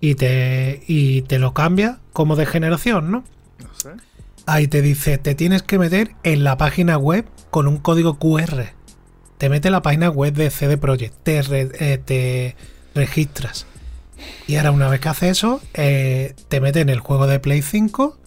Y 0.00 0.14
te. 0.16 0.82
Y 0.86 1.22
te 1.22 1.38
lo 1.38 1.54
cambia 1.54 1.98
como 2.12 2.36
de 2.36 2.46
generación, 2.46 3.10
¿no? 3.10 3.24
No 3.58 3.68
sé. 3.74 3.90
Ahí 4.46 4.66
te 4.68 4.82
dice, 4.82 5.18
te 5.18 5.34
tienes 5.34 5.62
que 5.62 5.78
meter 5.78 6.12
en 6.24 6.44
la 6.44 6.56
página 6.56 6.98
web 6.98 7.24
con 7.50 7.68
un 7.68 7.78
código 7.78 8.18
QR. 8.18 8.72
Te 9.38 9.48
mete 9.48 9.68
en 9.68 9.72
la 9.72 9.82
página 9.82 10.10
web 10.10 10.34
de 10.34 10.50
CD 10.50 10.76
Projekt, 10.76 11.14
te, 11.22 11.42
re- 11.42 11.70
eh, 11.78 11.98
te 11.98 12.56
registras. 12.94 13.66
Y 14.46 14.56
ahora 14.56 14.72
una 14.72 14.88
vez 14.88 15.00
que 15.00 15.08
haces 15.08 15.30
eso, 15.38 15.60
eh, 15.74 16.34
te 16.48 16.60
mete 16.60 16.80
en 16.80 16.88
el 16.90 17.00
juego 17.00 17.26
de 17.26 17.40
Play 17.40 17.62
5, 17.62 18.18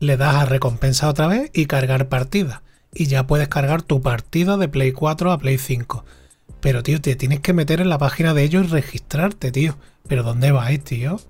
le 0.00 0.16
das 0.16 0.34
a 0.36 0.44
recompensa 0.46 1.08
otra 1.08 1.26
vez 1.26 1.50
y 1.52 1.66
cargar 1.66 2.08
partida. 2.08 2.62
Y 2.94 3.06
ya 3.06 3.26
puedes 3.26 3.48
cargar 3.48 3.82
tu 3.82 4.00
partida 4.02 4.56
de 4.56 4.68
Play 4.68 4.92
4 4.92 5.32
a 5.32 5.38
Play 5.38 5.58
5. 5.58 6.04
Pero 6.62 6.82
tío, 6.82 7.00
te 7.02 7.14
tienes 7.16 7.40
que 7.40 7.52
meter 7.52 7.80
en 7.82 7.90
la 7.90 7.98
página 7.98 8.32
de 8.32 8.44
ellos 8.44 8.64
y 8.66 8.70
registrarte, 8.70 9.52
tío. 9.52 9.76
Pero 10.08 10.22
¿dónde 10.22 10.50
vais, 10.52 10.82
tío? 10.82 11.20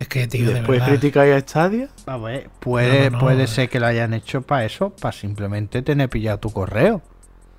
Es 0.00 0.08
que, 0.08 0.24
¿Y 0.24 0.26
tío, 0.26 0.48
de 0.48 0.54
después 0.54 0.80
verdad. 0.80 0.88
criticáis 0.98 1.32
a 1.34 1.40
Stadia? 1.40 1.88
A 2.06 2.16
ver, 2.18 2.50
puede, 2.60 3.04
No, 3.04 3.10
no, 3.10 3.10
no, 3.18 3.18
puede 3.20 3.44
eh. 3.44 3.46
ser 3.46 3.68
que 3.70 3.78
lo 3.80 3.86
hayan 3.86 4.12
hecho 4.14 4.42
para 4.42 4.64
eso, 4.64 4.90
para 4.90 5.12
simplemente 5.12 5.80
tener 5.82 6.08
pillado 6.10 6.38
tu 6.40 6.50
correo. 6.50 7.00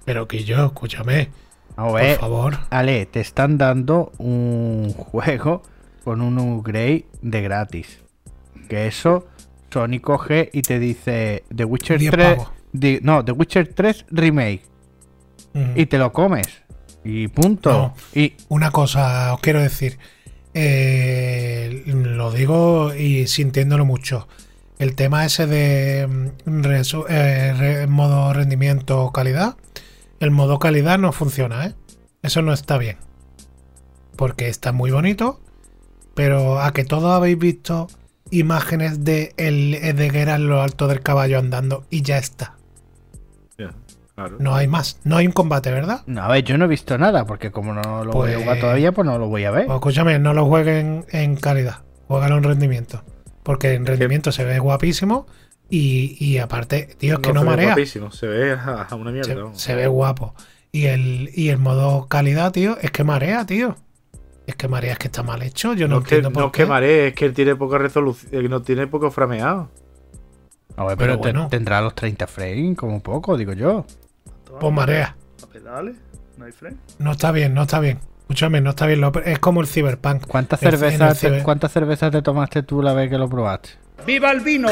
Pero 0.05 0.27
que 0.27 0.43
yo, 0.43 0.65
escúchame. 0.65 1.29
A 1.77 1.85
Por 1.87 2.01
ver, 2.01 2.19
favor. 2.19 2.59
Ale, 2.69 3.05
te 3.05 3.21
están 3.21 3.57
dando 3.57 4.11
un 4.17 4.93
juego 4.93 5.63
con 6.03 6.21
un 6.21 6.37
upgrade 6.37 7.05
de 7.21 7.41
gratis. 7.41 7.99
Que 8.67 8.87
eso, 8.87 9.25
Sony 9.71 9.99
coge 10.01 10.49
y 10.53 10.61
te 10.63 10.79
dice 10.79 11.45
The 11.55 11.63
Witcher 11.65 11.97
10 11.99 12.11
3. 12.11 12.35
pavos. 12.35 12.51
di- 12.73 12.99
no, 13.01 13.23
The 13.23 13.31
Witcher 13.31 13.73
3 13.73 14.05
Remake. 14.11 14.63
Y 15.75 15.85
te 15.85 15.97
lo 15.99 16.11
comes. 16.11 16.62
Y 17.05 17.27
punto. 17.27 17.71
No. 17.71 17.93
Y 18.13 18.33
Una 18.49 18.71
cosa 18.71 19.33
os 19.33 19.39
quiero 19.41 19.61
decir. 19.61 19.97
Eh, 20.53 21.83
lo 21.87 22.31
digo 22.31 22.93
y 22.93 23.27
sintiéndolo 23.27 23.85
mucho. 23.85 24.27
El 24.79 24.95
tema 24.95 25.25
ese 25.25 25.47
de 25.47 26.07
mm, 26.07 26.61
eh, 27.09 27.53
re- 27.57 27.87
modo 27.87 28.33
rendimiento 28.33 29.11
calidad. 29.11 29.55
El 30.19 30.31
modo 30.31 30.59
calidad 30.59 30.97
no 30.99 31.11
funciona, 31.11 31.65
¿eh? 31.65 31.73
Eso 32.21 32.41
no 32.41 32.53
está 32.53 32.77
bien. 32.77 32.97
Porque 34.15 34.47
está 34.47 34.71
muy 34.71 34.91
bonito. 34.91 35.39
Pero 36.13 36.61
a 36.61 36.71
que 36.73 36.85
todos 36.85 37.11
habéis 37.15 37.39
visto 37.39 37.87
imágenes 38.29 39.03
de 39.03 39.33
el 39.37 39.71
de 39.95 40.09
Geralt 40.09 40.41
en 40.43 40.49
lo 40.49 40.61
alto 40.61 40.87
del 40.87 41.01
caballo 41.01 41.39
andando 41.39 41.85
y 41.89 42.03
ya 42.03 42.17
está. 42.19 42.55
Claro. 44.15 44.37
No 44.39 44.53
hay 44.55 44.67
más. 44.67 44.99
No 45.03 45.17
hay 45.17 45.25
un 45.25 45.31
combate, 45.33 45.71
¿verdad? 45.71 46.01
no, 46.05 46.21
a 46.23 46.27
ver, 46.27 46.43
yo 46.43 46.57
no 46.57 46.65
he 46.65 46.67
visto 46.67 46.97
nada, 46.99 47.25
porque 47.25 47.49
como 47.51 47.73
no 47.73 48.03
lo 48.05 48.11
voy 48.11 48.29
a 48.31 48.33
Pues- 48.35 48.43
jugar 48.43 48.59
todavía, 48.59 48.91
pues 48.91 49.05
no 49.07 49.17
lo 49.17 49.27
voy 49.27 49.43
a 49.45 49.51
ver. 49.51 49.65
Pues 49.65 49.75
escúchame, 49.77 50.19
no 50.19 50.33
lo 50.33 50.45
jueguen 50.45 51.05
en 51.09 51.35
calidad, 51.35 51.81
juégalo 52.07 52.37
en 52.37 52.43
rendimiento. 52.43 53.03
Porque 53.41 53.73
en 53.73 53.85
rendimiento 53.85 54.31
se 54.31 54.43
ve 54.45 54.59
guapísimo 54.59 55.25
y, 55.69 56.15
y 56.23 56.37
aparte, 56.37 56.95
tío, 56.97 57.15
es 57.15 57.19
que 57.21 57.33
no, 57.33 57.39
se 57.41 57.45
ve 57.45 57.49
marea. 57.51 57.67
guapísimo, 57.69 58.11
Se 58.11 58.27
ve 58.27 58.51
a, 58.53 58.83
a 58.89 58.95
una 58.95 59.11
mierda. 59.11 59.33
Se, 59.53 59.73
ve 59.75 59.87
guapo. 59.87 60.35
Y 60.71 60.85
el, 60.85 61.29
y 61.33 61.49
el 61.49 61.57
modo 61.57 62.07
calidad, 62.07 62.51
tío, 62.51 62.77
es 62.81 62.91
que 62.91 63.03
marea, 63.03 63.45
tío. 63.45 63.75
Es 64.45 64.55
que 64.55 64.67
marea, 64.67 64.93
es 64.93 64.99
que 64.99 65.07
está 65.07 65.23
mal 65.23 65.41
hecho. 65.41 65.73
Yo 65.73 65.87
no, 65.87 65.95
No, 65.95 66.01
es 66.01 66.07
que, 66.07 66.15
entiendo 66.15 66.33
por 66.33 66.41
no 66.43 66.47
es 66.47 66.53
que 66.53 66.65
maree, 66.65 67.07
es 67.07 67.13
que 67.15 67.25
él 67.25 67.33
tiene 67.33 67.55
poca 67.55 67.77
resolución, 67.79 68.49
no 68.49 68.61
tiene 68.61 68.85
poco 68.87 69.09
frameado. 69.09 69.69
A 70.75 70.85
ver, 70.85 70.97
pero 70.97 71.19
pero, 71.21 71.43
te- 71.45 71.57
tendrá 71.57 71.81
los 71.81 71.95
30 71.95 72.27
frames, 72.27 72.77
como 72.77 73.01
poco, 73.01 73.37
digo 73.37 73.53
yo. 73.53 73.85
Toma, 74.59 74.59
Pues 74.61 74.73
marea. 74.73 75.15
a 75.43 75.47
pedales, 75.47 75.95
no 76.37 76.45
hay 76.45 76.51
freno. 76.51 76.77
No 76.99 77.11
está 77.11 77.31
bien, 77.31 77.53
no 77.53 77.63
está 77.63 77.79
bien. 77.79 77.99
Escúchame, 78.21 78.61
no 78.61 78.71
está 78.71 78.85
bien. 78.87 79.01
Lo- 79.01 79.11
es 79.23 79.39
como 79.39 79.61
el 79.61 79.67
Cyberpunk. 79.67 80.25
¿Cuántas 80.27 80.61
El- 80.63 80.69
en 80.69 80.73
el 80.75 80.79
cervezas, 80.79 81.23
ciber- 81.23 81.43
¿Cuántas 81.43 81.71
cervezas 81.71 82.11
te 82.11 82.21
tomaste 82.21 82.63
tú 82.63 82.81
la 82.81 82.93
vez 82.93 83.09
que 83.09 83.17
lo 83.17 83.29
probaste? 83.29 83.69
¡Viva 84.07 84.31
el 84.31 84.39
vino! 84.41 84.69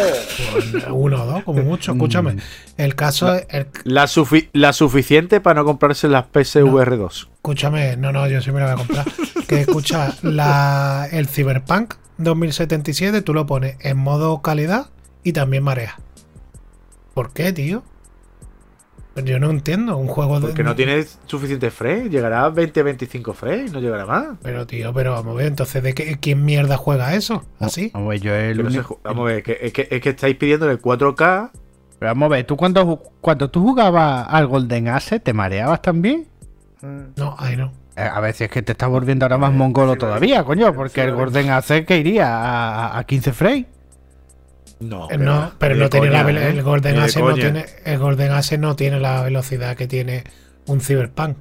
Pues, 0.52 0.86
uno 0.90 1.24
o 1.24 1.26
dos, 1.26 1.44
como 1.44 1.62
mucho. 1.62 1.92
Escúchame. 1.94 2.38
El 2.78 2.96
caso 2.96 3.34
es. 3.36 3.46
el- 3.50 3.68
La, 3.84 4.06
sufi- 4.08 4.50
la 4.54 4.74
suficiente 4.74 5.42
para 5.42 5.62
no 5.62 5.66
comprarse 5.66 6.08
las 6.08 6.26
PSVR 6.28 6.98
2. 6.98 7.30
Escúchame, 7.36 7.98
no, 7.98 8.12
no, 8.12 8.28
yo 8.28 8.42
sí 8.42 8.52
me 8.52 8.60
la 8.62 8.74
voy 8.74 8.74
a 8.74 8.78
comprar. 8.88 9.06
que 9.48 9.62
escucha, 9.62 10.14
la, 10.24 11.08
el 11.12 11.28
Cyberpunk 11.28 11.96
2077 12.18 13.22
tú 13.22 13.34
lo 13.34 13.46
pones 13.46 13.76
en 13.82 13.98
modo 13.98 14.42
calidad 14.42 14.88
y 15.24 15.34
también 15.34 15.64
marea. 15.64 15.98
¿Por 17.14 17.32
qué, 17.34 17.52
tío? 17.52 17.84
Pues 19.14 19.26
Yo 19.26 19.40
no 19.40 19.50
entiendo. 19.50 19.98
Un 19.98 20.08
juego 20.08 20.40
de. 20.40 20.48
Porque 20.48 20.64
no 20.64 20.76
tiene 20.76 21.06
suficiente 21.26 21.70
frame. 21.70 22.10
Llegará 22.10 22.46
a 22.46 22.50
20-25 22.54 23.34
frames, 23.34 23.74
no 23.74 23.80
llegará 23.80 24.06
más. 24.06 24.38
Pero, 24.42 24.66
tío, 24.66 24.94
pero 24.94 25.12
vamos 25.12 25.34
a 25.34 25.38
ver, 25.38 25.48
entonces, 25.48 25.84
¿de 25.84 25.94
qué, 25.94 26.18
quién 26.20 26.46
mierda 26.46 26.78
juega 26.78 27.14
eso? 27.16 27.44
¿Así? 27.60 27.92
Vamos 27.94 28.08
a 28.08 28.10
ver, 28.12 28.22
yo 28.22 28.34
el 28.36 28.58
Pero 28.58 28.70
se 28.72 28.78
único- 28.80 28.96
ju- 28.96 29.00
vamos 29.04 29.22
a 29.24 29.34
ver, 29.34 29.44
que- 29.44 29.58
es, 29.62 29.74
que, 29.74 29.88
es 29.92 30.02
que 30.02 30.10
estáis 30.10 30.36
pidiendo 30.38 30.70
el 30.72 30.80
4K. 30.82 31.52
Pero 32.00 32.10
vamos 32.10 32.26
a 32.28 32.30
ver, 32.30 32.46
¿tú 32.46 32.56
cuando, 32.58 33.02
cuando 33.20 33.50
tú 33.52 33.62
jugabas 33.62 34.28
al 34.30 34.48
Golden 34.48 34.88
Ace, 34.88 35.20
te 35.20 35.34
mareabas 35.34 35.82
también? 35.82 36.26
No, 37.16 37.36
ahí 37.38 37.56
no. 37.58 37.72
Eh, 37.96 38.02
A 38.02 38.20
ver 38.22 38.34
si 38.34 38.46
es 38.46 38.50
que 38.50 38.62
te 38.62 38.72
estás 38.72 38.90
volviendo 38.90 39.26
ahora 39.26 39.38
más 39.38 39.54
mongolo 39.54 39.98
todavía, 39.98 40.44
coño, 40.46 40.74
porque 40.74 41.02
el 41.04 41.14
Golden 41.14 41.50
Ace 41.52 41.86
que 41.86 41.98
iría 41.98 42.28
a, 42.38 42.98
a 42.98 43.04
15 43.04 43.34
frames. 43.34 43.66
No, 44.82 45.08
Eh, 45.12 45.18
no, 45.18 45.52
pero 45.60 45.76
no 45.76 45.90
tiene 45.90 46.10
la 46.10 46.24
coña, 46.24 46.40
velo- 46.40 46.40
¿eh? 46.42 46.50
el 46.50 46.64
Golden 46.64 46.98
Ace 47.00 47.20
no 47.22 47.34
tiene 47.36 47.66
el 47.86 48.00
Golden 48.00 48.32
Ace 48.32 48.58
no 48.58 48.76
tiene 48.76 49.00
la 49.00 49.22
velocidad 49.22 49.76
que 49.78 49.88
tiene 49.88 50.24
un 50.66 50.82
Cyberpunk 50.82 51.38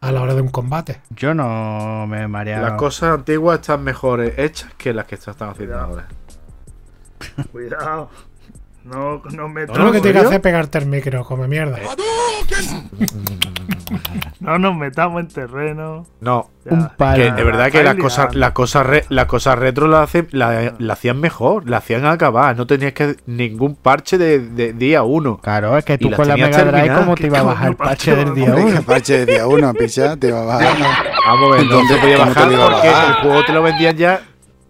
a 0.00 0.12
la 0.12 0.20
hora 0.22 0.34
de 0.34 0.40
un 0.42 0.48
combate. 0.48 1.00
Yo 1.10 1.34
no 1.34 2.06
me 2.06 2.28
mareaba. 2.28 2.68
Las 2.70 2.78
cosas 2.78 3.14
antiguas 3.14 3.60
están 3.60 3.82
mejores 3.82 4.38
hechas 4.38 4.72
que 4.78 4.92
las 4.94 5.06
que 5.06 5.16
se 5.16 5.30
están 5.30 5.50
haciendo 5.50 5.78
ahora. 5.78 6.06
Cuidado. 7.52 8.10
No, 8.84 9.22
no 9.32 9.48
me 9.48 9.66
Tú 9.66 9.80
lo 9.80 9.90
que 9.92 9.96
¿en 9.98 10.02
tienes 10.02 10.20
que 10.22 10.26
hacer 10.26 10.36
es 10.38 10.42
pegarte 10.42 10.78
el 10.78 10.86
micro, 10.86 11.24
come 11.24 11.48
mierda. 11.48 11.78
No 14.40 14.58
nos 14.58 14.76
metamos 14.76 15.20
en 15.22 15.28
terreno. 15.28 16.06
No, 16.20 16.50
Ya. 16.64 16.72
Un 16.72 16.88
palo. 16.96 17.16
que 17.22 17.32
de 17.32 17.44
verdad 17.44 17.70
que 17.70 17.82
las 17.82 17.94
cosas, 17.96 18.34
las 18.34 18.52
cosas, 18.52 18.86
re- 18.86 19.04
las 19.08 19.24
cosas 19.26 19.58
retro 19.58 19.86
las 19.88 20.02
hacen, 20.02 20.28
la, 20.32 20.74
la 20.78 20.92
hacían 20.92 21.18
mejor, 21.18 21.68
la 21.68 21.78
hacían 21.78 22.04
acabar. 22.04 22.56
No 22.56 22.66
tenías 22.66 22.92
que 22.92 23.16
ningún 23.26 23.74
parche 23.74 24.18
de, 24.18 24.38
de 24.40 24.72
día 24.74 25.02
uno. 25.02 25.38
Claro, 25.38 25.76
es 25.78 25.84
que 25.84 25.96
tú 25.98 26.10
las 26.10 26.18
con 26.18 26.28
la 26.28 26.36
Mega 26.36 26.64
Drive, 26.64 26.94
¿cómo 26.94 27.14
te 27.14 27.22
¿qué 27.22 27.26
iba 27.28 27.38
a 27.38 27.42
bajar 27.42 27.68
el 27.68 27.76
parche 27.76 28.16
del 28.16 28.34
día 28.34 28.46
Hombre, 28.54 28.64
1? 28.64 28.74
que 28.76 28.82
parche 28.82 29.24
de 29.24 29.32
día 29.32 29.46
uno, 29.46 29.72
picha, 29.74 30.16
te 30.16 30.30
va 30.32 30.42
a 30.42 30.44
bajar. 30.44 30.76
Vamos 31.26 31.52
a 31.52 31.56
ver, 31.56 31.66
no 31.66 31.72
¿Dónde- 31.76 31.94
se 31.94 32.00
podía 32.00 32.16
te 32.16 32.22
bajar 32.24 32.52
iba 32.52 32.70
porque 32.70 32.88
bajar? 32.88 33.08
el 33.08 33.14
juego 33.22 33.44
te 33.46 33.52
lo 33.52 33.62
vendían 33.62 33.96
ya 33.96 34.20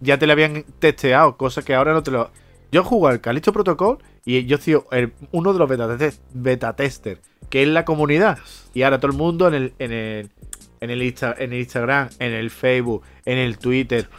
ya 0.01 0.17
te 0.19 0.27
lo 0.27 0.33
habían 0.33 0.63
testeado, 0.79 1.35
cosa 1.37 1.61
que 1.63 1.73
ahora 1.75 1.91
no 1.93 2.03
te 2.03 2.11
lo. 2.11 2.29
Yo 2.71 2.83
juego 2.83 3.07
al 3.07 3.21
Calixto 3.21 3.53
Protocol 3.53 3.97
y 4.25 4.45
yo 4.45 4.57
soy 4.57 4.77
el- 4.91 5.13
uno 5.31 5.53
de 5.53 5.59
los 5.59 5.69
beta, 5.69 5.87
test- 5.97 6.19
beta 6.33 6.75
tester, 6.75 7.19
que 7.49 7.61
es 7.63 7.67
la 7.69 7.85
comunidad. 7.85 8.37
Y 8.73 8.81
ahora 8.83 8.99
todo 8.99 9.11
el 9.11 9.17
mundo 9.17 9.47
en 9.47 9.53
el, 9.53 9.73
en 9.79 9.91
el, 9.91 10.29
en 10.81 10.89
el, 10.89 11.01
Insta- 11.01 11.35
en 11.37 11.53
el 11.53 11.59
Instagram, 11.59 12.09
en 12.19 12.33
el 12.33 12.49
Facebook, 12.49 13.03
en 13.25 13.37
el 13.37 13.57
Twitter. 13.57 14.09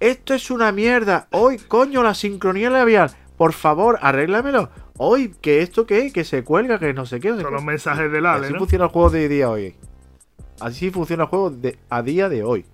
Esto 0.00 0.34
es 0.34 0.50
una 0.50 0.72
mierda. 0.72 1.28
Hoy, 1.30 1.58
coño, 1.58 2.02
la 2.02 2.14
sincronía 2.14 2.70
labial. 2.70 3.10
Por 3.36 3.52
favor, 3.52 3.98
arréglamelo. 4.02 4.68
Hoy, 4.98 5.34
que 5.40 5.62
esto 5.62 5.86
qué, 5.86 6.12
que 6.12 6.24
se 6.24 6.44
cuelga, 6.44 6.78
que 6.78 6.92
no 6.92 7.06
sé 7.06 7.20
qué. 7.20 7.30
Son 7.30 7.52
los 7.52 7.64
mensajes 7.64 8.10
del 8.12 8.26
Ale, 8.26 8.46
Así 8.46 8.52
¿no? 8.52 8.58
funciona 8.58 8.84
el 8.84 8.90
juego 8.90 9.10
de 9.10 9.28
día 9.28 9.48
hoy. 9.50 9.74
Así 10.60 10.90
funciona 10.90 11.24
el 11.24 11.28
juego 11.28 11.50
de, 11.50 11.78
a 11.88 12.02
día 12.02 12.28
de 12.28 12.42
hoy. 12.44 12.64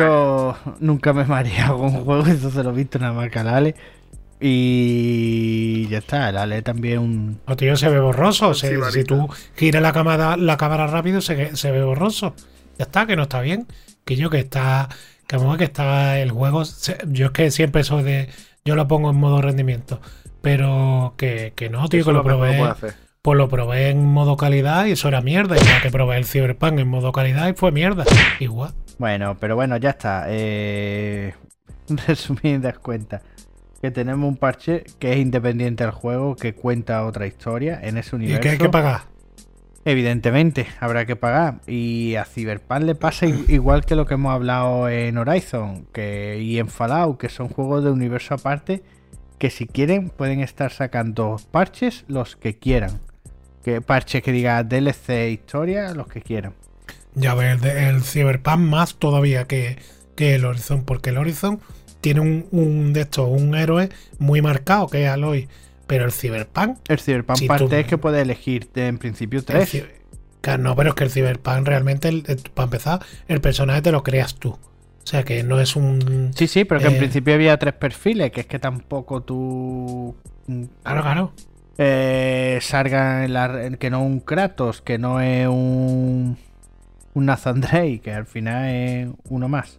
Yo 0.00 0.56
nunca 0.80 1.12
me 1.12 1.22
he 1.22 1.26
mareado 1.26 1.78
con 1.78 1.94
un 1.94 2.04
juego, 2.04 2.26
eso 2.26 2.50
se 2.50 2.62
lo 2.62 2.70
he 2.70 2.74
visto 2.74 2.98
nada 2.98 3.12
más 3.12 3.30
que 3.30 3.38
al 3.38 3.48
Ale. 3.48 3.74
Y 4.44 5.86
ya 5.88 5.98
está, 5.98 6.28
el 6.28 6.36
Ale 6.36 6.62
también 6.62 6.98
un... 6.98 7.40
O 7.46 7.56
tío, 7.56 7.76
se 7.76 7.88
ve 7.88 8.00
borroso. 8.00 8.54
Se- 8.54 8.90
si 8.90 9.04
tú 9.04 9.28
giras 9.56 9.82
la 9.82 9.92
cámara, 9.92 10.36
la 10.36 10.56
cámara 10.56 10.86
rápido, 10.86 11.20
se, 11.20 11.56
se 11.56 11.70
ve 11.70 11.82
borroso. 11.84 12.34
Ya 12.78 12.84
está, 12.84 13.06
que 13.06 13.16
no 13.16 13.22
está 13.22 13.40
bien. 13.40 13.66
Que 14.04 14.16
yo 14.16 14.30
que 14.30 14.38
está. 14.40 14.88
Que 15.26 15.36
vamos 15.36 15.58
que 15.58 15.64
está 15.64 16.18
el 16.18 16.32
juego. 16.32 16.64
se- 16.64 16.98
yo 17.08 17.26
es 17.26 17.32
que 17.32 17.50
siempre 17.50 17.84
soy 17.84 18.02
de. 18.02 18.28
Yo 18.64 18.74
lo 18.76 18.88
pongo 18.88 19.10
en 19.10 19.16
modo 19.16 19.40
rendimiento. 19.40 20.00
Pero 20.40 21.14
que, 21.16 21.52
que 21.54 21.70
no, 21.70 21.88
tío, 21.88 22.00
Eso 22.00 22.10
que 22.10 22.12
lo 22.14 22.18
lo 22.18 22.24
probé. 22.24 22.60
hacer. 22.62 22.94
Pues 23.22 23.38
lo 23.38 23.48
probé 23.48 23.90
en 23.90 24.04
modo 24.04 24.36
calidad 24.36 24.86
y 24.86 24.92
eso 24.92 25.06
era 25.06 25.20
mierda. 25.20 25.56
Igual 25.56 25.82
que 25.82 25.90
probé 25.90 26.16
el 26.16 26.24
Cyberpunk 26.24 26.80
en 26.80 26.88
modo 26.88 27.12
calidad 27.12 27.48
y 27.48 27.52
fue 27.52 27.70
mierda. 27.70 28.04
Igual. 28.40 28.72
Bueno, 28.98 29.36
pero 29.38 29.56
bueno, 29.56 29.76
ya 29.76 29.90
está. 29.90 30.24
Eh... 30.28 31.34
Resumidas 32.06 32.78
cuentas. 32.78 33.22
Que 33.80 33.90
tenemos 33.90 34.28
un 34.28 34.36
parche 34.36 34.84
que 34.98 35.12
es 35.12 35.18
independiente 35.18 35.84
del 35.84 35.92
juego, 35.92 36.36
que 36.36 36.54
cuenta 36.54 37.04
otra 37.04 37.26
historia 37.26 37.80
en 37.82 37.98
ese 37.98 38.14
Y 38.14 38.18
universo. 38.18 38.40
que 38.42 38.48
hay 38.50 38.58
que 38.58 38.68
pagar. 38.68 39.12
Evidentemente, 39.84 40.68
habrá 40.78 41.06
que 41.06 41.16
pagar. 41.16 41.60
Y 41.66 42.14
a 42.14 42.24
Cyberpunk 42.24 42.82
le 42.82 42.94
pasa 42.94 43.26
igual 43.48 43.84
que 43.84 43.96
lo 43.96 44.06
que 44.06 44.14
hemos 44.14 44.32
hablado 44.32 44.88
en 44.88 45.18
Horizon 45.18 45.86
que, 45.92 46.38
y 46.40 46.58
en 46.58 46.68
Fallout, 46.68 47.18
que 47.18 47.28
son 47.28 47.48
juegos 47.48 47.82
de 47.82 47.90
universo 47.90 48.34
aparte, 48.34 48.82
que 49.38 49.50
si 49.50 49.66
quieren 49.66 50.08
pueden 50.10 50.40
estar 50.40 50.70
sacando 50.70 51.36
parches 51.50 52.04
los 52.06 52.36
que 52.36 52.58
quieran. 52.58 53.00
Que 53.64 53.80
parches 53.80 54.22
que 54.22 54.32
diga 54.32 54.62
DLC 54.62 55.30
historia, 55.32 55.92
los 55.94 56.06
que 56.06 56.20
quieran. 56.20 56.54
Ya 57.14 57.34
ves, 57.34 57.62
el, 57.62 57.68
el 57.70 58.02
Cyberpunk 58.02 58.58
más 58.58 58.94
todavía 58.96 59.46
que, 59.46 59.76
que 60.16 60.34
el 60.34 60.44
Horizon, 60.44 60.84
porque 60.84 61.10
el 61.10 61.18
Horizon 61.18 61.60
tiene 62.00 62.20
un, 62.20 62.46
un 62.50 62.92
de 62.92 63.02
estos, 63.02 63.28
un 63.28 63.54
héroe 63.54 63.90
muy 64.18 64.40
marcado 64.42 64.88
que 64.88 65.04
es 65.04 65.08
Aloy. 65.10 65.48
Pero 65.86 66.04
el 66.06 66.12
Cyberpunk, 66.12 66.78
El 66.88 66.98
Cyberpunk 67.00 67.38
Si 67.38 67.46
parte 67.48 67.66
tú- 67.66 67.74
es 67.74 67.86
que 67.86 67.98
puede 67.98 68.22
elegir 68.22 68.70
en 68.76 68.96
principio 68.98 69.44
tres. 69.44 69.70
que 70.40 70.58
no, 70.58 70.74
pero 70.74 70.90
es 70.90 70.94
que 70.94 71.04
el 71.04 71.10
Cyberpunk 71.10 71.66
realmente, 71.66 72.08
el- 72.08 72.22
para 72.54 72.64
empezar, 72.64 73.00
el 73.28 73.40
personaje 73.40 73.82
te 73.82 73.92
lo 73.92 74.02
creas 74.02 74.36
tú. 74.36 74.50
O 74.50 75.06
sea 75.06 75.24
que 75.24 75.42
no 75.42 75.60
es 75.60 75.76
un. 75.76 76.30
Sí, 76.34 76.46
sí, 76.46 76.64
pero 76.64 76.80
que 76.80 76.86
en 76.86 76.94
Eh. 76.94 76.98
principio 76.98 77.34
había 77.34 77.58
tres 77.58 77.74
perfiles, 77.74 78.30
que 78.30 78.42
es 78.42 78.46
que 78.46 78.58
tampoco 78.58 79.22
tú... 79.22 80.14
mm, 80.46 80.62
Claro, 80.82 81.02
claro. 81.02 81.32
eh, 81.78 82.60
que 83.78 83.90
no 83.90 84.02
un 84.02 84.20
Kratos, 84.20 84.80
que 84.80 84.98
no 84.98 85.20
es 85.20 85.48
un, 85.48 86.38
un 87.14 87.26
Nathan 87.26 87.60
que 88.02 88.12
al 88.12 88.26
final 88.26 88.68
es 88.68 89.08
uno 89.28 89.48
más. 89.48 89.78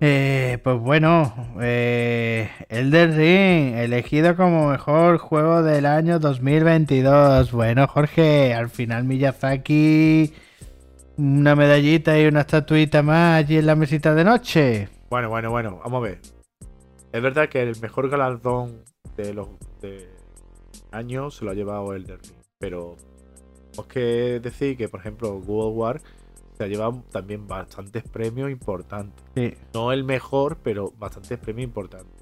Eh, 0.00 0.58
pues 0.62 0.78
bueno, 0.78 1.34
eh, 1.60 2.48
Elden 2.68 3.16
Ring, 3.16 3.74
elegido 3.78 4.36
como 4.36 4.68
mejor 4.68 5.18
juego 5.18 5.62
del 5.62 5.86
año 5.86 6.20
2022. 6.20 7.50
Bueno, 7.50 7.88
Jorge, 7.88 8.54
al 8.54 8.70
final 8.70 9.04
Miyazaki, 9.04 10.32
una 11.16 11.56
medallita 11.56 12.18
y 12.20 12.26
una 12.26 12.42
estatuita 12.42 13.02
más 13.02 13.40
allí 13.40 13.56
en 13.56 13.66
la 13.66 13.74
mesita 13.74 14.14
de 14.14 14.22
noche. 14.24 14.88
Bueno, 15.10 15.30
bueno, 15.30 15.50
bueno, 15.50 15.80
vamos 15.82 15.98
a 15.98 16.08
ver. 16.08 16.20
Es 17.12 17.22
verdad 17.22 17.48
que 17.48 17.62
el 17.62 17.74
mejor 17.80 18.08
galardón 18.08 18.84
de 19.16 19.34
los 19.34 19.48
años 20.92 21.34
se 21.34 21.44
lo 21.44 21.50
ha 21.50 21.54
llevado 21.54 21.92
el 21.94 22.06
Ring, 22.06 22.20
pero 22.58 22.96
os 23.76 23.86
que 23.86 24.38
decir 24.40 24.76
que, 24.76 24.88
por 24.88 25.00
ejemplo, 25.00 25.40
Google 25.40 25.76
War 25.76 26.00
se 26.58 26.64
ha 26.64 26.66
llevado 26.66 27.04
también 27.12 27.46
bastantes 27.46 28.02
premios 28.02 28.50
importantes. 28.50 29.24
Sí. 29.36 29.54
No 29.72 29.92
el 29.92 30.02
mejor, 30.02 30.58
pero 30.62 30.92
bastantes 30.98 31.38
premios 31.38 31.68
importantes. 31.68 32.12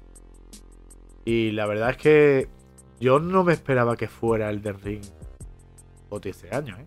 Y 1.25 1.51
la 1.51 1.65
verdad 1.65 1.89
es 1.89 1.97
que 1.97 2.47
yo 2.99 3.19
no 3.19 3.43
me 3.43 3.53
esperaba 3.53 3.97
que 3.97 4.07
fuera 4.07 4.49
el 4.51 4.61
Ring 4.61 5.03
o 6.09 6.21
este 6.23 6.55
año, 6.55 6.77
¿eh? 6.77 6.85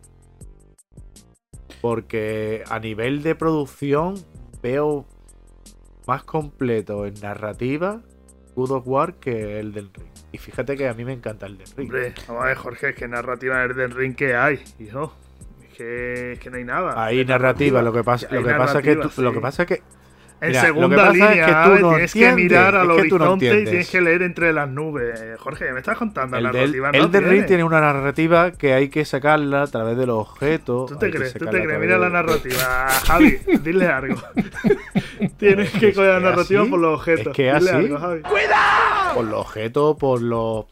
Porque 1.83 2.63
a 2.69 2.79
nivel 2.79 3.23
de 3.23 3.35
producción 3.35 4.15
veo 4.63 5.07
más 6.07 6.23
completo 6.25 7.05
en 7.07 7.15
narrativa 7.15 8.03
God 8.55 8.71
of 8.73 8.87
War 8.87 9.15
que 9.15 9.59
el 9.59 9.73
del 9.73 9.91
Ring. 9.93 10.11
Y 10.33 10.39
fíjate 10.39 10.77
que 10.77 10.89
a 10.89 10.95
mí 10.95 11.05
me 11.05 11.13
encanta 11.13 11.47
el 11.47 11.59
del 11.59 11.67
Ring. 11.77 11.89
Hombre, 11.89 12.15
vamos 12.29 12.45
a 12.45 12.47
ver, 12.47 12.57
Jorge, 12.57 12.89
es 12.91 12.97
que 12.97 13.09
narrativa 13.09 13.67
del 13.67 13.91
Ring 13.91 14.15
que 14.15 14.37
hay, 14.37 14.61
hijo. 14.79 15.13
Que, 15.81 16.33
es 16.33 16.39
que 16.41 16.51
no 16.51 16.57
hay 16.59 16.65
nada. 16.65 17.03
Hay 17.03 17.25
narrativa, 17.25 17.81
lo 17.81 17.91
que 17.93 18.05
pasa, 18.05 18.27
lo 18.31 18.43
que 18.45 18.53
pasa 18.55 18.79
es 18.81 18.85
que 18.85 18.97
tú- 18.97 19.23
lo 19.23 19.33
que 19.33 19.41
pasa 19.41 19.63
es 19.63 19.69
que 19.69 19.83
En 20.43 20.49
Mira, 20.49 20.63
lo 20.63 20.67
que 20.69 20.73
segunda 20.75 20.97
pasa 20.97 21.11
es 21.11 21.15
línea, 21.31 21.47
que 21.47 21.53
tú 21.81 21.89
tienes 21.91 22.13
que 22.15 22.33
mirar 22.33 22.75
al 22.77 22.91
es 22.91 23.03
que 23.03 23.09
tú 23.11 23.19
no 23.19 23.25
horizonte 23.33 23.61
y 23.61 23.65
tienes 23.65 23.91
que 23.91 24.01
leer 24.01 24.23
entre 24.23 24.53
las 24.55 24.69
nubes. 24.71 25.21
Jorge, 25.39 25.67
¿qué 25.67 25.73
me 25.73 25.79
estás 25.81 25.99
contando? 25.99 26.37
el 26.39 26.45
del, 26.45 26.53
narrativa 26.55 26.93
no 26.93 26.99
el 27.05 27.11
del 27.11 27.25
Ring 27.25 27.47
tiene. 27.47 27.65
una 27.65 27.81
narrativa 27.81 28.51
que 28.53 28.73
hay 28.73 28.89
que 28.89 29.05
sacarla 29.05 29.63
a 29.63 29.67
través 29.67 29.97
de 29.99 30.07
los 30.07 30.17
objetos. 30.19 30.91
¿Tú 30.91 30.97
te 30.99 31.07
hay 31.07 31.13
que 31.13 31.19
crees? 31.19 31.33
¿Tú 31.35 31.45
te 31.47 31.63
crees? 31.63 31.79
Mira 31.81 31.99
la 31.99 32.09
narrativa. 32.09 32.89
Javi, 33.07 33.39
dile 33.63 33.87
algo. 33.87 34.17
Tienes 35.39 35.71
que 35.73 35.93
coger 35.93 36.11
la 36.11 36.17
¿Es 36.17 36.23
narrativa 36.23 36.61
así? 36.63 36.71
por 36.71 36.81
los 36.81 36.99
objetos. 37.01 37.27
¿Es 37.29 37.33
que 37.37 37.43
Dile 37.43 37.57
así? 37.57 37.69
algo, 37.69 37.99
Javi. 37.99 38.23
por 39.15 39.25
los 39.25 39.41
objetos, 39.41 39.97
por 39.99 40.23
los. 40.23 40.65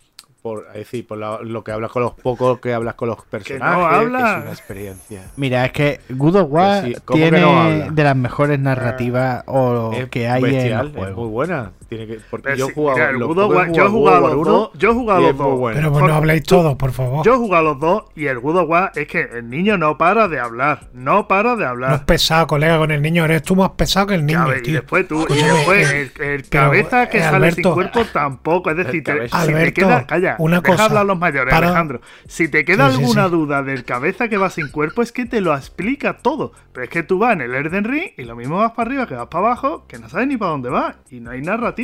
Por, 0.48 0.66
es 0.68 0.74
decir, 0.74 1.06
por 1.06 1.18
la- 1.18 1.40
lo 1.42 1.62
que 1.62 1.72
hablas 1.72 1.90
con 1.90 2.02
los 2.02 2.14
pocos 2.14 2.58
que 2.60 2.72
hablas 2.72 2.94
con 2.94 3.08
los 3.08 3.22
personajes. 3.26 3.84
habla. 3.84 4.36
Es 4.38 4.42
una 4.44 4.52
experiencia. 4.52 5.22
Mira, 5.36 5.64
es 5.66 5.72
que 5.72 6.00
God 6.08 6.36
of 6.36 6.46
War 6.50 6.84
Que 6.84 6.94
sí, 6.94 7.00
¿cómo 7.04 7.16
que 7.16 7.30
tiene 7.30 7.40
no 7.40 7.90
de 7.92 8.04
las 8.04 8.16
mejores 8.16 8.58
narrativas 8.58 9.42
o 9.46 9.92
Es 9.92 10.08
que 10.08 10.28
hay 10.28 10.42
bestial, 10.42 10.64
en 10.64 10.76
los 10.78 10.86
es 10.86 10.92
muy 10.94 11.04
juegos. 11.14 11.30
buena. 11.30 11.72
Tiene 11.88 12.06
que, 12.06 12.20
porque 12.30 12.54
yo 12.56 12.68
jugado. 12.74 12.98
mira, 12.98 13.12
los 13.12 13.28
War- 13.34 13.72
yo 13.72 13.86
he 13.86 13.88
jugado 13.88 14.24
of 14.26 14.30
los 14.30 14.36
War 14.38 14.46
dos, 14.46 14.70
yo 14.74 14.90
he 14.90 14.92
jugado 14.94 15.20
los 15.22 15.36
dos. 15.38 15.58
bueno. 15.58 15.76
Pero 15.78 15.92
pues 15.92 16.04
no 16.04 16.14
habléis 16.14 16.42
todos, 16.42 16.76
por 16.76 16.92
favor. 16.92 17.24
Yo 17.24 17.32
he 17.34 17.36
jugado 17.38 17.70
a 17.70 17.72
los 17.72 17.80
dos 17.80 18.04
y 18.14 18.26
el 18.26 18.36
of 18.36 18.68
War 18.68 18.92
es 18.94 19.06
que 19.08 19.20
el 19.22 19.48
niño 19.48 19.78
no 19.78 19.96
para 19.96 20.28
de 20.28 20.38
hablar. 20.38 20.88
No 20.92 21.26
para 21.28 21.52
de 21.56 21.60
No 21.60 21.64
es 21.64 21.70
hablar. 21.70 22.04
pesado, 22.04 22.46
colega, 22.46 22.76
con 22.76 22.90
el 22.90 23.00
niño. 23.00 23.24
Eres 23.24 23.42
tú 23.42 23.56
más 23.56 23.70
pesado 23.70 24.08
que 24.08 24.16
el 24.16 24.26
niño, 24.26 24.44
y 24.62 24.72
después 24.72 25.08
tú, 25.08 25.24
y 25.30 25.42
después 25.42 25.90
eh, 25.90 26.00
el, 26.18 26.22
el 26.22 26.42
pero, 26.42 26.64
cabeza 26.64 27.08
que 27.08 27.18
eh, 27.18 27.22
sale 27.22 27.52
sin 27.52 27.64
cuerpo 27.64 28.04
tampoco. 28.12 28.70
Es 28.70 28.76
decir, 28.76 29.02
te- 29.02 29.28
si 29.30 29.52
te 29.54 29.72
queda, 29.72 30.06
calla, 30.06 30.36
una 30.38 30.60
deja 30.60 30.72
cosa, 30.72 30.84
hablar 30.84 31.06
los 31.06 31.18
mayores, 31.18 31.54
para- 31.54 31.68
Alejandro. 31.68 32.00
Si 32.26 32.48
te 32.48 32.66
queda 32.66 32.90
Sí, 32.90 32.96
alguna 33.00 33.24
sí. 33.26 33.30
duda 33.30 33.62
del 33.62 33.84
cabeza 33.84 34.28
que 34.28 34.36
va 34.36 34.50
sin 34.50 34.68
cuerpo, 34.68 35.00
es 35.00 35.10
que 35.10 35.24
te 35.24 35.40
lo 35.40 35.54
explica 35.56 36.18
todo. 36.18 36.52
Pero 36.72 36.84
es 36.84 36.90
que 36.90 37.02
tú 37.02 37.18
vas 37.18 37.32
en 37.32 37.40
el 37.40 37.54
Elden 37.54 37.84
Ring 37.84 38.10
y 38.18 38.24
lo 38.24 38.36
mismo 38.36 38.58
vas 38.58 38.72
para 38.72 38.88
arriba 38.90 39.06
que 39.06 39.14
vas 39.14 39.28
para 39.28 39.46
abajo, 39.46 39.86
que 39.88 39.98
no 39.98 40.10
sabes 40.10 40.28
ni 40.28 40.36
para 40.36 40.50
dónde 40.50 40.68
vas. 40.68 40.94
Y 41.10 41.20
no 41.20 41.30
hay 41.30 41.40
narrativa. 41.40 41.77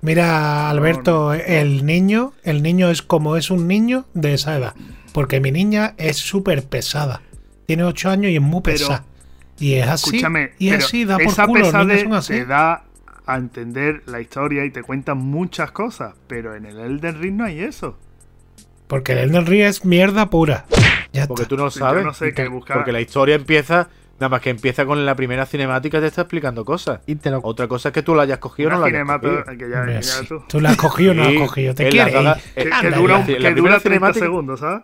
Mira, 0.00 0.68
Alberto, 0.68 1.32
el 1.32 1.86
niño, 1.86 2.32
el 2.42 2.62
niño 2.62 2.90
es 2.90 3.02
como 3.02 3.36
es 3.36 3.50
un 3.50 3.68
niño 3.68 4.06
de 4.14 4.34
esa 4.34 4.56
edad. 4.56 4.74
Porque 5.12 5.40
mi 5.40 5.52
niña 5.52 5.94
es 5.98 6.16
súper 6.16 6.64
pesada. 6.64 7.22
Tiene 7.66 7.84
8 7.84 8.10
años 8.10 8.32
y 8.32 8.36
es 8.36 8.42
muy 8.42 8.62
Pero, 8.62 8.78
pesada. 8.78 9.04
Y 9.58 9.74
es 9.74 9.86
así. 9.86 10.16
Escúchame, 10.16 10.52
y 10.58 10.70
pero 10.70 10.84
así 10.84 11.04
da 11.04 11.18
por 11.18 11.26
esa 11.26 11.46
culo. 11.46 11.60
Los 11.60 11.72
niños 11.72 11.86
pesadez 11.86 12.02
son 12.02 12.14
así. 12.14 12.32
te 12.32 12.46
da 12.46 12.84
a 13.24 13.36
entender 13.36 14.02
la 14.06 14.20
historia 14.20 14.64
y 14.64 14.70
te 14.70 14.82
cuentan 14.82 15.18
muchas 15.18 15.70
cosas. 15.70 16.14
Pero 16.26 16.56
en 16.56 16.66
el 16.66 16.78
Elden 16.80 17.20
Ring 17.20 17.36
no 17.36 17.44
hay 17.44 17.60
eso. 17.60 17.96
Porque 18.88 19.12
el 19.12 19.18
Elden 19.18 19.46
Ring 19.46 19.62
es 19.62 19.84
mierda 19.84 20.28
pura. 20.30 20.66
Ya 21.12 21.28
Porque 21.28 21.42
está. 21.44 21.48
tú 21.50 21.56
no 21.56 21.64
Yo 21.66 21.70
sabes. 21.70 22.04
no 22.04 22.12
sé 22.12 22.34
qué 22.34 22.48
buscar. 22.48 22.78
Porque 22.78 22.90
la 22.92 23.00
historia 23.00 23.36
empieza. 23.36 23.88
Nada 24.20 24.28
más 24.28 24.40
que 24.40 24.50
empieza 24.50 24.86
con 24.86 25.04
la 25.04 25.16
primera 25.16 25.46
cinemática 25.46 26.00
te 26.00 26.06
está 26.06 26.22
explicando 26.22 26.64
cosas. 26.64 27.00
Y 27.06 27.16
te 27.16 27.30
lo 27.30 27.40
Otra 27.42 27.66
cosa 27.66 27.88
es 27.88 27.92
que 27.92 28.02
tú 28.02 28.14
la 28.14 28.22
hayas 28.22 28.38
cogido 28.38 28.68
o 28.68 28.72
no 28.72 28.78
la 28.80 28.86
hayas 28.86 29.04
cogido. 29.04 29.44
que 29.44 29.68
ya, 29.70 29.78
Hombre, 29.80 29.94
que 29.96 30.02
ya 30.02 30.12
sí. 30.12 30.26
tú. 30.28 30.42
Tú 30.48 30.60
la 30.60 30.70
has 30.70 30.76
cogido 30.76 31.10
o 31.10 31.14
no 31.14 31.24
la 31.24 31.30
has 31.30 31.36
cogido. 31.48 31.74
Te 31.74 31.84
en 31.84 31.90
quieres. 31.90 32.14
la. 32.22 32.38
Que, 32.54 32.90
dura, 32.92 33.16
un- 33.18 33.42
la 33.42 33.50
dura 33.50 33.78
30 33.78 33.80
cinemática- 33.80 34.24
segundos, 34.24 34.60
¿sabes? 34.60 34.82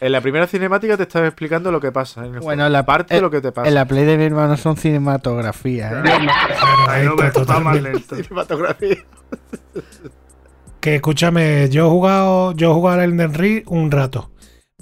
En 0.00 0.10
la 0.10 0.22
primera 0.22 0.46
cinemática 0.46 0.96
te 0.96 1.02
estaba 1.02 1.26
explicando 1.26 1.70
lo 1.70 1.80
que 1.80 1.92
pasa. 1.92 2.20
En 2.24 2.34
el 2.36 2.40
Bueno, 2.40 2.62
juego. 2.62 2.68
la 2.70 2.86
parte 2.86 3.14
de 3.16 3.20
lo 3.20 3.30
que 3.30 3.42
te 3.42 3.52
pasa. 3.52 3.68
En 3.68 3.74
la 3.74 3.84
Play 3.84 4.06
de 4.06 4.16
mi 4.16 4.24
hermano 4.24 4.56
son 4.56 4.76
cinematografías. 4.78 5.92
¿eh? 5.92 6.18
Más 7.16 7.32
totalmente. 7.34 7.82
lento. 7.82 8.16
Cinematografía. 8.16 8.96
Que 10.80 10.94
escúchame, 10.96 11.68
yo 11.68 11.86
he 11.86 11.90
jugado, 11.90 12.52
yo 12.52 12.70
he 12.70 12.74
jugado 12.74 13.00
al 13.00 13.12
Elden 13.12 13.34
Ring 13.34 13.62
un 13.66 13.90
rato. 13.90 14.30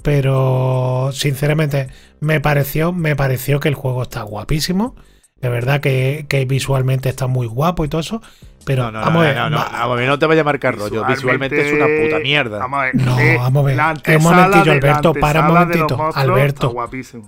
Pero 0.01 1.09
sinceramente, 1.11 1.87
me 2.25 2.39
pareció, 2.41 2.91
me 2.91 3.15
pareció 3.15 3.59
que 3.59 3.69
el 3.69 3.75
juego 3.75 4.03
está 4.03 4.23
guapísimo. 4.23 4.95
De 5.41 5.49
verdad 5.49 5.79
que, 5.79 6.25
que 6.27 6.45
visualmente 6.45 7.07
está 7.09 7.27
muy 7.27 7.45
guapo 7.45 7.85
y 7.85 7.87
todo 7.89 8.01
eso. 8.01 8.21
Pero 8.65 8.83
No, 8.85 8.91
no, 8.93 8.99
no, 8.99 9.05
vamos 9.05 9.21
a 9.21 9.25
ver. 9.27 9.35
no, 9.35 9.49
no, 9.51 9.57
va- 9.57 9.69
no, 9.71 9.77
a 9.77 9.95
ver, 9.95 10.07
no 10.07 10.17
te 10.17 10.25
vaya 10.25 10.41
a 10.41 10.43
marcar 10.43 10.75
rollo. 10.75 11.05
Visualmente 11.05 11.67
es 11.67 11.73
una 11.73 11.85
puta 11.85 12.19
mierda. 12.19 12.57
Vamos 12.57 12.79
a 12.79 12.83
ver. 12.83 12.95
No, 12.95 13.19
eh, 13.19 13.37
vamos 13.37 13.63
a 13.63 13.65
ver. 13.67 14.17
Un 14.17 14.23
momentillo, 14.23 14.71
Alberto, 14.71 15.13
para 15.13 15.41
un 15.41 15.47
momentito. 15.53 15.97
monstruos 15.97 16.15
Alberto. 16.17 16.75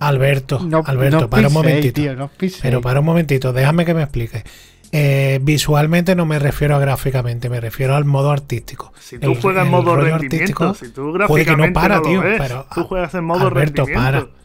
Alberto, 0.00 0.58
No- 0.66 0.82
Alberto, 0.84 1.20
no 1.20 1.30
para 1.30 1.46
un 1.46 1.52
momentito. 1.54 1.94
tío, 2.00 2.16
no 2.16 2.26
piséis. 2.28 2.60
Pero 2.62 2.80
para 2.80 2.98
un 3.00 3.06
momentito, 3.06 3.52
déjame 3.52 3.84
que 3.84 3.94
me 3.94 4.02
explique. 4.02 4.42
Eh, 4.90 5.38
visualmente 5.42 6.16
no 6.16 6.24
me 6.24 6.38
refiero 6.38 6.74
a 6.74 6.78
gráficamente, 6.80 7.50
me 7.50 7.60
refiero 7.60 7.94
al 7.94 8.04
modo 8.06 8.30
artístico. 8.32 8.92
Si 8.98 9.18
tú 9.18 9.32
El- 9.32 9.40
juegas 9.40 9.66
en 9.66 9.70
modo 9.70 9.94
rendimiento, 9.96 10.74
si 10.74 10.88
tú 10.90 11.12
puede 11.28 11.44
que 11.44 11.50
gráficamente 11.52 11.68
no 11.68 11.74
para, 11.74 11.94
no 11.96 12.00
lo 12.02 12.08
tío, 12.08 12.20
ves, 12.22 12.38
pero 12.40 12.66
tú 12.74 12.84
juegas 12.84 13.14
en 13.14 13.24
modo 13.24 13.46
Alberto, 13.46 13.84
rendimiento. 13.84 14.02
para. 14.02 14.37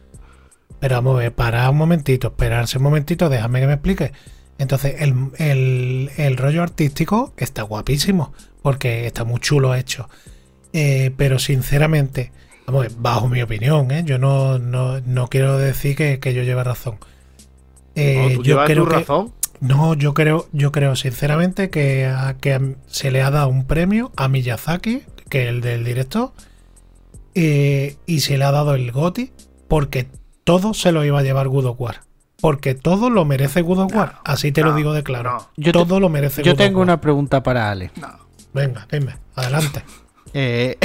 Pero 0.84 0.96
vamos 0.98 1.16
a 1.16 1.20
ver, 1.20 1.34
para 1.34 1.70
un 1.70 1.78
momentito, 1.78 2.28
esperarse 2.28 2.78
un 2.78 2.84
momentito, 2.84 3.30
déjame 3.30 3.62
que 3.62 3.68
me 3.68 3.74
explique. 3.76 4.12
Entonces, 4.58 4.96
el, 5.00 5.14
el- 5.38 6.12
el 6.18 6.36
rollo 6.36 6.62
artístico 6.62 7.34
está 7.38 7.62
guapísimo, 7.64 8.34
porque 8.62 9.08
está 9.08 9.24
muy 9.24 9.40
chulo 9.40 9.76
hecho. 9.76 10.10
Eh, 10.74 11.12
pero 11.16 11.40
sinceramente, 11.40 12.34
vamos 12.68 12.82
a 12.86 12.90
ver, 12.90 12.98
bajo 12.98 13.30
mi 13.30 13.42
opinión, 13.42 13.92
¿eh? 13.92 14.04
yo 14.06 14.18
no, 14.18 14.60
no, 14.60 15.00
no 15.00 15.30
quiero 15.30 15.58
decir 15.58 15.96
que, 15.96 16.20
que 16.20 16.34
yo 16.34 16.44
lleve 16.44 16.66
razón. 16.66 16.98
Eh, 17.96 18.16
No, 18.32 18.36
tú 18.36 18.44
yo 18.44 18.44
llevas 18.44 18.66
creo 18.70 18.84
tu 18.84 18.90
que, 18.90 18.96
razón. 18.98 19.34
no, 19.62 19.94
yo 19.94 20.14
creo, 20.14 20.50
yo 20.52 20.74
creo 20.74 20.98
sinceramente 20.98 21.70
que, 21.70 22.08
a- 22.08 22.36
que 22.42 22.76
se 22.88 23.10
le 23.10 23.22
ha 23.22 23.32
dado 23.32 23.48
un 23.48 23.64
premio 23.68 24.12
a 24.18 24.28
Miyazaki, 24.28 25.04
que 25.30 25.44
es 25.44 25.50
el 25.50 25.62
del 25.62 25.86
director, 25.86 26.34
eh, 27.36 27.96
y 28.06 28.20
se 28.20 28.38
le 28.38 28.44
ha 28.44 28.52
dado 28.52 28.76
el 28.76 28.92
GOTI 28.92 29.32
porque 29.70 30.08
todo 30.44 30.74
se 30.74 30.92
lo 30.92 31.04
iba 31.06 31.20
a 31.20 31.24
llevar 31.24 31.48
God 31.48 31.66
of 31.66 31.80
War. 31.80 32.02
Porque 32.42 32.76
todo 32.76 33.10
lo 33.10 33.24
merece 33.26 33.62
God 33.62 33.80
of 33.80 33.94
War. 33.96 34.20
Así 34.26 34.52
te 34.52 34.62
lo 34.64 34.76
digo 34.76 34.94
de 34.94 35.04
claro. 35.04 35.32
no. 35.34 35.48
Yo 35.56 35.72
te- 35.72 35.80
todo 35.80 36.00
lo 36.00 36.10
merece 36.10 36.44
Yo 36.44 36.52
God 36.54 36.60
of 36.60 36.66
tengo 36.66 36.80
War. 36.80 36.88
una 36.88 37.02
pregunta 37.02 37.42
para 37.44 37.72
Ale. 37.72 37.92
Venga, 38.54 38.88
dime, 38.92 39.16
adelante. 39.36 39.84
Eh, 40.36 40.80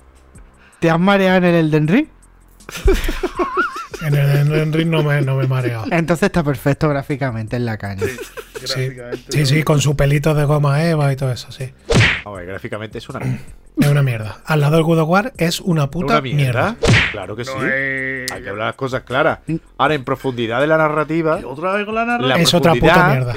¿Te 0.78 0.88
has 0.88 1.00
mareado 1.00 1.38
en 1.38 1.44
el 1.44 1.54
Elden 1.66 1.88
Ring? 1.88 2.06
En 4.02 4.14
el 4.14 4.30
Elden 4.30 4.72
Ring 4.72 4.88
no 4.90 5.02
me, 5.02 5.20
no 5.22 5.34
me 5.36 5.44
he 5.44 5.48
mareado. 5.48 5.86
Entonces 5.90 6.26
está 6.26 6.44
perfecto 6.44 6.88
gráficamente 6.88 7.56
en 7.56 7.64
la 7.64 7.78
caña. 7.78 8.04
Sí, 8.64 8.90
sí, 9.30 9.46
sí, 9.46 9.62
con 9.64 9.80
su 9.80 9.96
pelito 9.96 10.34
de 10.34 10.44
goma 10.44 10.84
Eva 10.84 11.12
y 11.12 11.16
todo 11.16 11.32
eso, 11.32 11.50
sí. 11.50 11.72
A 12.24 12.30
ver, 12.30 12.46
gráficamente 12.46 12.98
es 12.98 13.08
una. 13.08 13.20
Es 13.80 13.88
una 13.88 14.02
mierda. 14.02 14.38
Al 14.46 14.60
lado 14.60 14.76
del 14.76 14.84
God 14.84 15.00
of 15.00 15.08
War 15.08 15.32
es 15.36 15.60
una 15.60 15.90
puta 15.90 16.14
¿Una 16.14 16.20
mierda? 16.20 16.76
mierda. 16.80 17.10
Claro 17.10 17.34
que 17.36 17.44
sí. 17.44 17.50
No 17.56 17.66
es- 17.66 18.30
Hay 18.32 18.42
que 18.42 18.48
hablar 18.48 18.66
las 18.68 18.76
cosas 18.76 19.02
claras. 19.02 19.40
Ahora, 19.78 19.94
en 19.94 20.04
profundidad 20.04 20.60
de 20.60 20.66
la 20.68 20.76
narrativa, 20.78 21.40
¿Y 21.40 21.44
otra 21.44 21.72
vez 21.74 21.84
con 21.84 21.94
la 21.94 22.02
La 22.04 22.18
narrativa? 22.18 22.40
Es 22.40 22.54
otra 22.54 22.74
puta 22.74 23.08
mierda. 23.10 23.34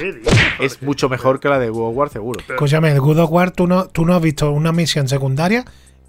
Es 0.60 0.80
mucho 0.82 1.08
mejor 1.08 1.40
que 1.40 1.48
la 1.48 1.58
de 1.58 1.70
World 1.70 1.96
War, 1.96 2.08
seguro. 2.08 2.40
Escúchame, 2.48 2.90
el 2.92 3.00
God 3.00 3.18
of 3.18 3.30
War, 3.32 3.50
tú 3.50 3.66
no, 3.66 3.86
tú 3.86 4.04
no 4.04 4.14
has 4.14 4.22
visto 4.22 4.50
una 4.52 4.72
misión 4.72 5.08
secundaria 5.08 5.64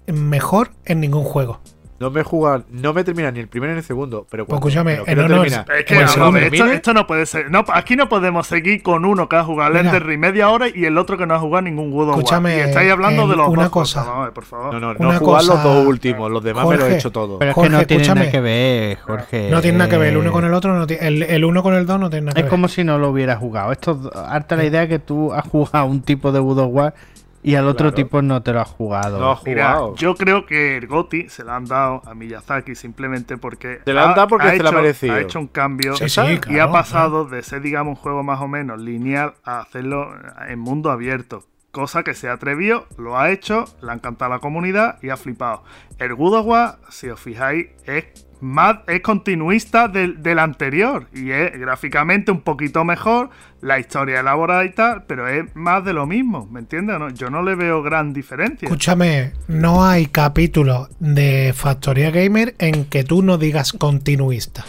mejor 0.06 0.70
en 0.84 1.00
ningún 1.00 1.24
juego. 1.24 1.60
No 2.00 2.10
me 2.10 2.22
juega, 2.22 2.64
no 2.70 2.94
me 2.94 3.04
termina 3.04 3.30
ni 3.30 3.40
el 3.40 3.48
primero 3.48 3.74
ni 3.74 3.80
el 3.80 3.84
segundo, 3.84 4.26
pero 4.30 4.46
Pues 4.46 4.58
cuando 4.58 4.80
escúchame, 4.80 5.02
pero 5.04 5.28
no 5.28 5.34
termina, 5.42 5.66
Es 5.78 5.84
que 5.84 5.94
Pues 5.96 6.10
segundo, 6.12 6.32
ver, 6.32 6.44
esto, 6.54 6.64
esto 6.66 6.94
no 6.94 7.06
puede 7.06 7.26
ser. 7.26 7.50
No, 7.50 7.62
aquí 7.74 7.94
no 7.94 8.08
podemos 8.08 8.46
seguir 8.46 8.82
con 8.82 9.04
uno 9.04 9.28
que 9.28 9.36
ha 9.36 9.44
jugado 9.44 9.66
al 9.76 9.84
Mira. 9.84 9.90
Elden 9.96 10.08
Ring 10.08 10.18
media 10.18 10.48
hora 10.48 10.68
y 10.74 10.86
el 10.86 10.96
otro 10.96 11.18
que 11.18 11.26
no 11.26 11.34
ha 11.34 11.38
jugado 11.38 11.60
ningún 11.60 11.90
God 11.90 12.04
of 12.04 12.08
War. 12.08 12.18
Escúchame, 12.20 12.56
Y 12.56 12.60
estáis 12.60 12.90
hablando 12.90 13.26
de 13.26 13.32
el- 13.34 13.38
los 13.38 13.48
una 13.50 13.62
dos 13.64 13.70
cosa. 13.70 14.00
A 14.20 14.24
ver, 14.24 14.32
por 14.32 14.44
favor. 14.46 14.72
No, 14.72 14.80
no, 14.80 14.94
no 14.94 15.18
jugar 15.18 15.44
los 15.44 15.62
dos 15.62 15.86
últimos, 15.86 16.30
los 16.30 16.42
demás 16.42 16.64
me 16.66 16.70
lo 16.70 16.80
he 16.80 16.84
Jorge, 16.84 16.96
hecho 16.96 17.12
todo. 17.12 17.38
Pero 17.38 17.50
es 17.50 17.54
Jorge, 17.54 17.70
que 17.70 17.76
no 17.76 17.86
tiene 17.86 18.02
escúchame. 18.02 18.20
nada 18.20 18.32
que 18.32 18.40
ver, 18.40 18.98
Jorge. 19.00 19.50
No 19.50 19.60
tiene 19.60 19.76
nada 19.78 19.90
que 19.90 19.98
ver 19.98 20.08
el 20.08 20.16
uno 20.16 20.32
con 20.32 20.44
el 20.46 20.54
otro, 20.54 20.74
no 20.74 20.86
tiene- 20.86 21.06
el, 21.06 21.22
el 21.24 21.44
uno 21.44 21.62
con 21.62 21.74
el 21.74 21.84
dos 21.84 22.00
no 22.00 22.08
tiene 22.08 22.24
nada 22.26 22.32
que 22.34 22.40
Es 22.40 22.44
ver. 22.46 22.50
como 22.50 22.68
si 22.68 22.82
no 22.82 22.98
lo 22.98 23.10
hubieras 23.10 23.38
jugado. 23.38 23.72
Esto 23.72 24.10
harta 24.14 24.56
la 24.56 24.64
idea 24.64 24.88
que 24.88 25.00
tú 25.00 25.34
has 25.34 25.46
jugado 25.46 25.84
un 25.84 26.00
tipo 26.00 26.32
de 26.32 26.40
God 26.40 26.60
of 26.60 26.68
War 26.72 26.94
y 27.42 27.54
al 27.54 27.66
otro 27.66 27.90
Claro. 27.90 27.94
tipo 27.94 28.22
no 28.22 28.42
te 28.42 28.52
lo 28.52 28.60
has 28.60 28.68
jugado. 28.68 29.18
No 29.18 29.32
has 29.32 29.42
Mira, 29.44 29.72
jugado. 29.74 29.94
yo 29.96 30.14
creo 30.14 30.44
que 30.46 30.76
el 30.76 30.86
GOTI 30.86 31.28
se 31.28 31.42
lo 31.44 31.52
han 31.52 31.64
dado 31.64 32.02
a 32.06 32.14
Miyazaki 32.14 32.74
simplemente 32.74 33.36
porque. 33.38 33.80
Se 33.84 33.92
lo 33.92 34.00
han 34.00 34.10
ha- 34.10 34.14
dado 34.14 34.28
porque 34.28 34.48
ha 34.48 34.50
se 34.56 34.62
lo 34.62 34.68
ha 34.68 34.72
merecido. 34.72 35.14
Ha 35.14 35.20
hecho 35.20 35.38
un 35.40 35.46
cambio 35.46 35.96
Sí, 35.96 36.08
sí, 36.08 36.20
y 36.48 36.58
ha 36.58 36.70
pasado 36.70 37.24
de 37.24 37.42
ser, 37.42 37.62
digamos, 37.62 37.96
un 37.96 38.02
juego 38.02 38.22
más 38.22 38.40
o 38.40 38.48
menos 38.48 38.80
lineal 38.80 39.34
a 39.44 39.60
hacerlo 39.60 40.12
en 40.48 40.58
mundo 40.58 40.90
abierto. 40.90 41.44
Cosa 41.72 42.02
que 42.02 42.14
se 42.14 42.28
atrevió, 42.28 42.86
lo 42.98 43.16
ha 43.16 43.30
hecho, 43.30 43.64
le 43.80 43.92
ha 43.92 43.94
encantado 43.94 44.32
a 44.32 44.36
la 44.36 44.40
comunidad 44.40 44.98
y 45.02 45.10
ha 45.10 45.16
flipado. 45.16 45.62
El 46.00 46.14
God 46.16 46.34
of 46.40 46.46
War, 46.46 46.78
si 46.88 47.08
os 47.08 47.20
fijáis, 47.20 47.68
es 47.86 48.06
más 48.40 48.78
es 48.86 49.00
continuista 49.00 49.88
del, 49.88 50.22
del 50.22 50.38
anterior 50.38 51.06
y 51.14 51.30
es 51.30 51.58
gráficamente 51.58 52.30
un 52.30 52.40
poquito 52.40 52.84
mejor, 52.84 53.30
la 53.60 53.78
historia 53.78 54.20
elaborada 54.20 54.64
y 54.64 54.70
tal, 54.72 55.04
pero 55.04 55.28
es 55.28 55.44
más 55.54 55.84
de 55.84 55.92
lo 55.92 56.06
mismo, 56.06 56.48
¿me 56.50 56.60
entiendes? 56.60 56.98
No- 56.98 57.10
yo 57.10 57.28
no 57.30 57.42
le 57.42 57.54
veo 57.54 57.82
gran 57.82 58.12
diferencia. 58.12 58.66
Escúchame, 58.66 59.32
no 59.48 59.84
hay 59.84 60.06
capítulo 60.06 60.88
de 60.98 61.52
Factoría 61.54 62.10
Gamer 62.10 62.54
en 62.58 62.84
que 62.86 63.04
tú 63.04 63.22
no 63.22 63.36
digas 63.38 63.72
continuista. 63.72 64.64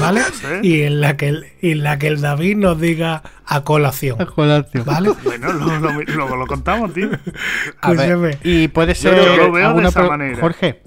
¿Vale? 0.00 0.20
Y 0.62 0.82
en 0.82 1.00
la 1.00 1.16
que 1.16 1.28
el, 1.28 1.46
y 1.62 1.72
en 1.72 1.82
la 1.82 1.98
que 1.98 2.08
el 2.08 2.20
David 2.20 2.56
nos 2.56 2.78
diga 2.80 3.22
a 3.46 3.64
colación. 3.64 4.18
Colación. 4.34 4.84
¿Vale? 4.84 5.10
Bueno, 5.24 5.52
lo, 5.52 5.78
lo- 5.78 6.02
luego 6.02 6.36
lo 6.36 6.46
contamos, 6.46 6.92
tío. 6.92 7.08
A 7.80 7.92
ver, 7.94 8.38
y 8.44 8.68
puede 8.68 8.94
ser. 8.94 9.16
yo 9.16 9.36
lo 9.36 9.50
veo 9.50 9.56
de 9.56 9.64
alguna 9.64 9.88
esa 9.88 10.02
manera. 10.02 10.38
Jorge, 10.40 10.82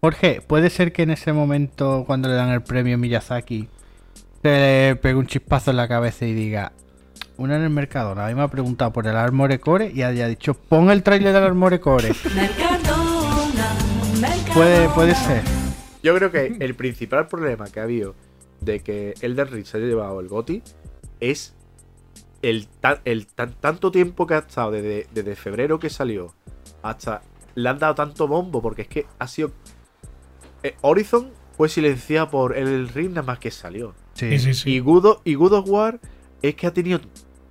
Jorge, 0.00 0.40
puede 0.46 0.70
ser 0.70 0.92
que 0.92 1.02
en 1.02 1.10
ese 1.10 1.32
momento, 1.32 2.04
cuando 2.06 2.28
le 2.28 2.34
dan 2.34 2.50
el 2.50 2.62
premio 2.62 2.96
Miyazaki, 2.96 3.68
se 4.42 4.48
le 4.48 4.96
pegue 4.96 5.16
un 5.16 5.26
chispazo 5.26 5.70
en 5.72 5.76
la 5.76 5.88
cabeza 5.88 6.24
y 6.26 6.32
diga. 6.32 6.72
Una 7.36 7.56
en 7.56 7.62
el 7.62 7.70
mercado, 7.70 8.14
nadie 8.14 8.34
me 8.34 8.42
ha 8.42 8.48
preguntado 8.48 8.92
por 8.92 9.06
el 9.06 9.16
Armore 9.16 9.60
Core 9.60 9.90
y 9.94 10.02
haya 10.02 10.26
dicho, 10.28 10.52
pon 10.54 10.90
el 10.90 11.02
trailer 11.02 11.32
del 11.32 11.42
Armore 11.44 11.80
Core. 11.80 12.12
Puede, 14.52 14.88
puede 14.90 15.14
ser. 15.14 15.42
Yo 16.02 16.14
creo 16.16 16.30
que 16.32 16.56
el 16.58 16.74
principal 16.74 17.28
problema 17.28 17.66
que 17.66 17.78
ha 17.80 17.84
habido 17.84 18.14
de 18.60 18.80
que 18.80 19.14
Elden 19.20 19.46
Ring 19.48 19.64
se 19.64 19.76
haya 19.78 19.86
llevado 19.86 20.18
el 20.20 20.26
GOTI 20.28 20.62
es 21.20 21.54
el, 22.42 22.66
ta- 22.66 23.00
el 23.04 23.26
tan- 23.28 23.54
tanto 23.54 23.90
tiempo 23.92 24.26
que 24.26 24.34
ha 24.34 24.38
estado 24.38 24.72
desde, 24.72 25.06
desde 25.14 25.36
febrero 25.36 25.78
que 25.78 25.88
salió 25.88 26.34
hasta 26.82 27.22
le 27.54 27.68
han 27.68 27.78
dado 27.78 27.94
tanto 27.94 28.26
bombo 28.26 28.60
porque 28.60 28.82
es 28.82 28.88
que 28.88 29.06
ha 29.18 29.28
sido 29.28 29.52
eh, 30.62 30.74
Horizon 30.82 31.30
fue 31.56 31.68
silenciado 31.68 32.30
por 32.30 32.56
el 32.56 32.88
Ring 32.88 33.10
nada 33.10 33.22
más 33.22 33.38
que 33.38 33.50
salió 33.50 33.94
Sí, 34.14 34.38
sí, 34.38 34.54
sí. 34.54 34.70
y 34.70 34.78
God, 34.80 35.04
of- 35.06 35.20
y 35.24 35.34
God 35.34 35.52
of 35.54 35.68
War 35.68 36.00
es 36.42 36.54
que 36.54 36.66
ha 36.66 36.72
tenido 36.72 37.00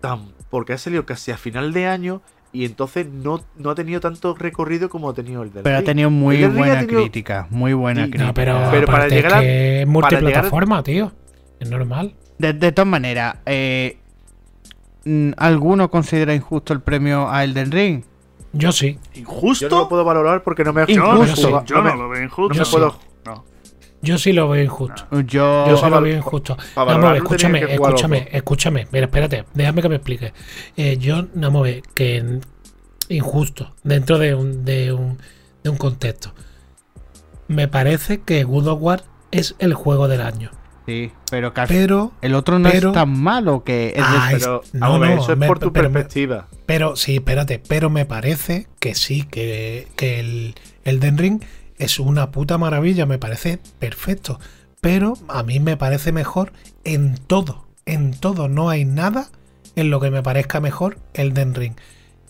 tan 0.02 0.34
porque 0.50 0.74
ha 0.74 0.78
salido 0.78 1.06
casi 1.06 1.32
a 1.32 1.38
final 1.38 1.74
de 1.74 1.86
año 1.88 2.22
y 2.52 2.66
entonces 2.66 3.06
no, 3.08 3.44
no 3.58 3.70
ha 3.70 3.76
tenido 3.76 4.00
tanto 4.00 4.34
recorrido 4.34 4.90
como 4.90 5.10
ha 5.10 5.14
tenido 5.14 5.44
el 5.44 5.54
del 5.54 5.62
Pero 5.64 5.78
ha 5.78 5.84
tenido 5.84 6.10
muy 6.10 6.44
buena 6.46 6.80
tenido- 6.80 7.02
crítica, 7.02 7.46
muy 7.52 7.74
buena 7.74 8.06
Sí, 8.06 8.10
crítica. 8.12 8.28
No, 8.28 8.34
pero, 8.34 8.60
Pero 8.72 8.88
para 8.88 9.08
llegar 9.08 9.32
es 9.32 9.38
a- 9.38 9.82
es 9.82 9.88
multiplataforma, 9.88 10.82
tío. 10.84 11.12
Es 11.60 11.70
normal. 11.70 12.16
De, 12.40 12.54
de 12.54 12.72
todas 12.72 12.88
maneras, 12.90 13.36
eh, 13.46 14.00
¿alguno 15.38 15.90
considera 15.92 16.34
injusto 16.34 16.74
el 16.74 16.82
premio 16.82 17.30
a 17.30 17.44
Elden 17.44 17.72
Ring? 17.72 18.04
Yo 18.54 18.72
sí. 18.72 18.98
¿Injusto? 19.16 19.66
Yo 19.68 19.70
no 19.76 19.82
lo 19.84 19.90
puedo 19.90 20.04
valorar 20.04 20.44
porque 20.44 20.64
no 20.64 20.74
me 20.74 20.82
Injusto. 20.88 21.50
no, 21.52 21.66
Yo 21.66 21.66
yo 21.66 21.76
no 21.84 21.90
no 21.90 21.96
lo 21.96 22.10
veo 22.10 22.24
injusto. 22.24 22.54
no 22.54 22.60
me 22.60 22.66
sí. 22.66 22.72
puedo 22.72 23.00
No. 23.26 23.46
Yo 24.02 24.18
sí 24.18 24.32
lo 24.34 24.50
veo 24.50 24.64
injusto. 24.64 25.08
Yo, 25.12 25.68
Yo 25.68 25.78
sí 25.78 25.90
lo 25.90 26.02
veo 26.02 26.18
injusto. 26.18 26.56
para 26.56 26.66
Vamos 26.74 26.76
a 26.76 26.84
ver, 26.86 26.96
valorarlo 26.96 27.18
escúchame, 27.18 27.60
escúchame, 27.74 28.20
loco. 28.20 28.30
escúchame. 28.34 28.88
Mira, 28.92 29.06
espérate, 29.06 29.46
déjame 29.54 29.82
que 29.82 29.90
me 29.90 29.96
explique. 29.96 30.34
Eh, 30.78 30.98
yo, 30.98 31.18
a 31.18 31.62
ver, 31.62 31.82
que 31.94 32.40
injusto, 33.10 33.76
dentro 33.84 34.18
de 34.18 34.36
un, 34.36 34.64
de 34.66 34.94
un, 34.94 35.18
de 35.64 35.70
un 35.70 35.78
contexto. 35.78 36.34
Me 37.48 37.68
parece 37.68 38.22
que 38.22 38.44
God 38.44 38.68
of 38.68 38.82
War 38.82 39.04
es 39.32 39.56
el 39.60 39.74
juego 39.74 40.08
del 40.08 40.22
año. 40.22 40.52
Sí, 40.90 41.12
pero 41.30 41.54
casi- 41.54 41.74
Pero, 41.74 42.12
el 42.22 42.34
otro 42.36 42.60
no 42.60 42.70
pero- 42.70 42.90
es 42.90 42.94
tan 42.94 43.10
malo 43.22 43.64
que 43.64 43.94
es 43.96 44.04
Ah, 44.06 44.30
de- 44.32 44.38
Pero, 44.40 44.62
no, 44.74 44.80
vamos 44.80 44.96
a 44.96 45.00
ver, 45.00 45.16
no, 45.16 45.22
eso 45.24 45.32
es 45.34 45.38
me- 45.38 45.48
por 45.48 45.60
tu 45.60 45.72
pero 45.72 45.90
me- 45.90 45.94
perspectiva. 45.94 46.48
pero, 46.66 46.96
sí, 46.96 47.16
espérate, 47.16 47.60
pero 47.60 47.90
me 47.90 48.06
parece 48.06 48.68
que 48.80 48.96
sí, 48.96 49.24
que, 49.24 49.88
que 49.96 50.20
el 50.20 50.56
Elden 50.84 51.18
Ring 51.18 51.42
es 51.78 52.00
una 52.00 52.32
puta 52.32 52.58
maravilla, 52.58 53.06
me 53.06 53.18
parece 53.20 53.60
perfecto. 53.80 54.40
Pero 54.82 55.14
a 55.28 55.44
mí 55.44 55.60
me 55.60 55.76
parece 55.78 56.12
mejor 56.12 56.54
en 56.86 57.16
todo, 57.28 57.68
en 57.86 58.12
todo. 58.14 58.48
No 58.48 58.70
hay 58.70 58.86
nada 58.86 59.28
en 59.76 59.90
lo 59.90 60.00
que 60.00 60.10
me 60.10 60.24
parezca 60.24 60.60
mejor 60.62 60.98
Elden 61.14 61.54
Ring. 61.54 61.74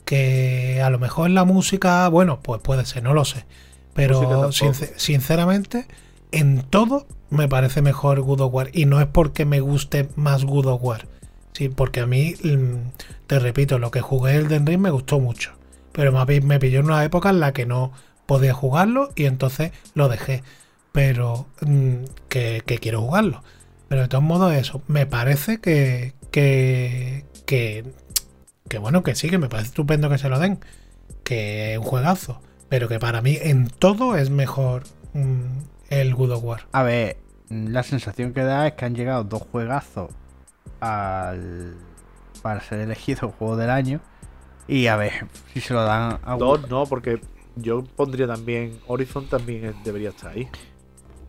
Que 0.03 0.81
a 0.83 0.89
lo 0.89 0.97
mejor 0.97 1.27
en 1.27 1.35
la 1.35 1.45
música, 1.45 2.07
bueno, 2.09 2.39
pues 2.41 2.59
puede 2.61 2.85
ser, 2.85 3.03
no 3.03 3.13
lo 3.13 3.25
sé. 3.25 3.45
Pero 3.93 4.51
sinceramente, 4.97 5.85
en 6.31 6.61
todo 6.63 7.07
me 7.29 7.47
parece 7.47 7.81
mejor 7.81 8.21
God 8.21 8.41
of 8.41 8.53
War. 8.53 8.69
Y 8.73 8.85
no 8.85 8.99
es 9.01 9.07
porque 9.07 9.45
me 9.45 9.59
guste 9.59 10.09
más 10.15 10.45
God 10.45 10.65
of 10.67 10.83
War. 10.83 11.07
Sí, 11.53 11.69
porque 11.69 11.99
a 12.01 12.05
mí, 12.05 12.35
mm, 12.43 12.91
te 13.27 13.39
repito, 13.39 13.79
lo 13.79 13.91
que 13.91 14.01
jugué 14.01 14.35
Elden 14.35 14.65
Ring 14.65 14.79
me 14.79 14.91
gustó 14.91 15.19
mucho. 15.19 15.51
Pero 15.91 16.11
me, 16.11 16.25
pi- 16.25 16.45
me 16.45 16.59
pilló 16.59 16.79
en 16.79 16.85
una 16.85 17.03
época 17.03 17.29
en 17.29 17.39
la 17.39 17.53
que 17.53 17.65
no 17.65 17.91
podía 18.25 18.53
jugarlo 18.53 19.09
y 19.15 19.25
entonces 19.25 19.71
lo 19.95 20.07
dejé. 20.09 20.43
Pero 20.91 21.47
mm, 21.61 21.95
que, 22.29 22.63
quiero 22.81 23.01
jugarlo. 23.01 23.43
Pero 23.87 24.03
de 24.03 24.07
todos 24.07 24.23
modos, 24.23 24.53
eso, 24.53 24.81
me 24.87 25.05
parece 25.05 25.59
que, 25.59 26.13
que, 26.31 27.25
que, 27.45 27.85
que 28.67 28.77
bueno, 28.77 29.03
que 29.03 29.15
sí, 29.15 29.29
que 29.29 29.37
me 29.39 29.49
parece 29.49 29.69
estupendo 29.69 30.09
que 30.09 30.17
se 30.19 30.29
lo 30.29 30.39
den, 30.39 30.59
que 31.23 31.73
es 31.73 31.79
un 31.79 31.85
juegazo, 31.85 32.39
pero 32.69 32.87
que 32.87 32.99
para 32.99 33.21
mí 33.21 33.37
en 33.41 33.67
todo 33.67 34.15
es 34.15 34.29
mejor 34.29 34.83
mm, 35.13 35.63
el 35.89 36.15
God 36.15 36.31
of 36.31 36.43
War. 36.43 36.67
A 36.71 36.83
ver, 36.83 37.17
la 37.49 37.83
sensación 37.83 38.33
que 38.33 38.43
da 38.43 38.67
es 38.67 38.73
que 38.73 38.85
han 38.85 38.95
llegado 38.95 39.23
dos 39.23 39.43
juegazos 39.51 40.11
al 40.79 41.75
para 42.41 42.61
ser 42.61 42.79
elegido 42.79 43.29
juego 43.31 43.57
del 43.57 43.69
año. 43.69 43.99
Y 44.67 44.87
a 44.87 44.95
ver 44.95 45.27
si 45.53 45.61
se 45.61 45.73
lo 45.73 45.83
dan 45.83 46.19
a 46.23 46.35
Dos 46.37 46.69
no, 46.69 46.85
porque 46.85 47.19
yo 47.55 47.83
pondría 47.83 48.27
también. 48.27 48.79
Horizon 48.87 49.27
también 49.27 49.75
debería 49.83 50.09
estar 50.09 50.31
ahí. 50.31 50.47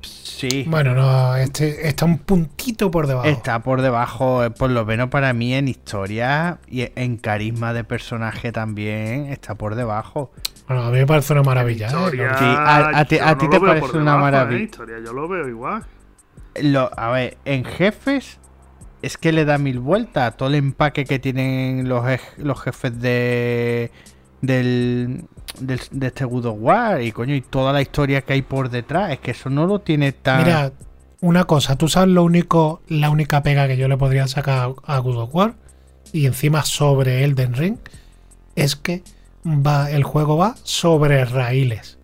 Sí. 0.03 0.65
Bueno, 0.69 0.95
no, 0.95 1.37
este 1.37 1.87
está 1.89 2.05
un 2.07 2.19
puntito 2.19 2.91
por 2.91 3.07
debajo. 3.07 3.29
Está 3.29 3.59
por 3.63 3.83
debajo, 3.83 4.45
eh, 4.45 4.51
por 4.51 4.71
lo 4.71 4.85
menos 4.87 5.11
para 5.11 5.33
mí 5.33 5.53
en 5.55 5.69
historia 5.69 6.59
y 6.69 6.89
en 6.97 7.17
carisma 7.19 7.73
de 7.73 7.85
personaje 7.85 8.51
también 8.53 9.27
está 9.27 9.55
por 9.55 9.75
debajo. 9.75 10.33
Bueno, 10.67 10.85
a 10.85 10.91
mí 10.91 10.99
me 10.99 11.07
parece 11.07 11.33
una 11.35 11.43
maravilla. 11.43 11.89
¿eh? 11.89 12.11
Sí, 12.11 12.21
a- 12.21 12.99
a 13.01 13.05
ti- 13.05 13.17
yo 13.19 13.27
a 13.27 13.37
ti 13.37 13.45
no 13.47 13.51
te 13.51 13.61
parece 13.61 13.97
una 13.99 14.13
debajo, 14.13 14.19
¿eh? 14.19 14.21
maravilla. 14.31 14.65
Historia, 14.65 14.97
yo 15.05 15.13
lo 15.13 15.29
veo 15.29 15.49
igual. 15.49 15.85
Lo- 16.63 16.91
a 16.99 17.11
ver, 17.11 17.37
en 17.45 17.65
jefes 17.65 18.39
es 19.03 19.17
que 19.19 19.33
le 19.33 19.45
da 19.45 19.59
mil 19.59 19.79
vueltas 19.79 20.25
a 20.25 20.37
todo 20.37 20.49
el 20.49 20.55
empaque 20.57 21.05
que 21.05 21.19
tienen 21.19 21.89
los, 21.89 22.05
los 22.39 22.61
jefes 22.63 23.01
de 23.01 23.91
del, 24.43 25.25
del- 25.61 25.81
de 25.91 26.07
este 26.09 26.25
God 26.25 26.47
of 26.47 26.57
War 26.61 27.03
y 27.03 27.13
coño 27.13 27.35
y 27.35 27.41
toda 27.41 27.73
la 27.73 27.83
historia 27.83 28.23
que 28.23 28.33
hay 28.35 28.43
por 28.43 28.71
detrás 28.71 29.11
es 29.13 29.19
que 29.21 29.31
eso 29.33 29.51
no 29.51 29.67
lo 29.67 29.81
tiene 29.81 30.13
tan 30.13 30.45
Mira, 30.45 30.73
una 31.21 31.45
cosa, 31.45 31.77
tú 31.77 31.89
sabes 31.89 32.09
lo 32.15 32.25
único, 32.25 32.83
la 32.89 33.11
única 33.11 33.43
pega 33.43 33.67
que 33.69 33.77
yo 33.77 33.89
le 33.89 33.97
podría 33.97 34.27
sacar 34.27 34.73
a 34.85 34.99
God 34.99 35.17
of 35.19 35.35
War 35.35 35.55
y 36.13 36.27
encima 36.27 36.65
sobre 36.65 37.25
Elden 37.25 37.55
Ring 37.55 37.77
es 38.57 38.75
que 38.77 39.03
va, 39.45 39.91
el 39.91 40.03
juego 40.05 40.37
va 40.37 40.55
sobre 40.65 41.25
raíles. 41.25 41.99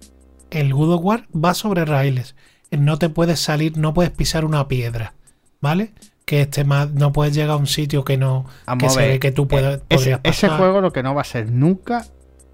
El 0.51 0.73
God 0.73 0.95
of 0.95 1.01
War 1.05 1.27
va 1.35 1.55
sobre 1.55 1.85
raíles. 1.85 2.35
No 2.71 2.99
te 2.99 3.09
puedes 3.09 3.41
salir, 3.41 3.77
no 3.79 3.95
puedes 3.95 4.11
pisar 4.13 4.45
una 4.45 4.69
piedra, 4.69 5.15
¿vale? 5.61 5.93
Que 6.25 6.43
este 6.43 6.65
más, 6.65 6.91
no 6.93 7.13
puedes 7.13 7.35
llegar 7.35 7.51
a 7.51 7.57
un 7.57 7.67
sitio 7.67 8.05
que 8.05 8.17
no, 8.17 8.47
que 8.79 8.87
a 8.87 8.91
se 8.91 9.07
ve 9.09 9.19
que 9.21 9.33
tú 9.33 9.49
puedes, 9.49 9.79
Eh, 9.79 9.83
ese, 9.89 10.19
ese 10.25 10.49
juego 10.49 10.81
lo 10.81 10.93
que 10.93 11.03
no 11.03 11.15
va 11.15 11.21
a 11.23 11.25
ser 11.25 11.51
nunca 11.51 12.05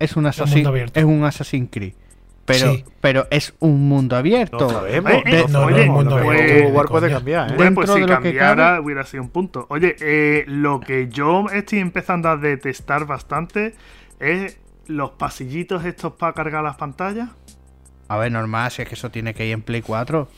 es 0.03 0.17
un 0.17 0.27
Assassin, 0.27 0.67
es 0.95 1.05
un 1.05 1.25
Assassin's 1.25 1.69
Creed 1.71 1.95
pero 2.45 2.73
Sí. 2.75 2.85
pero 3.01 3.29
es 3.31 3.55
un 3.61 3.89
mundo 3.89 4.17
abierto 4.17 4.59
No 4.59 4.69
sabemos. 4.71 5.13
Eh, 5.13 5.23
eh, 5.27 5.45
no 5.47 5.61
no, 5.61 5.61
sabemos. 5.61 5.87
no, 5.87 5.93
mundo 5.95 6.17
abierto, 6.17 6.81
de 6.83 6.89
puede 6.89 7.11
cambiar, 7.11 7.53
¿eh? 7.53 7.55
Bueno, 7.57 7.75
pues 7.77 7.87
Dentro 7.89 7.95
si 7.95 8.01
de 8.01 8.01
lo 8.01 8.07
que 8.21 8.23
cambiara 8.31 8.55
cabe- 8.65 8.81
hubiera 8.81 9.05
sido 9.05 9.23
un 9.23 9.29
punto. 9.31 9.67
Oye, 9.71 9.95
eh, 10.01 10.45
lo 10.49 10.81
que 10.81 11.09
yo 11.09 11.47
estoy 11.53 11.79
empezando 11.79 12.29
a 12.29 12.37
detestar 12.37 13.07
bastante 13.07 13.75
es 14.19 14.59
los 14.89 15.11
pasillitos 15.13 15.85
estos 15.85 16.15
para 16.15 16.33
cargar 16.33 16.65
las 16.65 16.75
pantallas. 16.77 17.29
a 18.09 18.17
ver 18.19 18.33
normal 18.33 18.71
si 18.73 18.83
es 18.83 18.89
que 18.89 18.95
eso 18.97 19.11
tiene 19.11 19.33
que 19.35 19.47
ir 19.47 19.53
en 19.53 19.63
Play 19.63 19.81
4 19.81 20.29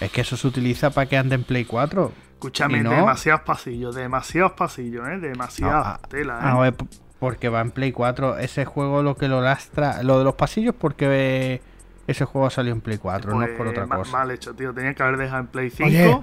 es 0.00 0.10
que 0.10 0.22
eso 0.22 0.36
se 0.38 0.46
utiliza 0.46 0.88
para 0.90 1.06
que 1.06 1.18
ande 1.18 1.34
en 1.34 1.44
Play 1.44 1.66
4 1.66 2.12
Escúchame, 2.32 2.78
¿Y 2.78 2.82
no? 2.82 2.90
demasiados 2.90 3.42
pasillos, 3.42 3.94
demasiados 3.94 4.52
pasillos, 4.52 5.06
¿eh? 5.08 5.18
Demasiada 5.18 6.00
tela, 6.08 6.34
¿eh? 6.34 6.38
A 6.42 6.58
ver, 6.60 6.74
porque 7.18 7.48
va 7.48 7.60
en 7.60 7.70
Play 7.70 7.92
4. 7.92 8.38
Ese 8.38 8.64
juego 8.64 9.02
lo 9.02 9.16
que 9.16 9.28
lo 9.28 9.40
lastra. 9.40 10.02
Lo 10.02 10.18
de 10.18 10.24
los 10.24 10.34
pasillos, 10.34 10.74
porque 10.78 11.06
eh, 11.10 11.62
ese 12.06 12.24
juego 12.24 12.50
salió 12.50 12.72
en 12.72 12.80
Play 12.80 12.98
4, 12.98 13.32
no 13.32 13.42
es 13.42 13.48
por 13.50 13.58
Pues, 13.66 13.70
otra 13.70 13.86
ma- 13.86 13.96
cosa. 13.96 14.12
Mal 14.12 14.30
hecho, 14.30 14.54
tío. 14.54 14.72
Tenía 14.74 14.94
que 14.94 15.02
haber 15.02 15.16
dejado 15.16 15.40
en 15.40 15.46
Play 15.48 15.70
5. 15.70 16.22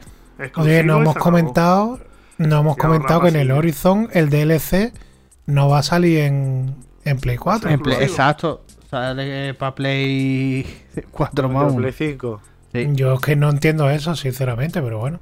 Oye, 0.57 0.83
no 0.83 0.97
hemos 1.01 1.15
comentado, 1.15 1.99
no 2.37 2.59
hemos 2.59 2.77
comentado 2.77 3.21
que 3.21 3.27
en 3.29 3.35
el 3.35 3.51
Horizon 3.51 4.09
el 4.13 4.29
DLC 4.29 4.93
no 5.45 5.69
va 5.69 5.79
a 5.79 5.83
salir 5.83 6.19
en, 6.19 6.75
en 7.05 7.19
Play 7.19 7.37
4. 7.37 7.69
En 7.69 7.79
Play- 7.79 7.93
exclusivo. 7.95 8.11
exacto. 8.11 8.63
Sale 8.89 9.53
para 9.55 9.73
Play 9.75 10.65
4 11.11 11.49
más. 11.49 11.73
Play 11.73 11.91
5. 11.91 12.41
Sí. 12.73 12.87
Yo 12.93 13.13
es 13.15 13.19
que 13.21 13.35
no 13.35 13.49
entiendo 13.49 13.89
eso, 13.89 14.15
sinceramente, 14.15 14.81
pero 14.81 14.99
bueno. 14.99 15.19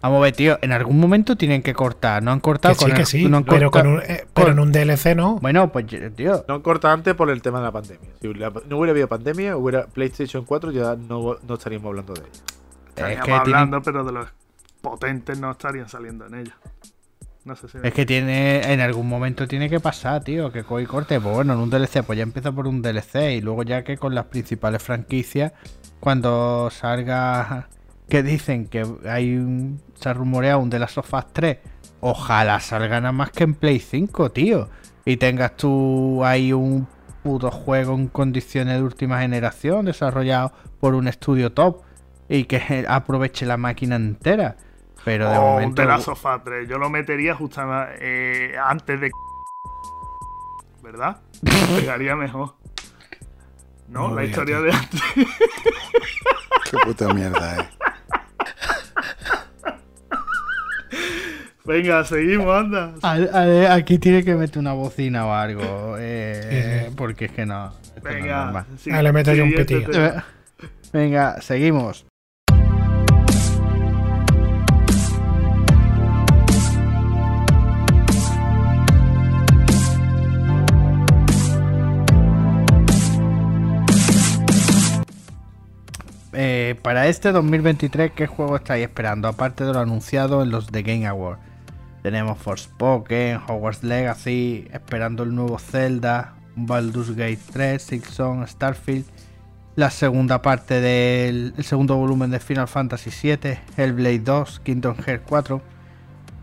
Vamos 0.00 0.18
a 0.18 0.20
ver, 0.22 0.32
tío. 0.36 0.58
En 0.62 0.70
algún 0.72 1.00
momento 1.00 1.36
tienen 1.36 1.62
que 1.62 1.74
cortar. 1.74 2.22
No 2.22 2.30
han 2.30 2.38
cortado 2.40 2.74
Que 2.74 2.78
sí, 2.78 2.84
con 2.86 2.94
que 2.94 3.00
el- 3.00 3.06
sí, 3.06 3.28
no 3.28 3.38
han 3.38 3.44
pero, 3.44 3.70
cortado- 3.70 3.84
con 3.84 3.94
un- 3.94 4.02
eh, 4.10 4.24
pero 4.32 4.52
en 4.52 4.58
un 4.60 4.70
DLC 4.72 5.14
no. 5.16 5.38
Bueno, 5.40 5.72
pues 5.72 5.86
tío. 6.14 6.44
No 6.46 6.62
corta 6.62 6.92
antes 6.92 7.14
por 7.14 7.30
el 7.30 7.42
tema 7.42 7.58
de 7.58 7.64
la 7.64 7.72
pandemia. 7.72 8.08
Si 8.20 8.32
la- 8.34 8.52
no 8.68 8.76
hubiera 8.78 8.92
habido 8.92 9.08
pandemia, 9.08 9.56
hubiera 9.56 9.86
PlayStation 9.86 10.44
4, 10.44 10.70
ya 10.70 10.94
no, 10.96 11.36
no 11.46 11.54
estaríamos 11.54 11.88
hablando 11.88 12.14
de 12.14 12.20
ella. 12.20 12.30
Es 12.30 12.88
Estaríamos 12.90 13.24
tienen, 13.24 13.40
hablando, 13.40 13.82
pero 13.82 14.04
de 14.04 14.12
los 14.12 14.28
potentes 14.80 15.38
no 15.40 15.50
estarían 15.50 15.88
saliendo 15.88 16.26
en 16.26 16.34
ella. 16.34 16.56
No 17.44 17.56
sé 17.56 17.66
si. 17.68 17.78
es 17.82 17.92
que 17.94 18.04
tiene. 18.06 18.72
En 18.72 18.80
algún 18.80 19.08
momento 19.08 19.48
tiene 19.48 19.70
que 19.70 19.80
pasar, 19.80 20.22
tío. 20.22 20.52
Que 20.52 20.64
coge 20.64 20.82
y 20.82 20.86
corte. 20.86 21.18
Pues 21.20 21.34
bueno, 21.34 21.54
en 21.54 21.58
un 21.60 21.70
DLC, 21.70 22.02
pues 22.04 22.18
ya 22.18 22.22
empieza 22.22 22.52
por 22.52 22.66
un 22.68 22.82
DLC. 22.82 23.32
Y 23.36 23.40
luego 23.40 23.62
ya 23.62 23.82
que 23.84 23.96
con 23.96 24.14
las 24.14 24.26
principales 24.26 24.82
franquicias. 24.82 25.52
Cuando 25.98 26.68
salga. 26.70 27.68
Que 28.08 28.22
dicen 28.22 28.66
que 28.66 28.84
hay 29.08 29.36
un. 29.36 29.80
Se 29.98 30.08
ha 30.08 30.12
rumoreado 30.12 30.60
un 30.60 30.70
de 30.70 30.78
las 30.78 30.96
Us 30.96 31.06
3. 31.32 31.58
Ojalá 32.00 32.60
salga 32.60 33.00
nada 33.00 33.12
más 33.12 33.30
que 33.30 33.44
en 33.44 33.54
Play 33.54 33.80
5, 33.80 34.30
tío. 34.30 34.68
Y 35.04 35.16
tengas 35.16 35.56
tú 35.56 36.24
ahí 36.24 36.52
un 36.52 36.86
puto 37.22 37.50
juego 37.50 37.94
en 37.94 38.06
condiciones 38.08 38.76
de 38.76 38.82
última 38.82 39.20
generación. 39.20 39.86
Desarrollado 39.86 40.52
por 40.80 40.94
un 40.94 41.08
estudio 41.08 41.52
top. 41.52 41.82
Y 42.28 42.44
que 42.44 42.84
aproveche 42.88 43.44
la 43.46 43.56
máquina 43.56 43.96
entera. 43.96 44.56
Pero 45.04 45.30
de 45.30 45.38
O 45.38 45.42
momento. 45.42 45.82
de 45.82 45.88
la 45.88 45.98
sofá 46.00 46.42
3. 46.44 46.68
Yo 46.68 46.78
lo 46.78 46.90
metería 46.90 47.34
justamente 47.34 47.96
eh, 48.52 48.56
antes 48.58 49.00
de. 49.00 49.10
¿Verdad? 50.82 51.20
Pegaría 51.76 52.14
mejor. 52.14 52.54
No, 53.88 54.08
No 54.08 54.14
la 54.16 54.24
historia 54.24 54.56
tío. 54.58 54.64
de 54.64 54.72
antes. 54.72 55.02
Qué 56.70 56.76
puta 56.84 57.12
mierda, 57.14 57.60
eh. 57.60 57.68
Venga, 61.64 62.02
seguimos, 62.04 62.46
anda. 62.56 62.92
A- 63.02 63.12
a- 63.70 63.74
aquí 63.74 63.98
tiene 63.98 64.24
que 64.24 64.34
meter 64.34 64.58
una 64.58 64.72
bocina 64.72 65.26
o 65.26 65.32
algo. 65.34 65.96
eh, 65.98 66.80
Sí, 66.84 66.88
sí. 66.88 66.94
Porque 66.96 67.26
es 67.26 67.32
que 67.32 67.44
no. 67.44 67.66
esto 67.94 68.00
no 68.02 68.10
es 68.10 68.14
Venga. 68.22 68.66
sí, 68.78 68.90
Ah, 68.90 69.02
le 69.02 69.12
meto 69.12 69.34
yo 69.34 69.44
un. 69.44 69.52
Eh, 69.54 70.14
Venga, 70.92 71.40
seguimos. 71.42 72.06
Eh, 86.32 86.78
para 86.82 87.08
este 87.08 87.32
2023, 87.32 88.12
¿qué 88.12 88.26
juego 88.26 88.56
estáis 88.56 88.84
esperando? 88.84 89.28
Aparte 89.28 89.64
de 89.64 89.72
lo 89.72 89.80
anunciado 89.80 90.42
en 90.42 90.50
los 90.50 90.66
The 90.66 90.82
Game 90.82 91.06
Awards. 91.06 91.40
Tenemos 92.02 92.38
Forspoken, 92.38 93.40
Hogwarts 93.46 93.82
Legacy, 93.82 94.68
esperando 94.72 95.22
el 95.22 95.34
nuevo 95.34 95.58
Zelda, 95.58 96.34
Baldur's 96.54 97.10
Gate 97.10 97.40
3, 97.52 97.82
Silksong, 97.82 98.46
Starfield, 98.46 99.06
la 99.74 99.90
segunda 99.90 100.42
parte 100.42 100.80
del 100.80 101.54
el 101.56 101.64
segundo 101.64 101.96
volumen 101.96 102.30
de 102.30 102.40
Final 102.40 102.68
Fantasy 102.68 103.10
VII, 103.10 103.58
Hellblade 103.76 104.20
2, 104.20 104.60
Kingdom 104.60 104.96
Hearts 104.96 105.24
4. 105.28 105.77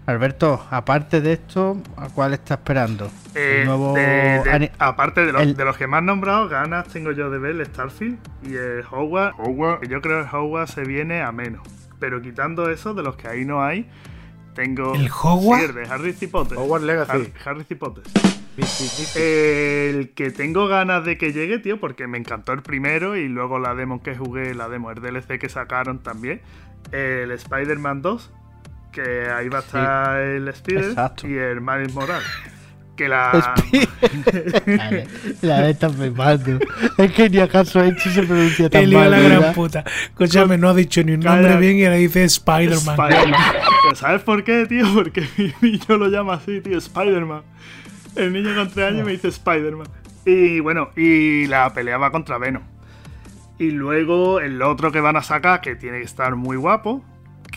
Alberto, 0.07 0.63
aparte 0.69 1.19
de 1.19 1.33
esto, 1.33 1.77
¿a 1.97 2.09
cuál 2.09 2.33
está 2.33 2.53
esperando? 2.55 3.09
Eh, 3.33 3.59
el 3.61 3.65
nuevo 3.67 3.93
de- 3.93 4.41
de- 4.43 4.51
ani- 4.51 4.69
aparte 4.77 5.25
de 5.25 5.31
los, 5.33 5.41
el- 5.41 5.55
de 5.55 5.65
los 5.65 5.77
que 5.77 5.87
más 5.87 6.03
nombrado, 6.03 6.47
ganas 6.47 6.87
tengo 6.89 7.11
yo 7.11 7.31
de 7.31 7.39
ver 7.39 7.51
el 7.55 7.65
Starfield 7.65 8.19
y 8.43 8.53
el 8.55 8.83
Hogwarts. 8.89 9.35
que 9.81 9.87
Yo 9.87 10.01
creo 10.01 10.21
que 10.23 10.29
el 10.29 10.35
Hogwarts 10.35 10.73
se 10.73 10.83
viene 10.83 11.21
a 11.23 11.31
menos. 11.31 11.67
Pero 11.99 12.21
quitando 12.21 12.69
eso, 12.69 12.93
de 12.93 13.01
los 13.01 13.15
que 13.15 13.27
ahí 13.27 13.45
no 13.45 13.63
hay, 13.63 13.89
tengo. 14.53 14.93
¿El 14.93 15.09
Hogwarts? 15.09 15.63
Sí, 15.65 15.69
el 15.69 15.75
de 15.87 15.91
Harry 15.93 16.13
Potter. 16.27 16.57
Hogwarts 16.59 16.85
Legacy. 16.85 17.11
Har- 17.43 17.49
Harry 17.49 17.63
Potter. 17.75 18.03
El 19.15 20.11
que 20.13 20.31
tengo 20.31 20.67
ganas 20.67 21.03
de 21.03 21.17
que 21.17 21.33
llegue, 21.33 21.57
tío, 21.59 21.79
porque 21.79 22.07
me 22.07 22.17
encantó 22.17 22.53
el 22.53 22.61
primero 22.61 23.15
y 23.17 23.27
luego 23.27 23.59
la 23.59 23.73
demo 23.75 24.01
que 24.03 24.15
jugué, 24.15 24.53
la 24.53 24.69
demo, 24.69 24.91
el 24.91 25.01
DLC 25.01 25.39
que 25.39 25.49
sacaron 25.49 25.99
también. 26.03 26.41
El 26.91 27.31
Spider-Man 27.31 28.01
2, 28.01 28.31
que 28.95 29.29
ahí 29.29 29.49
va 29.49 29.57
a 29.59 29.61
estar 29.61 30.19
el 30.21 30.47
Spider 30.47 30.83
Exacto. 30.85 31.27
y 31.27 31.33
el 31.35 31.59
Miles 31.61 31.93
Morales. 31.93 32.25
Que 32.95 33.09
la. 33.09 33.53
La 35.41 35.61
de 35.61 35.71
esta 35.71 35.89
flipando. 35.89 36.59
Es 36.97 37.11
que 37.11 37.29
ni 37.29 37.39
acaso 37.39 37.83
hecho 37.83 38.09
se 38.09 38.23
pronuncia 38.23 38.69
tan 38.69 38.83
El 38.83 38.93
hijo 38.93 39.01
de 39.01 39.09
la 39.09 39.17
mal. 39.17 39.29
gran 39.41 39.53
puta. 39.53 39.83
Escúchame, 40.11 40.57
no 40.57 40.69
ha 40.69 40.73
dicho 40.73 41.03
ni 41.03 41.11
un 41.13 41.21
Calla. 41.21 41.35
nombre 41.41 41.57
bien 41.57 41.75
y 41.77 41.83
ahora 41.83 41.97
dice 41.97 42.23
Spider-Man. 42.23 42.95
Pero 42.97 43.95
¿Sabes 43.95 44.21
por 44.21 44.43
qué, 44.45 44.65
tío? 44.65 44.85
Porque 44.93 45.27
mi 45.37 45.71
niño 45.71 45.97
lo 45.97 46.07
llama 46.07 46.35
así, 46.35 46.61
tío, 46.61 46.77
Spider-Man. 46.77 47.41
El 48.15 48.31
niño 48.31 48.55
con 48.55 48.69
3 48.69 48.87
años 48.93 49.05
me 49.05 49.11
dice 49.11 49.27
Spider-Man. 49.27 49.87
Y 50.25 50.61
bueno, 50.61 50.89
y 50.95 51.47
la 51.47 51.73
pelea 51.73 51.97
va 51.97 52.11
contra 52.11 52.37
Venom. 52.37 52.63
Y 53.59 53.71
luego 53.71 54.39
el 54.39 54.61
otro 54.61 54.91
que 54.91 55.01
van 55.01 55.17
a 55.17 55.21
sacar, 55.21 55.59
que 55.61 55.75
tiene 55.75 55.99
que 55.99 56.05
estar 56.05 56.35
muy 56.35 56.55
guapo, 56.57 57.03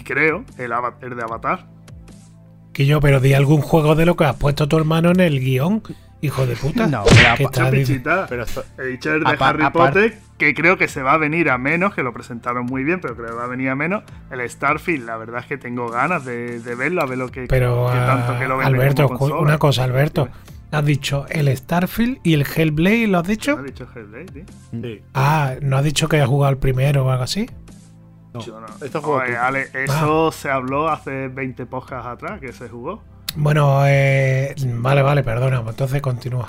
creo 0.08 0.44
el, 0.56 0.70
de 1.16 1.22
Avatar. 1.22 1.66
Que 2.72 2.86
yo, 2.86 3.00
pero 3.00 3.20
di 3.20 3.34
algún 3.34 3.60
juego 3.60 3.94
de 3.94 4.06
lo 4.06 4.16
que 4.16 4.24
has 4.24 4.36
puesto 4.36 4.68
tu 4.68 4.76
hermano 4.76 5.10
en 5.10 5.20
el 5.20 5.40
guion, 5.40 5.82
hijo 6.20 6.46
de 6.46 6.56
puta. 6.56 6.86
No, 6.90 7.04
pero 7.04 7.16
¿Qué 7.36 7.44
apa- 7.44 7.50
tal? 7.52 7.70
Pichita. 7.72 8.26
Pero 8.28 8.44
esto- 8.44 8.64
He 8.78 8.84
dicho 8.86 9.12
el 9.12 9.24
de 9.24 9.36
Harry 9.38 9.70
Potter, 9.70 10.18
que 10.38 10.54
creo 10.54 10.78
que 10.78 10.86
se 10.88 11.02
va 11.02 11.12
a 11.14 11.16
venir 11.18 11.50
a 11.50 11.58
menos, 11.58 11.94
que 11.94 12.02
lo 12.02 12.12
presentaron 12.12 12.66
muy 12.66 12.84
bien, 12.84 13.00
pero 13.00 13.16
creo 13.16 13.28
que 13.28 13.34
va 13.34 13.44
a 13.44 13.48
venir 13.48 13.68
a 13.70 13.74
menos. 13.74 14.04
El 14.30 14.48
Starfield, 14.48 15.04
la 15.06 15.16
verdad 15.16 15.40
es 15.40 15.46
que 15.46 15.58
tengo 15.58 15.88
ganas 15.88 16.24
de, 16.24 16.60
de 16.60 16.74
verlo, 16.76 17.02
a 17.02 17.06
ver 17.06 17.18
lo 17.18 17.28
que, 17.30 17.46
Pero, 17.48 17.88
que 17.92 17.98
tanto 17.98 18.38
que 18.38 18.46
lo 18.48 18.60
ah, 18.60 18.66
Alberto, 18.66 19.08
una 19.40 19.58
cosa, 19.58 19.84
Alberto. 19.84 20.28
Has 20.70 20.84
dicho 20.84 21.24
el 21.30 21.48
Starfield 21.56 22.18
y 22.22 22.34
el 22.34 22.44
Hellblade, 22.46 23.06
¿lo 23.08 23.18
has 23.18 23.24
¿No 23.24 23.30
dicho? 23.30 23.58
ha 23.58 23.62
dicho 23.62 23.88
Hellblade, 23.92 24.26
tío? 24.26 24.44
sí. 24.70 25.00
Ah, 25.14 25.54
¿no 25.62 25.78
has 25.78 25.84
dicho 25.84 26.08
que 26.08 26.20
has 26.20 26.28
jugado 26.28 26.52
el 26.52 26.58
primero 26.58 27.06
o 27.06 27.10
algo 27.10 27.24
así? 27.24 27.48
No, 28.38 28.44
Yo 28.44 28.60
no. 28.60 28.66
esto 28.84 29.00
juego 29.02 29.22
Oye. 29.22 29.36
Ale, 29.36 29.68
eso 29.74 30.32
se 30.32 30.50
habló 30.50 30.88
hace 30.88 31.28
20 31.28 31.66
podcasts 31.66 32.06
atrás, 32.06 32.40
que 32.40 32.52
se 32.52 32.68
jugó. 32.68 33.02
Bueno, 33.36 33.82
eh, 33.86 34.54
vale, 34.76 35.02
vale, 35.02 35.22
perdona, 35.22 35.62
pues 35.62 35.74
entonces 35.74 36.00
continúa. 36.00 36.48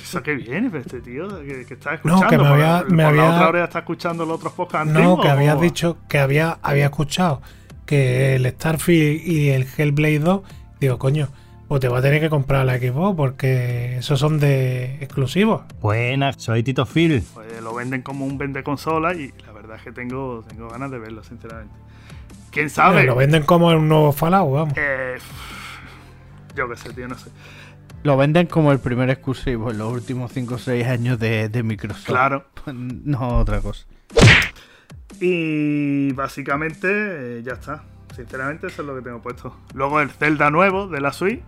Eso 0.00 0.22
que 0.22 0.34
viene, 0.34 0.70
pero 0.70 0.82
este 0.82 1.00
tío 1.00 1.28
que, 1.44 1.64
que 1.66 1.74
está 1.74 1.90
No, 1.90 1.96
escuchando. 2.16 2.28
que 2.28 2.38
me 2.38 2.46
había- 2.48 2.78
por 2.82 2.92
me 2.92 3.04
había- 3.04 3.30
otra 3.34 3.48
hora 3.48 3.64
está 3.64 3.78
escuchando 3.80 4.24
los 4.24 4.36
otros 4.36 4.52
podcasts 4.52 4.88
No, 4.92 4.98
antiguos, 4.98 5.20
que 5.22 5.28
¿o 5.28 5.32
habías 5.32 5.56
va? 5.56 5.60
dicho 5.60 5.96
que 6.08 6.18
había, 6.18 6.58
había 6.62 6.84
escuchado 6.86 7.42
que 7.86 8.36
el 8.36 8.46
Starfield 8.46 9.20
y 9.26 9.48
el 9.50 9.66
Hellblade 9.76 10.20
2, 10.20 10.42
digo, 10.80 10.98
coño, 10.98 11.28
pues 11.66 11.80
te 11.80 11.88
va 11.88 11.98
a 11.98 12.02
tener 12.02 12.20
que 12.20 12.30
comprar 12.30 12.64
la 12.66 12.78
Xbox 12.78 13.16
porque 13.16 13.98
esos 13.98 14.18
son 14.18 14.38
de 14.40 14.96
exclusivos. 15.02 15.62
Buenas, 15.80 16.36
soy 16.38 16.62
Tito 16.62 16.86
Phil. 16.86 17.22
Pues 17.34 17.60
lo 17.60 17.74
venden 17.74 18.02
como 18.02 18.24
un 18.26 18.38
vende 18.38 18.62
consola 18.64 19.14
y 19.14 19.32
la 19.46 19.49
que 19.82 19.92
tengo, 19.92 20.44
tengo 20.48 20.68
ganas 20.68 20.90
de 20.90 20.98
verlo, 20.98 21.22
sinceramente. 21.24 21.74
¿Quién 22.50 22.70
sabe? 22.70 23.04
Lo 23.04 23.14
venden 23.14 23.44
como 23.44 23.68
un 23.68 23.88
nuevo 23.88 24.12
Fallout, 24.12 24.52
vamos. 24.52 24.74
Eh, 24.76 25.18
yo 26.56 26.68
qué 26.68 26.76
sé, 26.76 26.92
tío, 26.92 27.08
no 27.08 27.16
sé. 27.16 27.30
Lo 28.02 28.16
venden 28.16 28.46
como 28.46 28.72
el 28.72 28.80
primer 28.80 29.10
exclusivo 29.10 29.70
en 29.70 29.78
los 29.78 29.92
últimos 29.92 30.32
5 30.32 30.54
o 30.54 30.58
6 30.58 30.86
años 30.86 31.18
de, 31.18 31.48
de 31.48 31.62
Microsoft. 31.62 32.06
Claro. 32.06 32.46
No 32.72 33.38
otra 33.38 33.60
cosa. 33.60 33.86
Y 35.20 36.12
básicamente 36.12 36.88
eh, 36.90 37.42
ya 37.42 37.52
está. 37.52 37.82
Sinceramente, 38.16 38.68
eso 38.68 38.82
es 38.82 38.88
lo 38.88 38.96
que 38.96 39.02
tengo 39.02 39.20
puesto. 39.20 39.56
Luego 39.74 40.00
el 40.00 40.10
Zelda 40.10 40.50
nuevo 40.50 40.88
de 40.88 41.00
la 41.00 41.12
Switch. 41.12 41.42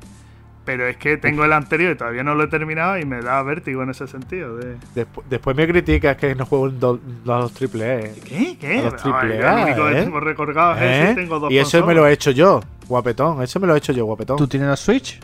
Pero 0.64 0.86
es 0.86 0.96
que 0.96 1.16
tengo 1.16 1.44
el 1.44 1.52
anterior 1.52 1.92
y 1.92 1.96
todavía 1.96 2.22
no 2.22 2.36
lo 2.36 2.44
he 2.44 2.46
terminado 2.46 2.96
y 2.96 3.04
me 3.04 3.20
da 3.20 3.42
vértigo 3.42 3.82
en 3.82 3.90
ese 3.90 4.06
sentido. 4.06 4.56
De... 4.56 4.76
Despu- 4.94 5.24
después 5.28 5.56
me 5.56 5.66
criticas 5.66 6.16
que 6.16 6.36
no 6.36 6.46
juego 6.46 6.70
do- 6.70 7.00
los 7.24 7.52
triple 7.52 7.94
E. 8.06 8.14
¿Qué? 8.24 8.56
¿Qué? 8.60 8.78
A 8.78 8.82
los 8.82 8.96
triple 8.96 9.38
yo 9.38 9.48
A, 9.48 9.58
el 9.62 9.64
único 9.66 9.88
que 9.88 9.94
tengo 9.94 10.20
recorgado 10.20 10.74
es 10.76 10.82
ese 10.82 11.12
y 11.12 11.14
tengo 11.16 11.40
dos 11.40 11.50
Y 11.50 11.58
eso 11.58 11.84
me 11.84 11.94
lo 11.94 12.06
he 12.06 12.12
hecho 12.12 12.30
yo, 12.30 12.60
guapetón. 12.86 13.42
Eso 13.42 13.58
me 13.58 13.66
lo 13.66 13.74
he 13.74 13.78
hecho 13.78 13.92
yo, 13.92 14.04
guapetón. 14.04 14.36
¿Tú 14.36 14.46
tienes 14.46 14.68
la 14.68 14.76
Switch? 14.76 15.18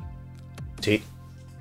Sí. 0.81 1.05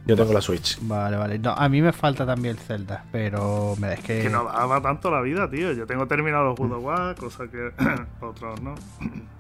Yo 0.08 0.16
tengo 0.16 0.34
la 0.34 0.42
Switch. 0.42 0.80
Vale, 0.82 1.18
vale. 1.18 1.38
No, 1.38 1.52
a 1.52 1.70
mí 1.70 1.80
me 1.82 1.92
falta 1.94 2.26
también 2.26 2.56
el 2.56 2.60
Zelda, 2.60 3.04
pero 3.12 3.76
me 3.78 3.94
es 3.94 4.00
que... 4.00 4.22
Que 4.24 4.30
no 4.30 4.46
daba 4.46 4.82
tanto 4.82 5.12
la 5.12 5.22
vida, 5.22 5.48
tío. 5.50 5.72
Yo 5.74 5.86
tengo 5.86 6.08
terminado 6.08 6.46
los 6.46 6.56
God 6.56 6.72
of 6.72 6.84
War, 6.84 7.16
cosa 7.16 7.44
que 7.48 7.72
otros 8.22 8.60
no. 8.62 8.74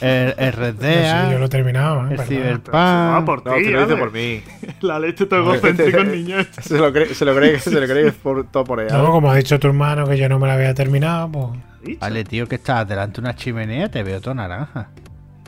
El, 0.00 0.34
el 0.38 0.52
Red 0.52 0.74
Sí, 0.74 0.86
Dead, 0.86 1.30
yo 1.32 1.38
lo 1.38 1.46
he 1.46 1.48
terminado, 1.48 2.08
¿eh? 2.08 2.14
el. 2.14 2.20
Cyberpunk... 2.20 2.70
Ah, 2.74 3.22
por 3.24 3.44
No, 3.44 3.54
ti, 3.54 3.64
te 3.64 3.70
lo 3.70 3.80
dice 3.80 3.92
Ale. 3.92 4.02
por 4.02 4.12
mí. 4.12 4.42
La 4.80 4.98
leche 4.98 5.26
todo 5.26 5.40
egocéntrico 5.40 5.98
el 5.98 6.10
niño 6.12 6.38
este. 6.40 6.62
Se 6.68 6.78
lo 6.78 6.92
cree, 6.92 7.14
se 7.14 7.24
lo 7.24 7.34
cree, 7.36 7.58
se 7.60 7.70
lo 7.70 7.86
cree 7.86 8.02
que 8.02 8.08
es 8.08 8.14
por, 8.14 8.46
todo 8.50 8.64
por 8.64 8.80
ella. 8.80 8.96
No, 8.96 9.10
como 9.10 9.30
ha 9.30 9.36
dicho 9.36 9.58
tu 9.58 9.66
hermano 9.68 10.06
que 10.06 10.16
yo 10.18 10.28
no 10.28 10.38
me 10.38 10.46
la 10.46 10.54
había 10.54 10.74
terminado, 10.74 11.30
pues. 11.30 11.98
Vale, 12.00 12.24
tío, 12.24 12.46
que 12.48 12.56
estás 12.56 12.86
delante 12.88 13.16
de 13.16 13.20
una 13.20 13.34
chimenea, 13.36 13.88
te 13.90 14.02
veo 14.02 14.20
todo 14.20 14.34
naranja. 14.34 14.88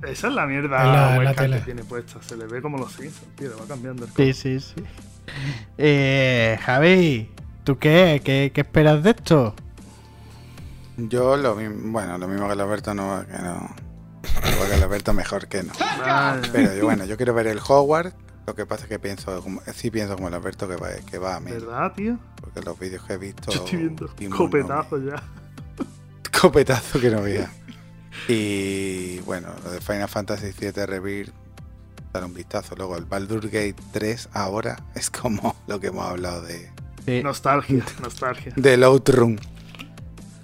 Esa 0.06 0.28
es 0.28 0.34
la 0.34 0.46
mierda 0.46 0.84
la- 0.84 1.10
la 1.14 1.18
webcam 1.18 1.34
tele. 1.34 1.56
que 1.58 1.64
tiene 1.64 1.82
puesta. 1.82 2.22
Se 2.22 2.36
le 2.36 2.46
ve 2.46 2.62
como 2.62 2.78
los 2.78 2.92
Simpsons, 2.92 3.34
tío. 3.36 3.50
Va 3.60 3.66
cambiando 3.66 4.04
el 4.04 4.10
Sí, 4.12 4.32
sí, 4.32 4.60
sí. 4.60 4.84
Eh, 5.76 6.58
Javi, 6.62 7.30
¿tú 7.64 7.78
qué? 7.78 8.20
¿Qué, 8.24 8.52
qué 8.54 8.60
esperas 8.60 9.02
de 9.02 9.10
esto? 9.10 9.54
Yo 10.98 11.36
lo 11.36 11.54
mismo, 11.54 11.92
bueno, 11.92 12.18
lo 12.18 12.26
mismo 12.26 12.48
que 12.48 12.54
el 12.54 12.60
Alberto 12.60 12.92
no, 12.92 13.24
que 13.24 13.38
no. 13.38 13.74
Igual 14.52 14.68
que 14.68 14.74
Alberto 14.82 15.14
mejor 15.14 15.46
que 15.46 15.62
no. 15.62 15.72
Vale. 15.78 16.48
Pero 16.52 16.74
yo, 16.74 16.84
bueno, 16.84 17.04
yo 17.04 17.16
quiero 17.16 17.34
ver 17.34 17.46
el 17.46 17.60
Hogwarts. 17.60 18.14
Lo 18.46 18.54
que 18.54 18.66
pasa 18.66 18.84
es 18.84 18.88
que 18.88 18.98
pienso, 18.98 19.40
como, 19.42 19.60
sí 19.74 19.90
pienso 19.90 20.16
como 20.16 20.28
el 20.28 20.34
Alberto 20.34 20.66
que 20.66 20.76
va, 20.76 20.88
que 21.08 21.18
va 21.18 21.36
a 21.36 21.40
mí. 21.40 21.52
¿Verdad, 21.52 21.92
tío? 21.94 22.18
Porque 22.40 22.60
los 22.62 22.78
vídeos 22.78 23.04
que 23.04 23.12
he 23.12 23.18
visto. 23.18 23.52
Yo 23.52 23.64
estoy 23.64 23.78
viendo 23.78 24.06
Timón 24.08 24.38
copetazos 24.38 25.04
ya. 25.04 25.22
Copetazo 26.40 26.98
que 26.98 27.10
no 27.10 27.22
veía. 27.22 27.50
Y 28.26 29.20
bueno, 29.20 29.48
lo 29.64 29.70
de 29.70 29.80
Final 29.80 30.08
Fantasy 30.08 30.52
VII 30.58 30.86
Rebirth. 30.86 31.32
Dar 32.12 32.24
un 32.24 32.34
vistazo. 32.34 32.74
Luego 32.74 32.96
el 32.96 33.04
Baldur's 33.04 33.46
Gate 33.46 33.76
3 33.92 34.30
ahora 34.32 34.82
es 34.94 35.10
como 35.10 35.54
lo 35.68 35.78
que 35.78 35.88
hemos 35.88 36.06
hablado 36.06 36.42
de. 36.42 37.22
Nostalgia, 37.22 37.84
nostalgia. 38.02 38.52
Del 38.56 38.82
Outrun. 38.82 39.38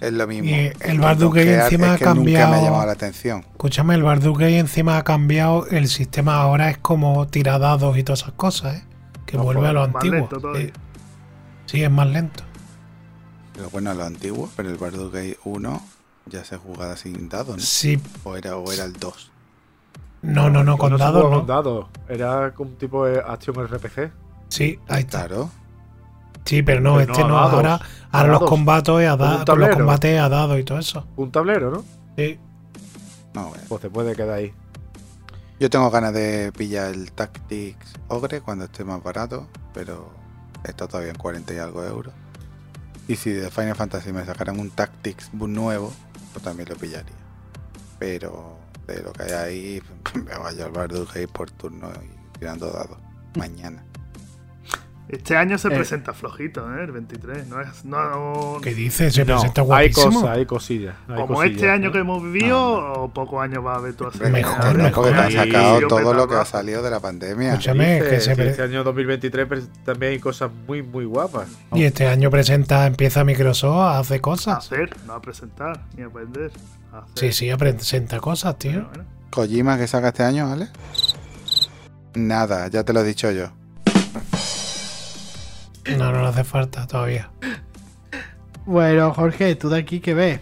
Es 0.01 0.11
lo 0.13 0.27
mismo. 0.27 0.49
Y 0.49 0.71
el 0.81 0.99
Baldur's 0.99 1.33
Gate 1.33 1.45
Gear 1.47 1.63
encima 1.63 1.87
es 1.87 1.93
ha 1.93 1.97
que 1.97 2.05
nunca 2.05 2.21
me 2.23 2.35
ha 2.37 2.39
cambiado- 2.41 2.65
llamado 2.65 2.85
la 2.85 2.91
atención. 2.91 3.45
Escúchame, 3.51 3.95
el 3.95 4.03
Baldur's 4.03 4.37
Gate 4.37 4.59
encima 4.59 4.97
ha 4.97 5.03
cambiado. 5.03 5.67
El 5.67 5.87
sistema 5.87 6.35
ahora 6.35 6.69
es 6.69 6.77
como 6.77 7.27
tiradados 7.27 7.97
y 7.97 8.03
todas 8.03 8.21
esas 8.21 8.33
cosas, 8.33 8.75
¿eh? 8.77 8.83
Que 9.25 9.37
No, 9.37 9.43
vuelve 9.43 9.67
a 9.67 9.73
lo 9.73 9.83
antiguo. 9.83 10.29
Sí. 11.65 11.81
Es 11.83 11.91
más 11.91 12.07
lento. 12.07 12.43
Pero 13.53 13.69
bueno, 13.69 13.93
lo 13.93 14.03
antiguo, 14.03 14.49
pero 14.55 14.69
el 14.69 14.75
Baldur's 14.75 15.11
Gate 15.13 15.39
1 15.45 15.81
ya 16.27 16.43
se 16.43 16.57
jugaba 16.57 16.95
sin 16.97 17.29
dados, 17.29 17.55
¿no? 17.55 17.61
Sí, 17.61 17.99
O 18.23 18.35
era, 18.35 18.57
o 18.57 18.71
era 18.71 18.83
el 18.83 18.93
2. 18.93 19.31
no, 20.23 20.49
no, 20.49 20.63
no, 20.63 20.77
con 20.77 20.97
dados 20.97 21.23
no. 21.31 21.37
con 21.39 21.47
dados. 21.47 21.85
Era 22.09 22.51
como 22.53 22.71
un 22.71 22.77
tipo 22.77 23.05
de 23.05 23.19
acción 23.19 23.55
RPG. 23.65 24.11
Sí, 24.49 24.77
ahí 24.89 25.01
está. 25.01 25.25
Claro. 25.27 25.49
Sí, 26.45 26.61
pero 26.61 26.79
no, 26.79 26.95
Pero 26.97 27.11
este 27.11 27.23
no 27.23 27.29
no. 27.29 27.37
a 27.37 27.41
dados. 27.41 27.53
Ahora, 27.55 27.79
ahora 28.11 28.31
los 28.33 28.43
combates 28.49 29.07
a 29.07 29.17
Como 29.17 29.31
un 29.31 29.37
da- 29.39 29.45
con 29.45 29.59
los 29.59 29.69
combates 29.75 30.19
a 30.21 30.29
dados 30.29 30.59
y 30.59 30.63
todo 30.63 30.77
eso. 30.79 31.07
Un 31.15 31.31
tablero, 31.31 31.71
¿no? 31.71 31.83
Sí. 32.17 32.39
No, 33.33 33.49
bueno. 33.49 33.63
Pues 33.67 33.81
te 33.81 33.89
puede 33.89 34.15
quedar 34.15 34.37
ahí. 34.37 34.53
Yo 35.59 35.69
tengo 35.69 35.89
ganas 35.89 36.13
de 36.13 36.51
pillar 36.55 36.93
el 36.93 37.11
Tactics 37.11 37.93
Ogre 38.09 38.41
cuando 38.41 38.65
esté 38.65 38.83
más 38.83 39.01
barato, 39.01 39.47
pero 39.73 40.11
está 40.63 40.87
todavía 40.87 41.11
en 41.11 41.17
40 41.17 41.53
y 41.53 41.57
algo 41.57 41.83
euros. 41.83 42.13
Y 43.07 43.15
si 43.15 43.31
de 43.31 43.49
Final 43.51 43.75
Fantasy 43.75 44.11
me 44.13 44.25
sacaran 44.25 44.59
un 44.59 44.69
Tactics 44.69 45.33
nuevo, 45.33 45.93
pues 46.33 46.43
también 46.43 46.69
lo 46.69 46.75
pillaría. 46.75 47.15
Pero 47.99 48.57
de 48.87 49.01
lo 49.01 49.13
que 49.13 49.23
hay 49.23 49.31
ahí, 49.31 49.81
me 50.15 50.35
voy 50.37 50.47
a 50.47 50.51
llevar 50.51 50.89
Gate 50.89 51.27
por 51.27 51.49
turno 51.51 51.89
y 52.03 52.37
tirando 52.39 52.69
dados. 52.71 52.97
Mañana. 53.37 53.83
Este 55.07 55.37
año 55.37 55.57
se 55.59 55.67
Eh. 55.67 55.71
presenta 55.71 56.13
flojito, 56.13 56.61
¿eh? 56.75 56.83
El 56.83 56.91
23. 56.91 57.47
No 57.47 57.61
es. 57.61 57.85
No, 57.85 58.57
¿Qué 58.63 58.73
dices? 58.73 59.13
Se 59.13 59.23
No, 59.23 59.35
presenta 59.35 59.61
hay 59.61 59.67
guapísimo. 59.67 60.21
cosas, 60.21 60.29
hay 60.37 60.45
cosillas. 60.47 60.95
hay 61.07 61.15
como 61.15 61.27
cosillas, 61.35 61.55
este 61.57 61.69
año 61.69 61.91
que 61.91 61.99
hemos 61.99 62.23
vivido, 62.23 62.59
o 63.03 63.09
pocos 63.13 63.43
años 63.43 63.63
va 63.63 63.73
a 63.73 63.77
haber 63.77 63.93
tú 63.93 64.07
así. 64.07 64.17
Mejor, 64.31 64.59
que 64.71 64.77
no, 64.79 64.83
mejor. 64.83 65.03
porque 65.03 65.11
te 65.11 65.23
han 65.23 65.31
Y- 65.31 65.35
sacado 65.51 65.87
todo 65.87 66.13
lo 66.15 66.27
que 66.27 66.35
ha 66.35 66.45
salido 66.45 66.81
de 66.81 66.89
la 66.89 66.99
pandemia. 66.99 67.51
Escúchame, 67.51 67.99
que 67.99 68.19
se 68.19 68.31
Este 68.31 68.63
año 68.63 68.83
2023 68.83 69.47
pres- 69.47 69.67
también 69.85 70.13
hay 70.13 70.19
cosas 70.19 70.49
muy, 70.67 70.81
muy 70.81 71.05
guapas. 71.05 71.49
Y 71.73 71.83
este 71.83 72.07
año 72.07 72.31
presenta, 72.31 72.87
empieza 72.87 73.23
Microsoft 73.23 73.77
a 73.77 73.99
hacer 73.99 74.17
A 74.17 74.21
cosas. 74.21 74.57
hacer, 74.57 74.89
no 75.05 75.13
a 75.13 75.21
presentar, 75.21 75.81
ni 75.95 76.01
a 76.03 76.07
aprender. 76.07 76.51
A 76.91 76.99
hacer. 76.99 77.31
Sí, 77.33 77.47
sí, 77.51 77.55
presenta 77.57 78.19
cosas, 78.19 78.57
tío. 78.57 78.71
Bueno, 78.71 78.87
bueno. 78.89 79.03
Kojima 79.29 79.77
que 79.77 79.85
saca 79.85 80.07
este 80.07 80.23
año, 80.23 80.49
¿vale? 80.49 80.67
Nada, 82.15 82.67
ya 82.69 82.83
te 82.83 82.91
lo 82.91 83.01
he 83.01 83.03
dicho 83.03 83.29
yo. 83.31 83.51
No, 85.97 86.11
no 86.11 86.25
hace 86.25 86.43
falta 86.43 86.87
todavía. 86.87 87.29
Bueno, 88.65 89.13
Jorge, 89.13 89.55
¿tú 89.55 89.69
de 89.69 89.79
aquí 89.79 89.99
qué 89.99 90.13
ves? 90.13 90.39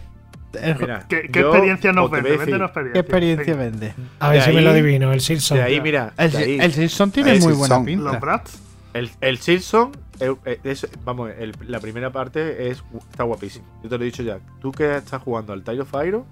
Mira, 0.80 1.04
¿Qué, 1.08 1.28
qué 1.32 1.40
yo 1.40 1.48
experiencia 1.50 1.92
nos 1.92 2.10
vende? 2.10 2.36
Véndenos 2.36 2.66
experiencia. 2.68 2.92
¿Qué 2.92 2.98
experiencia 3.00 3.54
vende? 3.56 3.94
A 4.20 4.28
ver 4.30 4.38
De 4.40 4.44
si 4.46 4.52
me 4.52 4.62
lo 4.62 4.70
adivino, 4.70 5.12
el 5.12 5.20
Silson. 5.20 5.58
De 5.58 5.64
ahí, 5.64 5.80
mira, 5.80 6.12
El, 6.16 6.30
de 6.30 6.38
ahí. 6.38 6.58
el 6.60 6.72
Simpson 6.72 7.10
tiene 7.10 7.32
El 7.32 7.40
muy 7.40 7.52
buena 7.54 7.76
Los 7.76 7.84
pinta. 7.84 8.18
Brats. 8.20 8.58
El, 8.94 9.10
el 9.20 9.38
Silson, 9.38 9.90
eh, 10.20 10.32
eh, 10.44 10.60
es- 10.62 10.86
vamos, 11.04 11.30
el- 11.36 11.56
la 11.66 11.80
primera 11.80 12.10
parte 12.10 12.70
es, 12.70 12.84
está 13.10 13.24
guapísimo. 13.24 13.64
Yo 13.82 13.88
te 13.88 13.98
lo 13.98 14.02
he 14.04 14.06
dicho 14.06 14.22
ya. 14.22 14.38
Tú 14.60 14.70
que 14.70 14.96
estás 14.96 15.20
jugando 15.20 15.52
al 15.52 15.64
Tile 15.64 15.80
of 15.80 15.92
Iron, 16.06 16.24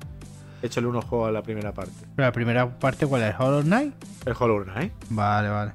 échale 0.63 0.87
unos 0.87 1.05
juegos 1.05 1.29
a 1.29 1.33
la 1.33 1.43
primera 1.43 1.73
parte. 1.73 1.93
Pero 2.15 2.29
la 2.29 2.33
primera 2.33 2.71
parte, 2.79 3.07
¿cuál 3.07 3.23
es? 3.25 3.35
¿Hollow 3.37 3.63
Knight? 3.63 3.93
El 4.25 4.35
Hollow 4.39 4.63
Knight. 4.63 4.93
Vale, 5.11 5.49
vale. 5.49 5.73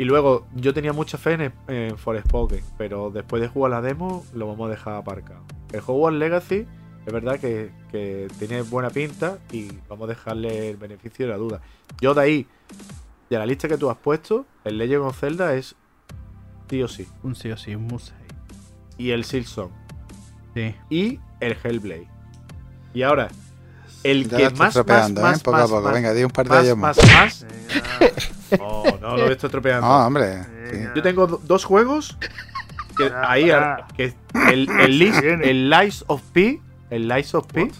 Y 0.00 0.04
luego, 0.04 0.46
yo 0.54 0.72
tenía 0.72 0.94
mucha 0.94 1.18
fe 1.18 1.34
en, 1.34 1.52
en 1.68 1.98
Forspoken, 1.98 2.64
pero 2.78 3.10
después 3.10 3.42
de 3.42 3.48
jugar 3.48 3.72
la 3.72 3.82
demo, 3.82 4.24
lo 4.32 4.46
vamos 4.46 4.68
a 4.68 4.70
dejar 4.70 4.94
aparcado. 4.94 5.44
El 5.74 5.80
Hogwarts 5.86 6.18
Legacy, 6.18 6.66
es 7.04 7.12
verdad 7.12 7.38
que, 7.38 7.70
que 7.90 8.26
tiene 8.38 8.62
buena 8.62 8.88
pinta 8.88 9.36
y 9.52 9.68
vamos 9.90 10.06
a 10.06 10.14
dejarle 10.14 10.70
el 10.70 10.78
beneficio 10.78 11.26
de 11.26 11.32
la 11.32 11.36
duda. 11.36 11.60
Yo 12.00 12.14
de 12.14 12.22
ahí, 12.22 12.46
de 13.28 13.36
la 13.36 13.44
lista 13.44 13.68
que 13.68 13.76
tú 13.76 13.90
has 13.90 13.98
puesto, 13.98 14.46
el 14.64 14.78
Legend 14.78 15.02
of 15.02 15.20
Zelda 15.20 15.54
es 15.54 15.76
sí 16.70 16.82
o 16.82 16.88
sí. 16.88 17.06
Un 17.22 17.34
sí 17.34 17.50
o 17.50 17.58
sí, 17.58 17.74
un 17.74 17.82
museo. 17.82 18.16
Y 18.96 19.10
el 19.10 19.24
Silson. 19.24 19.70
Sí. 20.54 20.74
y 20.88 21.20
el 21.40 21.58
Hellblade. 21.62 22.08
Y 22.94 23.02
ahora, 23.02 23.28
el 24.04 24.28
Ya 24.28 24.36
que 24.36 24.44
lo 24.44 24.50
más, 24.50 24.58
más, 24.58 24.74
tropeando, 24.74 25.20
más, 25.22 25.38
¿eh? 25.38 25.42
Poco 25.44 25.56
a 25.56 25.60
más, 25.60 25.70
poco. 25.70 25.82
más, 25.82 25.94
Venga, 25.94 26.14
di 26.14 26.24
un 26.24 26.30
par 26.30 26.46
de 26.46 26.50
más, 26.50 26.64
años 26.64 26.76
más, 26.78 26.96
más. 26.98 27.06
más. 27.12 27.46
Venga, 28.00 28.12
Oh, 28.60 28.84
no, 29.00 29.10
no 29.10 29.16
lo 29.16 29.30
estoy 29.32 29.48
tropeando. 29.50 29.86
No, 29.86 30.06
hombre. 30.06 30.42
sí. 30.42 30.50
venga. 30.72 30.94
Yo 30.94 31.02
tengo 31.02 31.26
do- 31.26 31.40
dos 31.44 31.64
juegos 31.64 32.16
que 32.96 33.04
Ah, 33.06 33.30
ahí 33.32 33.50
ah. 33.50 33.86
que 33.96 34.12
el 34.50 34.68
el, 34.68 35.02
el 35.44 35.70
Lies 35.70 36.04
of 36.08 36.20
P, 36.32 36.60
el 36.90 37.06
Lies 37.08 37.34
of 37.34 37.46
P, 37.46 37.70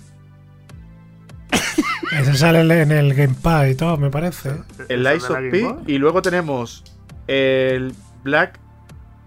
Ese 2.12 2.36
sale 2.36 2.60
en 2.82 2.90
el 2.92 3.14
Gamepad 3.14 3.66
y 3.66 3.74
todo, 3.74 3.96
me 3.96 4.10
parece. 4.10 4.50
el 4.88 5.06
¿Eso 5.06 5.10
Lies 5.10 5.30
of 5.30 5.38
P 5.84 5.92
y 5.92 5.98
luego 5.98 6.22
tenemos 6.22 6.82
el 7.26 7.94
Black 8.24 8.58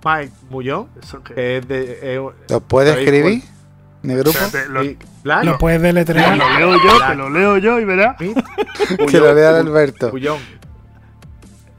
Mike 0.04 0.34
Mullón, 0.50 0.88
¿Eso 1.02 1.24
qué? 1.24 1.34
que 1.34 1.58
es 1.58 1.68
de 1.68 2.00
eh, 2.02 2.30
¿Lo 2.50 2.60
puede 2.62 2.90
¿Sabéis 2.92 3.08
escribir? 3.08 3.44
¿Mi 4.02 4.16
grupo? 4.16 4.38
Espérate, 4.38 4.70
lo, 4.70 4.84
sí, 4.84 4.98
Black 5.24 5.46
Lo 5.46 5.58
puedes 5.58 5.82
deletrear. 5.82 6.38
lo 6.38 6.60
leo 6.60 6.74
yo, 6.84 7.08
te 7.08 7.16
lo 7.16 7.30
leo 7.30 7.58
yo 7.58 7.80
y 7.80 7.86
verás. 7.86 8.16
Mid, 8.22 8.36
Que 9.10 9.20
lo 9.20 9.34
lea 9.34 9.58
Alberto. 9.58 10.12
Bullón, 10.12 10.38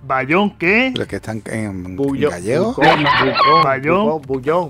Bayón, 0.07 0.51
¿qué? 0.59 0.91
Pero 0.95 1.07
que 1.07 1.17
están 1.17 1.41
en, 1.47 1.65
en 1.87 1.97
Bullón, 1.97 2.31
gallego. 2.31 2.75
Bullón, 2.75 3.05
Bullón, 3.05 3.65
Bayón. 3.65 4.23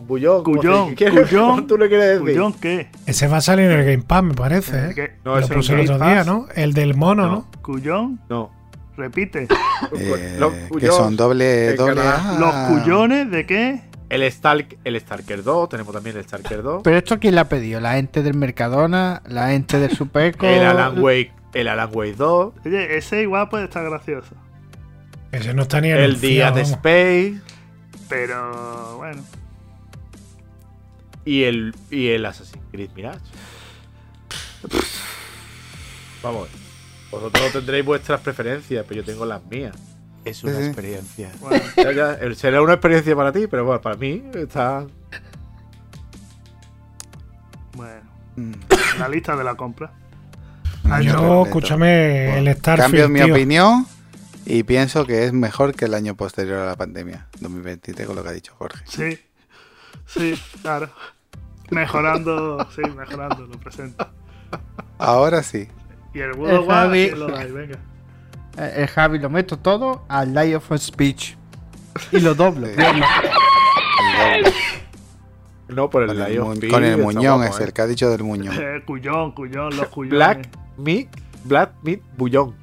Bullón, 0.06 0.44
Bullón, 0.44 0.88
se- 0.90 0.94
¿qué- 0.94 1.10
tú 1.68 1.76
le 1.76 1.88
quieres 1.88 2.06
decir? 2.20 2.20
Cuyón, 2.20 2.52
¿qué? 2.54 2.88
Ese 3.06 3.26
va 3.26 3.38
a 3.38 3.40
salir 3.40 3.68
en 3.70 3.78
el 3.80 3.84
Gamepad, 3.84 4.22
me 4.22 4.34
parece. 4.34 4.90
¿eh? 4.90 5.16
No, 5.24 5.32
Lo 5.34 5.38
ese 5.40 5.48
no 5.50 5.54
puse 5.56 5.74
el 5.74 5.80
otro 5.80 5.98
Game 5.98 6.10
día, 6.12 6.18
Pass. 6.20 6.26
¿no? 6.26 6.46
El 6.54 6.72
del 6.72 6.94
mono, 6.94 7.26
¿no? 7.26 7.46
Cuyón, 7.62 8.20
No. 8.28 8.50
repite. 8.96 9.48
Eh, 9.98 10.36
Los 10.38 10.52
que 10.80 10.86
son 10.86 11.16
doble, 11.16 11.74
doble. 11.74 12.00
A. 12.00 12.36
¿Los 12.38 12.54
cuyones 12.82 13.28
de 13.30 13.44
qué? 13.44 13.82
El 14.14 14.22
Stalk, 14.30 14.78
el 14.84 15.00
Stalker 15.00 15.42
2, 15.42 15.68
tenemos 15.70 15.92
también 15.92 16.16
el 16.16 16.22
Stalker 16.22 16.62
2. 16.62 16.82
Pero 16.84 16.96
esto 16.98 17.18
quién 17.18 17.34
la 17.34 17.40
ha 17.40 17.48
pedido, 17.48 17.80
la 17.80 17.94
gente 17.94 18.22
del 18.22 18.34
Mercadona, 18.34 19.22
la 19.26 19.48
gente 19.48 19.80
del 19.80 19.90
Supeco. 19.90 20.46
El 20.46 20.62
Alan 20.62 21.02
Wake, 21.02 21.32
el 21.52 21.66
Alan 21.66 21.90
Wake 21.92 22.14
2, 22.14 22.54
Oye, 22.64 22.96
ese 22.96 23.22
igual 23.22 23.48
puede 23.48 23.64
estar 23.64 23.84
gracioso. 23.84 24.36
Ese 25.32 25.52
no 25.52 25.62
está 25.62 25.80
ni 25.80 25.88
el 25.88 26.20
Día 26.20 26.52
de. 26.52 26.60
Space 26.60 27.40
Pero 28.08 28.98
bueno. 28.98 29.20
y 31.24 31.42
el 31.42 31.74
y 31.90 32.10
el 32.10 32.24
Assassin's 32.24 32.62
Creed 32.70 32.90
Mirage. 32.94 33.18
Vamos, 36.22 36.48
vosotros 37.10 37.52
tendréis 37.52 37.84
vuestras 37.84 38.20
preferencias, 38.20 38.84
pero 38.88 39.00
yo 39.00 39.04
tengo 39.04 39.26
las 39.26 39.44
mías. 39.46 39.74
Es 40.24 40.42
una 40.44 40.56
sí. 40.58 40.64
experiencia. 40.64 41.30
bueno. 41.40 41.62
Ya, 41.76 41.92
ya, 41.92 42.34
será 42.34 42.62
una 42.62 42.74
experiencia 42.74 43.14
para 43.14 43.32
ti, 43.32 43.46
pero 43.46 43.64
bueno, 43.64 43.80
para 43.80 43.96
mí 43.96 44.22
está. 44.34 44.86
Bueno, 47.74 48.00
Mm. 48.36 48.52
la 48.98 49.08
lista 49.08 49.36
de 49.36 49.44
la 49.44 49.54
compra. 49.54 49.92
Año 50.90 51.04
Yo, 51.12 51.18
completo. 51.18 51.44
escúchame, 51.44 52.38
el 52.38 52.56
Starfield, 52.56 52.82
Cambio 52.82 53.08
mi 53.08 53.20
tío. 53.22 53.34
opinión 53.34 53.86
y 54.44 54.62
pienso 54.64 55.06
que 55.06 55.24
es 55.24 55.32
mejor 55.32 55.74
que 55.74 55.84
el 55.86 55.94
año 55.94 56.14
posterior 56.16 56.58
a 56.58 56.66
la 56.66 56.76
pandemia, 56.76 57.28
2023, 57.40 58.06
con 58.06 58.16
lo 58.16 58.22
que 58.22 58.28
ha 58.28 58.32
dicho 58.32 58.52
Jorge. 58.56 58.84
Sí, 58.86 59.18
sí, 60.06 60.34
claro. 60.62 60.90
Mejorando, 61.70 62.66
sí, 62.74 62.82
mejorando, 62.96 63.46
lo 63.46 63.58
presento. 63.58 64.06
Ahora 64.98 65.42
sí. 65.42 65.68
Y 66.12 66.20
el 66.20 66.32
World 66.32 66.66
War. 66.68 66.90
Venga. 66.90 67.78
Eh, 68.58 68.72
El 68.82 68.86
Javi 68.88 69.18
lo 69.18 69.30
meto 69.30 69.58
todo 69.58 70.04
al 70.08 70.32
Light 70.34 70.54
of 70.56 70.70
Speech. 70.76 71.36
Y 72.12 72.20
lo 72.20 72.34
doblo. 72.34 72.66
El. 72.76 74.44
No, 75.68 75.88
por 75.90 76.02
el 76.02 76.08
Con 76.08 76.20
el, 76.22 76.32
Lion 76.32 76.48
mu- 76.60 76.68
con 76.70 76.84
el 76.84 76.98
muñón 76.98 77.42
es 77.44 77.58
¿eh? 77.58 77.64
el 77.64 77.72
que 77.72 77.82
ha 77.82 77.86
dicho 77.86 78.08
del 78.10 78.22
muñón. 78.22 78.54
Eh, 78.56 78.82
cuyón, 78.86 79.32
cuyón, 79.32 79.74
los 79.76 79.88
cuyones. 79.90 80.16
Black 80.18 80.48
Meat, 80.76 81.08
Black 81.44 81.72
Meat 81.82 82.00
Bullón. 82.16 82.54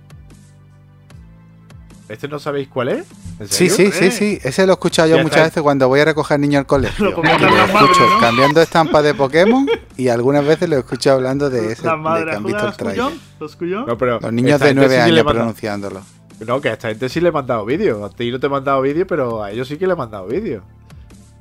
¿Este 2.07 2.27
no 2.27 2.39
sabéis 2.39 2.67
cuál 2.67 2.89
es? 2.89 3.07
¿En 3.41 3.47
Sí, 3.49 3.69
sí, 3.69 3.91
sí, 3.91 4.05
Eh. 4.05 4.11
sí. 4.11 4.39
Ese 4.43 4.65
lo 4.65 4.73
he 4.73 4.75
escuchado 4.75 5.07
yo 5.09 5.21
muchas 5.23 5.43
veces 5.45 5.61
cuando 5.63 5.87
voy 5.87 5.99
a 5.99 6.05
recoger 6.05 6.39
niños 6.39 6.59
al 6.59 6.65
colegio. 6.65 7.05
Lo 7.11 7.21
escucho 7.23 8.07
¿no? 8.09 8.19
cambiando 8.19 8.61
estampas 8.61 9.03
de 9.03 9.13
Pokémon 9.15 9.67
y 9.97 10.07
algunas 10.09 10.45
veces 10.45 10.69
lo 10.69 10.75
he 10.77 10.79
escuchado 10.79 11.17
hablando 11.17 11.49
de 11.49 11.71
ese 11.73 11.81
que 11.83 11.89
han 11.89 12.43
visto 12.43 12.59
el 12.59 12.65
los 12.65 12.77
trailer. 12.77 13.05
los 13.39 13.55
cuyón. 13.55 13.85
No, 13.87 13.97
pero 13.97 14.19
Los 14.19 14.31
niños 14.33 14.59
de 14.59 14.67
gente 14.67 14.79
9 14.81 14.95
sí 14.95 15.05
que 15.05 15.11
le 15.11 15.19
años 15.21 15.33
pronunciándolo. 15.33 16.01
No, 16.45 16.59
que 16.61 16.69
a 16.69 16.73
esta 16.73 16.89
gente 16.89 17.07
sí 17.09 17.19
le 17.21 17.29
he 17.29 17.31
mandado 17.31 17.65
vídeo. 17.65 18.05
A 18.05 18.09
ti 18.09 18.31
no 18.31 18.39
te 18.39 18.47
he 18.47 18.49
mandado 18.49 18.81
vídeo, 18.81 19.05
pero 19.07 19.43
a 19.43 19.51
ellos 19.51 19.67
sí 19.67 19.77
que 19.77 19.85
le 19.87 19.93
he 19.93 19.95
mandado 19.95 20.25
vídeo. 20.27 20.63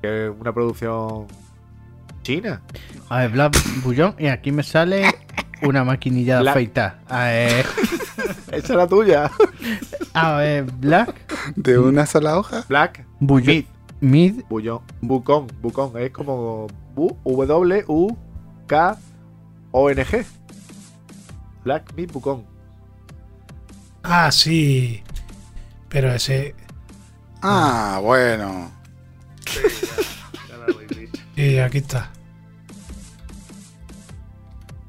Que 0.02 0.27
es 0.27 0.32
una 0.39 0.52
producción 0.52 1.27
china. 2.22 2.60
A 3.09 3.18
ver, 3.20 3.31
Black 3.31 3.56
Bullón. 3.82 4.14
Y 4.18 4.27
aquí 4.27 4.52
me 4.52 4.62
sale 4.62 5.05
una 5.62 5.85
maquinilla 5.85 6.43
de 6.43 6.51
afeitar. 6.51 7.01
A 7.09 7.24
ver, 7.24 7.66
Esa 8.53 8.57
es 8.57 8.70
la 8.70 8.87
tuya. 8.87 9.31
a 10.12 10.32
ver, 10.37 10.65
Black 10.65 11.15
¿De 11.57 11.78
una 11.78 12.05
sola 12.07 12.39
hoja? 12.39 12.65
Black 12.69 13.05
Bullón. 13.20 13.47
Meat 13.47 13.66
Mid. 14.01 14.43
Bullón. 14.49 14.81
Bucón. 15.01 15.47
Bucón. 15.61 15.93
Es 15.99 16.11
como 16.11 16.66
Bu- 16.95 17.16
W 17.24 17.85
U 17.87 18.16
K 18.66 18.97
O 19.73 19.91
N 19.91 20.05
G. 20.05 20.24
Black 21.65 21.93
Meat 21.95 22.11
Bucón. 22.12 22.45
Ah, 24.03 24.31
sí. 24.32 25.03
Pero 25.89 26.12
ese. 26.12 26.55
Ah, 27.43 28.01
bueno. 28.03 28.70
Ya 30.49 30.57
lo 30.57 30.74
habéis 30.74 30.89
dicho. 30.89 31.23
Sí, 31.37 31.59
aquí 31.59 31.78
está. 31.78 32.11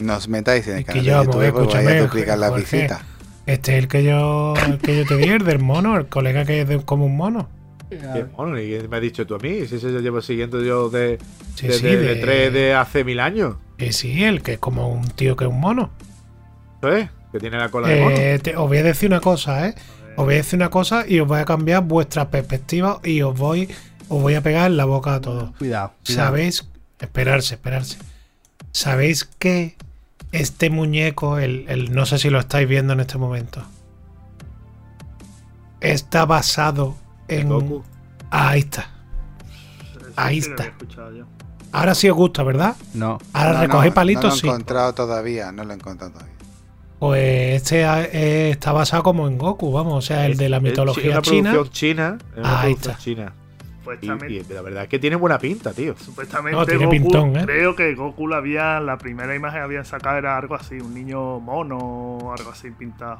Nos 0.01 0.27
metáis 0.27 0.67
en 0.67 0.73
el 0.73 0.79
Es 0.79 0.85
que 0.85 0.91
canal 0.93 1.05
yo, 1.05 1.23
YouTube 1.23 1.51
pues, 1.51 1.73
vais 1.73 1.87
a 1.87 2.01
duplicar 2.01 2.37
las 2.37 2.49
Jorge. 2.51 2.77
visitas. 2.77 3.01
Este 3.45 3.73
es 3.77 3.83
el 3.83 3.87
que 3.87 4.03
yo, 4.03 4.53
el 4.67 4.77
que 4.79 4.97
yo 4.97 5.05
te 5.05 5.17
di, 5.17 5.29
el 5.29 5.43
del 5.43 5.59
mono, 5.59 5.97
el 5.97 6.07
colega 6.07 6.45
que 6.45 6.61
es 6.61 6.67
de- 6.67 6.83
como 6.83 7.05
un 7.05 7.17
mono. 7.17 7.49
Qué 7.89 8.25
mono, 8.37 8.57
¿y 8.59 8.87
me 8.87 8.95
has 8.97 9.01
dicho 9.01 9.25
tú 9.27 9.35
a 9.35 9.39
mí? 9.39 9.65
Si 9.67 9.75
eso 9.75 9.89
yo 9.89 9.99
llevo 9.99 10.21
siguiendo 10.21 10.61
yo 10.63 10.89
de, 10.89 11.17
Sí, 11.55 11.67
de, 11.67 11.73
sí, 11.73 11.83
de- 11.87 11.97
de- 11.97 12.15
de 12.15 12.21
tres 12.21 12.53
de 12.53 12.73
hace 12.73 13.03
mil 13.03 13.19
años. 13.19 13.55
Eh, 13.79 13.91
sí, 13.91 14.23
el 14.23 14.41
que 14.41 14.53
es 14.53 14.59
como 14.59 14.89
un 14.89 15.07
tío 15.09 15.35
que 15.35 15.43
es 15.45 15.49
un 15.49 15.59
mono. 15.59 15.89
¿Eso 16.79 16.93
es? 16.95 17.09
Que 17.31 17.39
tiene 17.39 17.57
la 17.57 17.69
cola 17.69 17.89
de 17.89 17.99
mono. 18.01 18.15
Eh, 18.15 18.39
te- 18.41 18.55
os 18.55 18.67
voy 18.67 18.77
a 18.77 18.83
decir 18.83 19.09
una 19.09 19.19
cosa, 19.19 19.67
¿eh? 19.67 19.75
Os 20.15 20.25
voy 20.25 20.35
a 20.35 20.37
decir 20.37 20.57
una 20.57 20.69
cosa 20.69 21.05
y 21.07 21.19
os 21.19 21.27
voy 21.27 21.39
a 21.39 21.45
cambiar 21.45 21.83
vuestra 21.83 22.29
perspectiva 22.29 22.99
y 23.03 23.21
os 23.23 23.37
voy, 23.37 23.69
os 24.07 24.21
voy 24.21 24.35
a 24.35 24.41
pegar 24.41 24.69
en 24.71 24.77
la 24.77 24.85
boca 24.85 25.15
a 25.15 25.21
todos. 25.21 25.51
Cuidado. 25.57 25.91
cuidado. 26.05 26.27
¿Sabéis? 26.27 26.65
Esperarse, 26.99 27.55
esperarse. 27.55 27.97
¿Sabéis 28.71 29.25
que 29.25 29.75
este 30.31 30.69
muñeco, 30.69 31.39
el, 31.39 31.65
el- 31.67 31.93
no 31.93 32.05
sé 32.05 32.17
si 32.17 32.29
lo 32.29 32.39
estáis 32.39 32.67
viendo 32.67 32.93
en 32.93 32.99
este 33.01 33.17
momento, 33.17 33.63
está 35.79 36.25
basado 36.25 36.95
en... 37.27 37.49
Goku. 37.49 37.83
Ah, 38.29 38.49
ahí 38.49 38.59
está. 38.61 38.89
Eso 39.95 40.11
Ahí 40.15 40.37
está. 40.39 40.73
yo. 41.15 41.25
Ahora 41.73 41.95
sí 41.95 42.09
os 42.09 42.15
gusta, 42.15 42.43
¿verdad? 42.43 42.75
No. 42.93 43.17
Ahora 43.33 43.53
No, 43.53 43.61
recogí 43.61 43.87
no, 43.89 43.93
palitos, 43.93 44.23
No 44.23 44.29
lo 44.29 44.35
he 44.35 44.39
sí. 44.39 44.47
encontrado 44.47 44.93
todavía, 44.93 45.51
no 45.51 45.63
lo 45.63 45.71
he 45.71 45.75
encontrado 45.75 46.13
todavía. 46.13 46.31
Pues 46.99 47.55
este 47.55 47.81
eh, 47.83 48.51
está 48.51 48.73
basado 48.73 49.01
como 49.03 49.27
en 49.27 49.37
Goku, 49.37 49.71
vamos, 49.71 49.93
o 49.95 50.01
sea, 50.01 50.25
el 50.25 50.33
Es- 50.33 50.37
de 50.37 50.49
la 50.49 50.57
es 50.57 50.63
mitología 50.63 51.11
una 51.13 51.21
china. 51.21 51.51
producción 51.51 51.73
china. 51.95 52.17
Es 52.33 52.37
una 52.39 52.61
Ahí 52.61 52.73
producción 52.75 52.91
está. 52.91 53.03
china. 53.03 53.33
Y, 53.81 53.83
Supuestamente, 53.83 54.33
y 54.49 54.53
la 54.53 54.61
verdad 54.61 54.83
es 54.83 54.89
que 54.89 54.99
tiene 54.99 55.15
buena 55.15 55.39
pinta, 55.39 55.73
tío. 55.73 55.95
supuestamente 55.97 56.57
No, 56.59 56.65
tiene 56.65 56.85
Goku, 56.85 56.91
pintón, 56.91 57.35
¿eh? 57.35 57.41
creo 57.45 57.75
que 57.75 57.95
Goku 57.95 58.27
la 58.27 58.37
había, 58.37 58.79
la 58.79 58.97
primera 58.97 59.33
imagen 59.35 59.59
que 59.59 59.63
habían 59.63 59.85
sacado 59.85 60.17
era 60.17 60.37
algo 60.37 60.53
así, 60.55 60.75
un 60.75 60.93
niño 60.93 61.39
mono 61.39 61.77
o 61.77 62.33
algo 62.33 62.51
así 62.51 62.69
pintado. 62.71 63.17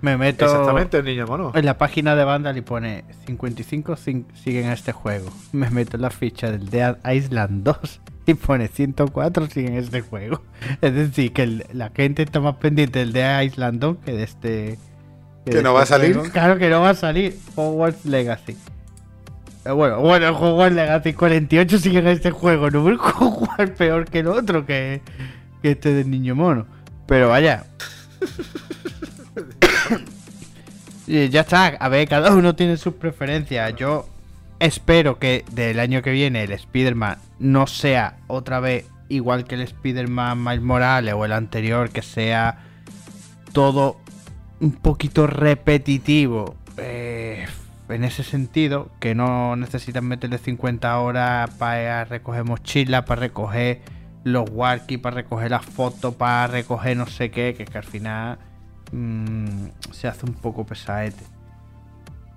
Me 0.00 0.16
meto 0.16 0.44
Exactamente, 0.44 0.98
el 0.98 1.04
niño 1.04 1.26
mono. 1.26 1.52
en 1.54 1.64
la 1.66 1.76
página 1.76 2.14
de 2.14 2.24
Vandal 2.24 2.56
y 2.56 2.60
pone 2.62 3.04
55 3.26 3.96
cin- 3.96 4.24
siguen 4.34 4.66
a 4.68 4.72
este 4.72 4.92
juego. 4.92 5.28
Me 5.52 5.68
meto 5.70 5.96
en 5.96 6.02
la 6.02 6.10
ficha 6.10 6.50
del 6.50 6.70
Dead 6.70 6.96
Island 7.12 7.64
2 7.64 8.00
y 8.26 8.34
pone 8.34 8.68
104 8.68 9.46
siguen 9.48 9.74
este 9.74 10.00
juego. 10.02 10.42
Es 10.80 10.94
decir, 10.94 11.32
que 11.32 11.42
el- 11.42 11.66
la 11.72 11.90
gente 11.90 12.22
está 12.22 12.40
más 12.40 12.56
pendiente 12.56 13.00
del 13.00 13.12
Dead 13.12 13.42
Island 13.42 13.80
2 13.80 13.96
que 14.04 14.12
de 14.12 14.22
este. 14.22 14.78
¿Que 15.44 15.56
de 15.56 15.62
no 15.64 15.74
va 15.74 15.82
a 15.82 15.86
salir? 15.86 16.14
juego. 16.14 16.30
Claro 16.32 16.58
que 16.58 16.68
no 16.70 16.80
va 16.80 16.90
a 16.90 16.94
salir. 16.94 17.36
Hogwarts 17.56 18.04
Legacy. 18.06 18.56
Eh, 19.68 19.72
Bueno, 19.72 20.00
bueno, 20.00 20.28
el 20.28 20.34
Hogwarts 20.34 20.74
Legacy 20.74 21.12
48 21.12 21.78
siguen 21.78 22.06
este 22.06 22.30
juego. 22.30 22.70
No 22.70 22.88
el 22.88 22.98
Hogwarts 22.98 23.76
peor 23.76 24.06
que 24.06 24.20
el 24.20 24.28
otro, 24.28 24.64
que, 24.64 25.02
que 25.62 25.72
este 25.72 25.92
del 25.92 26.10
niño 26.10 26.34
mono. 26.34 26.66
Pero 27.06 27.28
vaya. 27.28 27.64
Ya 31.06 31.40
está, 31.40 31.68
a 31.68 31.88
ver, 31.88 32.06
cada 32.06 32.34
uno 32.34 32.54
tiene 32.54 32.76
sus 32.76 32.92
preferencias. 32.92 33.74
Yo 33.76 34.06
espero 34.58 35.18
que 35.18 35.42
del 35.52 35.80
año 35.80 36.02
que 36.02 36.10
viene 36.10 36.42
el 36.42 36.52
Spider-Man 36.52 37.16
no 37.38 37.66
sea 37.66 38.18
otra 38.26 38.60
vez 38.60 38.84
igual 39.08 39.44
que 39.44 39.54
el 39.54 39.62
Spider-Man 39.62 40.44
Miles 40.44 40.60
Morales 40.60 41.14
o 41.14 41.24
el 41.24 41.32
anterior, 41.32 41.88
que 41.88 42.02
sea 42.02 42.58
todo 43.54 43.96
un 44.60 44.72
poquito 44.72 45.26
repetitivo. 45.26 46.56
En 47.88 48.04
ese 48.04 48.22
sentido, 48.22 48.90
que 49.00 49.14
no 49.14 49.56
necesitan 49.56 50.04
meterle 50.04 50.38
50 50.38 50.98
horas 50.98 51.50
para 51.54 52.04
recoger 52.04 52.44
mochilas, 52.44 53.04
para 53.04 53.20
recoger 53.20 53.82
los 54.24 54.50
walkie 54.50 54.98
para 54.98 55.16
recoger 55.16 55.50
las 55.50 55.64
fotos, 55.64 56.14
para 56.14 56.46
recoger 56.48 56.96
no 56.96 57.06
sé 57.06 57.30
qué, 57.30 57.54
que 57.54 57.64
es 57.64 57.70
que 57.70 57.78
al 57.78 57.84
final 57.84 58.38
mm, 58.92 59.68
se 59.92 60.08
hace 60.08 60.26
un 60.26 60.34
poco 60.34 60.66
pesadete. 60.66 61.24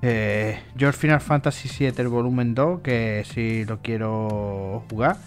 Eh, 0.01 0.59
yo 0.75 0.87
el 0.87 0.93
Final 0.93 1.21
Fantasy 1.21 1.69
VII, 1.69 1.93
el 1.97 2.07
volumen 2.07 2.55
2, 2.55 2.81
que 2.81 3.23
si 3.31 3.65
lo 3.65 3.81
quiero 3.81 4.83
jugar. 4.89 5.17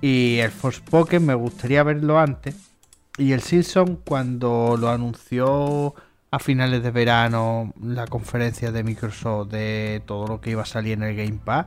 Y 0.00 0.38
el 0.38 0.50
Forspoken 0.50 1.24
me 1.24 1.34
gustaría 1.34 1.82
verlo 1.82 2.18
antes. 2.18 2.56
Y 3.16 3.32
el 3.32 3.42
Simpson 3.42 3.96
cuando 4.04 4.76
lo 4.78 4.90
anunció 4.90 5.94
a 6.30 6.38
finales 6.38 6.82
de 6.82 6.90
verano 6.90 7.72
la 7.82 8.06
conferencia 8.06 8.70
de 8.70 8.84
Microsoft 8.84 9.48
de 9.48 10.02
todo 10.06 10.26
lo 10.26 10.40
que 10.40 10.50
iba 10.50 10.62
a 10.62 10.66
salir 10.66 10.92
en 10.94 11.02
el 11.02 11.16
Game 11.16 11.40
Pass, 11.42 11.66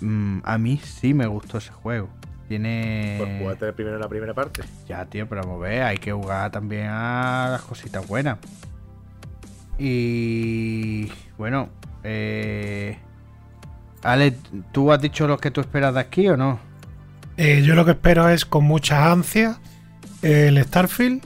mm, 0.00 0.40
a 0.44 0.58
mí 0.58 0.78
sí 0.78 1.14
me 1.14 1.26
gustó 1.26 1.58
ese 1.58 1.72
juego. 1.72 2.08
Tiene... 2.48 3.16
Pues 3.18 3.38
jugate 3.40 3.72
primero 3.72 3.98
la 3.98 4.08
primera 4.08 4.34
parte. 4.34 4.62
Ya, 4.86 5.06
tío, 5.06 5.26
pero 5.26 5.42
vamos 5.42 5.56
a 5.62 5.68
ver, 5.68 5.82
hay 5.82 5.96
que 5.96 6.12
jugar 6.12 6.50
también 6.50 6.88
a 6.88 7.48
las 7.52 7.62
cositas 7.62 8.06
buenas. 8.06 8.38
Y 9.78 11.10
bueno, 11.38 11.70
eh... 12.02 12.98
Ale, 14.02 14.36
¿tú 14.72 14.92
has 14.92 15.00
dicho 15.00 15.26
lo 15.26 15.38
que 15.38 15.50
tú 15.50 15.62
esperas 15.62 15.94
de 15.94 16.00
aquí 16.00 16.28
o 16.28 16.36
no? 16.36 16.60
Eh, 17.38 17.62
yo 17.62 17.74
lo 17.74 17.86
que 17.86 17.92
espero 17.92 18.28
es 18.28 18.44
con 18.44 18.64
mucha 18.64 19.10
ansia 19.10 19.58
el 20.20 20.62
Starfield 20.62 21.22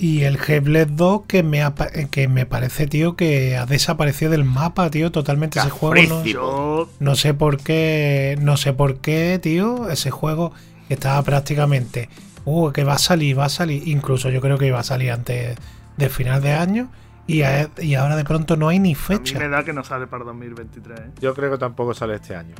y 0.00 0.22
el 0.22 0.38
Hellblade 0.38 0.86
2 0.92 1.22
que 1.26 1.42
me, 1.42 1.62
ha 1.62 1.74
pa- 1.74 1.90
que 1.90 2.28
me 2.28 2.46
parece, 2.46 2.86
tío, 2.86 3.16
que 3.16 3.56
ha 3.56 3.66
desaparecido 3.66 4.30
del 4.30 4.44
mapa, 4.44 4.88
tío, 4.90 5.10
totalmente 5.12 5.58
ese 5.58 5.68
juego. 5.70 5.94
No, 6.08 6.88
no 7.00 7.14
sé 7.16 7.34
por 7.34 7.56
qué, 7.58 8.38
no 8.40 8.56
sé 8.56 8.72
por 8.72 8.98
qué, 9.00 9.38
tío, 9.42 9.90
ese 9.90 10.10
juego 10.10 10.52
estaba 10.88 11.20
prácticamente, 11.22 12.08
uh, 12.44 12.70
que 12.70 12.84
va 12.84 12.94
a 12.94 12.98
salir, 12.98 13.38
va 13.38 13.46
a 13.46 13.48
salir, 13.50 13.86
incluso 13.88 14.30
yo 14.30 14.40
creo 14.40 14.56
que 14.56 14.66
iba 14.68 14.78
a 14.78 14.84
salir 14.84 15.10
antes 15.10 15.56
del 15.96 16.10
final 16.10 16.40
de 16.40 16.52
año 16.52 16.88
y, 17.26 17.42
a- 17.42 17.68
y 17.82 17.94
ahora 17.96 18.14
de 18.16 18.24
pronto 18.24 18.56
no 18.56 18.68
hay 18.68 18.78
ni 18.78 18.90
a 18.90 18.92
mí 18.92 18.94
fecha. 18.94 19.38
me 19.38 19.48
da 19.48 19.64
que 19.64 19.72
no 19.72 19.82
sale 19.82 20.06
para 20.06 20.24
2023. 20.24 20.98
¿eh? 21.00 21.02
Yo 21.20 21.34
creo 21.34 21.50
que 21.50 21.58
tampoco 21.58 21.92
sale 21.92 22.14
este 22.14 22.36
año. 22.36 22.54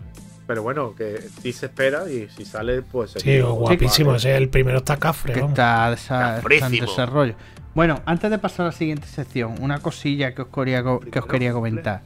Pero 0.48 0.62
bueno, 0.64 0.94
que 0.96 1.20
sí 1.42 1.52
se 1.52 1.66
espera 1.66 2.10
y 2.10 2.26
si 2.36 2.44
sale, 2.44 2.82
pues. 2.82 3.12
Sí, 3.12 3.38
guapísimo, 3.40 4.08
vale. 4.08 4.18
ese 4.18 4.36
el 4.36 4.48
primero 4.48 4.78
está 4.78 4.96
cafre, 4.96 5.34
que 5.34 5.40
está, 5.40 5.92
desa- 5.92 6.38
está 6.38 6.66
en 6.66 6.72
desarrollo. 6.80 7.34
Bueno, 7.74 8.00
antes 8.06 8.28
de 8.30 8.38
pasar 8.38 8.64
a 8.64 8.68
la 8.70 8.72
siguiente 8.72 9.06
sección, 9.06 9.54
una 9.60 9.78
cosilla 9.78 10.34
que 10.34 10.42
os 10.42 10.48
quería, 10.48 10.82
que 10.82 11.18
os 11.20 11.26
quería 11.26 11.52
comentar. 11.52 12.00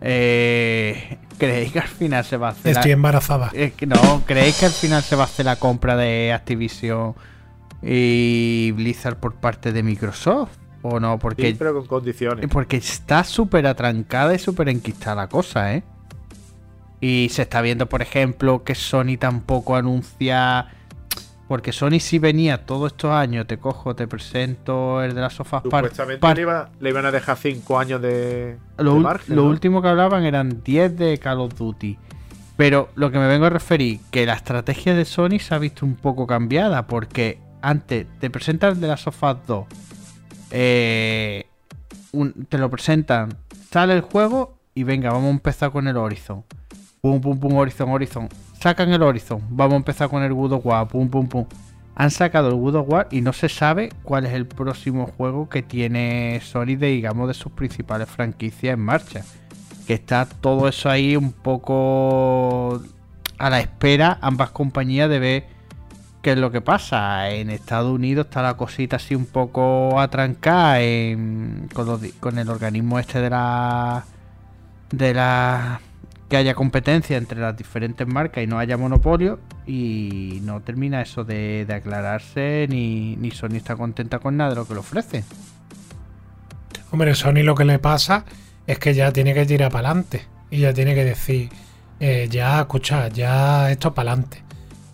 Eh, 0.00 1.18
¿Creéis 1.38 1.72
que 1.72 1.80
al 1.80 1.88
final 1.88 2.24
se 2.24 2.36
va 2.36 2.48
a 2.48 2.50
hacer 2.52 2.72
Estoy 2.72 2.90
la, 2.90 2.94
embarazada. 2.94 3.50
eh, 3.52 3.72
que 3.76 3.86
no, 3.86 4.22
¿creéis 4.26 4.58
que 4.58 4.66
al 4.66 4.72
final 4.72 5.02
se 5.02 5.14
va 5.16 5.22
a 5.22 5.26
hacer 5.26 5.46
la 5.46 5.56
compra 5.56 5.96
de 5.96 6.32
Activision 6.32 7.14
y 7.82 8.72
Blizzard 8.72 9.16
por 9.16 9.34
parte 9.34 9.72
de 9.72 9.82
Microsoft? 9.82 10.50
¿O 10.82 10.98
no? 10.98 11.18
Porque, 11.18 11.48
Sí, 11.50 11.56
pero 11.58 11.74
con 11.74 11.86
condiciones. 11.86 12.46
porque 12.50 12.76
está 12.78 13.22
súper 13.24 13.66
atrancada 13.66 14.34
y 14.34 14.38
súper 14.38 14.68
enquistada 14.68 15.14
la 15.16 15.28
cosa, 15.28 15.74
¿eh? 15.74 15.82
Y 17.02 17.28
se 17.30 17.42
está 17.42 17.60
viendo, 17.60 17.88
por 17.88 18.00
ejemplo, 18.00 18.62
que 18.64 18.74
Sony 18.74 19.16
tampoco 19.18 19.76
anuncia. 19.76 20.68
Porque 21.48 21.72
Sony 21.72 21.98
sí 22.00 22.18
venía 22.18 22.64
todos 22.64 22.92
estos 22.92 23.10
años, 23.10 23.46
te 23.46 23.58
cojo, 23.58 23.94
te 23.94 24.06
presento 24.08 25.02
el 25.02 25.14
de 25.14 25.20
las 25.20 25.34
sofás 25.34 25.62
Supuestamente 25.64 26.20
par- 26.20 26.36
le, 26.36 26.42
iba- 26.42 26.70
le 26.80 26.88
iban 26.88 27.04
a 27.04 27.10
dejar 27.10 27.36
5 27.36 27.78
años 27.78 28.00
de, 28.00 28.56
lo, 28.78 28.94
de 28.94 29.00
margen. 29.00 29.36
lo 29.36 29.42
¿no? 29.42 29.48
último 29.50 29.82
que 29.82 29.88
hablaban 29.88 30.24
eran 30.24 30.62
10 30.62 30.96
de 30.96 31.18
Call 31.18 31.40
of 31.40 31.54
Duty. 31.58 31.98
Pero 32.56 32.88
lo 32.94 33.10
que 33.10 33.18
me 33.18 33.26
vengo 33.26 33.44
a 33.46 33.50
referir, 33.50 33.98
que 34.10 34.24
la 34.24 34.34
estrategia 34.34 34.94
de 34.94 35.04
Sony 35.04 35.40
se 35.40 35.54
ha 35.54 35.58
visto 35.58 35.84
un 35.84 35.96
poco 35.96 36.26
cambiada, 36.26 36.86
porque 36.86 37.38
antes 37.60 38.06
te 38.20 38.30
presentan 38.30 38.80
de 38.80 38.86
las 38.86 39.00
sofás 39.02 39.36
2, 39.46 39.66
eh, 40.52 41.46
un- 42.12 42.46
te 42.48 42.56
lo 42.58 42.70
presentan, 42.70 43.36
sale 43.70 43.94
el 43.94 44.00
juego 44.02 44.56
y 44.74 44.84
venga, 44.84 45.10
vamos 45.10 45.28
a 45.28 45.32
empezar 45.32 45.70
con 45.70 45.86
el 45.88 45.96
Horizon. 45.96 46.44
Pum, 47.04 47.20
pum, 47.20 47.36
pum, 47.36 47.56
Horizon, 47.56 47.88
Horizon. 47.90 48.28
Sacan 48.60 48.92
el 48.92 49.02
Horizon, 49.02 49.42
vamos 49.50 49.72
a 49.72 49.76
empezar 49.78 50.08
con 50.08 50.22
el 50.22 50.32
God 50.32 50.52
of 50.52 50.66
War, 50.66 50.86
pum, 50.86 51.08
pum, 51.08 51.26
pum. 51.26 51.46
Han 51.96 52.12
sacado 52.12 52.50
el 52.50 52.54
God 52.54 52.76
of 52.76 52.88
War 52.88 53.08
y 53.10 53.22
no 53.22 53.32
se 53.32 53.48
sabe 53.48 53.88
cuál 54.04 54.24
es 54.24 54.32
el 54.34 54.46
próximo 54.46 55.08
juego 55.16 55.48
que 55.48 55.62
tiene 55.62 56.40
Sony 56.44 56.76
de, 56.76 56.86
digamos, 56.86 57.26
de 57.26 57.34
sus 57.34 57.50
principales 57.50 58.08
franquicias 58.08 58.74
en 58.74 58.84
marcha. 58.84 59.24
Que 59.88 59.94
está 59.94 60.26
todo 60.26 60.68
eso 60.68 60.88
ahí 60.88 61.16
un 61.16 61.32
poco 61.32 62.80
a 63.36 63.50
la 63.50 63.58
espera, 63.58 64.18
ambas 64.20 64.50
compañías, 64.50 65.10
de 65.10 65.18
ver 65.18 65.46
qué 66.22 66.34
es 66.34 66.38
lo 66.38 66.52
que 66.52 66.60
pasa. 66.60 67.30
En 67.30 67.50
Estados 67.50 67.90
Unidos 67.90 68.26
está 68.26 68.42
la 68.42 68.56
cosita 68.56 68.94
así 68.94 69.16
un 69.16 69.26
poco 69.26 69.98
atrancada 69.98 70.78
con, 71.74 71.98
con 72.20 72.38
el 72.38 72.48
organismo 72.48 73.00
este 73.00 73.20
de 73.20 73.30
la. 73.30 74.04
de 74.92 75.14
la. 75.14 75.80
Que 76.32 76.38
haya 76.38 76.54
competencia 76.54 77.18
entre 77.18 77.38
las 77.38 77.54
diferentes 77.54 78.06
marcas 78.06 78.42
y 78.42 78.46
no 78.46 78.58
haya 78.58 78.78
monopolio. 78.78 79.38
Y 79.66 80.38
no 80.44 80.62
termina 80.62 81.02
eso 81.02 81.24
de, 81.24 81.66
aclararse, 81.70 82.66
ni, 82.70 83.16
ni 83.16 83.30
Sony 83.32 83.56
está 83.56 83.76
contenta 83.76 84.18
con 84.18 84.38
nada 84.38 84.48
de 84.48 84.56
lo 84.56 84.66
que 84.66 84.72
le 84.72 84.80
ofrece. 84.80 85.24
Hombre, 86.90 87.14
Sony 87.14 87.42
lo 87.42 87.54
que 87.54 87.66
le 87.66 87.78
pasa 87.78 88.24
es 88.66 88.78
que 88.78 88.94
ya 88.94 89.12
tiene 89.12 89.34
que 89.34 89.44
tirar 89.44 89.70
para 89.70 89.90
adelante. 89.90 90.22
Y 90.50 90.60
ya 90.60 90.72
tiene 90.72 90.94
que 90.94 91.04
decir, 91.04 91.50
eh, 92.00 92.28
ya, 92.30 92.60
escucha, 92.60 93.08
ya 93.08 93.70
esto 93.70 93.92
para 93.92 94.12
adelante. 94.12 94.42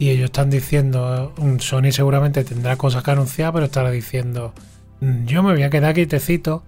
Y 0.00 0.10
ellos 0.10 0.24
están 0.24 0.50
diciendo, 0.50 1.34
mm, 1.38 1.58
Sony 1.60 1.92
seguramente 1.92 2.42
tendrá 2.42 2.74
cosas 2.74 3.04
que 3.04 3.12
anunciar, 3.12 3.52
pero 3.52 3.66
estará 3.66 3.92
diciendo, 3.92 4.54
"Mm, 5.00 5.26
yo 5.26 5.44
me 5.44 5.52
voy 5.52 5.62
a 5.62 5.70
quedar 5.70 5.94
quietecito, 5.94 6.64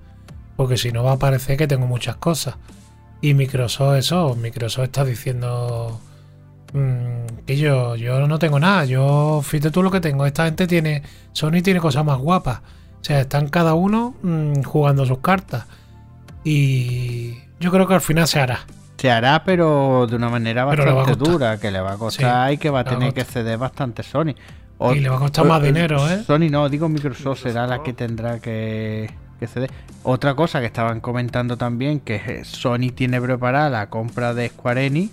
porque 0.55 0.77
si 0.77 0.93
no 0.93 1.03
va 1.03 1.15
a 1.15 1.19
parecer 1.19 1.57
que 1.57 1.67
tengo 1.67 1.89
muchas 1.89 2.15
cosas. 2.15 2.55
Y 3.23 3.35
Microsoft, 3.35 3.97
eso, 3.97 4.35
Microsoft 4.35 4.85
está 4.85 5.05
diciendo, 5.05 6.01
mm, 6.73 7.45
que 7.47 7.57
yo, 7.57 7.97
yo 7.97 8.27
no 8.27 8.39
tengo 8.39 8.59
nada, 8.59 8.85
yo 8.87 9.41
fíjate 9.45 9.71
tú 9.71 9.83
lo 9.83 9.91
que 9.91 10.01
tengo, 10.01 10.25
esta 10.27 10.47
gente 10.47 10.67
tiene, 10.67 11.03
Sony 11.33 11.61
tiene 11.63 11.81
cosas 11.81 12.05
más 12.05 12.19
guapas. 12.19 12.61
O 13.01 13.05
sea, 13.05 13.21
están 13.21 13.49
cada 13.49 13.75
uno 13.75 14.15
mm, 14.23 14.63
jugando 14.63 15.05
sus 15.07 15.19
cartas. 15.19 15.67
Y 16.45 17.35
yo 17.61 17.71
creo 17.71 17.87
que 17.87 17.95
al 17.95 18.01
final 18.01 18.27
se 18.27 18.41
hará. 18.41 18.61
Se 18.97 19.11
hará, 19.11 19.45
pero 19.45 20.07
de 20.09 20.17
una 20.17 20.29
manera 20.29 20.65
bastante 20.65 21.17
dura, 21.17 21.59
que 21.59 21.71
le 21.71 21.81
va 21.81 21.93
a 21.93 21.97
costar 21.97 22.53
y 22.53 22.59
que 22.59 22.69
va 22.71 22.81
a 22.81 22.85
tener 22.85 23.15
que 23.15 23.25
ceder 23.25 23.57
bastante 23.59 24.03
Sony. 24.03 24.35
O- 24.79 24.95
Y 24.95 25.01
le 25.01 25.09
va 25.09 25.17
a 25.17 25.21
costar 25.21 25.45
más 25.47 25.63
dinero, 25.63 26.09
¿eh? 26.09 26.23
Sony 26.25 26.49
no, 26.51 26.69
digo 26.69 26.89
Microsoft 26.89 27.43
será 27.43 27.67
la 27.67 27.83
que 27.83 27.93
tendrá 27.93 28.39
que, 28.41 29.11
que 29.41 29.47
ceder. 29.49 29.71
Otra 30.05 30.35
cosa 30.37 30.61
que 30.61 30.67
estaban 30.67 31.01
comentando 31.01 31.57
también, 31.57 31.99
que 32.01 32.17
eh, 32.17 32.45
Sony 32.45 32.91
tiene 32.95 33.21
preparada 33.21 33.69
la 33.71 33.91
compra 33.91 34.35
de 34.35 34.49
Square 34.51 34.87
Enix 34.87 35.11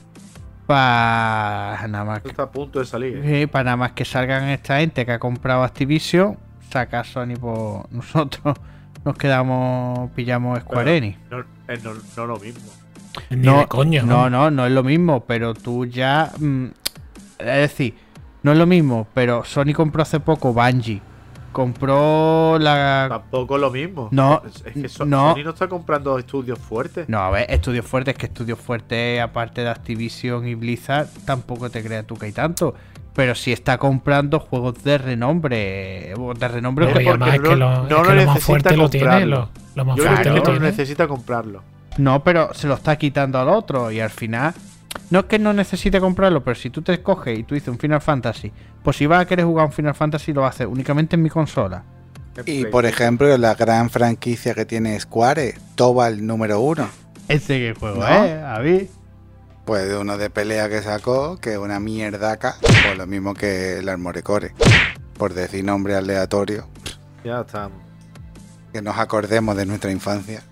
para 0.67 1.87
nada 1.87 2.03
más 2.05 2.17
Esto 2.17 2.29
está 2.29 2.43
a 2.43 2.51
punto 2.51 2.79
de 2.79 2.85
salir. 2.85 3.17
¿eh? 3.23 3.41
eh, 3.43 3.47
para 3.47 3.63
nada 3.63 3.77
más 3.77 3.91
que 3.93 4.05
salgan 4.05 4.43
esta 4.49 4.79
gente 4.79 5.05
que 5.05 5.11
ha 5.13 5.19
comprado 5.19 5.63
Activision, 5.63 6.37
saca 6.69 7.03
Sony 7.03 7.35
por 7.39 7.91
nosotros 7.91 8.55
nos 9.05 9.17
quedamos 9.17 10.11
pillamos 10.11 10.59
Square 10.59 10.97
Enix. 10.97 11.17
No, 11.31 11.39
es 11.67 11.83
no, 11.83 11.93
no 12.17 12.25
lo 12.27 12.39
mismo. 12.39 12.69
Ni 13.29 13.37
No, 13.37 13.59
de 13.59 13.67
coña. 13.67 14.03
no, 14.03 14.29
no, 14.29 14.51
no 14.51 14.65
es 14.65 14.71
lo 14.71 14.83
mismo, 14.83 15.21
pero 15.25 15.53
tú 15.53 15.85
ya. 15.85 16.31
mm, 16.37 16.65
es 17.39 17.45
decir, 17.45 17.95
no 18.43 18.51
es 18.51 18.57
lo 18.57 18.65
mismo, 18.67 19.07
pero 19.13 19.43
Sony 19.45 19.73
compró 19.73 20.01
hace 20.03 20.19
poco 20.19 20.53
Bungie. 20.53 21.01
Compró 21.57 22.59
la. 22.59 23.07
Tampoco 23.09 23.55
es 23.55 23.61
lo 23.61 23.71
mismo. 23.71 24.09
No, 24.11 24.43
es, 24.45 24.63
es 24.63 24.73
que 24.73 24.87
So- 24.89 25.05
no. 25.05 25.33
Sony 25.33 25.43
no 25.43 25.49
está 25.49 25.67
comprando 25.67 26.19
estudios 26.19 26.59
fuertes. 26.59 27.09
No, 27.09 27.17
a 27.17 27.31
ver, 27.31 27.47
Estudios 27.49 27.83
Fuertes, 27.83 28.13
que 28.15 28.27
Estudios 28.27 28.59
Fuertes, 28.59 29.19
aparte 29.19 29.61
de 29.61 29.69
Activision 29.69 30.47
y 30.47 30.53
Blizzard, 30.53 31.07
tampoco 31.25 31.71
te 31.71 31.83
creas 31.83 32.05
tú 32.05 32.15
que 32.15 32.27
hay 32.27 32.31
tanto. 32.31 32.75
Pero 33.15 33.33
sí 33.33 33.51
está 33.51 33.79
comprando 33.79 34.39
juegos 34.39 34.83
de 34.83 34.99
renombre. 34.99 36.13
De 36.37 36.47
renombre 36.47 36.85
No, 36.85 36.93
porque- 36.93 37.09
además 37.09 37.29
es 37.29 37.35
porque 37.37 37.49
que 37.49 37.55
no- 37.55 37.69
lo, 37.69 37.75
no 37.77 37.83
es 37.85 37.89
lo 37.89 38.03
que 38.03 38.03
lo 38.03 38.05
más 38.05 38.25
necesita 38.35 38.45
fuerte 38.45 38.77
lo 38.77 38.89
tiene. 38.91 39.05
comprarlo. 39.07 39.35
Lo, 39.37 39.49
lo 39.75 39.85
más 39.85 39.97
Yo 39.97 40.03
fuerte 40.03 40.21
creo 40.29 40.43
lo 40.43 40.53
no 40.53 40.59
necesita 40.59 41.07
comprarlo. 41.07 41.63
No, 41.97 42.23
pero 42.23 42.53
se 42.53 42.67
lo 42.67 42.75
está 42.75 42.95
quitando 42.97 43.39
al 43.39 43.49
otro 43.49 43.89
y 43.91 43.99
al 43.99 44.11
final. 44.11 44.53
No 45.09 45.19
es 45.19 45.25
que 45.25 45.39
no 45.39 45.53
necesite 45.53 45.99
comprarlo, 45.99 46.43
pero 46.43 46.55
si 46.55 46.69
tú 46.69 46.81
te 46.81 46.93
escoges 46.93 47.37
y 47.39 47.43
tú 47.43 47.55
dices 47.55 47.69
un 47.69 47.79
Final 47.79 48.01
Fantasy, 48.01 48.51
pues 48.83 48.97
si 48.97 49.05
vas 49.05 49.21
a 49.21 49.25
querer 49.25 49.45
jugar 49.45 49.65
un 49.67 49.71
Final 49.71 49.95
Fantasy 49.95 50.33
lo 50.33 50.45
haces 50.45 50.67
únicamente 50.67 51.15
en 51.15 51.23
mi 51.23 51.29
consola. 51.29 51.83
Y 52.45 52.65
por 52.65 52.85
ejemplo, 52.85 53.35
la 53.37 53.55
gran 53.55 53.89
franquicia 53.89 54.53
que 54.53 54.65
tiene 54.65 54.99
Square, 54.99 55.55
Tobal 55.75 56.25
número 56.25 56.59
uno. 56.61 56.87
Ese 57.27 57.57
que 57.57 57.73
juego, 57.79 57.97
¿No? 57.99 58.07
¿eh? 58.25 58.43
A 58.43 58.59
mí. 58.59 58.87
Pues 59.65 59.87
de 59.89 59.97
uno 59.97 60.17
de 60.17 60.29
pelea 60.29 60.69
que 60.69 60.81
sacó, 60.81 61.37
que 61.37 61.53
es 61.53 61.57
una 61.57 61.79
mierdaca, 61.79 62.55
pues 62.61 62.97
lo 62.97 63.05
mismo 63.07 63.33
que 63.33 63.79
el 63.79 63.89
Armorecore. 63.89 64.53
Por 65.17 65.33
decir 65.33 65.65
nombre 65.65 65.95
aleatorio, 65.95 66.67
Ya 67.25 67.41
estamos. 67.41 67.77
que 68.71 68.81
nos 68.81 68.97
acordemos 68.97 69.57
de 69.57 69.65
nuestra 69.65 69.91
infancia. 69.91 70.43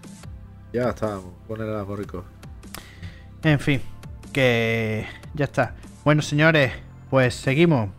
Ya 0.73 0.89
estamos. 0.89 1.26
Poner 1.47 1.69
a 1.69 1.84
Borico. 1.84 2.26
En 3.43 3.59
fin, 3.59 3.80
que 4.36 5.07
ya 5.34 5.45
está. 5.45 5.74
Bueno, 6.03 6.22
señores, 6.22 6.74
pues 7.10 7.34
seguimos. 7.36 7.90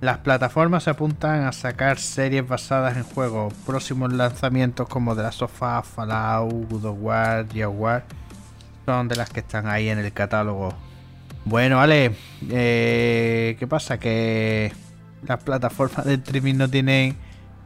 Las 0.00 0.18
plataformas 0.18 0.82
se 0.82 0.90
apuntan 0.90 1.44
a 1.44 1.52
sacar 1.52 2.00
series 2.00 2.46
basadas 2.48 2.96
en 2.96 3.04
juegos. 3.04 3.54
Próximos 3.64 4.12
lanzamientos 4.12 4.88
como 4.88 5.14
de 5.14 5.22
la 5.22 5.30
Sofá, 5.30 5.80
Fallout, 5.84 6.68
God 6.68 6.84
of 6.86 6.98
War, 7.00 7.46
War 7.68 8.02
son 8.84 9.06
de 9.06 9.14
las 9.14 9.30
que 9.30 9.38
están 9.38 9.68
ahí 9.68 9.88
en 9.88 10.00
el 10.00 10.12
catálogo. 10.12 10.74
Bueno, 11.44 11.76
vale. 11.76 12.16
eh, 12.50 13.54
¿Qué 13.60 13.66
pasa? 13.68 13.98
Que 14.00 14.72
las 15.24 15.40
plataformas 15.44 16.04
de 16.04 16.14
streaming 16.14 16.56
no 16.56 16.68
tienen 16.68 17.16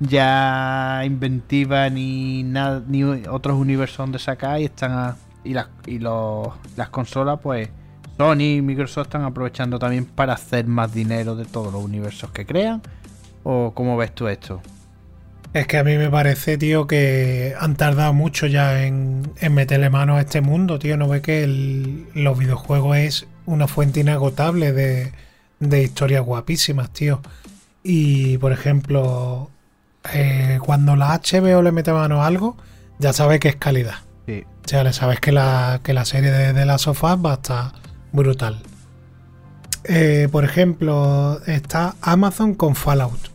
ya 0.00 1.00
inventiva 1.06 1.88
ni 1.88 2.42
nada 2.42 2.82
ni 2.86 3.02
otros 3.02 3.56
universos 3.58 3.96
donde 3.96 4.18
sacar 4.18 4.60
y 4.60 4.64
están 4.66 4.92
a- 4.92 5.16
y 5.42 5.54
las 5.54 5.68
y 5.86 5.98
los, 6.00 6.48
las 6.76 6.90
consolas 6.90 7.38
pues 7.42 7.70
Sony 8.18 8.56
y 8.56 8.62
Microsoft 8.62 9.06
están 9.06 9.22
aprovechando 9.24 9.78
también 9.78 10.04
para 10.06 10.34
hacer 10.34 10.66
más 10.66 10.92
dinero 10.92 11.36
de 11.36 11.44
todos 11.44 11.72
los 11.72 11.82
universos 11.84 12.30
que 12.30 12.46
crean 12.46 12.82
o 13.44 13.72
cómo 13.74 13.96
ves 13.96 14.14
tú 14.14 14.26
esto 14.28 14.60
Es 15.52 15.66
que 15.66 15.78
a 15.78 15.84
mí 15.84 15.96
me 15.98 16.10
parece, 16.10 16.56
tío, 16.58 16.86
que 16.86 17.54
han 17.58 17.76
tardado 17.76 18.12
mucho 18.12 18.46
ya 18.46 18.84
en, 18.84 19.30
en 19.40 19.54
meterle 19.54 19.90
mano 19.90 20.16
a 20.16 20.20
este 20.20 20.40
mundo, 20.40 20.78
tío. 20.78 20.96
No 20.96 21.08
ve 21.08 21.20
que 21.22 21.44
el- 21.44 22.06
los 22.14 22.38
videojuegos 22.38 22.96
es 22.96 23.26
una 23.46 23.66
fuente 23.68 24.00
inagotable 24.00 24.72
de, 24.72 25.12
de 25.60 25.82
historias 25.82 26.24
guapísimas, 26.24 26.90
tío. 26.92 27.20
Y, 27.82 28.38
por 28.38 28.52
ejemplo, 28.52 29.50
eh, 30.12 30.58
cuando 30.62 30.96
la 30.96 31.14
HBO 31.22 31.62
le 31.62 31.72
mete 31.72 31.92
mano 31.92 32.22
a 32.22 32.26
algo, 32.26 32.56
ya 32.98 33.12
sabe 33.12 33.38
que 33.38 33.48
es 33.48 33.56
calidad. 33.56 33.96
sí 34.26 34.44
O 34.64 34.68
sea, 34.68 34.82
le 34.84 34.92
sabes 34.92 35.20
que 35.20 35.32
la, 35.32 35.80
que 35.84 35.92
la 35.94 36.04
serie 36.04 36.30
de, 36.32 36.52
de 36.52 36.66
las 36.66 36.82
sofás 36.82 37.16
va 37.24 37.32
a 37.32 37.34
estar 37.34 37.72
brutal. 38.16 38.58
Eh, 39.84 40.28
por 40.32 40.44
ejemplo, 40.44 41.40
está 41.46 41.94
Amazon 42.00 42.54
con 42.54 42.74
Fallout. 42.74 43.30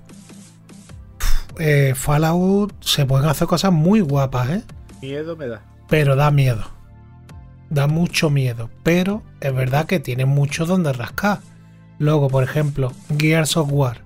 Uf, 1.18 1.60
eh, 1.60 1.94
Fallout 1.96 2.74
se 2.84 3.06
pueden 3.06 3.30
hacer 3.30 3.48
cosas 3.48 3.72
muy 3.72 4.02
guapas, 4.02 4.50
¿eh? 4.50 4.64
Miedo 5.02 5.38
me 5.38 5.48
da. 5.48 5.62
Pero 5.88 6.16
da 6.18 6.32
miedo. 6.32 6.66
Da 7.70 7.88
mucho 7.88 8.30
miedo. 8.30 8.70
Pero 8.84 9.24
es 9.40 9.54
verdad 9.54 9.86
que 9.86 10.02
tiene 10.02 10.26
mucho 10.26 10.66
donde 10.66 10.92
rascar. 10.92 11.40
Luego, 11.98 12.30
por 12.30 12.44
ejemplo, 12.44 12.92
Gears 13.18 13.56
of 13.56 13.70
War. 13.72 14.02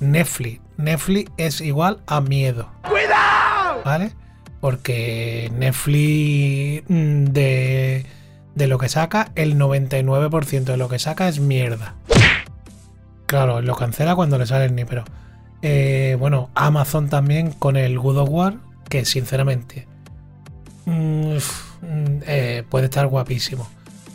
Netflix. 0.00 0.60
Netflix 0.76 1.30
es 1.38 1.60
igual 1.60 2.00
a 2.06 2.20
miedo. 2.20 2.68
¡Cuidado! 2.86 3.82
¿Vale? 3.84 4.12
Porque 4.60 5.50
Netflix 5.56 6.84
mm, 6.88 7.24
de, 7.26 8.06
de 8.58 8.66
lo 8.66 8.76
que 8.76 8.88
saca, 8.88 9.30
el 9.36 9.56
99% 9.56 10.64
de 10.64 10.76
lo 10.76 10.88
que 10.88 10.98
saca 10.98 11.28
es 11.28 11.38
mierda. 11.40 11.94
Claro, 13.26 13.62
lo 13.62 13.76
cancela 13.76 14.16
cuando 14.16 14.36
le 14.38 14.46
sale 14.46 14.64
el 14.64 14.86
pero. 14.86 15.04
eh, 15.62 16.16
bueno, 16.18 16.50
Amazon 16.54 17.08
también 17.08 17.52
con 17.52 17.76
el 17.76 17.98
God 17.98 18.18
of 18.18 18.28
War, 18.30 18.54
que 18.88 19.04
sinceramente 19.04 19.86
mm, 20.86 21.36
mm, 21.36 21.38
eh, 22.26 22.64
puede 22.68 22.86
estar 22.86 23.06
guapísimo. 23.06 23.68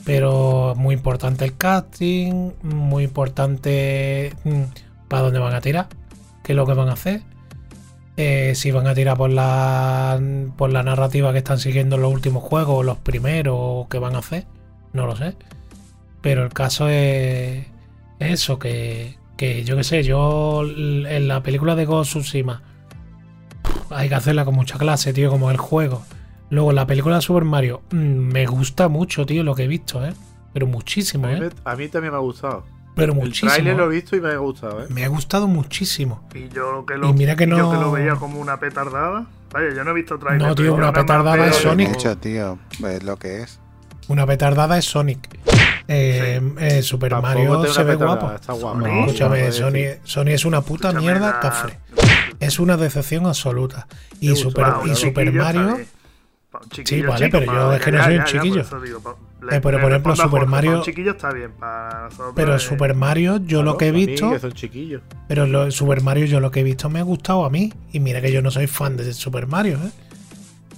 Pero 0.03 0.73
muy 0.75 0.95
importante 0.95 1.45
el 1.45 1.55
casting, 1.55 2.51
muy 2.63 3.03
importante 3.05 4.33
mm, 4.43 4.63
para 5.07 5.23
dónde 5.23 5.39
van 5.39 5.53
a 5.53 5.61
tirar, 5.61 5.87
qué 6.43 6.51
es 6.51 6.55
lo 6.55 6.65
que 6.65 6.73
van 6.73 6.89
a 6.89 6.93
hacer. 6.93 7.21
Eh, 8.15 8.53
si 8.55 8.69
van 8.71 8.85
a 8.87 8.93
tirar 8.93 9.17
por 9.17 9.31
la, 9.31 10.21
por 10.55 10.71
la 10.71 10.83
narrativa 10.83 11.31
que 11.31 11.39
están 11.39 11.57
siguiendo 11.57 11.95
en 11.95 12.03
los 12.03 12.13
últimos 12.13 12.43
juegos, 12.43 12.85
los 12.85 12.97
primeros, 12.99 13.55
o 13.57 13.87
qué 13.89 13.97
van 13.97 14.15
a 14.15 14.19
hacer, 14.19 14.45
no 14.93 15.07
lo 15.07 15.15
sé. 15.15 15.35
Pero 16.21 16.43
el 16.43 16.53
caso 16.53 16.87
es, 16.89 17.65
es 18.19 18.31
eso, 18.31 18.59
que, 18.59 19.17
que 19.35 19.63
yo 19.63 19.75
qué 19.77 19.83
sé, 19.83 20.03
yo 20.03 20.63
en 20.63 21.27
la 21.27 21.41
película 21.41 21.75
de 21.75 21.85
Ghost 21.85 22.11
Tsushima 22.11 22.61
hay 23.89 24.09
que 24.09 24.15
hacerla 24.15 24.45
con 24.45 24.55
mucha 24.55 24.77
clase, 24.77 25.11
tío, 25.13 25.29
como 25.31 25.49
el 25.51 25.57
juego. 25.57 26.03
Luego 26.49 26.69
en 26.69 26.75
la 26.75 26.85
película 26.87 27.15
de 27.15 27.21
Super 27.23 27.45
Mario, 27.45 27.81
mm, 27.91 27.95
me 27.95 28.45
gusta 28.45 28.87
mucho, 28.89 29.25
tío, 29.25 29.43
lo 29.43 29.55
que 29.55 29.63
he 29.63 29.67
visto, 29.67 30.05
¿eh? 30.05 30.13
Pero 30.53 30.67
muchísimo, 30.67 31.25
A 31.27 31.31
mí, 31.31 31.37
¿eh? 31.37 31.39
me- 31.41 31.71
a 31.71 31.75
mí 31.75 31.87
también 31.89 32.11
me 32.13 32.17
ha 32.17 32.21
gustado. 32.21 32.63
Pero 32.95 33.13
El 33.13 33.19
muchísimo. 33.19 33.51
trailer 33.51 33.75
lo 33.77 33.83
he 33.85 33.87
¿eh? 33.97 34.01
visto 34.01 34.15
y 34.15 34.21
me 34.21 34.29
ha 34.29 34.37
gustado, 34.37 34.83
¿eh? 34.83 34.87
Me 34.89 35.03
ha 35.03 35.07
gustado 35.07 35.47
muchísimo. 35.47 36.27
Y 36.35 36.49
yo 36.49 36.85
que 36.85 36.95
lo, 36.97 37.09
Y 37.09 37.13
mira 37.13 37.35
que 37.35 37.45
y 37.45 37.49
yo 37.49 37.57
no- 37.57 37.71
que 37.71 37.77
lo 37.77 37.91
veía 37.91 38.15
como 38.15 38.39
una 38.39 38.59
petardada. 38.59 39.25
Vaya, 39.51 39.73
yo 39.75 39.83
no 39.83 39.91
he 39.91 39.93
visto 39.93 40.17
trailer. 40.19 40.47
No, 40.47 40.55
tío, 40.55 40.73
una 40.73 40.93
petardada 40.93 41.47
es 41.47 41.57
el- 41.57 41.61
Sonic. 41.63 41.89
Mucho, 41.89 42.17
tío. 42.17 42.59
Es 42.87 43.03
lo 43.03 43.17
que 43.17 43.41
es. 43.43 43.59
Una 44.07 44.25
petardada 44.27 44.77
es 44.77 44.85
Sonic. 44.85 45.27
Eh, 45.87 46.41
eh, 46.59 46.81
Super 46.81 47.09
Tampoco 47.11 47.33
Mario 47.33 47.73
se 47.73 47.83
ve 47.83 47.95
guapo. 47.95 48.31
Está 48.31 48.53
guapo. 48.53 48.79
No, 48.79 49.05
Escúchame, 49.05 49.37
Joder, 49.39 49.53
Sony, 49.53 49.71
sí. 49.71 49.99
Sony 50.03 50.27
es 50.29 50.45
una 50.45 50.61
puta 50.61 50.89
Escúchame, 50.89 51.11
mierda 51.13 51.31
la- 51.31 51.39
cafre. 51.39 51.79
Es 52.39 52.59
una 52.59 52.77
decepción 52.77 53.25
absoluta. 53.25 53.87
Y 54.19 54.35
Super, 54.35 54.65
y 54.85 54.95
Super 54.95 55.31
Mario. 55.33 55.75
bien. 55.75 55.87
Un 56.61 56.69
chiquillo 56.69 57.09
vale, 57.09 57.25
chico, 57.25 57.39
pero 57.39 57.53
yo 57.53 57.73
es 57.73 57.81
que 57.81 57.91
no 57.91 57.97
ya, 57.97 58.03
soy 58.03 58.13
un 58.13 58.19
ya, 58.19 58.25
ya, 58.25 58.31
por 58.31 58.41
chiquillo. 58.43 58.61
Eh, 59.51 59.59
pero, 59.61 59.81
por 59.81 59.91
ejemplo, 59.91 60.15
Super 60.15 60.29
Jorge, 60.31 60.45
Mario- 60.47 60.77
Un 60.77 60.83
chiquillo 60.83 61.11
está 61.11 61.31
bien. 61.33 61.51
Para 61.59 62.03
nosotros, 62.05 62.33
Pero 62.35 62.55
eh, 62.55 62.59
Super 62.59 62.93
Mario, 62.95 63.37
yo 63.37 63.59
Claro, 63.59 63.63
lo 63.63 63.77
que 63.77 63.87
he 63.87 63.91
mí, 63.91 64.05
visto. 64.05 64.31
que 64.31 64.39
son 64.39 64.51
chiquillos. 64.53 65.01
Pero 65.27 65.47
lo, 65.47 65.71
Super 65.71 66.01
Mario, 66.01 66.25
yo 66.25 66.39
lo 66.39 66.51
que 66.51 66.59
he 66.59 66.63
visto 66.63 66.89
me 66.89 66.99
ha 66.99 67.03
gustado 67.03 67.43
a 67.45 67.49
mí. 67.49 67.73
Y 67.91 67.99
mira 67.99 68.21
que 68.21 68.31
yo 68.31 68.41
no 68.41 68.51
soy 68.51 68.67
fan 68.67 68.95
de 68.97 69.11
Super 69.13 69.47
Mario, 69.47 69.77
¿eh? 69.83 69.89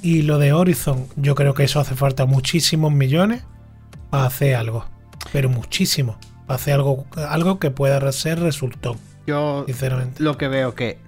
Y 0.02 0.22
lo 0.22 0.38
de 0.39 0.53
Horizon, 0.53 1.07
yo 1.15 1.35
creo 1.35 1.53
que 1.53 1.64
eso 1.64 1.80
hace 1.80 1.95
falta 1.95 2.26
muchísimos 2.26 2.91
millones 2.93 3.43
para 4.10 4.26
hacer 4.27 4.56
algo. 4.56 4.85
Pero 5.34 5.49
muchísimo. 5.49 6.18
Para 6.47 6.56
hacer 6.56 6.76
algo, 6.76 7.06
algo 7.27 7.60
que 7.60 7.72
pueda 7.72 8.11
ser 8.11 8.39
resultón, 8.39 8.97
yo 9.26 9.64
sinceramente. 9.65 10.22
lo 10.22 10.38
que 10.38 10.47
veo 10.47 10.76
que 10.76 10.99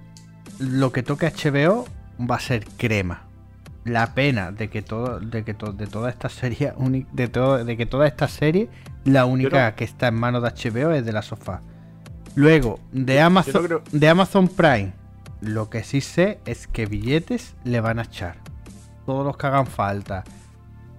lo 0.58 0.90
que 0.90 1.04
toque 1.04 1.26
HBO 1.32 1.86
va 2.28 2.34
a 2.36 2.40
ser 2.40 2.64
crema. 2.76 3.22
La 3.88 4.14
pena 4.14 4.52
de 4.52 4.68
que 4.68 4.82
todo, 4.82 5.18
de 5.20 5.44
que 5.44 5.54
to- 5.54 5.72
de 5.72 5.86
toda 5.86 6.10
esta 6.10 6.28
serie, 6.28 6.72
de 7.12 7.28
todo, 7.28 7.64
de 7.64 7.76
que 7.76 7.86
toda 7.86 8.06
esta 8.06 8.28
serie, 8.28 8.68
la 9.04 9.24
única 9.24 9.70
no- 9.70 9.76
que 9.76 9.84
está 9.84 10.08
en 10.08 10.14
manos 10.14 10.42
de 10.42 10.50
HBO 10.50 10.92
es 10.92 11.04
de 11.04 11.12
la 11.12 11.22
sofá. 11.22 11.62
Luego, 12.34 12.78
de 12.92 13.20
Amazon, 13.20 13.64
creo- 13.64 13.82
de 13.90 14.08
Amazon 14.08 14.48
Prime, 14.48 14.92
lo 15.40 15.70
que 15.70 15.82
sí 15.84 16.00
sé 16.00 16.38
es 16.46 16.66
que 16.66 16.86
billetes 16.86 17.54
le 17.64 17.80
van 17.80 17.98
a 17.98 18.02
echar. 18.02 18.36
Todos 19.06 19.24
los 19.24 19.36
que 19.36 19.46
hagan 19.46 19.66
falta. 19.66 20.24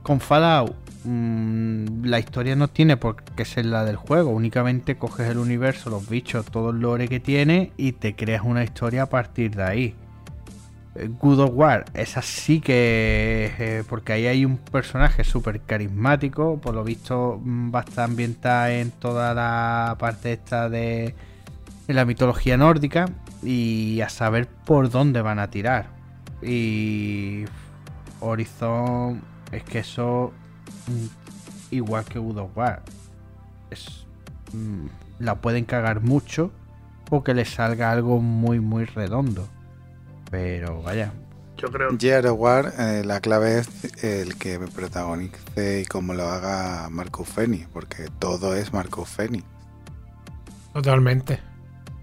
Con 0.02 0.20
Fallout, 0.20 0.76
mm, 1.04 2.06
la 2.06 2.20
historia 2.20 2.56
no 2.56 2.68
tiene 2.70 2.98
por 2.98 3.22
qué 3.24 3.46
ser 3.46 3.66
la 3.66 3.84
del 3.86 3.98
juego. 3.98 4.32
Únicamente 4.32 4.98
coges 4.98 5.30
el 5.30 5.38
universo, 5.38 5.90
los 5.90 6.10
bichos, 6.10 6.46
todo 6.48 6.72
el 6.72 6.80
lore 6.80 7.08
que 7.08 7.20
tiene 7.20 7.72
y 7.78 7.92
te 7.92 8.16
creas 8.16 8.42
una 8.44 8.64
historia 8.64 9.04
a 9.04 9.06
partir 9.10 9.56
de 9.56 9.64
ahí. 9.64 9.96
Good 11.08 11.40
of 11.40 11.52
War, 11.54 11.86
esa 11.94 12.22
sí 12.22 12.60
que. 12.62 13.52
eh, 13.58 13.84
porque 13.88 14.14
ahí 14.14 14.28
hay 14.28 14.46
un 14.46 14.58
personaje 14.58 15.24
súper 15.24 15.62
carismático. 15.62 16.58
Por 16.60 16.76
lo 16.76 16.84
visto, 16.84 17.40
mm, 17.44 17.74
va 17.74 17.86
a 17.96 18.04
ambientada 18.04 18.72
en 18.74 18.92
toda 18.92 19.34
la 19.34 19.96
parte 20.00 20.34
esta 20.34 20.70
de. 20.70 21.16
en 21.88 21.96
la 21.96 22.06
mitología 22.06 22.58
nórdica. 22.58 23.06
Y 23.42 24.02
a 24.02 24.10
saber 24.10 24.48
por 24.48 24.90
dónde 24.90 25.22
van 25.22 25.40
a 25.40 25.50
tirar. 25.50 25.88
Y. 26.42 27.46
Horizon. 28.20 29.22
Es 29.52 29.64
que 29.64 29.80
eso. 29.80 30.34
mm, 30.88 31.76
Igual 31.76 32.06
que 32.06 32.20
God 32.20 32.38
of 32.40 32.58
War. 32.58 32.82
Es, 33.70 34.06
mm, 34.54 34.88
la 35.20 35.36
pueden 35.36 35.66
cagar 35.66 36.02
mucho. 36.02 36.52
O 37.12 37.24
que 37.24 37.34
les 37.34 37.50
salga 37.50 37.92
algo 37.92 38.20
muy, 38.22 38.60
muy 38.60 38.86
redondo. 38.86 39.48
Pero 40.30 40.82
vaya. 40.82 41.12
Yo 41.58 41.70
creo 41.72 41.90
Gear 41.98 42.26
of 42.28 42.40
War, 42.40 42.74
eh, 42.80 43.04
la 43.06 43.20
clave 43.20 43.60
es 43.60 43.68
el 44.04 44.36
que 44.38 44.58
protagonice 44.60 45.82
y 45.82 45.86
cómo 45.86 46.14
lo 46.14 46.30
haga 46.30 46.88
Marcus 46.90 47.28
Fenix, 47.28 47.68
porque 47.74 48.08
todo 48.18 48.56
es 48.56 48.72
Marcus 48.72 49.10
Fenix. 49.10 49.44
Totalmente. 50.74 51.40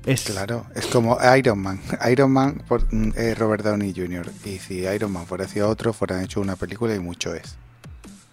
Es, 0.05 0.25
Claro, 0.25 0.67
es 0.75 0.87
como 0.87 1.19
Iron 1.37 1.59
Man. 1.59 1.81
Iron 2.11 2.31
Man 2.33 2.63
por- 2.69 2.93
mm, 2.93 3.13
es 3.17 3.39
Robert 3.39 3.65
Downey 3.65 3.93
Jr. 3.97 4.31
Y 4.45 4.59
si 4.59 4.81
Iron 4.85 5.13
Man 5.13 5.27
fuera 5.27 5.49
sido 5.49 5.69
otro, 5.69 5.93
fueran 5.93 6.23
hecho 6.23 6.41
una 6.41 6.57
película 6.57 6.95
y 6.95 7.01
mucho 7.01 7.35
es. 7.35 7.57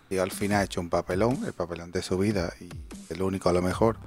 Y 0.10 0.18
al 0.18 0.32
final 0.32 0.60
ha 0.62 0.64
hecho 0.66 0.82
un 0.82 0.90
papelón, 0.90 1.40
el 1.46 1.54
papelón 1.54 1.92
de 1.92 2.04
su 2.04 2.18
vida, 2.18 2.54
y 2.60 2.70
el 3.14 3.22
único 3.22 3.50
a 3.50 3.54
lo 3.54 3.62
mejor. 3.62 3.98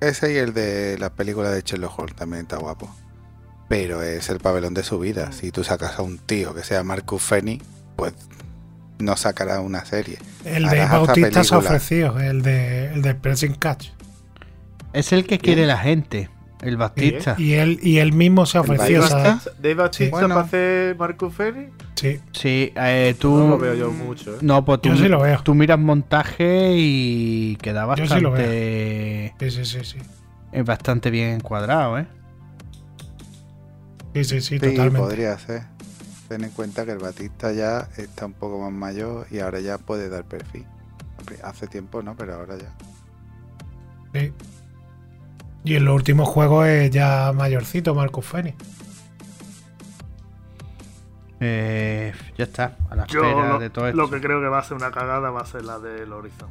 Ese 0.00 0.32
y 0.32 0.36
el 0.36 0.52
de 0.52 0.96
la 0.98 1.10
película 1.10 1.50
de 1.50 1.60
Sherlock 1.62 1.96
Holmes 1.98 2.16
también 2.16 2.42
está 2.42 2.56
guapo. 2.56 2.92
Pero 3.68 4.02
es 4.02 4.28
el 4.28 4.38
papelón 4.38 4.74
de 4.74 4.82
su 4.82 4.98
vida. 4.98 5.32
Si 5.32 5.50
tú 5.50 5.64
sacas 5.64 5.98
a 5.98 6.02
un 6.02 6.18
tío 6.18 6.54
que 6.54 6.62
sea 6.62 6.82
Marcus 6.82 7.22
Fenix, 7.22 7.64
pues 7.96 8.12
no 8.98 9.16
sacará 9.16 9.60
una 9.60 9.84
serie. 9.84 10.18
El 10.44 10.64
de 10.68 10.80
Harás 10.82 11.06
Bautista 11.06 11.42
se 11.44 11.54
ha 11.54 11.58
ofrecido, 11.58 12.20
el 12.20 12.42
de, 12.42 12.92
el 12.92 13.02
de 13.02 13.14
Pressing 13.14 13.54
Catch. 13.54 13.88
es 14.92 15.12
el 15.12 15.26
que 15.26 15.38
quiere 15.38 15.66
la 15.66 15.78
gente. 15.78 16.28
El 16.60 16.76
Baptista. 16.76 17.34
Y 17.38 17.54
él, 17.54 17.80
y 17.82 17.98
él 17.98 18.12
mismo 18.12 18.46
se 18.46 18.56
ha 18.56 18.60
ofrecido, 18.60 19.00
Bautista. 19.00 19.50
Dave 19.60 19.74
Bautista 19.74 20.10
Bueno. 20.12 20.28
para 20.28 20.46
hacer 20.46 20.96
Marcus 20.96 21.34
Fenix. 21.34 21.72
Sí. 21.96 22.20
Sí, 22.32 22.72
eh, 22.76 23.16
tú. 23.18 23.36
No 23.36 23.48
lo 23.48 23.58
veo 23.58 23.74
yo 23.74 23.90
mucho, 23.90 24.34
¿eh? 24.34 24.38
No, 24.42 24.64
pues 24.64 24.80
tú, 24.80 24.90
Yo 24.90 24.96
sí 24.96 25.08
lo 25.08 25.20
veo. 25.20 25.40
tú 25.42 25.54
miras 25.56 25.78
montaje 25.80 26.74
y 26.76 27.56
queda 27.56 27.82
Yo 27.96 28.06
sí 28.06 28.20
lo 28.20 28.30
bastante. 28.30 29.34
Sí, 29.40 29.50
sí, 29.50 29.64
sí, 29.64 29.78
sí. 29.82 29.98
es 30.52 30.64
bastante 30.64 31.10
bien 31.10 31.30
encuadrado, 31.30 31.98
¿eh? 31.98 32.06
Sí, 34.14 34.24
sí, 34.24 34.40
sí, 34.40 34.40
Sí, 34.40 34.58
totalmente. 34.58 34.98
podría 34.98 35.38
ser. 35.38 35.62
Ten 36.28 36.44
en 36.44 36.50
cuenta 36.50 36.84
que 36.84 36.92
el 36.92 36.98
Batista 36.98 37.52
ya 37.52 37.88
está 37.96 38.26
un 38.26 38.32
poco 38.34 38.58
más 38.58 38.72
mayor 38.72 39.26
y 39.30 39.40
ahora 39.40 39.60
ya 39.60 39.78
puede 39.78 40.08
dar 40.08 40.24
perfil. 40.24 40.66
Hace 41.42 41.66
tiempo 41.66 42.02
no, 42.02 42.14
pero 42.16 42.34
ahora 42.34 42.56
ya. 42.58 42.72
Sí. 44.14 44.32
Y 45.64 45.76
en 45.76 45.84
los 45.84 45.94
últimos 45.94 46.28
juegos 46.28 46.66
es 46.66 46.90
ya 46.90 47.32
mayorcito 47.34 47.94
Marcus 47.94 48.24
Fenix. 48.26 48.56
Eh, 51.40 52.12
ya 52.38 52.44
está, 52.44 52.76
a 52.88 52.94
la 52.96 53.06
Yo 53.06 53.22
espera 53.24 53.48
lo, 53.54 53.58
de 53.58 53.70
todo 53.70 53.88
esto. 53.88 53.96
lo 53.96 54.08
que 54.10 54.20
creo 54.20 54.40
que 54.40 54.46
va 54.46 54.60
a 54.60 54.62
ser 54.62 54.76
una 54.76 54.90
cagada 54.92 55.30
va 55.30 55.40
a 55.40 55.46
ser 55.46 55.64
la 55.64 55.78
del 55.80 56.12
Horizon. 56.12 56.48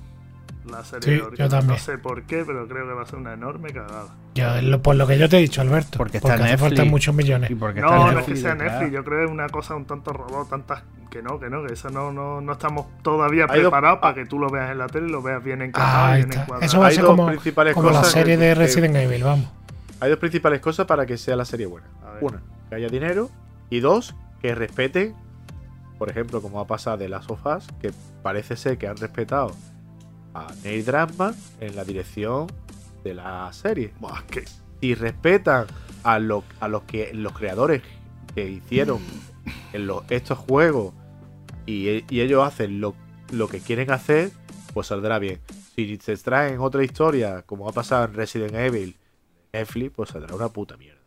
La 0.69 0.83
serie 0.83 1.17
Sí, 1.19 1.25
de 1.31 1.38
yo 1.38 1.49
también. 1.49 1.67
No 1.73 1.77
sé 1.79 1.97
por 1.97 2.23
qué, 2.23 2.43
pero 2.45 2.67
creo 2.67 2.88
que 2.88 2.93
va 2.93 3.01
a 3.01 3.05
ser 3.05 3.17
una 3.17 3.33
enorme 3.33 3.71
cagada. 3.73 4.13
Lo- 4.61 4.81
por 4.81 4.95
lo 4.95 5.07
que 5.07 5.17
yo 5.17 5.27
te 5.27 5.38
he 5.38 5.41
dicho, 5.41 5.61
Alberto. 5.61 5.97
Porque 5.97 6.17
está 6.17 6.33
hace 6.35 6.43
Netflix. 6.43 6.59
falta 6.61 6.85
muchos 6.85 7.15
millones. 7.15 7.49
Y 7.49 7.55
porque 7.55 7.79
está 7.79 7.91
No, 7.95 8.11
no 8.11 8.19
es 8.19 8.25
que 8.25 8.35
sea. 8.35 8.53
Netflix, 8.55 8.91
yo 8.91 9.03
creo 9.03 9.19
que 9.19 9.25
es 9.25 9.31
una 9.31 9.49
cosa 9.49 9.75
un 9.75 9.85
tanto 9.85 10.13
robot, 10.13 10.49
tantas 10.49 10.83
que 11.09 11.21
no, 11.23 11.39
que 11.39 11.49
no, 11.49 11.65
que 11.65 11.73
eso 11.73 11.89
no, 11.89 12.11
no, 12.11 12.41
no 12.41 12.51
estamos 12.53 12.85
todavía 13.01 13.47
preparados 13.47 13.97
ah. 13.97 14.01
para 14.01 14.13
que 14.15 14.25
tú 14.25 14.38
lo 14.39 14.49
veas 14.49 14.71
en 14.71 14.77
la 14.77 14.88
tele 14.88 15.07
y 15.07 15.11
lo 15.11 15.21
veas 15.21 15.43
bien 15.43 15.61
encajado 15.63 16.09
y 16.09 16.11
Ahí 16.11 16.17
bien 16.19 16.29
está. 16.29 16.41
encuadrado. 16.43 16.65
Eso 16.65 16.79
va 16.79 16.85
a 16.85 16.89
Hay 16.89 16.95
ser 16.95 17.03
dos 17.03 17.09
como, 17.15 17.73
como 17.73 17.89
la 17.91 18.03
serie 18.03 18.38
de 18.38 18.47
que- 18.49 18.55
Resident 18.55 18.95
Evil, 18.95 19.23
vamos. 19.23 19.49
Hay 19.99 20.09
dos 20.09 20.19
principales 20.19 20.59
cosas 20.61 20.85
para 20.85 21.05
que 21.05 21.17
sea 21.17 21.35
la 21.35 21.45
serie 21.45 21.65
buena. 21.65 21.88
Una, 22.21 22.41
que 22.69 22.75
haya 22.75 22.88
dinero. 22.88 23.29
Y 23.69 23.79
dos, 23.79 24.15
que 24.41 24.53
respeten, 24.55 25.15
por 25.97 26.09
ejemplo, 26.09 26.41
como 26.41 26.59
ha 26.59 26.67
pasado 26.67 26.97
de 26.97 27.09
las 27.09 27.25
sofás, 27.25 27.67
que 27.81 27.91
parece 28.23 28.55
ser 28.55 28.77
que 28.77 28.88
han 28.88 28.97
respetado 28.97 29.51
a 30.33 30.47
Neil 30.63 30.85
Druckmann 30.85 31.35
en 31.59 31.75
la 31.75 31.83
dirección 31.83 32.47
de 33.03 33.13
la 33.13 33.51
serie. 33.53 33.93
Buah, 33.99 34.21
que 34.23 34.43
Si 34.79 34.95
respetan 34.95 35.65
a, 36.03 36.19
lo- 36.19 36.43
a 36.59 36.67
los 36.67 36.83
que 36.83 37.13
los 37.13 37.33
creadores 37.33 37.81
que 38.33 38.49
hicieron 38.49 38.99
en 39.73 39.87
los- 39.87 40.03
estos 40.09 40.37
juegos 40.39 40.93
y, 41.65 42.03
y 42.13 42.21
ellos 42.21 42.45
hacen 42.47 42.79
lo, 42.81 42.95
lo 43.31 43.47
que 43.47 43.59
quieren 43.59 43.91
hacer, 43.91 44.31
pues 44.73 44.87
saldrá 44.87 45.19
bien. 45.19 45.39
Si 45.75 45.97
se 45.97 46.15
traen 46.17 46.59
otra 46.59 46.83
historia, 46.83 47.43
como 47.43 47.67
ha 47.69 47.71
pasado 47.71 48.05
en 48.05 48.13
Resident 48.13 48.53
Evil, 48.55 48.97
Netflix, 49.53 49.91
pues 49.95 50.09
saldrá 50.09 50.35
una 50.35 50.49
puta 50.49 50.77
mierda. 50.77 50.99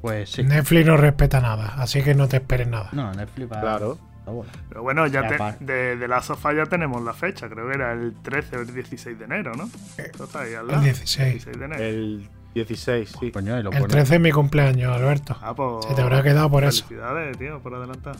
Pues 0.00 0.30
sí. 0.30 0.42
Netflix 0.42 0.86
no 0.86 0.96
respeta 0.96 1.40
nada, 1.40 1.74
así 1.78 2.02
que 2.02 2.14
no 2.14 2.28
te 2.28 2.36
esperes 2.36 2.68
nada. 2.68 2.90
No, 2.92 3.12
Netflix 3.12 3.50
va. 3.52 3.60
Claro. 3.60 3.98
Está 4.26 4.30
bueno. 4.32 4.50
Pero 4.68 4.82
bueno, 4.82 5.06
ya 5.06 5.22
Ya, 5.28 5.56
te- 5.56 5.64
de, 5.64 5.96
de 5.96 6.08
la 6.08 6.20
sofá 6.20 6.52
ya 6.52 6.66
tenemos 6.66 7.00
la 7.02 7.12
fecha, 7.12 7.48
creo 7.48 7.68
que 7.68 7.74
era 7.74 7.92
el 7.92 8.14
13 8.22 8.56
o 8.56 8.60
el 8.62 8.74
16 8.74 9.18
de 9.18 9.24
enero, 9.24 9.52
¿no? 9.54 9.70
Está 9.96 10.40
ahí 10.40 10.54
al 10.54 10.62
El 10.62 10.66
lado. 10.72 10.82
16. 10.82 11.44
de 11.46 11.52
enero. 11.52 11.76
El 11.82 12.28
16, 12.54 13.08
sí. 13.20 13.26
Y 13.26 13.30
lo 13.30 13.56
El 13.56 13.64
pone- 13.68 13.86
13 13.86 14.14
es 14.16 14.20
mi 14.20 14.32
cumpleaños, 14.32 14.92
Alberto. 14.96 15.36
Ah, 15.40 15.54
pues, 15.54 15.86
Se 15.86 15.94
te 15.94 16.02
habrá 16.02 16.22
quedado 16.22 16.50
por 16.50 16.64
eso. 16.64 16.84
Felicidades, 16.86 17.38
tío, 17.38 17.60
por 17.60 17.74
adelantar. 17.74 18.16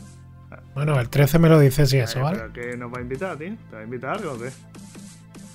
Bueno, 0.75 0.97
el 0.99 1.09
13 1.09 1.39
me 1.39 1.49
lo 1.49 1.59
dices 1.59 1.91
y 1.93 1.97
eso, 1.97 2.19
Eh, 2.19 2.21
¿vale? 2.21 2.37
¿Pero 2.39 2.53
qué 2.53 2.77
nos 2.77 2.93
va 2.93 2.99
a 2.99 3.01
invitar, 3.01 3.35
tío? 3.35 3.55
¿Te 3.69 3.75
va 3.75 3.81
a 3.81 3.83
invitar 3.83 4.11
algo 4.11 4.33
o 4.33 4.39
qué? 4.39 4.49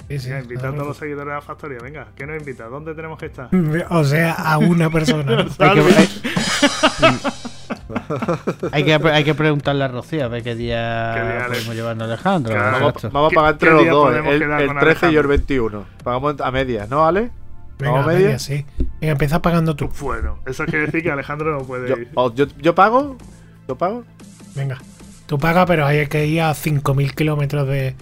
Sí, 0.09 0.19
sí, 0.19 0.29
Venga, 0.29 0.43
invita 0.43 0.69
a 0.69 0.73
todos 0.73 0.87
los 0.89 0.97
seguidores 0.99 1.29
de 1.29 1.35
la 1.35 1.41
factoría. 1.41 1.79
Venga, 1.81 2.09
¿qué 2.15 2.27
nos 2.27 2.37
invita? 2.39 2.65
¿Dónde 2.67 2.95
tenemos 2.95 3.19
que 3.19 3.27
estar? 3.27 3.49
O 3.89 4.05
sea, 4.05 4.33
a 4.33 4.59
una 4.59 4.91
persona. 4.91 5.45
¿no? 5.45 5.45
Hay 8.73 8.85
que, 8.85 8.95
hay, 8.95 9.25
que, 9.25 9.35
preguntarle 9.35 9.85
a 9.85 9.89
Rocío 9.89 10.25
a 10.25 10.29
ver 10.29 10.43
qué 10.43 10.55
día, 10.55 11.13
¿Qué 11.15 11.21
día 11.23 11.39
le- 11.49 11.55
podemos 11.55 11.75
llevarnos 11.75 12.03
a 12.09 12.13
Alejandro. 12.13 12.53
Claro. 12.55 12.93
Vamos, 13.13 13.27
a 13.27 13.29
¿Qué- 13.31 13.35
pagar 13.35 13.53
entre 13.53 13.71
los 13.71 13.87
dos, 13.87 14.15
el, 14.15 14.43
el 14.43 14.67
con 14.67 14.79
13 14.79 15.07
y 15.07 15.09
el 15.09 15.19
Alejandro? 15.19 15.29
21. 15.29 15.85
Pagamos 16.05 16.41
a 16.41 16.51
medias, 16.51 16.89
¿no, 16.91 17.05
Ale? 17.07 17.31
Venga, 17.79 17.93
¿Vamos 17.93 18.05
a 18.07 18.09
media? 18.13 18.25
media, 18.27 18.39
sí. 18.39 18.65
Venga, 19.01 19.13
empieza 19.13 19.43
pagando 19.43 19.75
tú. 19.77 19.89
Bueno, 20.01 20.39
eso 20.47 20.65
quiere 20.67 20.87
decir 20.87 21.03
que 21.03 21.11
Alejandro 21.11 21.59
no 21.59 21.65
puede 21.65 21.89
Yo, 21.89 21.97
ir. 21.97 22.09
o 22.15 22.33
yo, 22.35 22.47
yo 22.59 22.75
pago. 22.75 23.17
¿Yo 23.69 23.77
pago? 23.77 24.05
Venga. 24.55 24.79
Tú 25.27 25.39
pagas, 25.39 25.67
pero 25.67 25.87
hay 25.87 26.07
que 26.09 26.27
ir 26.27 26.43
a 26.43 26.53
5.000 26.53 27.15
kilómetros 27.15 27.67
de 27.67 27.97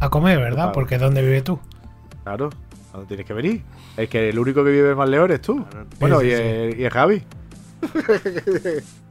a 0.00 0.08
comer, 0.10 0.38
¿verdad? 0.38 0.72
Porque 0.72 0.98
¿dónde 0.98 1.22
vives 1.22 1.44
tú? 1.44 1.58
Claro. 2.24 2.50
¿Dónde 2.92 3.08
tienes 3.08 3.26
que 3.26 3.32
venir? 3.32 3.62
Es 3.96 4.08
que 4.08 4.28
el 4.28 4.38
único 4.38 4.62
que 4.64 4.70
vive 4.70 4.94
más 4.94 5.08
león 5.08 5.24
eres 5.24 5.40
tú. 5.40 5.64
Claro. 5.68 5.86
Bueno, 5.98 6.20
Sí, 6.20 6.26
y, 6.26 6.30
sí, 6.30 6.36
sí. 6.36 6.42
El, 6.42 6.80
y 6.80 6.84
el 6.84 6.90
Javi. 6.90 7.22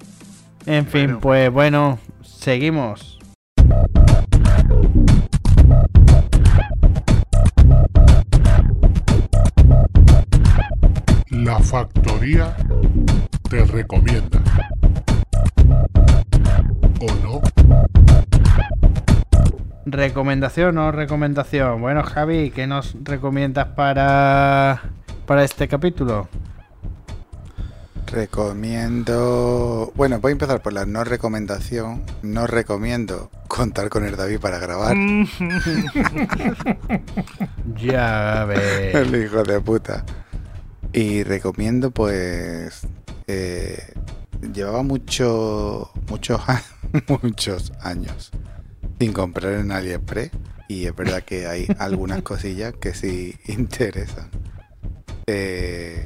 En 0.66 0.86
fin, 0.88 1.06
Bueno. 1.06 1.20
pues 1.20 1.52
bueno, 1.52 2.00
seguimos. 2.22 3.20
La 11.30 11.60
factoría 11.60 12.56
te 13.50 13.64
recomienda. 13.66 14.40
¿O 17.00 17.08
no? 17.24 17.42
¿Recomendación 19.86 20.78
o 20.78 20.92
recomendación? 20.92 21.82
Bueno, 21.82 22.04
Javi, 22.04 22.52
¿qué 22.52 22.68
nos 22.68 22.96
recomiendas 23.04 23.68
para, 23.70 24.82
para 25.26 25.44
este 25.44 25.68
capítulo? 25.68 26.28
Recomiendo. 28.08 29.92
Bueno, 29.96 30.20
voy 30.20 30.32
a 30.32 30.34
empezar 30.34 30.62
por 30.62 30.74
la 30.74 30.86
no 30.86 31.04
recomendación. 31.04 32.04
No 32.22 32.46
recomiendo 32.48 33.30
contar 33.48 33.90
con 33.90 34.06
el 34.06 34.16
David 34.16 34.40
para 34.40 34.60
grabar. 34.60 34.96
Ya 37.82 38.46
ves. 38.46 38.96
El 38.96 39.16
hijo 39.24 39.44
de 39.44 39.60
puta. 39.60 40.06
Y 40.92 41.24
recomiendo, 41.24 41.92
pues. 41.92 42.82
eh, 43.28 43.94
llevaba 44.54 44.84
mucho, 44.84 45.92
muchos, 46.10 46.42
muchos 47.24 47.72
años 47.82 48.32
sin 49.00 49.12
comprar 49.14 49.54
en 49.54 49.72
AliExpress. 49.72 50.32
Y 50.68 50.86
es 50.86 50.96
verdad 50.96 51.24
que 51.24 51.48
hay 51.48 51.68
algunas 51.80 52.22
cosillas 52.22 52.74
que 52.80 52.94
sí 52.94 53.36
interesan. 53.48 54.30
Eh, 55.28 56.06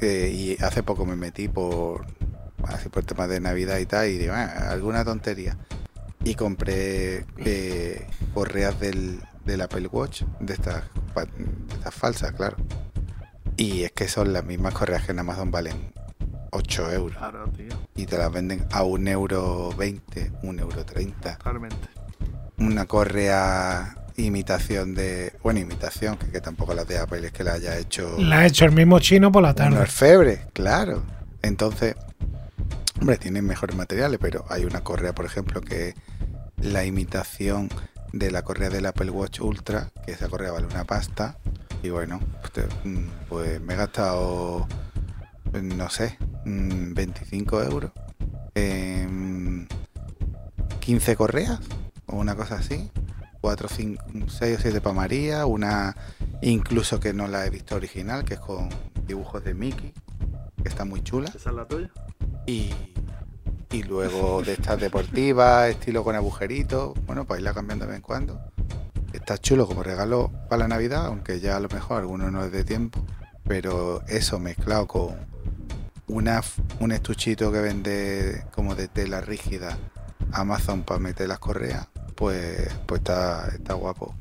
eh, 0.00 0.30
y 0.34 0.62
hace 0.62 0.82
poco 0.82 1.06
me 1.06 1.16
metí 1.16 1.48
por. 1.48 2.06
Así 2.64 2.88
por 2.88 3.04
temas 3.04 3.28
de 3.28 3.40
Navidad 3.40 3.78
y 3.78 3.86
tal. 3.86 4.08
Y 4.08 4.18
digo, 4.18 4.32
"Ah, 4.34 4.70
alguna 4.70 5.04
tontería. 5.04 5.56
Y 6.24 6.34
compré 6.34 7.24
eh, 7.38 8.06
correas 8.34 8.80
del, 8.80 9.20
del 9.44 9.60
Apple 9.60 9.86
Watch, 9.88 10.22
de 10.40 10.54
estas, 10.54 10.82
de 11.14 11.74
estas 11.74 11.94
falsas, 11.94 12.32
claro. 12.32 12.56
Y 13.56 13.84
es 13.84 13.92
que 13.92 14.08
son 14.08 14.32
las 14.32 14.44
mismas 14.44 14.74
correas 14.74 15.04
que 15.06 15.12
en 15.12 15.20
Amazon 15.20 15.50
valen 15.52 15.92
8 16.50 16.90
euros. 16.92 17.16
Claro, 17.16 17.44
tío, 17.56 17.68
Y 17.94 18.06
te 18.06 18.18
las 18.18 18.32
venden 18.32 18.66
a 18.72 18.82
1,20 18.82 19.10
euro, 19.12 19.70
1,30 19.76 20.60
euro. 20.60 20.84
totalmente. 21.36 21.88
Una 22.58 22.86
correa 22.86 23.94
imitación 24.16 24.94
de. 24.94 25.32
Bueno, 25.42 25.60
imitación, 25.60 26.16
que, 26.16 26.30
que 26.30 26.40
tampoco 26.40 26.74
las 26.74 26.86
de 26.88 26.98
Apple 26.98 27.26
es 27.26 27.32
que 27.32 27.44
la 27.44 27.54
haya 27.54 27.78
hecho. 27.78 28.16
La 28.18 28.40
ha 28.40 28.46
hecho 28.46 28.64
el 28.64 28.72
mismo 28.72 28.98
chino 29.00 29.30
por 29.30 29.42
la 29.42 29.54
tarde. 29.54 29.78
orfebre, 29.78 30.46
claro. 30.52 31.02
Entonces, 31.42 31.94
hombre, 33.00 33.18
tienen 33.18 33.44
mejores 33.46 33.76
materiales, 33.76 34.18
pero 34.20 34.44
hay 34.48 34.64
una 34.64 34.82
correa, 34.82 35.14
por 35.14 35.26
ejemplo, 35.26 35.60
que 35.60 35.90
es 35.90 35.94
la 36.58 36.84
imitación 36.84 37.68
de 38.12 38.30
la 38.30 38.42
correa 38.42 38.70
del 38.70 38.86
Apple 38.86 39.10
Watch 39.10 39.40
Ultra, 39.40 39.90
que 40.04 40.12
esa 40.12 40.28
correa 40.28 40.52
vale 40.52 40.66
una 40.66 40.84
pasta. 40.84 41.38
Y 41.82 41.90
bueno, 41.90 42.20
pues, 42.40 42.66
mm, 42.84 43.04
pues 43.28 43.60
me 43.60 43.74
he 43.74 43.76
gastado, 43.76 44.66
pues, 45.50 45.62
no 45.62 45.88
sé, 45.90 46.18
mm, 46.44 46.94
25 46.94 47.62
euros 47.62 47.92
en 48.54 49.68
15 50.80 51.16
correas 51.16 51.60
o 52.06 52.16
una 52.16 52.34
cosa 52.34 52.56
así. 52.56 52.90
4, 53.46 53.68
5, 53.68 54.04
6 54.26 54.58
o 54.58 54.60
7 54.60 54.80
para 54.80 54.92
María, 54.92 55.46
una 55.46 55.94
incluso 56.42 56.98
que 56.98 57.12
no 57.12 57.28
la 57.28 57.46
he 57.46 57.50
visto 57.50 57.76
original, 57.76 58.24
que 58.24 58.34
es 58.34 58.40
con 58.40 58.68
dibujos 59.06 59.44
de 59.44 59.54
Mickey, 59.54 59.94
que 60.60 60.68
está 60.68 60.84
muy 60.84 61.00
chula. 61.04 61.28
¿Esa 61.28 61.50
es 61.50 61.54
la 61.54 61.64
tuya? 61.64 61.88
Y, 62.44 62.74
y 63.70 63.84
luego 63.84 64.42
de 64.42 64.54
estas 64.54 64.80
deportivas, 64.80 65.68
estilo 65.70 66.02
con 66.02 66.16
agujeritos, 66.16 66.94
bueno, 67.06 67.24
para 67.24 67.38
irla 67.38 67.54
cambiando 67.54 67.84
de 67.84 67.90
vez 67.90 67.98
en 67.98 68.02
cuando. 68.02 68.40
Está 69.12 69.38
chulo 69.38 69.68
como 69.68 69.84
regalo 69.84 70.32
para 70.48 70.62
la 70.62 70.68
Navidad, 70.68 71.06
aunque 71.06 71.38
ya 71.38 71.56
a 71.56 71.60
lo 71.60 71.68
mejor 71.68 72.00
alguno 72.00 72.32
no 72.32 72.44
es 72.44 72.50
de 72.50 72.64
tiempo. 72.64 72.98
Pero 73.44 74.02
eso 74.08 74.40
mezclado 74.40 74.88
con 74.88 75.14
una, 76.08 76.42
un 76.80 76.90
estuchito 76.90 77.52
que 77.52 77.60
vende 77.60 78.44
como 78.52 78.74
de 78.74 78.88
tela 78.88 79.20
rígida 79.20 79.78
Amazon 80.32 80.82
para 80.82 80.98
meter 80.98 81.28
las 81.28 81.38
correas, 81.38 81.86
pues, 82.16 82.68
pues 82.86 83.00
está, 83.00 83.46
está 83.52 83.74
guapo. 83.74 84.14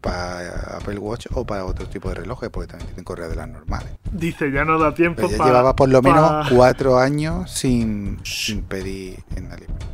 Para 0.00 0.76
Apple 0.78 0.98
Watch 0.98 1.26
o 1.34 1.44
para 1.44 1.64
otro 1.66 1.86
tipo 1.86 2.08
de 2.08 2.14
relojes, 2.16 2.48
porque 2.50 2.68
también 2.68 2.86
tienen 2.88 3.04
correas 3.04 3.28
de 3.30 3.36
las 3.36 3.48
normales. 3.48 3.88
Dice, 4.12 4.50
ya 4.50 4.64
no 4.64 4.78
da 4.78 4.94
tiempo 4.94 5.16
Pero 5.22 5.30
ya 5.32 5.36
para. 5.38 5.50
llevaba 5.50 5.76
por 5.76 5.88
lo 5.90 6.00
menos 6.02 6.48
cuatro 6.50 6.98
años 6.98 7.50
sin, 7.50 8.18
sin 8.24 8.62
pedir 8.62 9.18
en 9.36 9.52
AliExpress. 9.52 9.86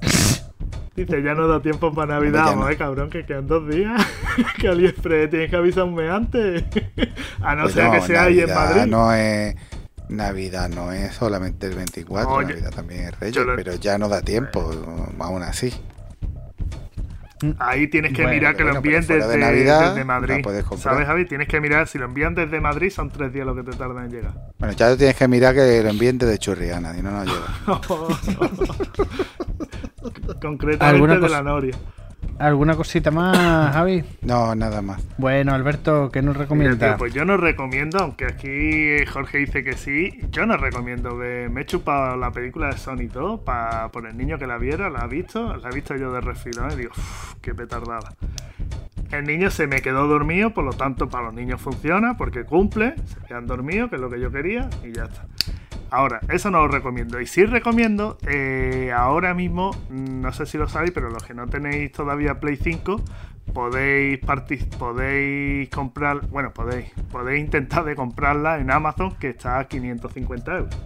Dice, 0.96 1.22
ya 1.22 1.34
no 1.34 1.46
da 1.46 1.62
tiempo 1.62 1.94
para 1.94 2.14
Navidad. 2.14 2.56
No. 2.56 2.68
Eh, 2.68 2.76
cabrón, 2.76 3.08
que 3.08 3.24
quedan 3.24 3.46
dos 3.46 3.68
días. 3.68 4.04
que 4.58 4.68
AliExpress 4.68 5.30
tienes 5.30 5.50
que 5.50 5.56
avisarme 5.56 6.10
antes. 6.10 6.64
a 7.40 7.54
no 7.54 7.62
Pues 7.62 7.74
ser 7.74 7.90
que 7.92 8.00
sea 8.02 8.24
ahí 8.24 8.40
en 8.40 8.48
Navidad 8.48 8.66
Madrid. 8.76 8.90
No 8.90 9.12
es, 9.14 9.54
Navidad 10.08 10.68
no 10.68 10.90
es 10.92 11.14
solamente 11.14 11.68
el 11.68 11.76
24, 11.76 12.32
Oye, 12.32 12.48
Navidad 12.48 12.70
también 12.74 13.04
es 13.04 13.20
Reyes, 13.20 13.36
lo- 13.46 13.54
pero 13.56 13.74
ya 13.76 13.96
no 13.98 14.08
da 14.08 14.20
tiempo, 14.22 14.70
aún 15.20 15.42
así. 15.44 15.72
Ahí 17.58 17.88
tienes 17.88 18.12
que 18.12 18.22
Bueno, 18.22 18.36
mirar 18.36 18.56
que 18.56 18.64
lo 18.64 18.70
bueno, 18.70 18.78
envíen 18.78 19.06
desde, 19.06 19.28
de 19.28 19.38
Navidad 19.38 19.94
desde 19.94 19.98
la 19.98 20.04
Madrid. 20.04 20.44
¿Sabes, 20.78 21.06
Javi? 21.06 21.24
Tienes 21.24 21.48
que 21.48 21.60
mirar, 21.60 21.86
si 21.86 21.98
lo 21.98 22.06
envían 22.06 22.34
desde 22.34 22.60
Madrid, 22.60 22.90
son 22.90 23.10
tres 23.10 23.32
días 23.32 23.46
lo 23.46 23.54
que 23.54 23.62
te 23.62 23.76
tardan 23.76 24.06
en 24.06 24.10
llegar. 24.10 24.32
Bueno, 24.58 24.74
ya 24.74 24.96
tienes 24.96 25.16
que 25.16 25.28
mirar 25.28 25.54
que 25.54 25.78
el 25.78 25.88
ambiente 25.88 26.26
de 26.26 26.38
Churriana, 26.38 26.96
y 26.98 27.02
no 27.02 27.10
nos 27.10 27.26
llega. 27.26 27.46
Concretamente 30.40 30.84
¿Alguna 30.84 31.18
de 31.18 31.28
la 31.28 31.42
Noria. 31.42 31.76
¿Alguna 32.38 32.76
cosita 32.76 33.10
más, 33.10 33.72
Javi? 33.72 34.04
No, 34.22 34.54
nada 34.54 34.80
más. 34.80 35.02
Bueno, 35.18 35.54
Alberto, 35.54 36.10
¿qué 36.12 36.22
nos 36.22 36.34
Mira, 36.36 36.44
recomienda? 36.44 36.88
tío, 36.90 36.96
pues 36.98 37.12
yo 37.12 37.24
no 37.24 37.36
recomiendo, 37.36 37.98
aunque 37.98 38.26
aquí 38.26 39.04
Jorge 39.12 39.38
dice 39.38 39.64
que 39.64 39.72
sí, 39.72 40.20
yo 40.30 40.46
no 40.46 40.56
recomiendo 40.56 41.18
que 41.18 41.48
me 41.50 41.62
he 41.62 41.66
chupado 41.66 42.16
la 42.16 42.30
película 42.30 42.68
de 42.68 42.78
Sony 42.78 43.02
y 43.02 43.08
todo 43.08 43.42
pa- 43.44 43.88
por 43.92 44.06
el 44.06 44.16
niño 44.16 44.38
que 44.38 44.46
la 44.46 44.56
viera, 44.56 44.88
la 44.88 45.00
ha 45.00 45.06
visto, 45.08 45.56
la 45.56 45.68
he 45.68 45.74
visto 45.74 45.96
yo 45.96 46.12
de 46.12 46.20
refilón 46.20 46.70
y 46.72 46.76
digo, 46.76 46.92
"Uf, 46.96 47.34
qué 47.42 47.54
petardada. 47.54 48.14
El 49.10 49.24
niño 49.24 49.50
se 49.50 49.66
me 49.66 49.80
quedó 49.82 50.06
dormido, 50.06 50.50
por 50.54 50.64
lo 50.64 50.72
tanto 50.74 51.08
para 51.08 51.24
los 51.24 51.34
niños 51.34 51.60
funciona 51.60 52.16
porque 52.16 52.44
cumple, 52.44 52.94
se 53.06 53.18
quedan 53.26 53.46
dormidos, 53.46 53.88
que 53.90 53.96
es 53.96 54.02
lo 54.02 54.10
que 54.10 54.20
yo 54.20 54.30
quería 54.30 54.68
y 54.84 54.92
ya 54.92 55.04
está. 55.04 55.24
Ahora, 55.90 56.20
eso 56.28 56.50
no 56.50 56.58
lo 56.58 56.68
recomiendo. 56.68 57.20
Y 57.20 57.26
sí 57.26 57.44
recomiendo, 57.46 58.18
eh, 58.26 58.92
ahora 58.94 59.32
mismo, 59.34 59.70
no 59.90 60.32
sé 60.32 60.44
si 60.46 60.58
lo 60.58 60.68
sabéis, 60.68 60.90
pero 60.92 61.08
los 61.10 61.22
que 61.24 61.32
no 61.34 61.46
tenéis 61.46 61.92
todavía 61.92 62.40
Play 62.40 62.56
5, 62.56 63.00
podéis 63.54 64.18
podéis 64.78 65.70
comprar, 65.70 66.26
bueno, 66.28 66.52
podéis, 66.52 66.90
podéis 67.10 67.40
intentar 67.42 67.84
de 67.84 67.96
comprarla 67.96 68.58
en 68.58 68.70
Amazon, 68.70 69.14
que 69.18 69.30
está 69.30 69.58
a 69.60 69.64
550 69.66 70.58
euros. 70.58 70.76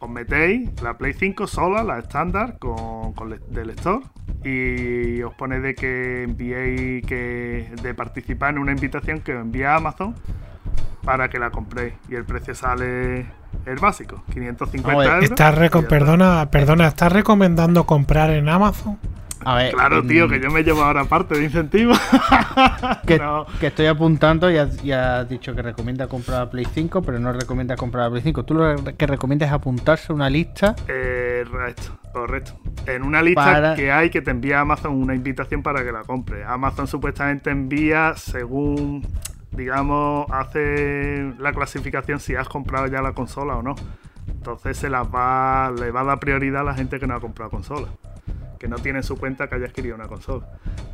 Os 0.00 0.10
metéis 0.10 0.68
la 0.82 0.98
Play 0.98 1.12
5 1.12 1.46
sola, 1.46 1.84
la 1.84 1.98
estándar, 2.00 2.58
con, 2.58 3.12
con 3.14 3.30
le- 3.30 3.64
lector, 3.64 4.02
y 4.44 5.22
os 5.22 5.32
pone 5.34 5.60
de 5.60 5.74
que 5.76 6.24
enviéis, 6.24 7.06
que 7.06 7.70
de 7.80 7.94
participar 7.94 8.54
en 8.54 8.58
una 8.58 8.72
invitación 8.72 9.20
que 9.20 9.34
os 9.34 9.40
envía 9.40 9.76
Amazon 9.76 10.14
para 11.04 11.28
que 11.28 11.38
la 11.38 11.50
compréis. 11.50 11.94
Y 12.08 12.14
el 12.14 12.24
precio 12.24 12.54
sale 12.54 13.26
el 13.66 13.76
básico, 13.80 14.22
550 14.32 14.96
Oye, 14.98 15.06
euros. 15.08 15.30
Reco- 15.58 15.78
está. 15.80 15.88
perdona, 15.88 16.50
perdona, 16.50 16.86
¿estás 16.88 17.12
recomendando 17.12 17.84
comprar 17.84 18.30
en 18.30 18.48
Amazon? 18.48 18.98
A 19.46 19.56
ver, 19.56 19.74
Claro, 19.74 20.02
mm, 20.02 20.08
tío, 20.08 20.26
que 20.26 20.40
yo 20.40 20.50
me 20.50 20.62
llevo 20.62 20.82
ahora 20.82 21.04
parte 21.04 21.34
de 21.36 21.44
incentivo. 21.44 21.92
que, 23.06 23.18
no. 23.20 23.44
que 23.60 23.66
estoy 23.66 23.86
apuntando 23.86 24.50
y 24.50 24.56
has, 24.56 24.82
y 24.82 24.90
has 24.92 25.28
dicho 25.28 25.54
que 25.54 25.60
recomienda 25.60 26.06
comprar 26.06 26.38
la 26.40 26.50
Play 26.50 26.66
5, 26.72 27.02
pero 27.02 27.18
no 27.18 27.30
recomienda 27.32 27.76
comprar 27.76 28.04
la 28.04 28.10
Play 28.10 28.22
5. 28.22 28.44
Tú 28.44 28.54
lo 28.54 28.82
que 28.96 29.06
recomiendas 29.06 29.48
es 29.48 29.52
apuntarse 29.52 30.12
a 30.12 30.14
una 30.14 30.30
lista. 30.30 30.74
Eh, 30.88 31.44
correcto, 31.50 31.98
correcto. 32.14 32.52
En 32.86 33.02
una 33.02 33.20
lista 33.20 33.44
Para- 33.44 33.74
que 33.74 33.92
hay 33.92 34.08
que 34.08 34.22
te 34.22 34.30
envía 34.30 34.60
Amazon 34.60 34.92
una 34.94 35.14
invitación 35.14 35.62
para 35.62 35.84
que 35.84 35.92
la 35.92 36.04
compre. 36.04 36.42
Amazon 36.44 36.86
supuestamente 36.86 37.50
envía 37.50 38.14
según, 38.16 39.06
digamos, 39.56 40.26
hace 40.30 41.32
la 41.38 41.52
clasificación 41.52 42.20
si 42.20 42.34
has 42.34 42.48
comprado 42.48 42.86
ya 42.86 43.02
la 43.02 43.12
consola 43.12 43.56
o 43.56 43.62
no. 43.62 43.74
Entonces 44.26 44.76
se 44.76 44.90
las 44.90 45.06
va, 45.06 45.70
le 45.70 45.90
va 45.90 46.00
a 46.00 46.04
dar 46.04 46.20
prioridad 46.20 46.62
a 46.62 46.64
la 46.64 46.74
gente 46.74 46.98
que 46.98 47.06
no 47.06 47.14
ha 47.14 47.20
comprado 47.20 47.50
consola. 47.50 47.88
Que 48.58 48.68
no 48.68 48.76
tiene 48.76 49.00
en 49.00 49.02
su 49.02 49.16
cuenta 49.16 49.48
que 49.48 49.56
haya 49.56 49.66
adquirido 49.66 49.94
una 49.94 50.06
consola. 50.06 50.46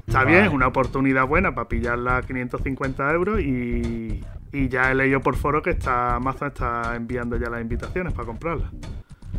Está 0.07 0.21
Vale. 0.21 0.31
bien, 0.31 0.45
es 0.45 0.53
una 0.53 0.67
oportunidad 0.67 1.27
buena 1.27 1.55
para 1.55 1.69
pillarla 1.69 2.19
a 2.19 2.23
550 2.23 3.13
euros 3.13 3.41
y, 3.41 4.25
y 4.53 4.69
ya 4.69 4.91
he 4.91 4.95
leído 4.95 5.21
por 5.21 5.37
foro 5.37 5.63
que 5.63 5.71
está, 5.71 6.17
Amazon 6.17 6.49
está 6.49 6.97
enviando 6.97 7.37
ya 7.37 7.49
las 7.49 7.61
invitaciones 7.61 8.13
para 8.13 8.27
comprarla. 8.27 8.71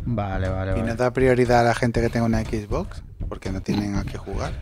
Vale, 0.04 0.48
vale, 0.48 0.72
¿Y 0.72 0.80
vale. 0.80 0.86
no 0.88 0.94
da 0.96 1.12
prioridad 1.12 1.60
a 1.60 1.64
la 1.64 1.74
gente 1.74 2.00
que 2.00 2.08
tenga 2.08 2.26
una 2.26 2.40
Xbox? 2.40 3.02
Porque 3.28 3.50
no 3.50 3.60
tienen 3.60 3.94
a 3.96 4.04
qué 4.04 4.18
jugar. 4.18 4.52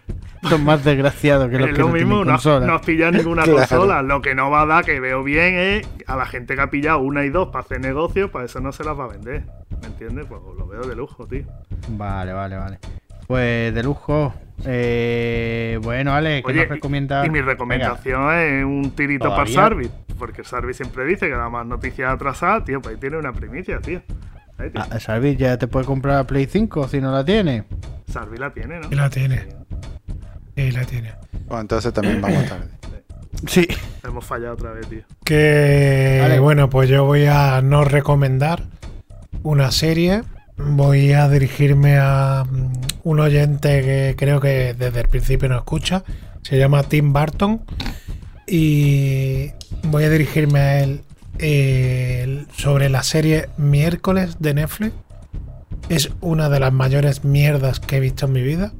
Son 0.48 0.64
más 0.64 0.84
desgraciados 0.84 1.48
que 1.50 1.58
los 1.58 1.68
es 1.70 1.74
que 1.74 1.80
lo 1.80 1.88
no 1.88 1.94
mismo, 1.94 2.08
tienen 2.16 2.26
no, 2.26 2.32
consola. 2.32 2.66
no 2.66 2.74
has 2.74 2.82
pillado 2.86 3.12
ninguna 3.12 3.42
Claro. 3.44 3.58
consola. 3.58 4.02
Lo 4.02 4.20
que 4.22 4.34
no 4.34 4.50
va 4.50 4.62
a 4.62 4.66
dar, 4.66 4.84
que 4.84 5.00
veo 5.00 5.22
bien, 5.24 5.54
es 5.54 5.88
a 6.06 6.16
la 6.16 6.26
gente 6.26 6.54
que 6.54 6.60
ha 6.60 6.70
pillado 6.70 6.98
una 6.98 7.24
y 7.24 7.30
dos 7.30 7.48
para 7.48 7.64
hacer 7.64 7.80
negocio, 7.80 8.30
para 8.30 8.44
eso 8.44 8.60
no 8.60 8.70
se 8.72 8.84
las 8.84 8.98
va 8.98 9.04
a 9.04 9.08
vender. 9.08 9.44
¿Me 9.80 9.86
entiendes? 9.88 10.26
Pues 10.28 10.40
lo 10.58 10.66
veo 10.66 10.82
de 10.82 10.94
lujo, 10.94 11.26
tío. 11.26 11.44
Vale, 11.88 12.32
vale, 12.32 12.56
vale. 12.56 12.78
Pues 13.26 13.74
de 13.74 13.82
lujo. 13.82 14.34
Eh, 14.66 15.78
bueno, 15.82 16.12
Ale, 16.12 16.42
¿qué 16.42 16.50
Oye, 16.50 16.60
nos 16.62 16.68
recomienda? 16.68 17.24
y 17.26 17.30
mi 17.30 17.40
recomendación 17.40 18.32
es 18.34 18.64
un 18.64 18.90
tirito 18.94 19.30
para. 19.30 19.46
Sarvi. 19.46 19.90
Porque 20.18 20.44
Sarvi 20.44 20.74
siempre 20.74 21.04
dice 21.06 21.26
que 21.28 21.32
da 21.34 21.48
más 21.48 21.64
noticias 21.66 22.12
atrasadas, 22.12 22.64
tío. 22.66 22.80
Pues 22.82 22.94
ahí 22.94 23.00
tiene 23.00 23.16
una 23.16 23.32
primicia, 23.32 23.80
tío. 23.80 24.02
Ahí. 24.60 24.70
Ah, 24.74 25.00
Salvi, 25.00 25.36
ya 25.36 25.58
te 25.58 25.66
puede 25.66 25.86
comprar 25.86 26.16
la 26.16 26.26
Play 26.26 26.46
5 26.46 26.88
si 26.88 27.00
no 27.00 27.12
la 27.12 27.24
tiene. 27.24 27.64
Sarvi 28.10 28.38
la 28.38 28.52
tiene, 28.52 28.80
¿no? 28.80 28.88
Y 28.90 28.94
la 28.94 29.08
tiene. 29.08 29.46
Y 30.56 30.70
la 30.72 30.84
tiene. 30.84 31.14
Bueno, 31.46 31.62
entonces 31.62 31.92
también 31.92 32.20
vamos 32.20 32.46
tarde. 32.46 32.66
Sí. 33.46 33.66
Hemos 34.04 34.24
fallado 34.24 34.54
otra 34.54 34.72
vez, 34.72 34.88
tío. 34.88 35.02
Que 35.24 36.18
Vale. 36.20 36.38
bueno, 36.40 36.68
pues 36.68 36.88
yo 36.88 37.04
voy 37.04 37.26
a 37.26 37.60
no 37.62 37.84
recomendar 37.84 38.64
una 39.42 39.70
serie. 39.70 40.22
Voy 40.56 41.12
a 41.12 41.28
dirigirme 41.28 41.96
a 41.98 42.44
mm, 42.44 42.72
un 43.04 43.20
oyente 43.20 43.82
que 43.82 44.14
creo 44.18 44.40
que 44.40 44.74
desde 44.74 45.00
el 45.00 45.08
principio 45.08 45.48
no 45.48 45.56
escucha. 45.56 46.02
Se 46.42 46.58
llama 46.58 46.82
Tim 46.82 47.12
Burton. 47.12 47.62
Y 48.46 49.52
voy 49.84 50.04
a 50.04 50.10
dirigirme 50.10 50.58
a 50.58 50.80
él 50.80 51.02
eh, 51.40 52.44
sobre 52.56 52.88
la 52.88 53.02
serie 53.02 53.48
Miércoles 53.56 54.36
de 54.40 54.54
Netflix. 54.54 54.92
Es 55.88 56.10
una 56.20 56.48
de 56.48 56.60
las 56.60 56.72
mayores 56.72 57.24
mierdas 57.24 57.80
que 57.80 57.96
he 57.96 58.00
visto 58.00 58.26
en 58.26 58.32
mi 58.32 58.42
vida. 58.42 58.72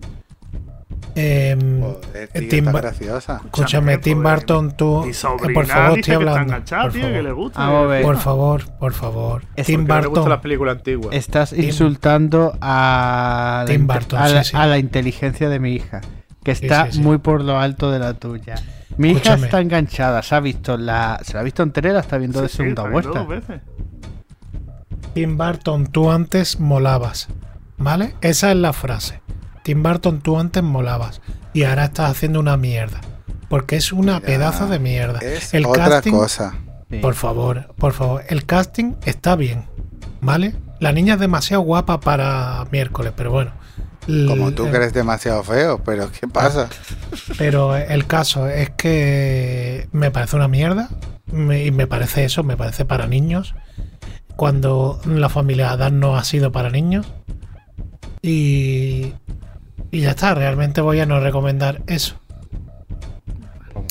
Joder, 1.83 2.29
tío, 2.29 2.49
Tim 2.49 2.65
graciosa. 2.67 3.41
Escúchame, 3.45 3.99
Tim 3.99 4.23
Burton, 4.23 4.77
tú. 4.77 5.05
Eh, 5.05 5.13
sobrina 5.13 5.55
por 5.55 5.67
favor, 5.67 5.99
estoy 5.99 6.03
que 6.03 6.13
hablando. 6.15 6.53
Por 6.83 6.93
tío, 6.93 7.03
que 7.13 7.23
favor. 7.53 8.03
Por 8.03 8.17
favor, 8.19 8.63
por 8.79 8.93
favor. 8.93 9.43
Es 9.57 9.67
Tim 9.67 9.87
las 10.29 10.39
películas 10.41 10.77
antiguas. 10.77 11.15
Estás 11.15 11.53
insultando 11.53 12.57
a 12.61 13.65
la, 13.67 13.73
Tim 13.73 13.83
inte- 13.83 13.95
Burton, 13.95 14.19
a 14.21 14.29
la- 14.29 14.45
sí, 14.45 14.51
sí. 14.51 14.57
a 14.57 14.67
la 14.67 14.79
inteligencia 14.79 15.49
de 15.49 15.59
mi 15.59 15.73
hija, 15.75 16.01
que 16.45 16.55
Sí, 16.55 16.67
está 16.67 16.87
sí, 16.87 16.93
sí. 16.93 17.01
muy 17.01 17.19
por 17.19 17.43
lo 17.43 17.59
alto 17.59 17.91
de 17.91 17.99
la 17.99 18.15
tuya. 18.15 18.55
Mi 19.01 19.13
hija 19.13 19.33
está 19.33 19.63
enganchada, 19.63 20.23
se 20.23 20.35
ha 20.35 20.41
visto 20.41 20.77
la, 20.77 21.19
se 21.25 21.33
la 21.33 21.41
ha 21.41 21.43
visto 21.43 21.63
entera, 21.63 21.91
la 21.91 22.01
está 22.01 22.19
viendo 22.19 22.41
Sí, 22.41 22.43
de 22.43 22.49
segunda 22.51 22.83
vuelta. 22.83 23.27
Tim 25.15 25.39
Burton, 25.39 25.87
tú 25.87 26.11
antes 26.11 26.61
molabas. 26.61 27.29
¿Vale? 27.79 28.15
Esa 28.21 28.51
es 28.51 28.59
la 28.59 28.75
frase. 28.75 29.23
Tim 29.63 29.83
Burton, 29.83 30.21
tú 30.21 30.39
antes 30.39 30.63
molabas. 30.63 31.23
Y 31.55 31.63
ahora 31.63 31.87
estás 31.87 32.11
haciendo 32.11 32.41
una 32.41 32.59
mierda. 32.59 33.01
Porque 33.49 33.77
es 33.77 33.91
una 33.91 34.17
Mira, 34.17 34.27
pedazo 34.27 34.67
de 34.67 34.79
mierda. 34.79 35.21
Es 35.21 35.55
el 35.55 35.65
otra 35.65 35.89
casting, 35.89 36.13
cosa. 36.13 36.57
Por 37.01 37.15
favor, 37.15 37.75
por 37.79 37.95
favor. 37.95 38.25
El 38.29 38.45
casting 38.45 38.97
está 39.07 39.35
bien. 39.35 39.65
¿Vale? 40.21 40.55
La 40.79 40.93
niña 40.93 41.15
es 41.15 41.21
demasiado 41.21 41.63
guapa 41.63 42.01
para 42.01 42.67
miércoles, 42.71 43.15
pero 43.17 43.31
bueno. 43.31 43.53
Como 44.07 44.53
tú 44.53 44.67
eh, 44.67 44.71
que 44.71 44.77
eres 44.77 44.93
demasiado 44.93 45.43
feo, 45.45 45.83
pero 45.85 46.11
¿qué 46.11 46.27
pasa? 46.27 46.69
Pero 47.39 47.77
el 47.77 48.07
caso 48.07 48.49
es 48.49 48.71
que 48.71 49.89
me 49.93 50.11
parece 50.11 50.37
una 50.37 50.49
mierda. 50.49 50.89
me- 51.27 51.65
y 51.65 51.71
me 51.71 51.87
parece 51.87 52.25
eso, 52.25 52.43
me 52.43 52.57
parece 52.57 52.85
para 52.85 53.07
niños. 53.07 53.55
Cuando 54.37 55.01
la 55.07 55.29
familia 55.29 55.71
Adán 55.71 56.01
no 56.01 56.17
ha 56.17 56.25
sido 56.25 56.51
para 56.53 56.71
niños. 56.71 57.07
Y, 58.23 59.13
y 59.91 60.01
ya 60.01 60.11
está, 60.11 60.35
realmente 60.35 60.81
voy 60.81 61.01
a 61.01 61.07
no 61.07 61.21
recomendar 61.21 61.83
eso. 61.87 62.20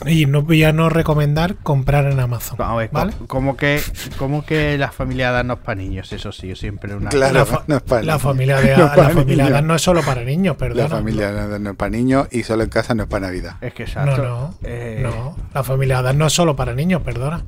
Y 0.06 0.26
no 0.28 0.44
voy 0.44 0.64
a 0.64 0.72
no 0.72 0.88
recomendar 0.90 1.56
comprar 1.56 2.06
en 2.06 2.20
Amazon. 2.22 2.58
Vamos 2.58 2.76
a 2.76 2.78
ver, 2.78 2.90
¿vale? 2.92 3.12
co- 3.14 3.28
¿cómo 3.28 3.58
que, 3.58 3.82
cómo 4.18 4.46
que 4.46 4.78
la 4.78 4.92
familia 4.92 5.44
no 5.44 5.56
es 5.56 5.60
para 5.60 5.76
niños? 5.82 6.14
Eso 6.14 6.32
sí, 6.32 6.48
yo 6.48 6.56
siempre 6.56 6.96
una. 6.96 7.10
Claro, 7.10 7.34
La, 7.34 7.46
fa- 7.46 7.64
no 7.68 7.76
es 7.78 7.82
para 7.82 8.02
la 8.04 8.14
niños. 8.14 8.22
familia 8.22 8.62
de 8.62 8.78
No 8.78 8.84
la 8.84 8.90
familia 9.10 9.26
niños. 9.44 9.50
Adán 9.50 9.68
no 9.68 9.76
es 9.76 9.82
solo 9.82 10.02
para 10.02 10.24
niños, 10.24 10.56
perdón. 10.56 10.78
La 10.78 10.88
familia 10.88 11.32
no, 11.32 11.60
no 11.60 11.70
es 11.72 11.76
para 11.76 11.90
niños 11.90 12.28
y 12.32 12.44
solo 12.44 12.64
en 12.64 12.70
casa 12.70 12.96
no 12.96 13.04
es 13.04 13.10
para 13.10 13.28
Navidad. 13.28 13.56
Es 13.60 13.74
que 13.74 13.84
No, 13.84 13.90
exacto. 13.90 14.24
no, 14.24 14.56
eh, 14.64 15.00
no. 15.02 15.36
La 15.54 15.64
familia 15.64 15.98
Adán 16.00 16.18
no 16.18 16.28
es 16.28 16.34
solo 16.34 16.56
para 16.56 16.74
niños, 16.74 17.02
perdona. 17.02 17.44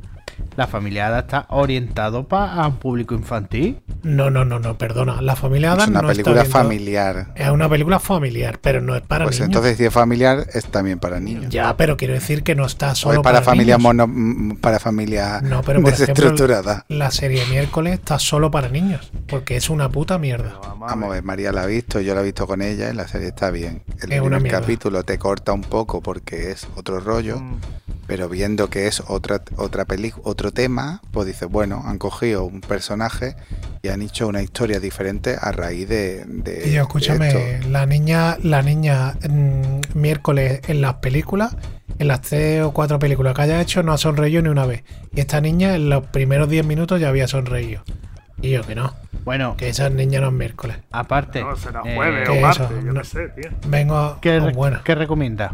La 0.58 0.68
familia 0.68 1.08
Ada 1.08 1.20
está 1.20 1.46
orientado 1.50 2.28
para 2.28 2.68
un 2.68 2.78
público 2.78 3.14
infantil. 3.16 3.82
No, 4.04 4.30
no, 4.30 4.44
no, 4.46 4.60
no, 4.60 4.78
perdona. 4.78 5.22
La 5.22 5.36
familia 5.36 5.70
Es 5.70 5.76
Adams 5.76 5.90
una 5.92 6.02
no 6.02 6.08
película 6.10 6.42
está 6.44 6.60
familiar. 6.60 7.32
Es 7.36 7.50
una 7.50 7.70
película 7.70 8.00
familiar, 8.00 8.60
pero 8.62 8.82
no 8.82 8.96
es 8.96 9.02
para 9.02 9.26
Pues 9.26 9.38
niños. 9.40 9.48
entonces, 9.50 9.78
si 9.78 9.86
es 9.86 9.94
familiar, 9.94 10.46
es 10.54 10.66
también 10.66 11.00
para 11.00 11.20
niños. 11.20 11.50
Ya, 11.50 11.76
pero 11.78 11.98
quiero 11.98 12.14
decir 12.14 12.44
que 12.44 12.56
no 12.56 12.66
está 12.66 12.90
O 12.90 12.92
es 12.94 12.98
solo 13.00 13.22
para, 13.22 13.42
familias 13.42 13.80
niños. 13.80 14.08
mono, 14.08 14.58
para 14.60 14.80
familias 14.80 15.42
No, 15.44 15.62
pero 15.62 15.82
por 15.82 15.92
ejemplo, 15.94 16.14
desestructuradas. 16.14 16.84
la 16.90 17.12
serie 17.12 17.46
miércoles 17.48 17.94
está 17.94 18.20
solo 18.20 18.52
para 18.52 18.70
niños, 18.70 19.12
porque 19.28 19.56
es 19.58 19.70
una 19.70 19.90
puta 19.90 20.18
mierda. 20.18 20.60
Vamos 20.80 21.10
a 21.10 21.14
ver, 21.14 21.24
María 21.24 21.52
la 21.52 21.64
ha 21.64 21.66
visto, 21.68 22.02
yo 22.02 22.16
la 22.16 22.22
he 22.22 22.24
visto 22.26 22.48
con 22.48 22.62
ella 22.62 22.90
y 22.90 22.94
la 22.96 23.08
serie 23.08 23.28
está 23.30 23.52
bien. 23.52 23.84
El 24.02 24.12
Es 24.12 24.22
una 24.22 24.38
primer 24.40 24.52
capítulo 24.52 25.04
te 25.04 25.18
corta 25.20 25.54
un 25.54 25.62
poco 25.62 26.02
porque 26.02 26.52
es 26.52 26.68
otro 26.76 27.00
rollo, 27.00 27.40
Mm. 27.40 27.58
pero 28.08 28.28
viendo 28.30 28.70
que 28.70 28.88
es 28.88 29.02
otra 29.08 29.42
otra 29.58 29.86
película, 29.86 30.24
otro 30.32 30.52
tema, 30.52 31.02
pues 31.12 31.28
dices, 31.28 31.48
bueno, 31.50 31.84
han 31.86 31.98
cogido 31.98 32.44
un 32.46 32.62
personaje 32.62 33.36
y 33.84 33.90
han 33.90 34.02
hecho 34.02 34.28
una 34.28 34.42
historia 34.42 34.80
diferente 34.80 35.36
a 35.40 35.52
raíz 35.52 35.88
de, 35.88 36.26
de- 36.26 36.64
Y 36.68 36.72
yo, 36.72 36.76
de 36.78 36.82
escúchame, 36.82 37.28
esto. 37.56 37.70
la 37.70 37.86
niña, 37.86 38.38
la 38.44 38.62
niña 38.64 39.14
mm, 39.30 39.98
miércoles 40.00 40.62
en 40.68 40.82
las 40.82 40.96
películas, 40.96 41.56
en 42.00 42.08
las 42.08 42.22
tres 42.22 42.64
o 42.64 42.72
cuatro 42.72 42.98
películas 43.00 43.36
que 43.36 43.42
haya 43.44 43.62
hecho, 43.62 43.84
no 43.84 43.94
ha 43.94 43.98
sonreído 43.98 44.42
ni 44.42 44.50
una 44.50 44.66
vez. 44.66 44.84
Y 45.14 45.20
esta 45.20 45.40
niña 45.42 45.76
en 45.76 45.90
los 45.90 46.06
primeros 46.08 46.50
10 46.50 46.66
minutos 46.66 47.00
ya 47.00 47.10
había 47.10 47.28
sonreído. 47.28 47.84
Y 48.42 48.50
yo 48.50 48.64
que 48.64 48.74
no, 48.74 48.96
Bueno, 49.24 49.56
que 49.56 49.70
esa 49.70 49.90
niña 49.92 50.20
no 50.20 50.28
es 50.30 50.34
miércoles. 50.34 50.78
aparte. 50.92 51.42
No, 51.42 51.56
será 51.56 51.82
eh, 51.86 51.94
jueves 51.96 52.24
¿qué 52.28 52.32
o 52.32 52.36
es 52.36 52.42
martes, 52.42 52.84
yo 52.84 52.92
No. 52.94 53.04
sé, 53.04 53.30
tío. 53.40 53.52
Vengo 53.68 53.96
a... 53.98 54.20
¿qué, 54.20 54.40
oh, 54.40 54.52
bueno, 54.52 54.80
qué 54.84 54.96
recomienda? 54.96 55.54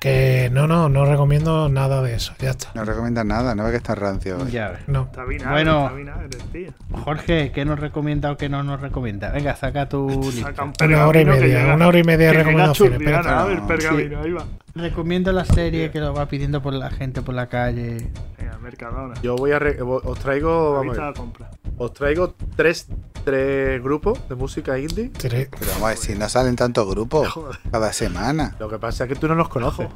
Que 0.00 0.48
no, 0.52 0.66
no, 0.66 0.88
no 0.88 1.04
recomiendo 1.06 1.68
nada 1.68 2.00
de 2.02 2.14
eso. 2.14 2.32
Ya 2.38 2.50
está. 2.50 2.68
No 2.74 2.84
recomiendas 2.84 3.24
nada, 3.26 3.54
no 3.54 3.64
ves 3.64 3.72
que 3.72 3.76
está 3.78 3.94
rancio 3.94 4.38
hoy. 4.38 4.50
Ya 4.50 4.68
ves. 4.70 4.80
No. 4.86 5.02
Está 5.02 5.24
vinagre, 5.24 5.52
Bueno. 5.52 5.82
está 5.86 5.94
vinagre, 5.96 6.38
tío. 6.52 6.70
Jorge, 7.04 7.50
¿qué 7.52 7.64
nos 7.64 7.78
recomienda 7.80 8.30
o 8.32 8.36
qué 8.36 8.48
no 8.48 8.62
nos 8.62 8.80
recomienda? 8.80 9.30
Venga, 9.32 9.56
saca 9.56 9.88
tu 9.88 10.08
lista. 10.08 10.48
Saca 10.48 10.64
un 10.64 10.72
Una 10.84 11.06
hora 11.06 11.20
y 11.20 11.24
media, 11.24 11.46
llega- 11.60 11.74
una 11.74 11.86
hora 11.88 11.98
y 11.98 12.04
media 12.04 12.26
de 12.28 12.32
recomendaciones. 12.34 13.00
Espérate. 13.00 13.28
a 13.28 13.44
ver, 13.44 13.58
No, 13.60 13.66
pergamino, 13.66 14.20
ahí 14.22 14.32
va. 14.32 14.44
Recomiendo 14.74 15.32
la 15.32 15.44
serie 15.44 15.90
que 15.90 15.98
lo 15.98 16.14
va 16.14 16.26
pidiendo 16.26 16.62
por 16.62 16.72
la 16.74 16.90
gente 16.90 17.20
por 17.22 17.34
la 17.34 17.48
calle. 17.48 18.12
Venga, 18.38 18.58
Mercadona. 18.58 19.14
Yo 19.22 19.34
voy 19.34 19.50
a. 19.50 19.58
re- 19.58 19.82
os 19.82 20.18
traigo. 20.20 20.74
Vamos 20.74 20.96
a 20.96 21.00
la 21.00 21.06
ver, 21.08 21.14
compra. 21.16 21.50
Os 21.78 21.92
traigo 21.92 22.34
tres, 22.56 22.86
tres 23.24 23.82
grupos 23.82 24.26
de 24.28 24.34
música 24.34 24.78
indie. 24.78 25.10
Tres- 25.10 25.48
Pero 25.50 25.70
vamos 25.72 25.84
a 25.84 25.88
ver, 25.88 25.96
si 25.98 26.14
no 26.14 26.28
salen 26.28 26.56
tantos 26.56 26.88
grupos 26.88 27.28
Joder. 27.32 27.58
cada 27.70 27.92
semana. 27.92 28.56
Lo 28.58 28.68
que 28.68 28.78
pasa 28.78 29.04
es 29.04 29.08
que 29.08 29.16
tú 29.16 29.28
no 29.28 29.34
los 29.34 29.48
conoces. 29.48 29.88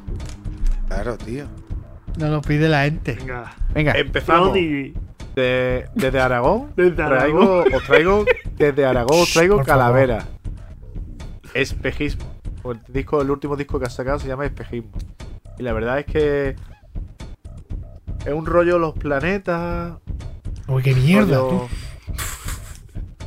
Claro, 0.87 1.17
tío. 1.17 1.45
No 2.17 2.29
lo 2.29 2.41
pide 2.41 2.69
la 2.69 2.83
gente. 2.83 3.13
Venga. 3.15 3.55
Venga, 3.73 3.93
Empezamos. 3.93 4.53
De- 4.53 4.93
desde 5.95 6.19
Aragón. 6.19 6.71
Desde 6.75 6.95
traigo- 6.95 7.41
Aragón. 7.61 7.73
os 7.73 7.83
traigo. 7.85 8.25
Desde 8.57 8.85
Aragón 8.85 9.19
os 9.21 9.33
traigo 9.33 9.55
Por 9.57 9.65
favor. 9.65 9.79
Calavera. 9.83 10.25
Espejismo. 11.53 12.25
El, 12.65 12.79
disco, 12.93 13.21
el 13.21 13.29
último 13.31 13.55
disco 13.55 13.79
que 13.79 13.85
has 13.87 13.93
sacado 13.95 14.19
se 14.19 14.27
llama 14.27 14.45
Espejismo. 14.45 14.91
Y 15.57 15.63
la 15.63 15.73
verdad 15.73 15.99
es 15.99 16.05
que. 16.05 16.55
Es 18.25 18.33
un 18.33 18.45
rollo 18.45 18.79
los 18.79 18.93
planetas. 18.93 19.93
Uy, 20.67 20.81
qué 20.83 20.93
mierda, 20.95 21.37
rollo- 21.37 21.67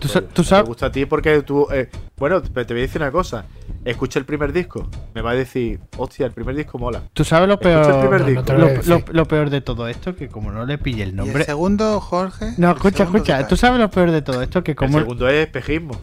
tú. 0.00 0.08
tú, 0.34 0.44
sabes. 0.44 0.66
gusta 0.66 0.86
a 0.86 0.92
ti 0.92 1.06
porque 1.06 1.42
tú. 1.42 1.66
eh, 1.72 1.88
bueno, 2.16 2.40
te, 2.42 2.48
te 2.64 2.74
voy 2.74 2.80
a 2.82 2.86
decir 2.86 3.00
una 3.00 3.10
cosa. 3.10 3.44
Escucha 3.84 4.18
el 4.18 4.24
primer 4.24 4.52
disco. 4.52 4.88
Me 5.14 5.22
va 5.22 5.30
a 5.30 5.34
decir, 5.34 5.80
hostia, 5.96 6.26
el 6.26 6.32
primer 6.32 6.54
disco 6.56 6.78
mola. 6.78 7.02
Tú 7.12 7.24
sabes 7.24 7.48
lo 7.48 7.58
peor. 7.58 7.84
el 7.92 8.00
primer 8.00 8.20
no, 8.20 8.26
no 8.58 8.66
disco. 8.68 9.00
te 9.04 9.12
lo 9.12 9.26
peor 9.26 9.50
de 9.50 9.60
todo 9.60 9.86
esto, 9.88 10.14
que 10.16 10.28
como 10.28 10.50
no 10.50 10.64
le 10.66 10.78
pille 10.78 11.02
el 11.02 11.08
¿Y 11.08 11.10
el 11.12 11.16
nombre. 11.16 11.44
segundo, 11.44 12.00
Jorge? 12.00 12.54
No, 12.58 12.70
¿El 12.70 12.76
escucha, 12.76 13.04
escucha. 13.04 13.46
Tú 13.46 13.56
sabes 13.56 13.80
lo 13.80 13.90
peor 13.90 14.10
de 14.10 14.22
todo 14.22 14.42
esto, 14.42 14.62
que 14.64 14.74
como. 14.74 14.98
El 14.98 15.04
segundo 15.04 15.28
es 15.28 15.46
espejismo. 15.46 15.94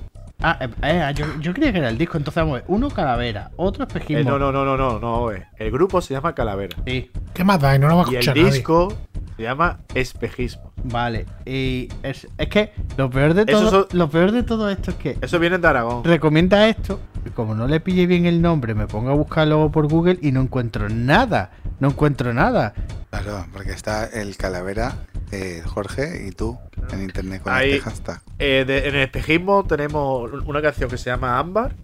Ah, 0.45 0.57
eh, 0.61 0.69
eh, 0.83 1.13
yo, 1.15 1.25
yo 1.39 1.53
creía 1.53 1.71
que 1.71 1.79
era 1.79 1.89
el 1.89 1.97
disco, 1.97 2.17
entonces 2.17 2.41
vamos 2.43 2.55
a 2.57 2.61
ver. 2.61 2.65
Uno 2.67 2.89
calavera, 2.89 3.51
otro 3.55 3.85
espejismo. 3.85 4.19
Eh, 4.19 4.23
no, 4.25 4.37
no, 4.37 4.51
no, 4.51 4.65
no, 4.65 4.77
no, 4.77 4.99
no. 4.99 5.31
eh. 5.31 5.47
El 5.57 5.71
grupo 5.71 6.01
se 6.01 6.13
llama 6.13 6.35
Calavera. 6.35 6.75
Sí, 6.85 7.09
¿Qué 7.33 7.43
más 7.43 7.59
da? 7.59 7.75
Y 7.75 7.79
no 7.79 7.87
lo 7.87 7.97
va 7.97 8.03
a 8.03 8.05
Y 8.07 8.09
el 8.09 8.15
escuchar 8.19 8.35
nadie. 8.37 8.51
disco 8.51 8.93
se 9.37 9.43
llama 9.43 9.79
Espejismo. 9.95 10.71
vale. 10.83 11.25
Y 11.45 11.87
es, 12.03 12.27
es 12.37 12.47
que 12.49 12.73
lo 12.97 13.09
peor 13.09 13.33
de 13.33 13.45
todo. 13.45 13.69
son- 13.69 13.87
Lo 13.93 14.09
peor 14.09 14.31
de 14.33 14.43
todo 14.43 14.69
esto 14.69 14.91
es 14.91 14.97
que 14.97 15.17
Eso 15.21 15.39
viene 15.39 15.57
de 15.57 15.67
Aragón. 15.67 16.03
recomienda 16.03 16.67
esto. 16.67 16.99
Y 17.25 17.29
como 17.29 17.55
no 17.55 17.67
le 17.67 17.79
pille 17.79 18.05
bien 18.05 18.25
el 18.25 18.41
nombre, 18.41 18.75
me 18.75 18.85
pongo 18.85 19.11
a 19.11 19.13
buscarlo 19.13 19.71
por 19.71 19.87
Google 19.87 20.19
y 20.21 20.33
no 20.33 20.41
encuentro 20.41 20.89
nada. 20.89 21.51
No 21.79 21.87
encuentro 21.89 22.33
nada. 22.33 22.73
Claro, 23.11 23.45
porque 23.53 23.71
está 23.71 24.05
el 24.05 24.35
calavera, 24.35 24.93
eh, 25.33 25.61
Jorge 25.65 26.25
y 26.27 26.31
tú 26.31 26.57
en 26.91 27.03
internet 27.03 27.41
con 27.41 27.53
Ahí- 27.53 27.71
este 27.71 27.81
hashtag. 27.89 28.21
Eh, 28.39 28.63
de- 28.67 28.87
en 28.87 28.95
el 28.95 29.01
espejismo 29.01 29.65
tenemos 29.65 30.29
una 30.45 30.61
canción 30.61 30.89
que 30.89 30.97
se 30.97 31.09
llama 31.09 31.39
Ámbar, 31.39 31.75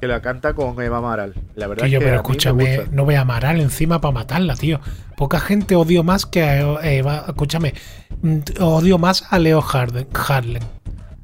que 0.00 0.06
la 0.08 0.20
canta 0.22 0.54
con 0.54 0.80
Eva 0.82 0.98
Amaral. 0.98 1.34
La 1.54 1.66
verdad 1.66 1.86
es 1.86 1.92
que 1.92 1.98
pero 1.98 2.08
a 2.08 2.10
mí 2.10 2.16
me 2.16 2.22
escúchame, 2.22 2.76
gusta. 2.78 2.90
no 2.92 3.04
voy 3.04 3.14
a 3.14 3.20
amaral 3.22 3.60
encima 3.60 4.00
para 4.00 4.12
matarla, 4.12 4.54
tío. 4.56 4.80
Poca 5.16 5.38
gente 5.40 5.76
odio 5.76 6.02
más 6.02 6.26
que 6.26 6.42
a 6.42 6.80
Eva. 6.92 7.24
Escúchame, 7.28 7.74
mm, 8.22 8.38
odio 8.60 8.98
más 8.98 9.24
a 9.32 9.38
Leo 9.38 9.60
Harden, 9.62 10.08
Harlem. 10.28 10.62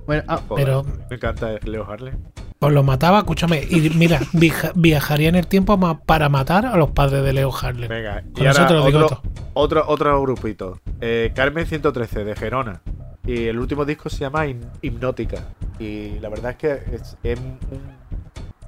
Bueno, 0.07 0.23
ah, 0.28 0.40
Joder, 0.48 0.65
pero- 0.65 0.85
Me 1.09 1.16
encanta 1.16 1.51
Leo 1.65 1.85
Harley. 1.90 2.12
Pues 2.60 2.74
lo 2.74 2.82
mataba, 2.82 3.20
escúchame. 3.20 3.62
Y 3.70 3.88
mira, 3.96 4.20
viaja- 4.34 4.72
viajaría 4.74 5.30
en 5.30 5.36
el 5.36 5.46
tiempo 5.46 5.78
ma- 5.78 5.98
para 6.00 6.28
matar 6.28 6.66
a 6.66 6.76
los 6.76 6.90
padres 6.90 7.24
de 7.24 7.32
Leo 7.32 7.50
Harlem. 7.56 7.88
Venga, 7.88 8.22
Con 8.34 8.44
y 8.44 8.46
ahora 8.46 8.66
te 8.66 8.74
lo 8.74 8.84
digo 8.84 8.98
otro, 9.06 9.22
otro, 9.54 9.84
otro 9.88 10.20
grupito. 10.22 10.78
Eh, 11.00 11.32
Carmen 11.34 11.64
113 11.66 12.22
de 12.22 12.36
Gerona. 12.36 12.82
Y 13.26 13.44
el 13.46 13.58
último 13.58 13.86
disco 13.86 14.10
se 14.10 14.18
llama 14.18 14.44
Hipnótica. 14.82 15.38
Y 15.78 16.18
la 16.20 16.28
verdad 16.28 16.50
es 16.50 16.56
que 16.58 16.72
es, 16.96 17.16
es 17.22 17.40
un, 17.40 17.58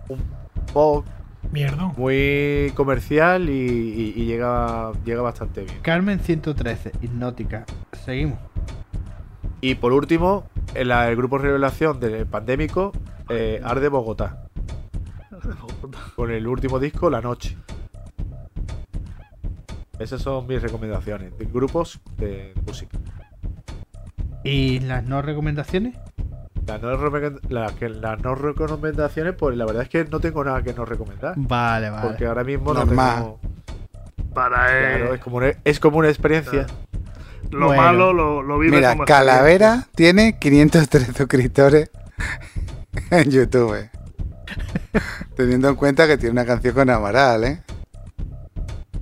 un 0.08 0.18
pop 0.72 1.04
Mierda. 1.52 1.92
muy 1.94 2.72
comercial 2.74 3.50
y, 3.50 3.52
y- 3.52 4.14
y 4.16 4.24
llega, 4.24 4.92
llega 5.04 5.20
bastante 5.20 5.64
bien. 5.64 5.76
Carmen 5.82 6.18
113, 6.18 6.92
hipnótica. 7.02 7.66
Seguimos. 8.06 8.38
Y 9.64 9.76
por 9.76 9.92
último, 9.92 10.44
el, 10.74 10.90
el 10.90 11.16
grupo 11.16 11.38
Revelación 11.38 12.00
del 12.00 12.26
Pandémico, 12.26 12.92
eh, 13.28 13.60
Arde 13.64 13.88
Bogotá. 13.88 14.48
Con 16.16 16.30
el 16.32 16.46
último 16.48 16.78
disco, 16.80 17.08
La 17.08 17.20
Noche. 17.20 17.56
Esas 20.00 20.20
son 20.20 20.48
mis 20.48 20.60
recomendaciones. 20.60 21.38
De 21.38 21.44
grupos 21.46 22.00
de 22.18 22.52
música. 22.66 22.98
¿Y 24.42 24.80
las 24.80 25.04
no 25.04 25.22
recomendaciones? 25.22 25.96
Las 26.66 26.82
no, 26.82 26.90
las 27.48 27.72
que- 27.74 27.88
las 27.88 28.20
no 28.20 28.34
recomendaciones, 28.34 29.34
pues 29.38 29.56
la 29.56 29.64
verdad 29.64 29.84
es 29.84 29.88
que 29.88 30.04
no 30.04 30.18
tengo 30.18 30.42
nada 30.42 30.60
que 30.62 30.74
no 30.74 30.84
recomendar. 30.84 31.34
Vale, 31.36 31.90
vale. 31.90 32.02
Porque 32.08 32.26
ahora 32.26 32.42
mismo 32.42 32.74
Normal. 32.74 33.20
no 33.20 33.38
tengo. 33.38 34.34
Para 34.34 34.66
Claro, 34.66 35.14
es 35.14 35.20
como 35.20 35.36
una, 35.36 35.52
es 35.62 35.78
como 35.78 35.98
una 35.98 36.08
experiencia. 36.08 36.66
Lo 37.52 37.66
Bueno. 37.66 37.82
malo 37.82 38.12
lo, 38.12 38.42
lo 38.42 38.58
vive 38.58 38.76
Mira, 38.76 38.92
como 38.92 39.04
Calavera 39.04 39.88
tiene 39.94 40.38
503 40.38 41.08
suscriptores 41.16 41.90
en 43.10 43.30
YouTube. 43.30 43.88
Teniendo 45.36 45.68
en 45.68 45.74
cuenta 45.76 46.06
que 46.06 46.16
tiene 46.18 46.32
una 46.32 46.44
canción 46.44 46.74
con 46.74 46.90
Amaral, 46.90 47.44
¿eh? 47.44 47.62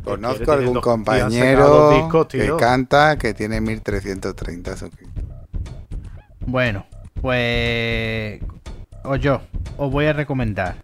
Conozco 0.04 0.52
algún 0.52 0.80
compañero 0.80 1.90
discos, 1.90 2.26
que 2.28 2.50
canta 2.58 3.16
que 3.16 3.34
tiene 3.34 3.60
1330 3.60 4.76
suscriptores. 4.76 5.36
Bueno, 6.46 6.86
pues. 7.20 8.40
O 9.04 9.16
yo, 9.16 9.40
os 9.76 9.90
voy 9.90 10.06
a 10.06 10.12
recomendar. 10.12 10.76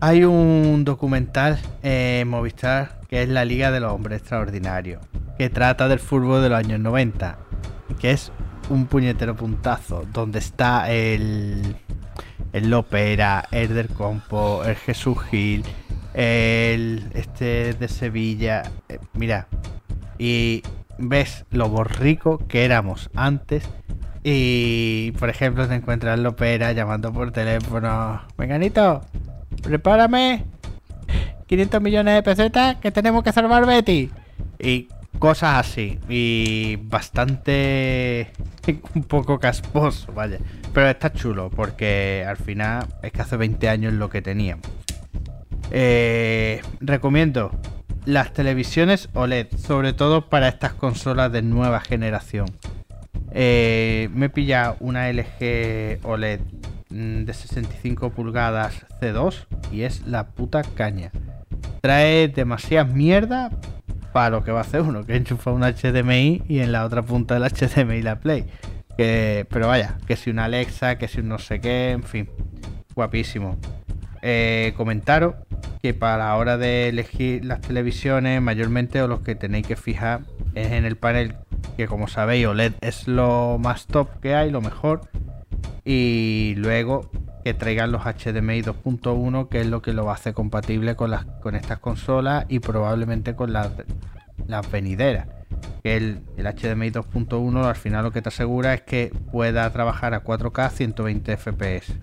Hay 0.00 0.24
un 0.24 0.84
documental 0.84 1.58
en 1.82 2.28
Movistar 2.28 2.97
que 3.08 3.22
es 3.22 3.28
La 3.28 3.44
Liga 3.44 3.70
de 3.70 3.80
los 3.80 3.92
Hombres 3.92 4.20
Extraordinarios, 4.20 5.02
que 5.38 5.50
trata 5.50 5.88
del 5.88 5.98
fútbol 5.98 6.42
de 6.42 6.50
los 6.50 6.58
años 6.58 6.78
90, 6.80 7.38
que 7.98 8.10
es 8.10 8.30
un 8.68 8.86
puñetero 8.86 9.34
puntazo, 9.34 10.06
donde 10.12 10.38
está 10.38 10.90
el. 10.90 11.76
El 12.50 12.70
Lopera, 12.70 13.46
el 13.50 13.74
del 13.74 13.88
Compo, 13.88 14.64
el 14.64 14.74
Jesús 14.74 15.18
Gil, 15.30 15.64
el 16.14 17.10
este 17.12 17.74
de 17.74 17.88
Sevilla. 17.88 18.62
eh, 18.88 18.98
mira, 19.12 19.48
y 20.16 20.62
ves 20.96 21.44
lo 21.50 21.68
borrico 21.68 22.38
que 22.48 22.64
éramos 22.64 23.10
antes 23.14 23.68
y, 24.24 25.12
por 25.18 25.28
ejemplo, 25.28 25.68
te 25.68 25.74
encuentras 25.74 26.18
Lopera 26.18 26.72
llamando 26.72 27.12
por 27.12 27.32
teléfono. 27.32 28.22
Venganito, 28.38 29.02
prepárame 29.62 30.46
500 31.48 31.82
millones 31.82 32.14
de 32.14 32.22
pesetas 32.22 32.76
que 32.76 32.92
tenemos 32.92 33.24
que 33.24 33.32
salvar 33.32 33.66
Betty. 33.66 34.10
Y 34.58 34.88
cosas 35.18 35.66
así. 35.66 35.98
Y 36.08 36.76
bastante... 36.82 38.30
un 38.94 39.02
poco 39.02 39.40
casposo, 39.40 40.12
vaya. 40.12 40.38
Pero 40.72 40.88
está 40.88 41.12
chulo 41.12 41.50
porque 41.50 42.24
al 42.26 42.36
final 42.36 42.86
es 43.02 43.12
que 43.12 43.22
hace 43.22 43.36
20 43.36 43.68
años 43.68 43.94
lo 43.94 44.10
que 44.10 44.22
teníamos. 44.22 44.66
Eh, 45.70 46.62
recomiendo 46.80 47.50
las 48.04 48.32
televisiones 48.32 49.08
OLED, 49.14 49.48
sobre 49.56 49.92
todo 49.92 50.28
para 50.28 50.48
estas 50.48 50.72
consolas 50.74 51.32
de 51.32 51.42
nueva 51.42 51.80
generación. 51.80 52.46
Eh, 53.32 54.08
me 54.14 54.26
he 54.26 54.30
pillado 54.30 54.76
una 54.80 55.10
LG 55.12 56.00
OLED 56.02 56.40
mm, 56.90 57.24
de 57.24 57.34
65 57.34 58.10
pulgadas 58.10 58.86
C2 59.00 59.46
y 59.72 59.82
es 59.82 60.06
la 60.06 60.28
puta 60.28 60.62
caña. 60.62 61.10
Trae 61.80 62.28
demasiada 62.28 62.84
mierda 62.84 63.50
para 64.12 64.30
lo 64.30 64.44
que 64.44 64.50
va 64.50 64.58
a 64.58 64.62
hacer 64.62 64.82
uno, 64.82 65.04
que 65.04 65.16
enchufa 65.16 65.52
un 65.52 65.62
HDMI 65.62 66.42
y 66.48 66.60
en 66.60 66.72
la 66.72 66.84
otra 66.84 67.02
punta 67.02 67.38
del 67.38 67.44
HDMI 67.44 68.02
la 68.02 68.20
Play. 68.20 68.46
Que, 68.96 69.46
pero 69.48 69.68
vaya, 69.68 69.96
que 70.06 70.16
si 70.16 70.30
una 70.30 70.46
Alexa, 70.46 70.98
que 70.98 71.06
si 71.06 71.20
un 71.20 71.28
no 71.28 71.38
sé 71.38 71.60
qué, 71.60 71.92
en 71.92 72.02
fin, 72.02 72.28
guapísimo. 72.94 73.56
Eh, 74.22 74.74
comentaros 74.76 75.36
que 75.80 75.94
para 75.94 76.18
la 76.18 76.36
hora 76.36 76.56
de 76.56 76.88
elegir 76.88 77.44
las 77.44 77.60
televisiones, 77.60 78.42
mayormente 78.42 79.00
os 79.00 79.08
los 79.08 79.20
que 79.20 79.34
tenéis 79.34 79.66
que 79.66 79.76
fijar 79.76 80.22
es 80.54 80.72
en 80.72 80.84
el 80.84 80.96
panel, 80.96 81.36
que 81.76 81.86
como 81.86 82.08
sabéis, 82.08 82.46
OLED 82.46 82.72
es 82.80 83.06
lo 83.06 83.58
más 83.60 83.86
top 83.86 84.08
que 84.20 84.34
hay, 84.34 84.50
lo 84.50 84.60
mejor. 84.60 85.02
Y 85.84 86.54
luego 86.56 87.10
que 87.44 87.54
traigan 87.54 87.92
los 87.92 88.02
HDMI 88.02 88.62
2.1, 88.62 89.48
que 89.48 89.60
es 89.60 89.66
lo 89.66 89.80
que 89.80 89.92
lo 89.92 90.10
hace 90.10 90.34
compatible 90.34 90.96
con, 90.96 91.10
las, 91.10 91.24
con 91.24 91.54
estas 91.54 91.78
consolas 91.78 92.44
y 92.48 92.58
probablemente 92.58 93.34
con 93.34 93.52
las, 93.52 93.70
las 94.46 94.70
venideras. 94.70 95.28
El, 95.82 96.20
el 96.36 96.44
HDMI 96.44 96.90
2.1 96.90 97.64
al 97.64 97.76
final 97.76 98.04
lo 98.04 98.12
que 98.12 98.20
te 98.20 98.28
asegura 98.28 98.74
es 98.74 98.82
que 98.82 99.12
pueda 99.32 99.70
trabajar 99.72 100.12
a 100.12 100.22
4K 100.22 100.70
120 100.70 101.36
FPS 101.36 101.94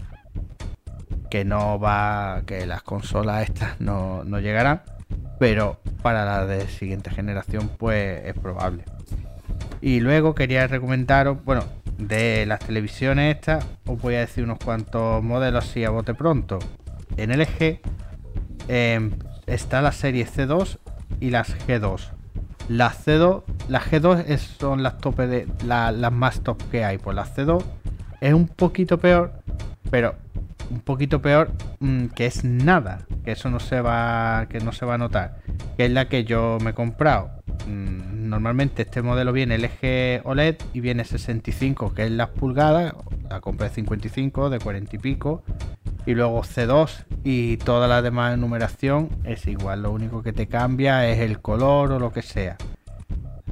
que 1.36 1.44
no 1.44 1.80
va, 1.80 2.44
que 2.46 2.66
las 2.66 2.82
consolas 2.82 3.50
estas 3.50 3.82
no, 3.82 4.24
no 4.24 4.40
llegarán, 4.40 4.84
pero 5.38 5.82
para 6.02 6.24
la 6.24 6.46
de 6.46 6.68
siguiente 6.68 7.10
generación 7.10 7.70
pues 7.78 8.26
es 8.26 8.34
probable. 8.36 8.86
Y 9.82 10.00
luego 10.00 10.34
quería 10.34 10.66
recomendaros, 10.68 11.44
bueno, 11.44 11.64
de 11.98 12.46
las 12.46 12.60
televisiones 12.60 13.36
estas, 13.36 13.66
os 13.86 14.02
voy 14.02 14.16
a 14.16 14.20
decir 14.20 14.44
unos 14.44 14.60
cuantos 14.60 15.24
modelos 15.24 15.66
así 15.66 15.84
a 15.84 15.90
bote 15.90 16.14
pronto. 16.14 16.60
En 17.18 17.32
LG 17.32 17.80
eh, 18.68 19.10
está 19.48 19.82
la 19.82 19.92
serie 19.92 20.26
C2 20.28 20.78
y 21.20 21.30
las 21.30 21.56
G2. 21.68 22.10
Las 22.68 23.06
C2, 23.06 23.44
las 23.70 23.84
G2 23.92 24.26
es- 24.28 24.42
son 24.60 24.82
las 24.84 24.98
tope 24.98 25.28
de 25.28 25.48
la- 25.66 25.92
las 25.92 26.12
más 26.12 26.42
top 26.42 26.62
que 26.72 26.84
hay. 26.84 26.98
Pues 26.98 27.16
las 27.16 27.36
C2 27.38 27.64
es 28.22 28.34
un 28.34 28.48
poquito 28.48 28.98
peor, 28.98 29.32
pero 29.92 30.16
un 30.72 30.80
poquito 30.80 31.22
peor 31.22 31.52
mm, 31.80 32.08
que 32.08 32.26
es 32.26 32.44
nada, 32.44 33.02
que 33.24 33.34
eso 33.34 33.50
no 33.52 33.60
se 33.60 33.82
va, 33.82 34.48
que 34.50 34.60
no 34.60 34.72
se 34.72 34.86
va 34.86 34.96
a 34.96 34.98
notar, 34.98 35.38
que 35.78 35.86
es 35.86 35.92
la 35.92 36.10
que 36.10 36.24
yo 36.24 36.58
me 36.64 36.72
he 36.72 36.74
comprado. 36.74 37.30
Mm, 37.68 37.95
Normalmente 38.26 38.82
este 38.82 39.02
modelo 39.02 39.32
viene 39.32 39.58
LG 39.58 40.22
OLED 40.26 40.56
y 40.74 40.80
viene 40.80 41.06
65, 41.06 41.94
que 41.94 42.06
es 42.06 42.12
las 42.12 42.30
pulgadas, 42.30 42.94
la 43.30 43.40
compré 43.40 43.70
55 43.70 44.50
de 44.50 44.60
40 44.60 44.96
y 44.96 45.00
pico, 45.00 45.44
y 46.06 46.14
luego 46.14 46.42
C2 46.44 47.06
y 47.24 47.58
toda 47.58 47.88
la 47.88 48.02
demás 48.02 48.38
numeración 48.38 49.10
es 49.24 49.48
igual, 49.48 49.84
lo 49.84 49.92
único 49.92 50.24
que 50.24 50.34
te 50.34 50.48
cambia 50.48 51.08
es 51.08 51.20
el 51.20 51.40
color 51.40 51.92
o 51.92 52.00
lo 52.00 52.12
que 52.12 52.22
sea. 52.22 52.58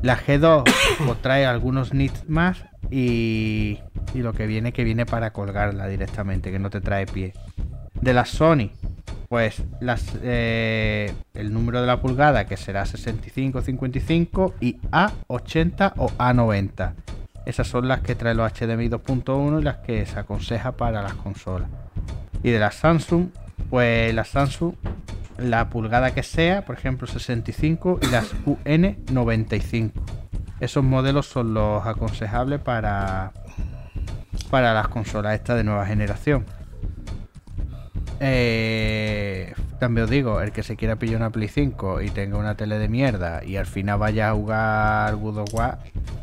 La 0.02 0.18
G2 0.18 0.64
pues 1.06 1.22
trae 1.22 1.45
algunos 1.45 1.94
nits 1.94 2.28
más 2.28 2.66
y, 2.91 3.80
y 4.14 4.20
lo 4.20 4.34
que 4.34 4.48
viene 4.48 4.74
que 4.74 4.84
viene 4.84 5.06
para 5.06 5.34
colgarla 5.34 5.88
directamente, 5.88 6.52
que 6.52 6.60
no 6.60 6.70
te 6.70 6.82
trae 6.82 7.06
pie. 7.06 7.34
De 8.02 8.14
la 8.14 8.26
Sony, 8.26 8.72
pues 9.34 9.64
las, 9.80 10.05
eh, 10.22 11.11
el 11.34 11.51
número 11.51 11.81
de 11.81 11.88
la 11.88 11.99
pulgada 11.99 12.45
que 12.45 12.55
será 12.55 12.85
65, 12.85 13.64
55 13.64 14.53
y 14.60 14.76
A80 14.91 15.93
o 15.97 16.10
A90. 16.19 16.93
Esas 17.47 17.68
son 17.68 17.88
las 17.88 18.01
que 18.01 18.14
trae 18.14 18.35
los 18.35 18.53
HDMI 18.53 18.89
2.1 18.89 19.60
y 19.60 19.64
las 19.64 19.77
que 19.77 20.05
se 20.05 20.19
aconseja 20.19 20.73
para 20.73 21.01
las 21.01 21.15
consolas. 21.15 21.68
Y 22.43 22.51
de 22.51 22.60
la 22.60 22.69
Samsung, 22.69 23.30
pues 23.72 24.14
la 24.14 24.23
Samsung, 24.23 24.76
la 25.39 25.68
pulgada 25.68 26.14
que 26.14 26.22
sea, 26.22 26.64
por 26.64 26.76
ejemplo 26.77 27.07
65 27.07 28.01
y 28.03 28.05
las 28.11 28.35
UN95. 28.45 29.93
Esos 30.60 30.84
modelos 30.84 31.26
son 31.26 31.55
los 31.55 31.84
aconsejables 31.88 32.60
para, 32.60 33.31
para 34.51 34.76
las 34.76 34.89
consolas 34.89 35.34
estas 35.34 35.57
de 35.57 35.64
nueva 35.64 35.88
generación. 35.88 36.45
Eh, 38.19 39.53
también 39.80 40.06
os 40.06 40.10
digo, 40.10 40.41
el 40.41 40.52
que 40.52 40.64
se 40.64 40.76
quiera 40.76 40.95
pillar 40.95 41.18
una 41.18 41.30
Play 41.30 41.48
5 41.48 42.02
y 42.02 42.10
tenga 42.10 42.38
una 42.38 42.56
tele 42.56 42.77
de 42.80 42.88
mierda 42.88 43.44
y 43.44 43.57
al 43.57 43.65
final 43.65 43.99
vaya 43.99 44.30
a 44.30 44.34
jugar 44.34 45.15
God 45.15 45.38
of 45.40 45.53
War, 45.53 45.80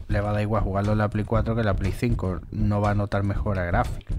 le 0.09 0.21
va 0.21 0.31
a 0.31 0.33
dar 0.33 0.43
igual 0.43 0.63
jugarlo 0.63 0.93
en 0.93 0.99
la 0.99 1.09
Play 1.09 1.25
4 1.25 1.55
que 1.55 1.61
en 1.61 1.67
la 1.67 1.75
Play 1.75 1.93
5. 1.93 2.41
No 2.53 2.81
va 2.81 2.91
a 2.91 2.95
notar 2.95 3.23
mejora 3.23 3.65
gráfica. 3.65 4.15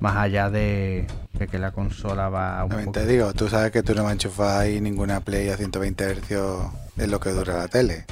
Más 0.00 0.16
allá 0.16 0.50
de, 0.50 1.06
de 1.38 1.46
que 1.48 1.58
la 1.58 1.70
consola 1.70 2.28
va 2.28 2.62
un 2.64 2.70
También 2.70 2.86
poco... 2.86 3.00
te 3.00 3.06
digo, 3.06 3.32
tú 3.32 3.48
sabes 3.48 3.70
que 3.70 3.82
tú 3.82 3.94
no 3.94 4.10
enchufas 4.10 4.58
ahí 4.58 4.80
ninguna 4.80 5.20
Play 5.20 5.48
a 5.48 5.56
120 5.56 6.14
Hz 6.16 6.30
en 6.98 7.10
lo 7.10 7.20
que 7.20 7.30
dura 7.30 7.58
la 7.58 7.68
tele. 7.68 8.04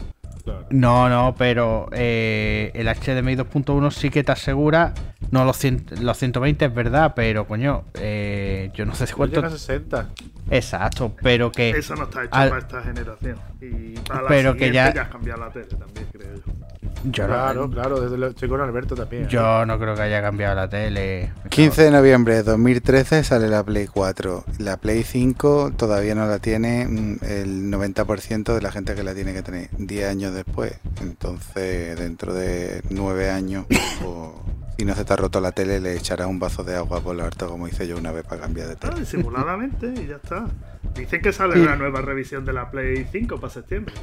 No, 0.71 1.09
no, 1.09 1.35
pero 1.37 1.89
eh, 1.93 2.71
el 2.75 2.87
HDMI 2.89 3.37
2.1 3.37 3.91
sí 3.91 4.11
que 4.11 4.25
te 4.25 4.33
asegura, 4.33 4.93
no 5.31 5.45
los, 5.45 5.57
100 5.59 5.87
los 6.01 6.17
120 6.19 6.65
es 6.65 6.75
verdad, 6.75 7.13
pero 7.15 7.47
coño, 7.47 7.85
eh, 7.95 8.71
yo 8.75 8.85
no 8.85 8.93
sé 8.95 9.05
Pues 9.05 9.15
cuánto... 9.15 9.37
llega 9.37 9.49
a 9.49 9.51
60. 9.59 10.09
Exacto, 10.51 11.15
pero 11.23 11.51
que... 11.53 11.71
Eso 11.71 11.95
no 11.95 12.05
está 12.05 12.25
hecho 12.25 12.35
al- 12.35 12.49
para 12.49 12.61
esta 12.61 12.83
generación. 12.83 13.37
Y 13.61 13.95
para 14.01 14.23
la 14.23 14.29
Pero 14.29 14.53
que 14.55 14.67
siguiente 14.67 14.93
ya- 14.95 15.03
has 15.03 15.09
cambiado 15.09 15.41
la 15.41 15.51
tele 15.51 15.67
también, 15.67 16.07
creo 16.13 16.35
yo. 16.35 16.62
Yo 17.05 17.25
no- 17.27 17.29
Claro, 17.35 17.71
claro, 17.71 18.01
desde 18.01 18.17
lo, 18.19 18.29
estoy 18.29 18.49
con 18.49 18.61
Alberto 18.61 18.95
también. 18.95 19.25
¿eh? 19.25 19.29
Yo 19.29 19.65
no 19.67 19.79
creo 19.79 19.95
que 19.95 20.03
haya 20.03 20.21
cambiado 20.23 20.55
la 20.55 20.69
tele. 20.69 21.33
15 21.49 21.83
de 21.85 21.91
noviembre 21.91 22.35
de 22.37 22.43
2013 22.45 23.25
sale 23.25 23.49
la 23.49 23.63
Play 23.65 23.87
4. 23.87 24.45
La 24.59 24.77
Play 24.77 25.03
5 25.03 25.73
todavía 25.77 26.15
no 26.15 26.27
la 26.27 26.39
tiene 26.39 26.87
mm, 26.87 27.19
el 27.23 27.71
90% 27.71 28.55
de 28.55 28.61
la 28.63 28.71
gente 28.73 28.95
que 28.95 29.03
la 29.03 29.15
tiene 29.15 29.33
que 29.33 29.43
tener 29.43 29.69
10 29.79 30.09
años 30.09 30.35
después. 30.35 30.79
Entonces, 31.01 31.99
dentro 31.99 32.35
de 32.35 32.83
9 32.91 33.31
años, 33.31 33.67
o 34.05 34.35
si 34.79 34.85
no 34.85 34.95
se 34.95 35.05
te 35.05 35.13
ha 35.13 35.17
roto 35.17 35.41
la 35.41 35.53
tele, 35.53 35.81
le 35.81 35.95
echarás 35.97 36.27
un 36.27 36.39
vaso 36.39 36.63
de 36.65 36.77
agua 36.77 37.01
por 37.01 37.15
lo 37.17 37.25
harto, 37.25 37.49
como 37.49 37.69
hice 37.69 37.87
yo 37.87 37.97
una 37.97 38.13
vez 38.13 38.25
para 38.25 38.41
cambiar 38.43 38.67
de 38.69 38.75
Ah, 38.75 38.79
tele. 38.81 39.01
disimuladamente 39.01 39.93
y 40.01 40.07
ya 40.09 40.17
está. 40.17 40.47
Dicen 40.95 41.23
que 41.23 41.33
sale 41.33 41.61
una 41.61 41.77
nueva 41.77 42.01
revisión 42.01 42.45
de 42.45 42.53
la 42.53 42.71
Play 42.71 43.07
5 43.11 43.37
para 43.41 43.53
septiembre. 43.53 43.95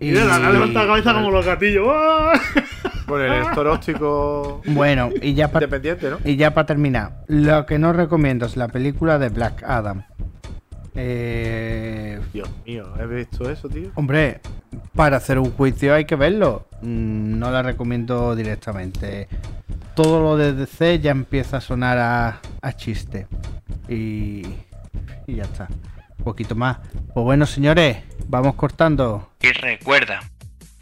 Y, 0.00 0.10
mira, 0.12 0.38
la 0.38 0.50
levanta 0.50 0.80
la 0.80 0.86
cabeza 0.86 1.12
como 1.14 1.30
los 1.30 1.44
gatillos. 1.44 1.86
¡Ah! 1.90 2.32
Con 3.06 3.20
el 3.20 3.30
lector 3.42 3.66
óptico 3.66 4.62
Bueno, 4.66 5.10
y 5.20 5.34
ya 5.34 5.48
para 5.48 5.64
independiente, 5.66 6.10
¿no? 6.10 6.18
y 6.24 6.36
ya 6.36 6.54
para 6.54 6.66
terminar, 6.66 7.24
lo 7.26 7.66
que 7.66 7.78
no 7.78 7.92
recomiendo 7.92 8.46
es 8.46 8.56
la 8.56 8.68
película 8.68 9.18
de 9.18 9.28
Black 9.30 9.64
Adam. 9.64 10.04
Eh, 10.94 12.20
Dios 12.32 12.48
mío, 12.66 12.86
¿has 13.00 13.08
visto 13.08 13.50
eso, 13.50 13.68
tío? 13.68 13.90
hombre, 13.94 14.40
para 14.94 15.16
hacer 15.16 15.38
un 15.38 15.50
juicio 15.52 15.94
hay 15.94 16.04
que 16.04 16.16
verlo. 16.16 16.66
Mm, 16.82 17.38
No 17.38 17.50
la 17.50 17.62
recomiendo 17.62 18.34
directamente. 18.36 19.28
Todo 19.94 20.22
lo 20.22 20.36
de 20.36 20.52
DC 20.52 21.00
ya 21.00 21.10
empieza 21.10 21.56
a 21.58 21.60
sonar 21.60 21.98
a, 21.98 22.40
a 22.62 22.72
chiste. 22.74 23.26
Y, 23.88 24.42
y 25.26 25.34
ya 25.34 25.42
está. 25.42 25.68
Un 26.20 26.24
poquito 26.24 26.54
más. 26.54 26.76
Pues 27.14 27.24
bueno, 27.24 27.46
señores, 27.46 27.96
vamos 28.26 28.54
cortando. 28.54 29.32
Y 29.40 29.52
recuerda 29.52 30.20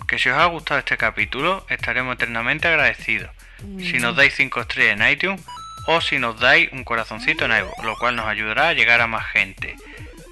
que 0.09 0.19
si 0.19 0.31
os 0.31 0.36
ha 0.36 0.47
gustado 0.47 0.81
este 0.81 0.97
capítulo, 0.97 1.65
estaremos 1.69 2.16
eternamente 2.16 2.66
agradecidos. 2.66 3.31
Si 3.78 3.98
nos 3.98 4.16
dais 4.16 4.35
5 4.35 4.60
estrellas 4.60 5.01
en 5.01 5.09
iTunes 5.09 5.40
o 5.86 6.01
si 6.01 6.19
nos 6.19 6.40
dais 6.40 6.73
un 6.73 6.82
corazoncito 6.82 7.44
en 7.44 7.52
iVoox, 7.52 7.85
lo 7.85 7.97
cual 7.98 8.16
nos 8.16 8.27
ayudará 8.27 8.69
a 8.69 8.73
llegar 8.73 9.01
a 9.01 9.06
más 9.06 9.27
gente. 9.27 9.77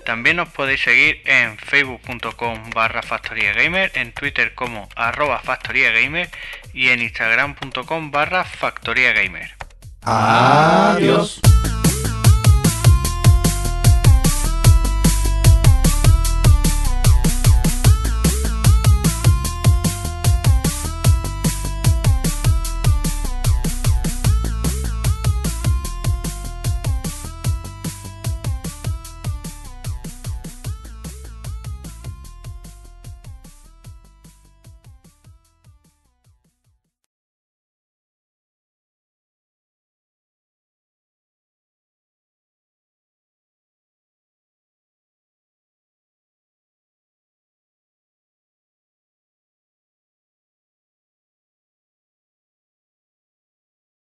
También 0.05 0.37
nos 0.39 0.49
podéis 0.49 0.83
seguir 0.83 1.23
en 1.25 1.57
facebook.com 1.57 2.71
barra 2.75 3.03
factoriagamer, 3.03 3.93
en 3.95 4.13
twitter 4.13 4.55
como 4.55 4.89
arroba 4.97 5.39
factoriagamer 5.39 6.31
y 6.75 6.89
en 6.89 7.01
instagram.com 7.01 8.11
barra 8.11 8.45
factoriagamer. 8.45 9.55
Adiós. 10.03 11.41